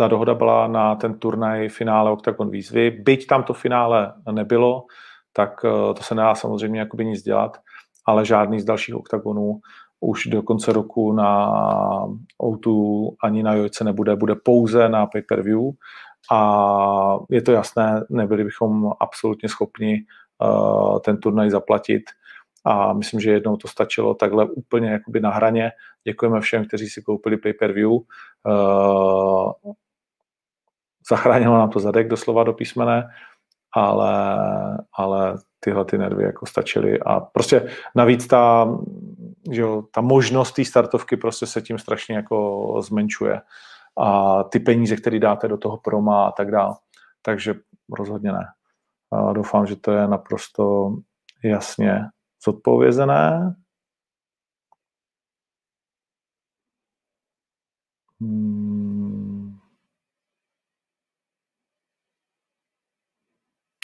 ta 0.00 0.08
dohoda 0.08 0.34
byla 0.34 0.66
na 0.66 0.94
ten 0.94 1.18
turnaj 1.18 1.68
finále 1.68 2.10
Octagon 2.10 2.50
výzvy. 2.50 2.90
Byť 2.90 3.26
tam 3.26 3.42
to 3.42 3.52
finále 3.52 4.12
nebylo, 4.30 4.86
tak 5.32 5.60
eh, 5.64 5.94
to 5.94 6.02
se 6.02 6.14
nedá 6.14 6.34
samozřejmě 6.34 6.80
jakoby 6.80 7.04
nic 7.04 7.22
dělat, 7.22 7.60
ale 8.06 8.24
žádný 8.24 8.60
z 8.60 8.64
dalších 8.64 8.96
Octagonů 8.96 9.60
už 10.00 10.26
do 10.26 10.42
konce 10.42 10.72
roku 10.72 11.12
na 11.12 11.52
O2 12.42 13.10
ani 13.24 13.42
na 13.42 13.54
Jojce 13.54 13.84
nebude, 13.84 14.16
bude 14.16 14.34
pouze 14.34 14.88
na 14.88 15.06
pay-per-view 15.06 15.70
a 16.32 17.18
je 17.30 17.42
to 17.42 17.52
jasné, 17.52 18.04
nebyli 18.10 18.44
bychom 18.44 18.92
absolutně 19.00 19.48
schopni 19.48 20.04
uh, 20.40 20.98
ten 20.98 21.16
turnaj 21.16 21.50
zaplatit 21.50 22.02
a 22.64 22.92
myslím, 22.92 23.20
že 23.20 23.30
jednou 23.30 23.56
to 23.56 23.68
stačilo 23.68 24.14
takhle 24.14 24.44
úplně 24.44 24.90
jakoby 24.90 25.20
na 25.20 25.30
hraně. 25.30 25.72
Děkujeme 26.04 26.40
všem, 26.40 26.64
kteří 26.64 26.88
si 26.88 27.02
koupili 27.02 27.36
pay-per-view. 27.36 27.92
Uh, 27.92 29.52
zachránilo 31.10 31.58
nám 31.58 31.70
to 31.70 31.80
zadek 31.80 32.08
doslova 32.08 32.44
do 32.44 32.52
písmene, 32.52 33.08
ale, 33.74 34.38
ale 34.96 35.38
tyhle 35.60 35.84
ty 35.84 35.98
nervy 35.98 36.22
jako 36.22 36.46
stačily 36.46 37.00
a 37.00 37.20
prostě 37.20 37.70
navíc 37.94 38.26
ta, 38.26 38.68
že 39.52 39.60
jo, 39.60 39.82
ta 39.94 40.00
možnost 40.00 40.52
té 40.52 40.64
startovky 40.64 41.16
prostě 41.16 41.46
se 41.46 41.62
tím 41.62 41.78
strašně 41.78 42.16
jako 42.16 42.76
zmenšuje 42.82 43.40
a 43.98 44.42
ty 44.42 44.60
peníze, 44.60 44.96
které 44.96 45.18
dáte 45.18 45.48
do 45.48 45.56
toho 45.56 45.76
proma 45.76 46.26
a 46.26 46.32
tak 46.32 46.50
dále. 46.50 46.74
Takže 47.22 47.54
rozhodně 47.98 48.32
ne. 48.32 48.46
A 49.12 49.32
doufám, 49.32 49.66
že 49.66 49.76
to 49.76 49.92
je 49.92 50.08
naprosto 50.08 50.94
jasně 51.44 52.00
zodpovězené. 52.44 53.54
Hmm. 58.20 58.79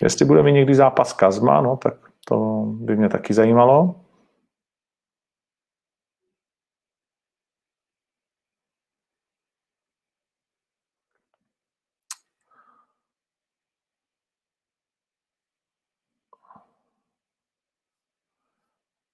Jestli 0.06 0.24
bude 0.24 0.42
mít 0.42 0.52
někdy 0.52 0.74
zápas 0.74 1.12
Kazma, 1.12 1.60
no 1.60 1.76
tak 1.76 1.94
to 2.26 2.64
by 2.66 2.96
mě 2.96 3.08
taky 3.08 3.34
zajímalo. 3.34 4.04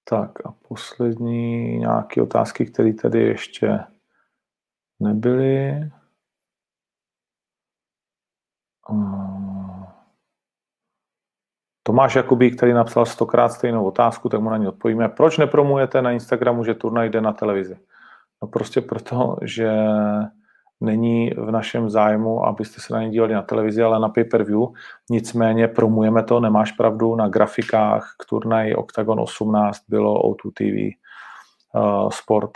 Tak 0.03 0.45
a 0.45 0.51
poslední 0.51 1.77
nějaké 1.77 2.21
otázky, 2.21 2.65
které 2.65 2.93
tady 2.93 3.19
ještě 3.19 3.79
nebyly. 4.99 5.91
Tomáš 11.83 12.15
Jakubík, 12.15 12.57
který 12.57 12.73
napsal 12.73 13.05
stokrát 13.05 13.49
stejnou 13.49 13.85
otázku, 13.85 14.29
tak 14.29 14.41
mu 14.41 14.49
na 14.49 14.57
ní 14.57 14.67
odpovíme. 14.67 15.09
Proč 15.09 15.37
nepromujete 15.37 16.01
na 16.01 16.11
Instagramu, 16.11 16.63
že 16.63 16.73
turnaj 16.73 17.09
jde 17.09 17.21
na 17.21 17.33
televizi? 17.33 17.77
No 18.41 18.47
prostě 18.47 18.81
proto, 18.81 19.37
že 19.41 19.71
není 20.81 21.31
v 21.37 21.51
našem 21.51 21.89
zájmu, 21.89 22.45
abyste 22.45 22.81
se 22.81 22.93
na 22.93 23.03
ně 23.03 23.09
dívali 23.09 23.33
na 23.33 23.41
televizi, 23.41 23.83
ale 23.83 23.99
na 23.99 24.09
pay-per-view. 24.09 24.67
Nicméně 25.09 25.67
promujeme 25.67 26.23
to, 26.23 26.39
nemáš 26.39 26.71
pravdu, 26.71 27.15
na 27.15 27.27
grafikách 27.27 28.15
k 28.19 28.25
turnaji 28.25 28.75
Octagon 28.75 29.19
18 29.19 29.79
bylo 29.87 30.21
O2 30.21 30.51
TV 30.53 30.97
uh, 31.75 32.09
Sport, 32.09 32.51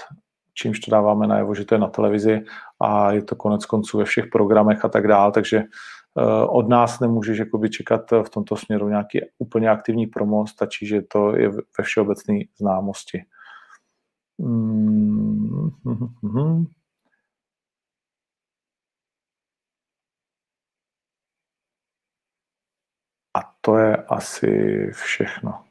čímž 0.54 0.80
to 0.80 0.92
dáváme 0.92 1.28
najevo, 1.28 1.56
že 1.56 1.66
to 1.66 1.76
je 1.76 1.80
na 1.80 1.88
televizi 1.88 2.42
a 2.82 3.12
je 3.12 3.22
to 3.22 3.36
konec 3.36 3.66
konců 3.66 3.98
ve 3.98 4.06
všech 4.06 4.28
programech 4.28 4.86
a 4.86 4.90
tak 4.90 5.08
dále, 5.08 5.32
takže 5.32 5.58
uh, 5.58 5.66
od 6.48 6.70
nás 6.70 7.00
nemůžeš 7.00 7.38
jakoby 7.38 7.70
čekat 7.70 8.12
v 8.12 8.30
tomto 8.30 8.56
směru 8.56 8.90
nějaký 8.90 9.20
úplně 9.38 9.70
aktivní 9.70 10.08
promo, 10.08 10.48
stačí, 10.48 10.88
že 10.88 11.02
to 11.02 11.36
je 11.36 11.50
ve 11.50 11.84
všeobecné 11.84 12.40
známosti. 12.60 13.26
Mm-hmm. 14.40 16.66
A 23.34 23.40
to 23.62 23.78
je 23.78 23.96
asi 23.96 24.88
všechno. 24.92 25.64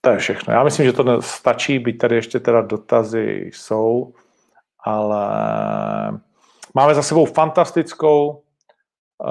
To 0.00 0.10
je 0.10 0.18
všechno. 0.18 0.54
Já 0.54 0.64
myslím, 0.64 0.86
že 0.86 0.92
to 0.92 1.22
stačí, 1.22 1.78
byť 1.78 1.98
tady 1.98 2.14
ještě 2.14 2.40
teda 2.40 2.62
dotazy 2.62 3.50
jsou, 3.52 4.14
ale 4.78 6.20
máme 6.74 6.94
za 6.94 7.02
sebou 7.02 7.24
fantastickou 7.24 8.30
uh, 8.30 9.26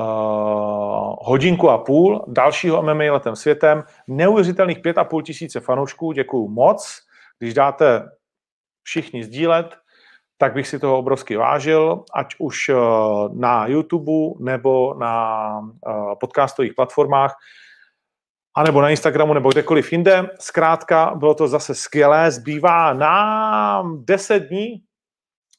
hodinku 1.21 1.69
a 1.69 1.77
půl 1.77 2.25
dalšího 2.27 2.81
MMA 2.81 3.13
letem 3.13 3.35
světem, 3.35 3.83
neuvěřitelných 4.07 4.79
pět 4.79 4.97
a 4.97 5.03
půl 5.03 5.21
tisíce 5.21 5.59
fanoušků, 5.59 6.11
děkuju 6.11 6.47
moc. 6.47 6.99
Když 7.39 7.53
dáte 7.53 8.09
všichni 8.83 9.23
sdílet, 9.23 9.77
tak 10.37 10.53
bych 10.53 10.67
si 10.67 10.79
toho 10.79 10.97
obrovsky 10.97 11.37
vážil, 11.37 12.03
ať 12.13 12.35
už 12.39 12.69
uh, 12.69 13.39
na 13.39 13.67
YouTube 13.67 14.11
nebo 14.39 14.93
na 14.93 15.59
uh, 15.59 16.13
podcastových 16.19 16.73
platformách, 16.73 17.35
anebo 18.55 18.81
na 18.81 18.89
Instagramu, 18.89 19.33
nebo 19.33 19.49
kdekoliv 19.49 19.91
jinde. 19.91 20.29
Zkrátka, 20.39 21.15
bylo 21.15 21.35
to 21.35 21.47
zase 21.47 21.75
skvělé. 21.75 22.31
Zbývá 22.31 22.93
nám 22.93 24.05
10 24.05 24.39
dní 24.39 24.83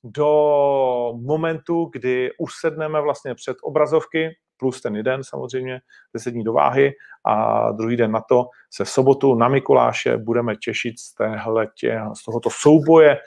do 0.05 1.13
momentu, 1.23 1.91
kdy 1.93 2.31
usedneme 2.39 3.01
vlastně 3.01 3.35
před 3.35 3.57
obrazovky, 3.63 4.37
plus 4.57 4.81
ten 4.81 4.97
jeden 4.97 5.25
samozřejmě, 5.25 5.81
10 6.15 6.31
dní 6.31 6.45
do 6.45 6.53
váhy 6.53 6.93
a 7.25 7.71
druhý 7.73 7.97
den 7.97 8.13
na 8.13 8.21
to 8.21 8.49
se 8.71 8.85
v 8.85 8.91
sobotu 8.91 9.35
na 9.35 9.49
Mikuláše 9.49 10.17
budeme 10.17 10.57
těšit 10.57 10.99
z, 10.99 11.15
téhletě, 11.15 12.01
z 12.15 12.25
tohoto 12.25 12.51
souboje 12.51 13.19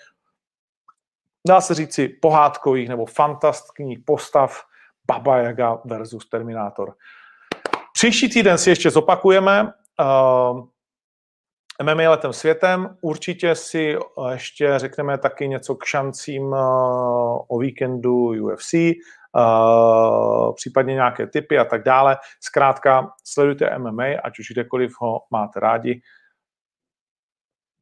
dá 1.48 1.62
se 1.62 1.74
říci 1.74 2.08
pohádkových 2.08 2.90
nebo 2.90 3.06
fantastických 3.06 4.00
postav 4.06 4.62
Baba 5.08 5.38
Yaga 5.38 5.82
versus 5.86 6.30
Terminátor. 6.30 6.94
Příští 7.94 8.30
týden 8.30 8.58
si 8.58 8.70
ještě 8.70 8.92
zopakujeme 8.92 9.64
uh, 9.64 10.68
MMA 11.84 12.10
letem 12.10 12.34
světem. 12.34 12.98
Určitě 13.02 13.56
si 13.56 13.98
ještě 14.32 14.74
řekneme 14.80 15.18
taky 15.18 15.48
něco 15.48 15.76
k 15.76 15.86
šancím 15.86 16.54
o 17.48 17.60
víkendu 17.60 18.26
UFC, 18.44 18.74
případně 20.56 20.94
nějaké 20.94 21.28
typy 21.28 21.58
a 21.58 21.66
tak 21.66 21.84
dále. 21.84 22.18
Zkrátka, 22.42 23.12
sledujte 23.24 23.78
MMA, 23.78 24.04
ať 24.24 24.40
už 24.40 24.48
kdekoliv 24.52 24.92
ho 25.00 25.22
máte 25.32 25.60
rádi. 25.60 26.02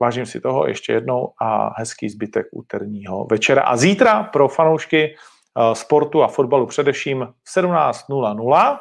Vážím 0.02 0.26
si 0.26 0.42
toho 0.42 0.68
ještě 0.68 0.94
jednou 0.94 1.34
a 1.42 1.80
hezký 1.80 2.10
zbytek 2.10 2.46
úterního 2.52 3.26
večera. 3.32 3.62
A 3.62 3.78
zítra 3.78 4.24
pro 4.24 4.48
fanoušky 4.48 5.16
sportu 5.74 6.24
a 6.24 6.28
fotbalu 6.28 6.66
především 6.66 7.34
17.00 7.58 8.80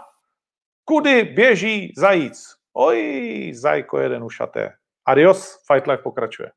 Kudy 0.84 1.24
běží 1.24 1.92
zajíc? 1.96 2.44
Oj, 2.72 3.52
zajko 3.54 3.98
jeden 3.98 4.24
ušaté. 4.24 4.72
Adios, 5.06 5.60
Fight 5.66 5.86
Life 5.86 6.02
pokračuje. 6.02 6.48